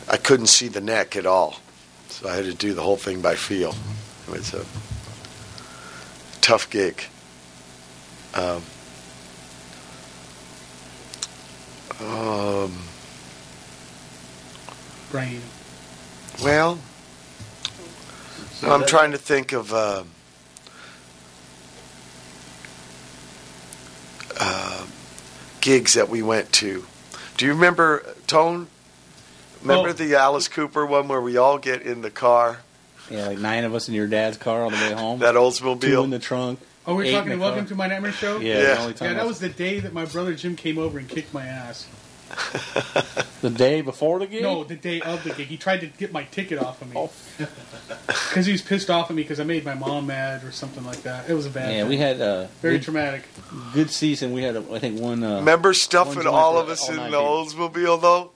I 0.10 0.18
couldn't 0.18 0.48
see 0.48 0.68
the 0.68 0.82
neck 0.82 1.16
at 1.16 1.26
all, 1.26 1.60
so 2.10 2.28
I 2.28 2.36
had 2.36 2.46
to 2.46 2.54
do 2.54 2.74
the 2.74 2.82
whole 2.82 2.98
thing 2.98 3.22
by 3.22 3.36
feel. 3.36 3.74
It 4.28 4.32
was 4.32 4.54
a 4.54 4.66
tough 6.42 6.70
gig. 6.70 7.04
Um, 8.34 8.62
um, 12.02 12.74
Brain. 15.12 15.42
well, 16.44 16.80
no, 18.64 18.72
I'm 18.72 18.86
trying 18.86 19.12
to 19.12 19.18
think 19.18 19.52
of 19.52 19.74
uh, 19.74 20.04
uh, 24.40 24.86
gigs 25.60 25.94
that 25.94 26.10
we 26.10 26.22
went 26.22 26.52
to. 26.54 26.86
Do 27.38 27.46
you 27.46 27.54
remember 27.54 28.16
Tone? 28.28 28.68
Remember 29.62 29.90
Oh. 29.90 29.94
the 29.94 30.16
Alice 30.16 30.48
Cooper 30.48 30.86
one 30.86 31.08
where 31.08 31.22
we 31.22 31.38
all 31.38 31.58
get 31.58 31.82
in 31.82 32.02
the 32.02 32.10
car, 32.10 32.60
Yeah, 33.12 33.28
like 33.28 33.40
nine 33.40 33.64
of 33.64 33.74
us 33.76 33.88
in 33.88 33.94
your 33.94 34.08
dad's 34.08 34.38
car 34.38 34.64
on 34.66 34.72
the 34.72 34.78
way 34.78 34.92
home. 34.94 35.20
that 35.20 35.36
Oldsmobile. 35.36 35.82
Two 35.82 36.04
in 36.04 36.10
the 36.10 36.20
trunk. 36.20 36.60
Oh, 36.88 36.96
we're 36.96 37.04
Eight 37.06 37.12
talking 37.12 37.32
in 37.34 37.38
the 37.40 37.44
Welcome 37.44 37.62
car. 37.66 37.68
to 37.70 37.76
My 37.76 37.88
Nightmare 37.88 38.12
Show? 38.12 38.40
Yeah, 38.40 38.56
Yeah. 38.58 38.62
the 38.76 38.80
only 38.82 38.94
time 38.94 39.08
Yeah, 39.10 39.14
that 39.16 39.28
was 39.28 39.40
the 39.40 39.50
day 39.50 39.80
that 39.80 39.94
my 39.94 40.06
brother 40.06 40.34
Jim 40.34 40.56
came 40.56 40.78
over 40.80 40.98
and 40.98 41.08
kicked 41.08 41.34
my 41.34 41.46
ass. 41.46 41.86
the 43.42 43.50
day 43.50 43.82
before 43.82 44.20
the 44.20 44.26
gig. 44.26 44.42
No, 44.44 44.64
the 44.64 44.76
day 44.76 45.02
of 45.02 45.24
the 45.24 45.32
gig. 45.32 45.48
He 45.48 45.58
tried 45.58 45.82
to 45.82 45.88
get 45.88 46.12
my 46.14 46.24
ticket 46.24 46.60
off 46.60 46.82
of 46.82 46.90
me. 46.90 46.96
Oh. 46.98 47.10
Because 48.30 48.46
he 48.46 48.54
was 48.54 48.62
pissed 48.62 48.90
off 48.90 49.10
at 49.10 49.16
me 49.16 49.22
because 49.22 49.42
I 49.42 49.44
made 49.44 49.66
my 49.66 49.74
mom 49.74 50.08
mad 50.08 50.46
or 50.46 50.52
something 50.54 50.86
like 50.86 51.04
that. 51.04 51.30
It 51.30 51.34
was 51.34 51.46
a 51.46 51.50
bad 51.50 51.74
Yeah, 51.74 51.82
thing. 51.82 51.90
we 51.90 51.98
had 51.98 52.22
uh, 52.22 52.48
Very 52.62 52.76
good, 52.76 52.84
traumatic. 52.84 53.24
good 53.74 53.90
season. 53.92 54.32
We 54.32 54.42
had, 54.44 54.56
uh, 54.56 54.62
I 54.72 54.80
think, 54.80 55.00
one. 55.00 55.22
Uh, 55.24 55.36
Remember 55.40 55.74
stuffing 55.74 56.16
One 56.16 56.28
all 56.28 56.58
of 56.58 56.70
us 56.70 56.84
all 56.88 56.92
in 56.96 56.98
the 56.98 57.04
gig. 57.10 57.14
Oldsmobile 57.14 58.02
though? 58.02 58.32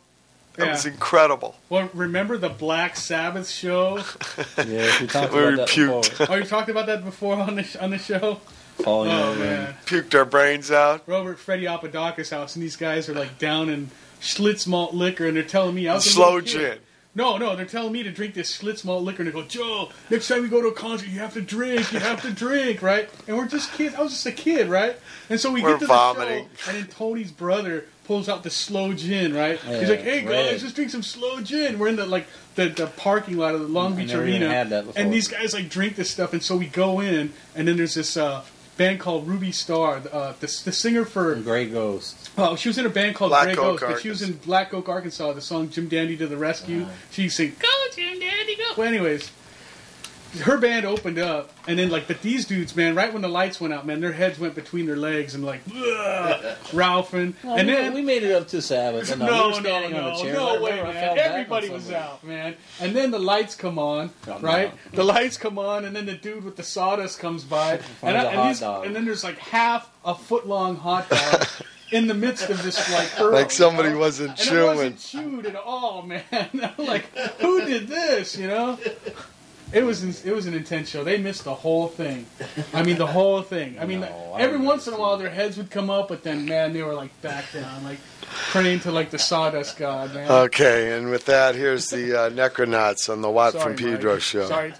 That 0.58 0.66
Yeah. 0.68 0.72
was 0.72 0.86
incredible. 0.86 1.56
Well, 1.70 1.90
remember 1.94 2.38
the 2.38 2.50
Black 2.50 2.96
Sabbath 2.96 3.50
show? 3.50 3.98
yeah, 4.58 5.00
we 5.02 5.08
talked 5.08 5.34
We 5.34 5.40
about 5.44 5.58
that 5.58 5.68
puked. 5.70 6.10
before. 6.18 6.28
oh, 6.30 6.36
you 6.36 6.44
talked 6.46 6.70
about 6.70 6.86
that 6.88 7.04
before 7.04 7.36
on 7.36 7.56
the 7.56 7.78
on 7.82 7.90
the 7.92 7.98
show? 7.98 8.40
Falling 8.84 9.12
Oh 9.12 9.30
over 9.30 9.30
oh, 9.30 9.32
and- 9.32 9.40
man, 9.40 9.76
Puked 9.86 10.14
our 10.16 10.26
brains 10.26 10.70
out. 10.72 11.08
we're 11.08 11.14
over 11.16 11.36
Freddie 11.36 11.66
Apodaca's 11.66 12.30
house, 12.30 12.56
and 12.56 12.64
these 12.64 12.76
guys 12.76 13.08
are 13.10 13.14
like 13.14 13.38
down 13.40 13.70
in 13.70 13.90
Schlitz 14.22 14.66
malt 14.68 14.94
liquor, 14.94 15.28
and 15.28 15.36
they're 15.38 15.44
telling 15.44 15.76
me 15.76 15.88
I 15.88 15.96
was 15.96 16.10
Slow 16.10 16.26
little 16.36 16.42
gin. 16.42 16.80
No, 17.18 17.38
no, 17.38 17.56
they're 17.56 17.66
telling 17.66 17.94
me 17.94 18.04
to 18.04 18.12
drink 18.12 18.34
this 18.34 18.58
Schlitz 18.58 18.84
malt 18.84 19.04
liquor, 19.04 19.22
and 19.24 19.30
they 19.30 19.34
go, 19.34 19.44
Joe, 19.48 19.90
next 20.10 20.28
time 20.28 20.42
we 20.42 20.50
go 20.50 20.62
to 20.62 20.68
a 20.68 20.74
concert, 20.74 21.08
you 21.08 21.20
have 21.20 21.34
to 21.36 21.42
drink, 21.42 21.90
you 21.94 22.00
have 22.00 22.22
to 22.24 22.32
drink, 22.32 22.82
right? 22.82 23.10
And 23.30 23.38
we're 23.38 23.48
just 23.48 23.72
kids. 23.72 23.96
I 23.96 24.02
was 24.02 24.12
just 24.12 24.26
a 24.26 24.34
kid, 24.34 24.68
right? 24.68 24.98
And 25.30 25.40
so 25.40 25.50
we 25.52 25.62
We're 25.64 25.72
get 25.78 25.80
to 25.82 25.88
vomiting. 25.88 26.50
the 26.52 26.58
show, 26.58 26.72
and 26.72 26.80
then 26.84 26.88
Tony's 26.88 27.32
brother 27.32 27.86
pulls 28.08 28.30
out 28.30 28.44
the 28.44 28.50
slow 28.50 28.94
gin, 28.94 29.34
right? 29.34 29.60
He's 29.60 29.90
like, 29.90 30.02
"Hey 30.02 30.22
guys, 30.22 30.30
red. 30.30 30.62
let's 30.62 30.74
drink 30.74 30.92
some 30.92 31.04
slow 31.04 31.42
gin." 31.42 31.80
We're 31.80 31.88
in 31.90 31.96
the 31.96 32.06
like 32.06 32.28
the, 32.56 32.70
the 32.70 32.88
parking 32.88 33.38
lot 33.38 33.56
of 33.56 33.62
the 33.62 33.68
Long 33.68 33.94
I 33.94 33.98
Beach 33.98 34.10
never 34.10 34.26
even 34.28 34.44
Arena, 34.44 34.54
had 34.54 34.70
that 34.70 34.86
before. 34.86 35.02
and 35.02 35.14
these 35.14 35.28
guys 35.28 35.54
like 35.54 35.70
drink 35.70 35.96
this 35.96 36.10
stuff, 36.10 36.34
and 36.34 36.42
so 36.42 36.56
we 36.56 36.68
go 36.68 37.00
in, 37.00 37.34
and 37.56 37.68
then 37.68 37.78
there's 37.78 37.96
this 37.96 38.16
uh, 38.18 38.44
band 38.78 39.00
called 39.00 39.28
Ruby 39.28 39.52
Starr, 39.52 40.02
uh, 40.12 40.34
the 40.40 40.62
the 40.66 40.72
singer 40.72 41.06
for 41.06 41.36
Gray 41.36 41.68
Ghost. 41.68 42.30
Oh, 42.38 42.56
she 42.56 42.70
was 42.70 42.78
in 42.78 42.86
a 42.86 42.90
band 42.90 43.16
called 43.16 43.32
Black 43.32 43.46
Grey 43.46 43.54
Oak, 43.54 43.80
Ghost, 43.80 43.94
but 43.94 44.02
she 44.02 44.10
was 44.10 44.22
in 44.22 44.34
Black 44.38 44.74
Oak, 44.74 44.90
Arkansas. 44.90 45.34
The 45.34 45.42
song 45.42 45.70
"Jim 45.70 45.88
Dandy 45.88 46.18
to 46.18 46.28
the 46.28 46.38
Rescue." 46.38 46.86
She 47.12 47.30
sang 47.30 47.56
"Go 47.60 47.68
Jim 47.96 48.20
Dandy 48.20 48.56
Go." 48.56 48.64
Well, 48.78 48.88
anyways, 48.88 49.32
her 50.42 50.58
band 50.58 50.86
opened 50.86 51.20
up, 51.20 51.52
and 51.68 51.78
then 51.80 51.90
like, 51.90 52.08
but 52.08 52.22
these 52.22 52.46
dudes, 52.46 52.76
man, 52.76 52.96
right 52.96 53.12
when 53.12 53.22
the 53.22 53.28
lights 53.30 53.60
went 53.62 53.74
out, 53.74 53.86
man, 53.86 54.02
their 54.02 54.12
heads 54.12 54.38
went 54.40 54.56
between 54.56 54.86
their 54.86 54.96
legs 54.96 55.36
and 55.36 55.44
like, 55.44 55.62
"Ugh," 55.70 55.76
Ralphing, 56.74 57.34
Well, 57.44 57.58
and 57.58 57.68
we, 57.68 57.74
then 57.74 57.94
we 57.94 58.02
made 58.02 58.24
it 58.24 58.32
up 58.34 58.48
to 58.50 58.62
Sabbath. 58.62 59.10
but 59.10 59.20
no, 59.20 59.50
we 59.50 59.60
no, 59.62 59.80
no, 59.82 59.90
no, 59.90 60.14
a 60.14 60.22
chair. 60.22 60.34
no 60.34 60.62
way, 60.62 60.72
man. 60.82 60.94
fell 60.94 61.16
back 61.16 61.26
on 61.26 61.32
Everybody 61.32 61.70
was 61.70 61.92
out, 61.92 62.24
man. 62.24 62.56
And 62.80 62.96
then 62.96 63.12
the 63.12 63.20
lights 63.20 63.56
come 63.56 63.78
on, 63.80 64.12
Oh, 64.28 64.32
no. 64.34 64.40
right? 64.40 64.74
The 64.94 65.04
lights 65.04 65.38
come 65.38 65.58
on, 65.60 65.86
and 65.86 65.96
then 65.96 66.06
the 66.06 66.16
dude 66.16 66.44
with 66.44 66.56
the 66.56 66.64
sawdust 66.64 67.20
comes 67.20 67.44
by, 67.44 67.74
and, 67.74 67.84
Finds 67.84 68.04
I- 68.16 68.24
a 68.24 68.40
and, 68.40 68.50
these- 68.50 68.62
and 68.88 68.96
then 68.96 69.06
there's 69.06 69.24
like 69.24 69.38
half 69.38 69.90
a 70.04 70.16
foot 70.16 70.48
long 70.48 70.76
hot 70.76 71.10
dog 71.10 71.48
in 71.92 72.08
the 72.08 72.14
midst 72.14 72.50
of 72.50 72.62
this 72.64 72.92
like 72.92 73.08
hurl, 73.10 73.32
Like 73.34 73.52
somebody 73.52 73.90
you 73.90 73.94
know? 73.96 74.00
wasn't 74.02 74.40
and 74.48 74.58
it 74.58 74.64
wasn't 74.66 75.00
chewed 75.00 75.46
at 75.46 75.56
all, 75.56 76.02
man. 76.06 76.24
like 76.78 77.06
who 77.40 77.66
did 77.66 77.88
this? 77.88 78.38
You 78.38 78.48
know. 78.48 78.80
It 79.74 79.84
was 79.84 80.26
it 80.26 80.34
was 80.34 80.46
an 80.46 80.54
intense 80.54 80.90
show. 80.90 81.04
They 81.04 81.18
missed 81.18 81.44
the 81.44 81.54
whole 81.56 81.88
thing. 81.88 82.26
I 82.74 82.84
mean, 82.84 82.98
the 82.98 83.08
whole 83.08 83.42
thing. 83.42 83.78
I 83.80 83.86
mean, 83.86 84.02
No, 84.02 84.36
every 84.38 84.54
remember 84.54 84.68
once 84.68 84.88
in 84.88 84.94
a 84.94 85.00
while 85.00 85.18
their 85.18 85.30
heads 85.30 85.58
would 85.58 85.72
come 85.72 85.90
up, 85.90 86.08
but 86.08 86.24
then 86.24 86.46
man, 86.46 86.72
they 86.74 86.84
were 86.84 86.94
like 86.94 87.20
back 87.22 87.52
down, 87.52 87.84
like 87.84 88.00
praying 88.22 88.82
to 88.82 88.92
like 88.92 89.10
the 89.10 89.20
sawdust 89.20 89.78
god, 89.78 90.14
man. 90.14 90.30
Okay, 90.32 90.98
and 90.98 91.10
with 91.10 91.26
that, 91.26 91.56
here's 91.56 91.90
the 91.90 92.14
uh, 92.18 92.30
Necronauts 92.30 93.10
on 93.12 93.22
the 93.22 93.30
Watt 93.30 93.54
Sorry, 93.54 93.64
from 93.64 93.76
Pedro 93.76 94.14
Mike. 94.14 94.22
show. 94.22 94.46
Sorry. 94.46 94.74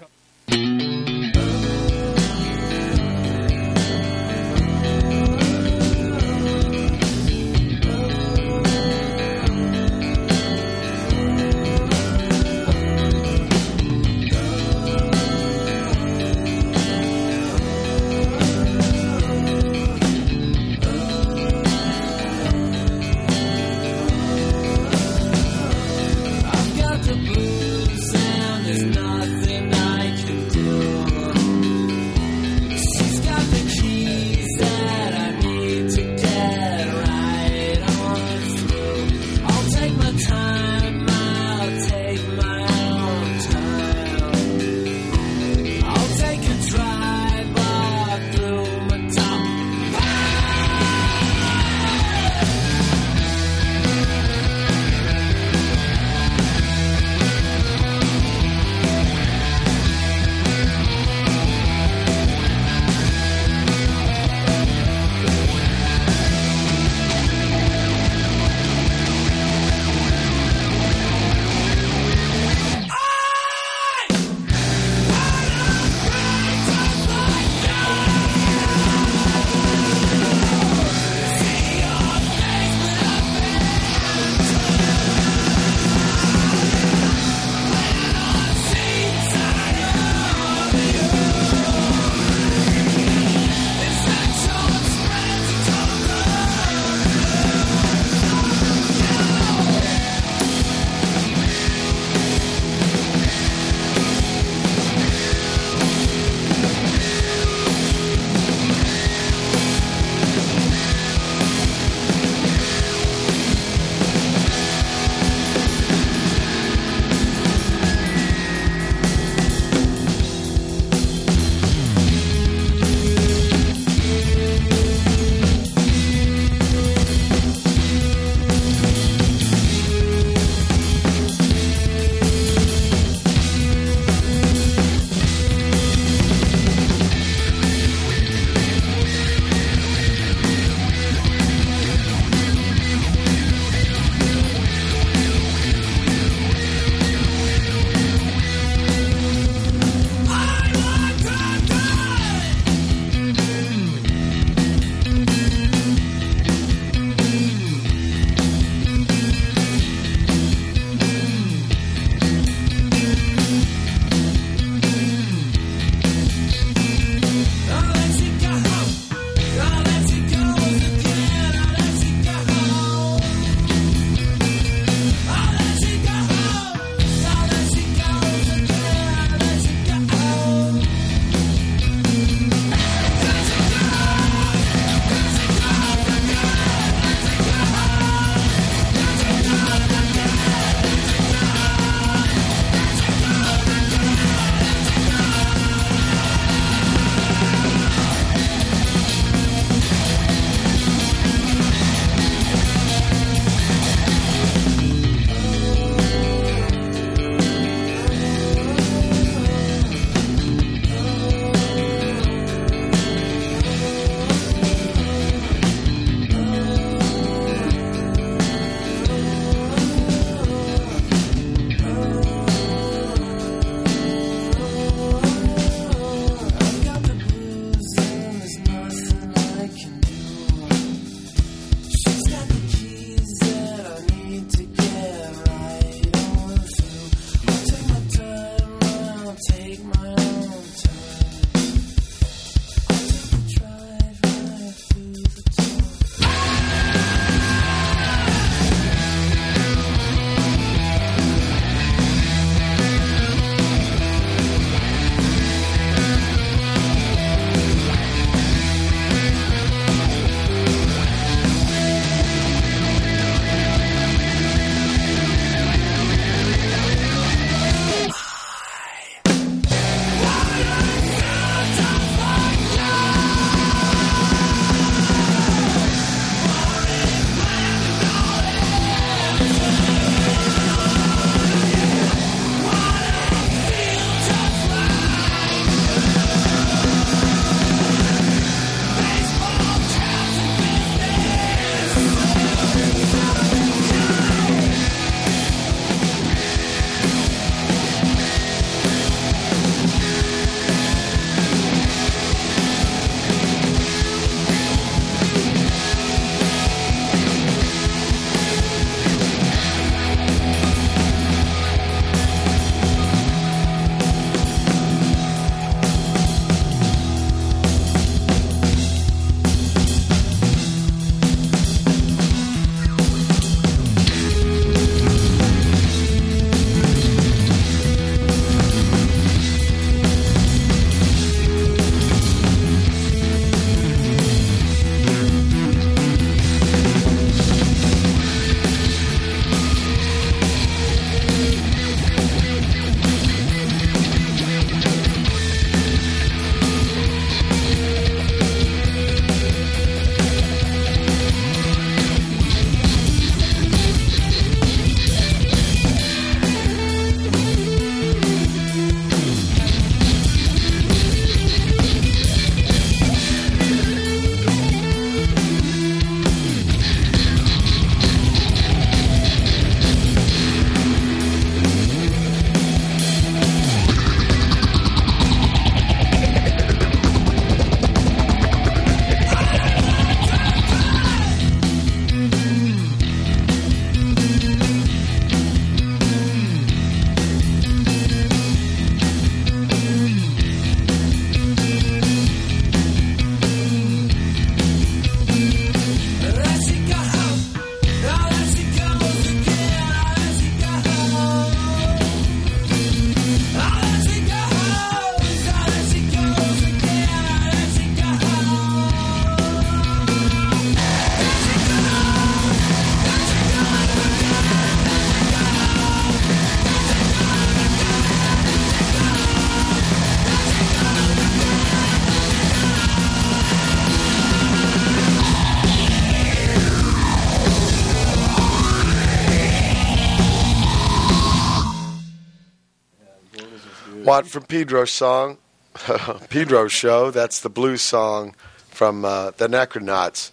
Watt 434.06 434.28
from 434.28 434.44
Pedro's 434.44 434.92
song, 434.92 435.36
Pedro's 436.30 436.70
show. 436.70 437.10
That's 437.10 437.40
the 437.40 437.48
blues 437.48 437.82
song 437.82 438.36
from 438.68 439.04
uh, 439.04 439.32
the 439.32 439.48
Necronauts, 439.48 440.30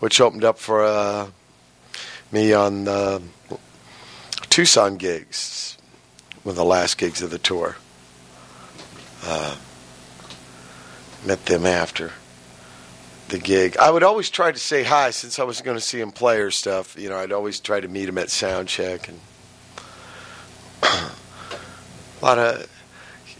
which 0.00 0.18
opened 0.18 0.44
up 0.44 0.58
for 0.58 0.82
uh, 0.82 1.26
me 2.32 2.54
on 2.54 2.84
the 2.84 3.20
Tucson 4.48 4.96
gigs, 4.96 5.76
one 6.42 6.52
of 6.52 6.56
the 6.56 6.64
last 6.64 6.96
gigs 6.96 7.20
of 7.20 7.28
the 7.28 7.36
tour. 7.36 7.76
Uh, 9.22 9.56
met 11.26 11.44
them 11.44 11.66
after 11.66 12.12
the 13.28 13.36
gig. 13.36 13.76
I 13.76 13.90
would 13.90 14.04
always 14.04 14.30
try 14.30 14.52
to 14.52 14.58
say 14.58 14.84
hi 14.84 15.10
since 15.10 15.38
I 15.38 15.44
was 15.44 15.60
going 15.60 15.76
to 15.76 15.82
see 15.82 16.00
him 16.00 16.12
play 16.12 16.38
or 16.38 16.50
stuff. 16.50 16.98
You 16.98 17.10
know, 17.10 17.18
I'd 17.18 17.32
always 17.32 17.60
try 17.60 17.78
to 17.78 17.88
meet 17.88 18.08
him 18.08 18.16
at 18.16 18.30
sound 18.30 18.68
check 18.68 19.10
and 19.10 19.20
a 20.82 21.10
lot 22.22 22.38
of. 22.38 22.70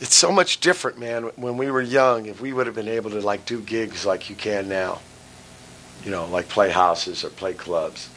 It's 0.00 0.14
so 0.14 0.30
much 0.30 0.60
different, 0.60 0.98
man. 0.98 1.24
When 1.36 1.56
we 1.56 1.70
were 1.70 1.80
young, 1.80 2.26
if 2.26 2.40
we 2.40 2.52
would 2.52 2.66
have 2.66 2.74
been 2.74 2.88
able 2.88 3.10
to 3.10 3.20
like 3.20 3.46
do 3.46 3.60
gigs 3.60 4.04
like 4.04 4.28
you 4.28 4.36
can 4.36 4.68
now, 4.68 5.00
you 6.04 6.10
know, 6.10 6.26
like 6.26 6.48
play 6.48 6.70
houses 6.70 7.24
or 7.24 7.30
play 7.30 7.54
clubs. 7.54 8.10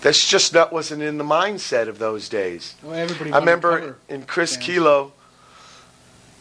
That's 0.00 0.28
just 0.28 0.54
not 0.54 0.72
wasn't 0.72 1.02
in 1.02 1.18
the 1.18 1.24
mindset 1.24 1.88
of 1.88 1.98
those 1.98 2.28
days. 2.28 2.74
Well, 2.82 2.94
everybody 2.94 3.32
I 3.32 3.38
remember 3.38 3.96
in 4.08 4.24
Chris 4.24 4.54
bands. 4.54 4.66
Kilo. 4.66 5.12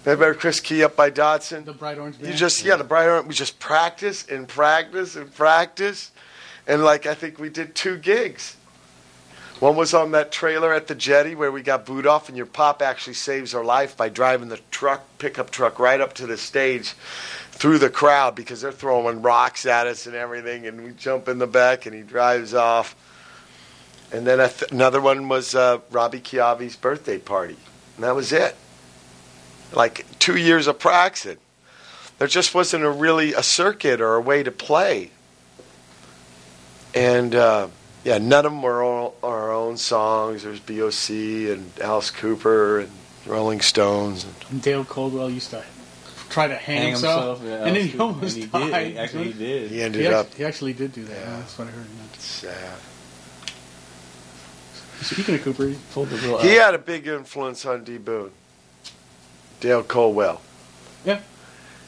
Remember 0.06 0.34
Chris 0.34 0.60
Key 0.60 0.84
up 0.84 0.98
by 0.98 1.10
Dodson? 1.10 1.64
the 1.64 1.74
Bright 1.74 1.98
Orange 1.98 2.18
Band. 2.18 2.28
You 2.28 2.38
just 2.38 2.64
yeah, 2.64 2.76
the 2.76 2.84
bright 2.84 3.08
orange. 3.08 3.28
We 3.28 3.34
just 3.34 3.58
practice 3.60 4.28
and 4.28 4.48
practice 4.48 5.16
and 5.16 5.34
practice, 5.34 6.12
and 6.68 6.84
like 6.84 7.06
I 7.06 7.14
think 7.14 7.40
we 7.40 7.50
did 7.50 7.74
two 7.74 7.98
gigs. 7.98 8.58
One 9.64 9.78
was 9.78 9.94
on 9.94 10.12
that 10.12 10.34
trailer 10.34 10.74
at 10.74 10.88
the 10.88 10.94
jetty 10.94 11.36
where 11.36 11.50
we 11.50 11.62
got 11.62 11.86
booed 11.86 12.06
off, 12.06 12.28
and 12.28 12.36
your 12.36 12.46
pop 12.46 12.82
actually 12.82 13.14
saves 13.14 13.56
our 13.56 13.64
life 13.64 13.96
by 13.96 14.10
driving 14.10 14.50
the 14.50 14.60
truck, 14.72 15.06
pickup 15.20 15.52
truck, 15.52 15.80
right 15.80 16.02
up 16.02 16.12
to 16.16 16.28
the 16.28 16.36
stage 16.36 16.90
through 17.52 17.78
the 17.78 17.90
crowd 17.90 18.36
because 18.36 18.60
they're 18.60 18.74
throwing 18.74 19.22
rocks 19.22 19.66
at 19.66 19.88
us 19.88 20.06
and 20.06 20.18
everything, 20.18 20.68
and 20.68 20.84
we 20.84 20.92
jump 20.92 21.30
in 21.30 21.40
the 21.40 21.48
back, 21.48 21.86
and 21.86 21.96
he 21.96 22.02
drives 22.02 22.54
off. 22.54 22.94
And 24.12 24.28
then 24.28 24.40
th- 24.40 24.70
another 24.70 25.00
one 25.00 25.30
was 25.30 25.56
uh, 25.56 25.80
Robbie 25.92 26.20
Chiavi's 26.20 26.76
birthday 26.76 27.18
party, 27.18 27.56
and 27.96 28.04
that 28.04 28.16
was 28.16 28.34
it. 28.34 28.58
Like 29.72 30.06
two 30.20 30.36
years 30.36 30.68
of 30.68 30.78
practicing. 30.78 31.38
There 32.18 32.28
just 32.28 32.54
wasn't 32.54 32.84
a 32.84 32.92
really 32.92 33.32
a 33.34 33.42
circuit 33.42 34.02
or 34.02 34.16
a 34.16 34.22
way 34.22 34.44
to 34.44 34.52
play. 34.52 35.12
And 36.94 37.34
uh, 37.34 37.70
yeah, 38.04 38.18
none 38.18 38.46
of 38.46 38.52
them 38.52 38.62
were 38.62 38.84
all 38.84 39.16
our 39.24 39.52
own 39.52 39.78
songs. 39.78 40.44
There's 40.44 40.60
B.O.C. 40.60 41.52
and 41.52 41.72
Alice 41.82 42.12
Cooper 42.12 42.80
and 42.82 42.92
Rolling 43.26 43.62
Stones. 43.62 44.24
And 44.26 44.34
And 44.52 44.62
Dale 44.62 44.84
Coldwell 44.86 45.30
used 45.30 45.52
to 45.52 45.64
try 46.30 46.48
to 46.48 46.56
hang, 46.56 46.78
Hang 46.82 46.88
himself, 46.92 47.40
himself, 47.40 47.60
yeah, 47.62 47.68
and 47.68 47.76
then 47.76 47.86
he 47.86 47.92
and 47.94 48.02
almost 48.02 48.36
he 48.38 48.46
died. 48.48 48.84
did. 48.90 48.98
Actually, 48.98 49.24
he 49.32 49.34
did. 49.34 49.72
he 49.72 49.82
ended 49.82 50.02
He, 50.02 50.08
up 50.08 50.26
act- 50.26 50.36
he 50.36 50.44
actually 50.46 50.74
did 50.74 50.92
do 50.94 51.04
that. 51.06 51.18
Yeah. 51.18 51.38
That's 51.38 51.58
what 51.58 51.68
I 51.68 51.72
heard. 51.72 51.86
sad. 52.18 52.80
Speaking 55.02 55.36
of 55.36 55.42
Cooper, 55.44 55.68
he 55.68 55.78
Pulled 55.94 56.10
the 56.10 56.18
real 56.18 56.38
He 56.40 56.54
had 56.56 56.74
a 56.74 56.78
big 56.78 57.08
influence 57.08 57.66
on 57.66 57.84
D. 57.84 57.98
Boon. 57.98 58.32
Dale 59.60 59.84
Colwell. 59.84 60.42
Yeah. 61.06 61.20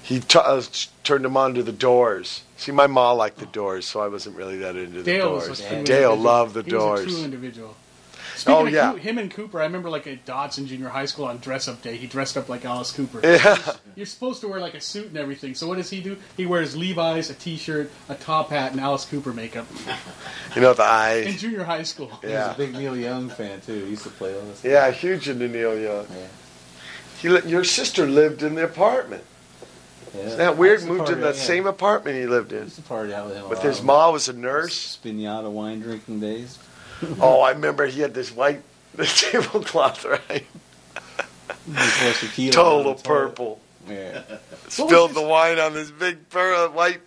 He 0.04 0.20
t- 0.20 0.38
uh, 0.40 0.62
turned 1.04 1.26
him 1.26 1.36
on 1.38 1.54
to 1.56 1.64
the 1.64 1.72
Doors. 1.72 2.44
See, 2.58 2.72
my 2.72 2.88
mom 2.88 3.18
liked 3.18 3.38
the 3.38 3.46
Doors, 3.48 3.86
so 3.86 4.00
I 4.02 4.08
wasn't 4.08 4.36
really 4.38 4.58
that 4.60 4.76
into 4.76 5.00
the 5.00 5.04
Dale 5.04 5.34
was 5.34 5.46
Doors. 5.48 5.60
a 5.60 5.64
true 5.64 5.70
Dale 5.70 5.80
individual. 6.14 6.18
loved 6.18 6.54
the 6.54 6.64
doors. 6.64 7.00
he 7.02 7.06
Was 7.06 7.14
a 7.14 7.16
Doors. 7.16 7.16
true 7.16 7.26
individual. 7.26 7.76
Speaking 8.36 8.54
Oh, 8.54 8.66
of 8.66 8.74
yeah. 8.74 8.92
Coo- 8.92 8.98
him 8.98 9.18
and 9.18 9.32
Cooper, 9.32 9.62
I 9.62 9.64
remember 9.64 9.90
like 9.90 10.08
at 10.08 10.26
Dodson 10.26 10.68
Junior 10.68 10.90
High 10.90 11.06
School 11.06 11.26
on 11.26 11.38
dress 11.38 11.70
up 11.70 11.82
day, 11.82 11.96
he 11.96 12.06
dressed 12.06 12.36
up 12.36 12.50
like 12.50 12.66
Alice 12.66 12.92
Cooper. 12.92 13.22
Yeah. 13.24 13.58
You're 13.96 14.06
supposed 14.06 14.42
to 14.42 14.50
wear 14.50 14.60
like 14.60 14.74
a 14.74 14.82
suit 14.82 15.08
and 15.08 15.18
everything. 15.18 15.56
So 15.56 15.68
what 15.68 15.78
does 15.78 15.90
he 15.90 16.02
do? 16.02 16.18
He 16.36 16.46
wears 16.46 16.76
Levi's, 16.76 17.30
a 17.30 17.34
t-shirt, 17.34 17.90
a 18.10 18.16
top 18.16 18.50
hat, 18.50 18.72
and 18.74 18.82
Alice 18.82 19.06
Cooper 19.06 19.32
makeup 19.32 19.66
You 20.56 20.62
know 20.62 20.74
the 20.74 20.84
eyes. 20.84 21.28
in 21.28 21.38
junior 21.38 21.64
high 21.64 21.84
school. 21.84 22.12
He 22.22 22.28
was 22.28 22.36
a 22.36 22.56
big 22.58 22.74
Neil 22.74 22.98
Young 22.98 23.30
fan 23.30 23.62
too. 23.62 23.84
He 23.86 23.92
used 23.92 24.04
to 24.04 24.10
play 24.10 24.34
all 24.36 24.42
this. 24.42 24.64
Yeah, 24.66 24.92
huge 24.92 25.30
into 25.30 25.48
Neil 25.48 25.78
Young. 25.80 26.06
Yeah. 26.10 27.42
He, 27.42 27.50
your 27.50 27.64
sister 27.64 28.06
lived 28.06 28.44
in 28.44 28.56
the 28.56 28.66
apartment. 28.66 29.24
Yeah. 30.16 30.22
Isn't 30.24 30.38
that 30.40 30.58
weird? 30.58 30.80
Used 30.82 30.88
to 30.88 30.94
Moved 30.94 31.10
in 31.10 31.22
that 31.22 31.36
yeah. 31.36 31.42
same 31.42 31.68
apartment 31.68 32.18
he 32.18 32.26
lived 32.26 32.54
in. 32.54 32.64
Used 32.64 32.76
to 32.78 32.82
party 32.84 33.14
out 33.14 33.28
with 33.28 33.36
him. 33.36 33.46
a 33.46 33.48
With 33.48 33.60
lot. 33.60 33.68
his 33.68 33.82
mom 33.82 34.14
was 34.14 34.30
a 34.30 34.34
nurse. 34.34 34.98
Spanada 35.04 35.50
wine 35.52 35.82
drinking 35.82 36.20
days. 36.20 36.58
Oh, 37.20 37.42
I 37.42 37.52
remember 37.52 37.86
he 37.88 38.00
had 38.00 38.14
this 38.14 38.32
white 38.32 38.62
tablecloth, 38.98 40.06
right? 40.06 40.46
Before 41.68 42.14
tequila 42.14 42.52
Total 42.54 42.78
on 42.78 42.84
the 42.84 43.02
toilet. 43.02 43.04
purple. 43.04 43.60
Yeah. 43.90 44.22
Spilled 44.70 45.14
the 45.14 45.22
wine 45.22 45.60
on 45.60 45.74
this 45.74 45.92
big 45.92 46.30
pur- 46.30 46.70
white 46.70 47.02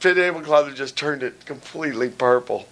tablecloth 0.00 0.68
and 0.68 0.76
just 0.76 0.96
turned 0.96 1.22
it 1.22 1.44
completely 1.44 2.08
purple. 2.08 2.68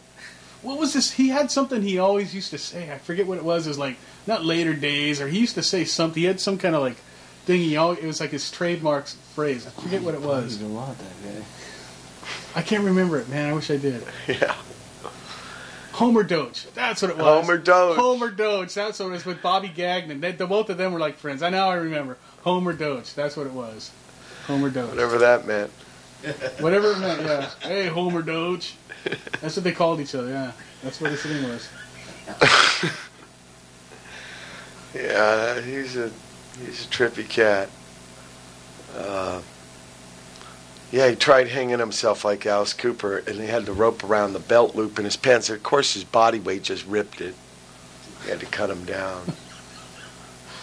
What 0.62 0.78
was 0.78 0.92
this? 0.94 1.10
He 1.12 1.28
had 1.28 1.50
something 1.50 1.82
he 1.82 1.98
always 1.98 2.34
used 2.34 2.50
to 2.50 2.58
say. 2.58 2.90
I 2.92 2.98
forget 2.98 3.26
what 3.26 3.38
it 3.38 3.44
was. 3.44 3.66
It 3.66 3.70
was 3.70 3.78
like 3.78 3.96
not 4.26 4.44
later 4.44 4.72
days, 4.74 5.20
or 5.20 5.28
he 5.28 5.40
used 5.40 5.56
to 5.56 5.62
say 5.62 5.84
something. 5.84 6.20
He 6.22 6.26
had 6.26 6.40
some 6.40 6.56
kind 6.56 6.74
of 6.74 6.82
like 6.82 6.96
thing. 7.44 7.60
He 7.60 7.76
always, 7.76 7.98
it 7.98 8.06
was 8.06 8.20
like 8.20 8.30
his 8.30 8.50
trademark 8.50 9.06
phrase. 9.06 9.66
I 9.66 9.70
forget 9.70 10.02
what 10.02 10.14
it 10.14 10.22
I 10.22 10.26
was. 10.26 10.56
even 10.60 10.74
want 10.74 10.98
that 10.98 11.04
guy. 11.24 11.44
I 12.56 12.62
can't 12.62 12.84
remember 12.84 13.18
it, 13.18 13.28
man. 13.28 13.50
I 13.50 13.52
wish 13.52 13.70
I 13.70 13.76
did. 13.76 14.02
Yeah. 14.28 14.54
Homer 15.92 16.24
Doge. 16.24 16.66
That's 16.74 17.02
what 17.02 17.12
it 17.12 17.16
was. 17.18 17.46
Homer 17.46 17.56
Doge. 17.56 17.96
Homer 17.96 18.30
Doge. 18.32 18.74
That's 18.74 18.98
what 18.98 19.06
it 19.06 19.10
was 19.12 19.24
with 19.24 19.40
Bobby 19.40 19.68
Gagnon. 19.68 20.20
They, 20.20 20.32
the 20.32 20.44
both 20.44 20.68
of 20.68 20.76
them 20.76 20.92
were 20.92 20.98
like 20.98 21.16
friends. 21.18 21.40
I 21.40 21.50
now 21.50 21.68
I 21.70 21.74
remember. 21.76 22.16
Homer 22.42 22.72
Doge. 22.72 23.14
That's 23.14 23.36
what 23.36 23.46
it 23.46 23.52
was. 23.52 23.92
Homer 24.48 24.70
Doge. 24.70 24.90
Whatever 24.90 25.18
that 25.18 25.46
meant. 25.46 25.70
Whatever 26.58 26.92
it 26.92 26.98
meant. 26.98 27.20
Yeah. 27.22 27.48
Hey, 27.60 27.86
Homer 27.86 28.22
Doge. 28.22 28.74
That's 29.40 29.54
what 29.54 29.62
they 29.62 29.70
called 29.70 30.00
each 30.00 30.16
other. 30.16 30.30
Yeah. 30.30 30.50
That's 30.82 31.00
what 31.00 31.12
his 31.12 31.22
thing 31.22 31.44
was. 31.48 31.68
Yeah, 34.94 35.60
he's 35.60 35.96
a 35.96 36.10
he's 36.58 36.84
a 36.84 36.88
trippy 36.88 37.28
cat. 37.28 37.68
Uh, 38.96 39.40
yeah, 40.92 41.08
he 41.10 41.16
tried 41.16 41.48
hanging 41.48 41.78
himself 41.80 42.24
like 42.24 42.46
Alice 42.46 42.72
Cooper, 42.72 43.18
and 43.18 43.40
he 43.40 43.46
had 43.46 43.66
the 43.66 43.72
rope 43.72 44.04
around 44.04 44.32
the 44.32 44.38
belt 44.38 44.76
loop 44.76 44.98
in 44.98 45.04
his 45.04 45.16
pants. 45.16 45.50
Of 45.50 45.62
course, 45.62 45.94
his 45.94 46.04
body 46.04 46.38
weight 46.38 46.62
just 46.62 46.86
ripped 46.86 47.20
it. 47.20 47.34
He 48.24 48.30
had 48.30 48.40
to 48.40 48.46
cut 48.46 48.70
him 48.70 48.84
down. 48.84 49.22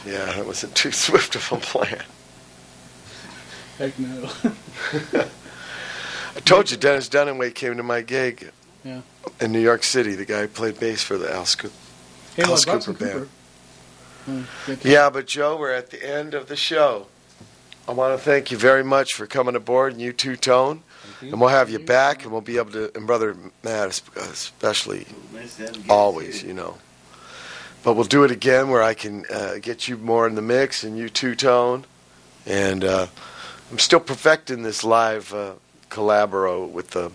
Yeah, 0.03 0.25
that 0.25 0.47
wasn't 0.47 0.73
too 0.73 0.91
swift 0.91 1.35
of 1.35 1.51
a 1.51 1.57
plan. 1.57 2.01
Heck 3.77 3.99
no. 3.99 4.31
I 6.35 6.39
told 6.39 6.71
you, 6.71 6.77
Dennis 6.77 7.07
Dunaway 7.07 7.53
came 7.53 7.77
to 7.77 7.83
my 7.83 8.01
gig 8.01 8.49
Yeah. 8.83 9.01
in 9.39 9.51
New 9.51 9.59
York 9.59 9.83
City. 9.83 10.15
The 10.15 10.25
guy 10.25 10.41
who 10.41 10.47
played 10.47 10.79
bass 10.79 11.03
for 11.03 11.19
the 11.19 11.31
Alice 11.31 11.53
Cooper. 11.53 11.75
Hey, 12.35 12.41
Alice 12.41 12.65
Cooper 12.65 12.79
Cooper. 12.93 13.05
Hmm, 13.11 13.17
good. 13.19 13.29
Yeah, 14.83 15.09
but 15.09 15.27
Joe, 15.27 15.57
we're 15.57 15.71
at 15.71 15.89
the 15.89 16.03
end 16.07 16.33
of 16.33 16.47
the 16.47 16.55
show. 16.55 17.07
I 17.87 17.93
want 17.93 18.17
to 18.17 18.23
thank 18.23 18.51
you 18.51 18.57
very 18.57 18.83
much 18.83 19.13
for 19.15 19.25
coming 19.25 19.55
aboard, 19.55 19.93
and 19.93 20.01
you 20.01 20.13
too, 20.13 20.35
Tone. 20.35 20.83
And 21.21 21.39
we'll 21.39 21.49
have 21.49 21.69
you 21.69 21.79
back, 21.79 22.23
and 22.23 22.31
we'll 22.31 22.41
be 22.41 22.57
able 22.57 22.71
to, 22.71 22.91
and 22.95 23.05
Brother 23.07 23.35
Matt 23.63 23.87
especially, 24.15 25.05
Nice 25.33 25.55
to 25.57 25.63
have 25.65 25.75
you 25.75 25.81
guys 25.81 25.89
always, 25.89 26.43
you 26.43 26.53
know. 26.53 26.77
But 27.83 27.93
we'll 27.93 28.05
do 28.05 28.23
it 28.23 28.31
again 28.31 28.69
where 28.69 28.83
I 28.83 28.93
can 28.93 29.25
uh, 29.33 29.55
get 29.59 29.87
you 29.87 29.97
more 29.97 30.27
in 30.27 30.35
the 30.35 30.41
mix, 30.41 30.83
and 30.83 30.97
you 30.97 31.09
too, 31.09 31.35
Tone. 31.35 31.85
And 32.45 32.83
uh, 32.83 33.07
I'm 33.71 33.79
still 33.79 33.99
perfecting 33.99 34.61
this 34.63 34.83
live 34.83 35.33
uh, 35.33 35.53
collaboro 35.89 36.69
with 36.69 36.91
the 36.91 37.11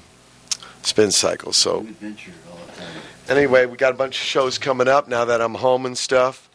spin 0.83 1.11
cycle. 1.13 1.53
So 1.53 1.81
New 1.81 1.89
adventure 1.91 2.33
all 2.51 2.59
the 2.67 2.73
time. 2.81 3.03
anyway, 3.29 3.67
we 3.67 3.77
got 3.77 3.93
a 3.93 3.97
bunch 3.97 4.17
of 4.17 4.25
shows 4.25 4.59
coming 4.59 4.89
up 4.89 5.09
now 5.09 5.25
that 5.25 5.41
I'm 5.41 5.55
home 5.55 5.87
and 5.87 5.97
stuff. 5.97 6.46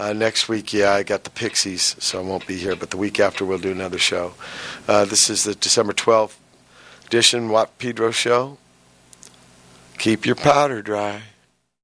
Uh, 0.00 0.14
next 0.14 0.48
week, 0.48 0.72
yeah, 0.72 0.92
I 0.92 1.02
got 1.02 1.24
the 1.24 1.30
Pixies, 1.30 1.94
so 1.98 2.18
I 2.18 2.22
won't 2.22 2.46
be 2.46 2.56
here. 2.56 2.74
But 2.74 2.88
the 2.88 2.96
week 2.96 3.20
after, 3.20 3.44
we'll 3.44 3.58
do 3.58 3.70
another 3.70 3.98
show. 3.98 4.32
Uh, 4.88 5.04
this 5.04 5.28
is 5.28 5.44
the 5.44 5.54
December 5.54 5.92
12th 5.92 6.36
edition 7.04 7.50
Watt 7.50 7.76
Pedro 7.76 8.10
show. 8.10 8.56
Keep 9.98 10.24
your 10.24 10.36
powder 10.36 10.80
dry. 10.80 11.24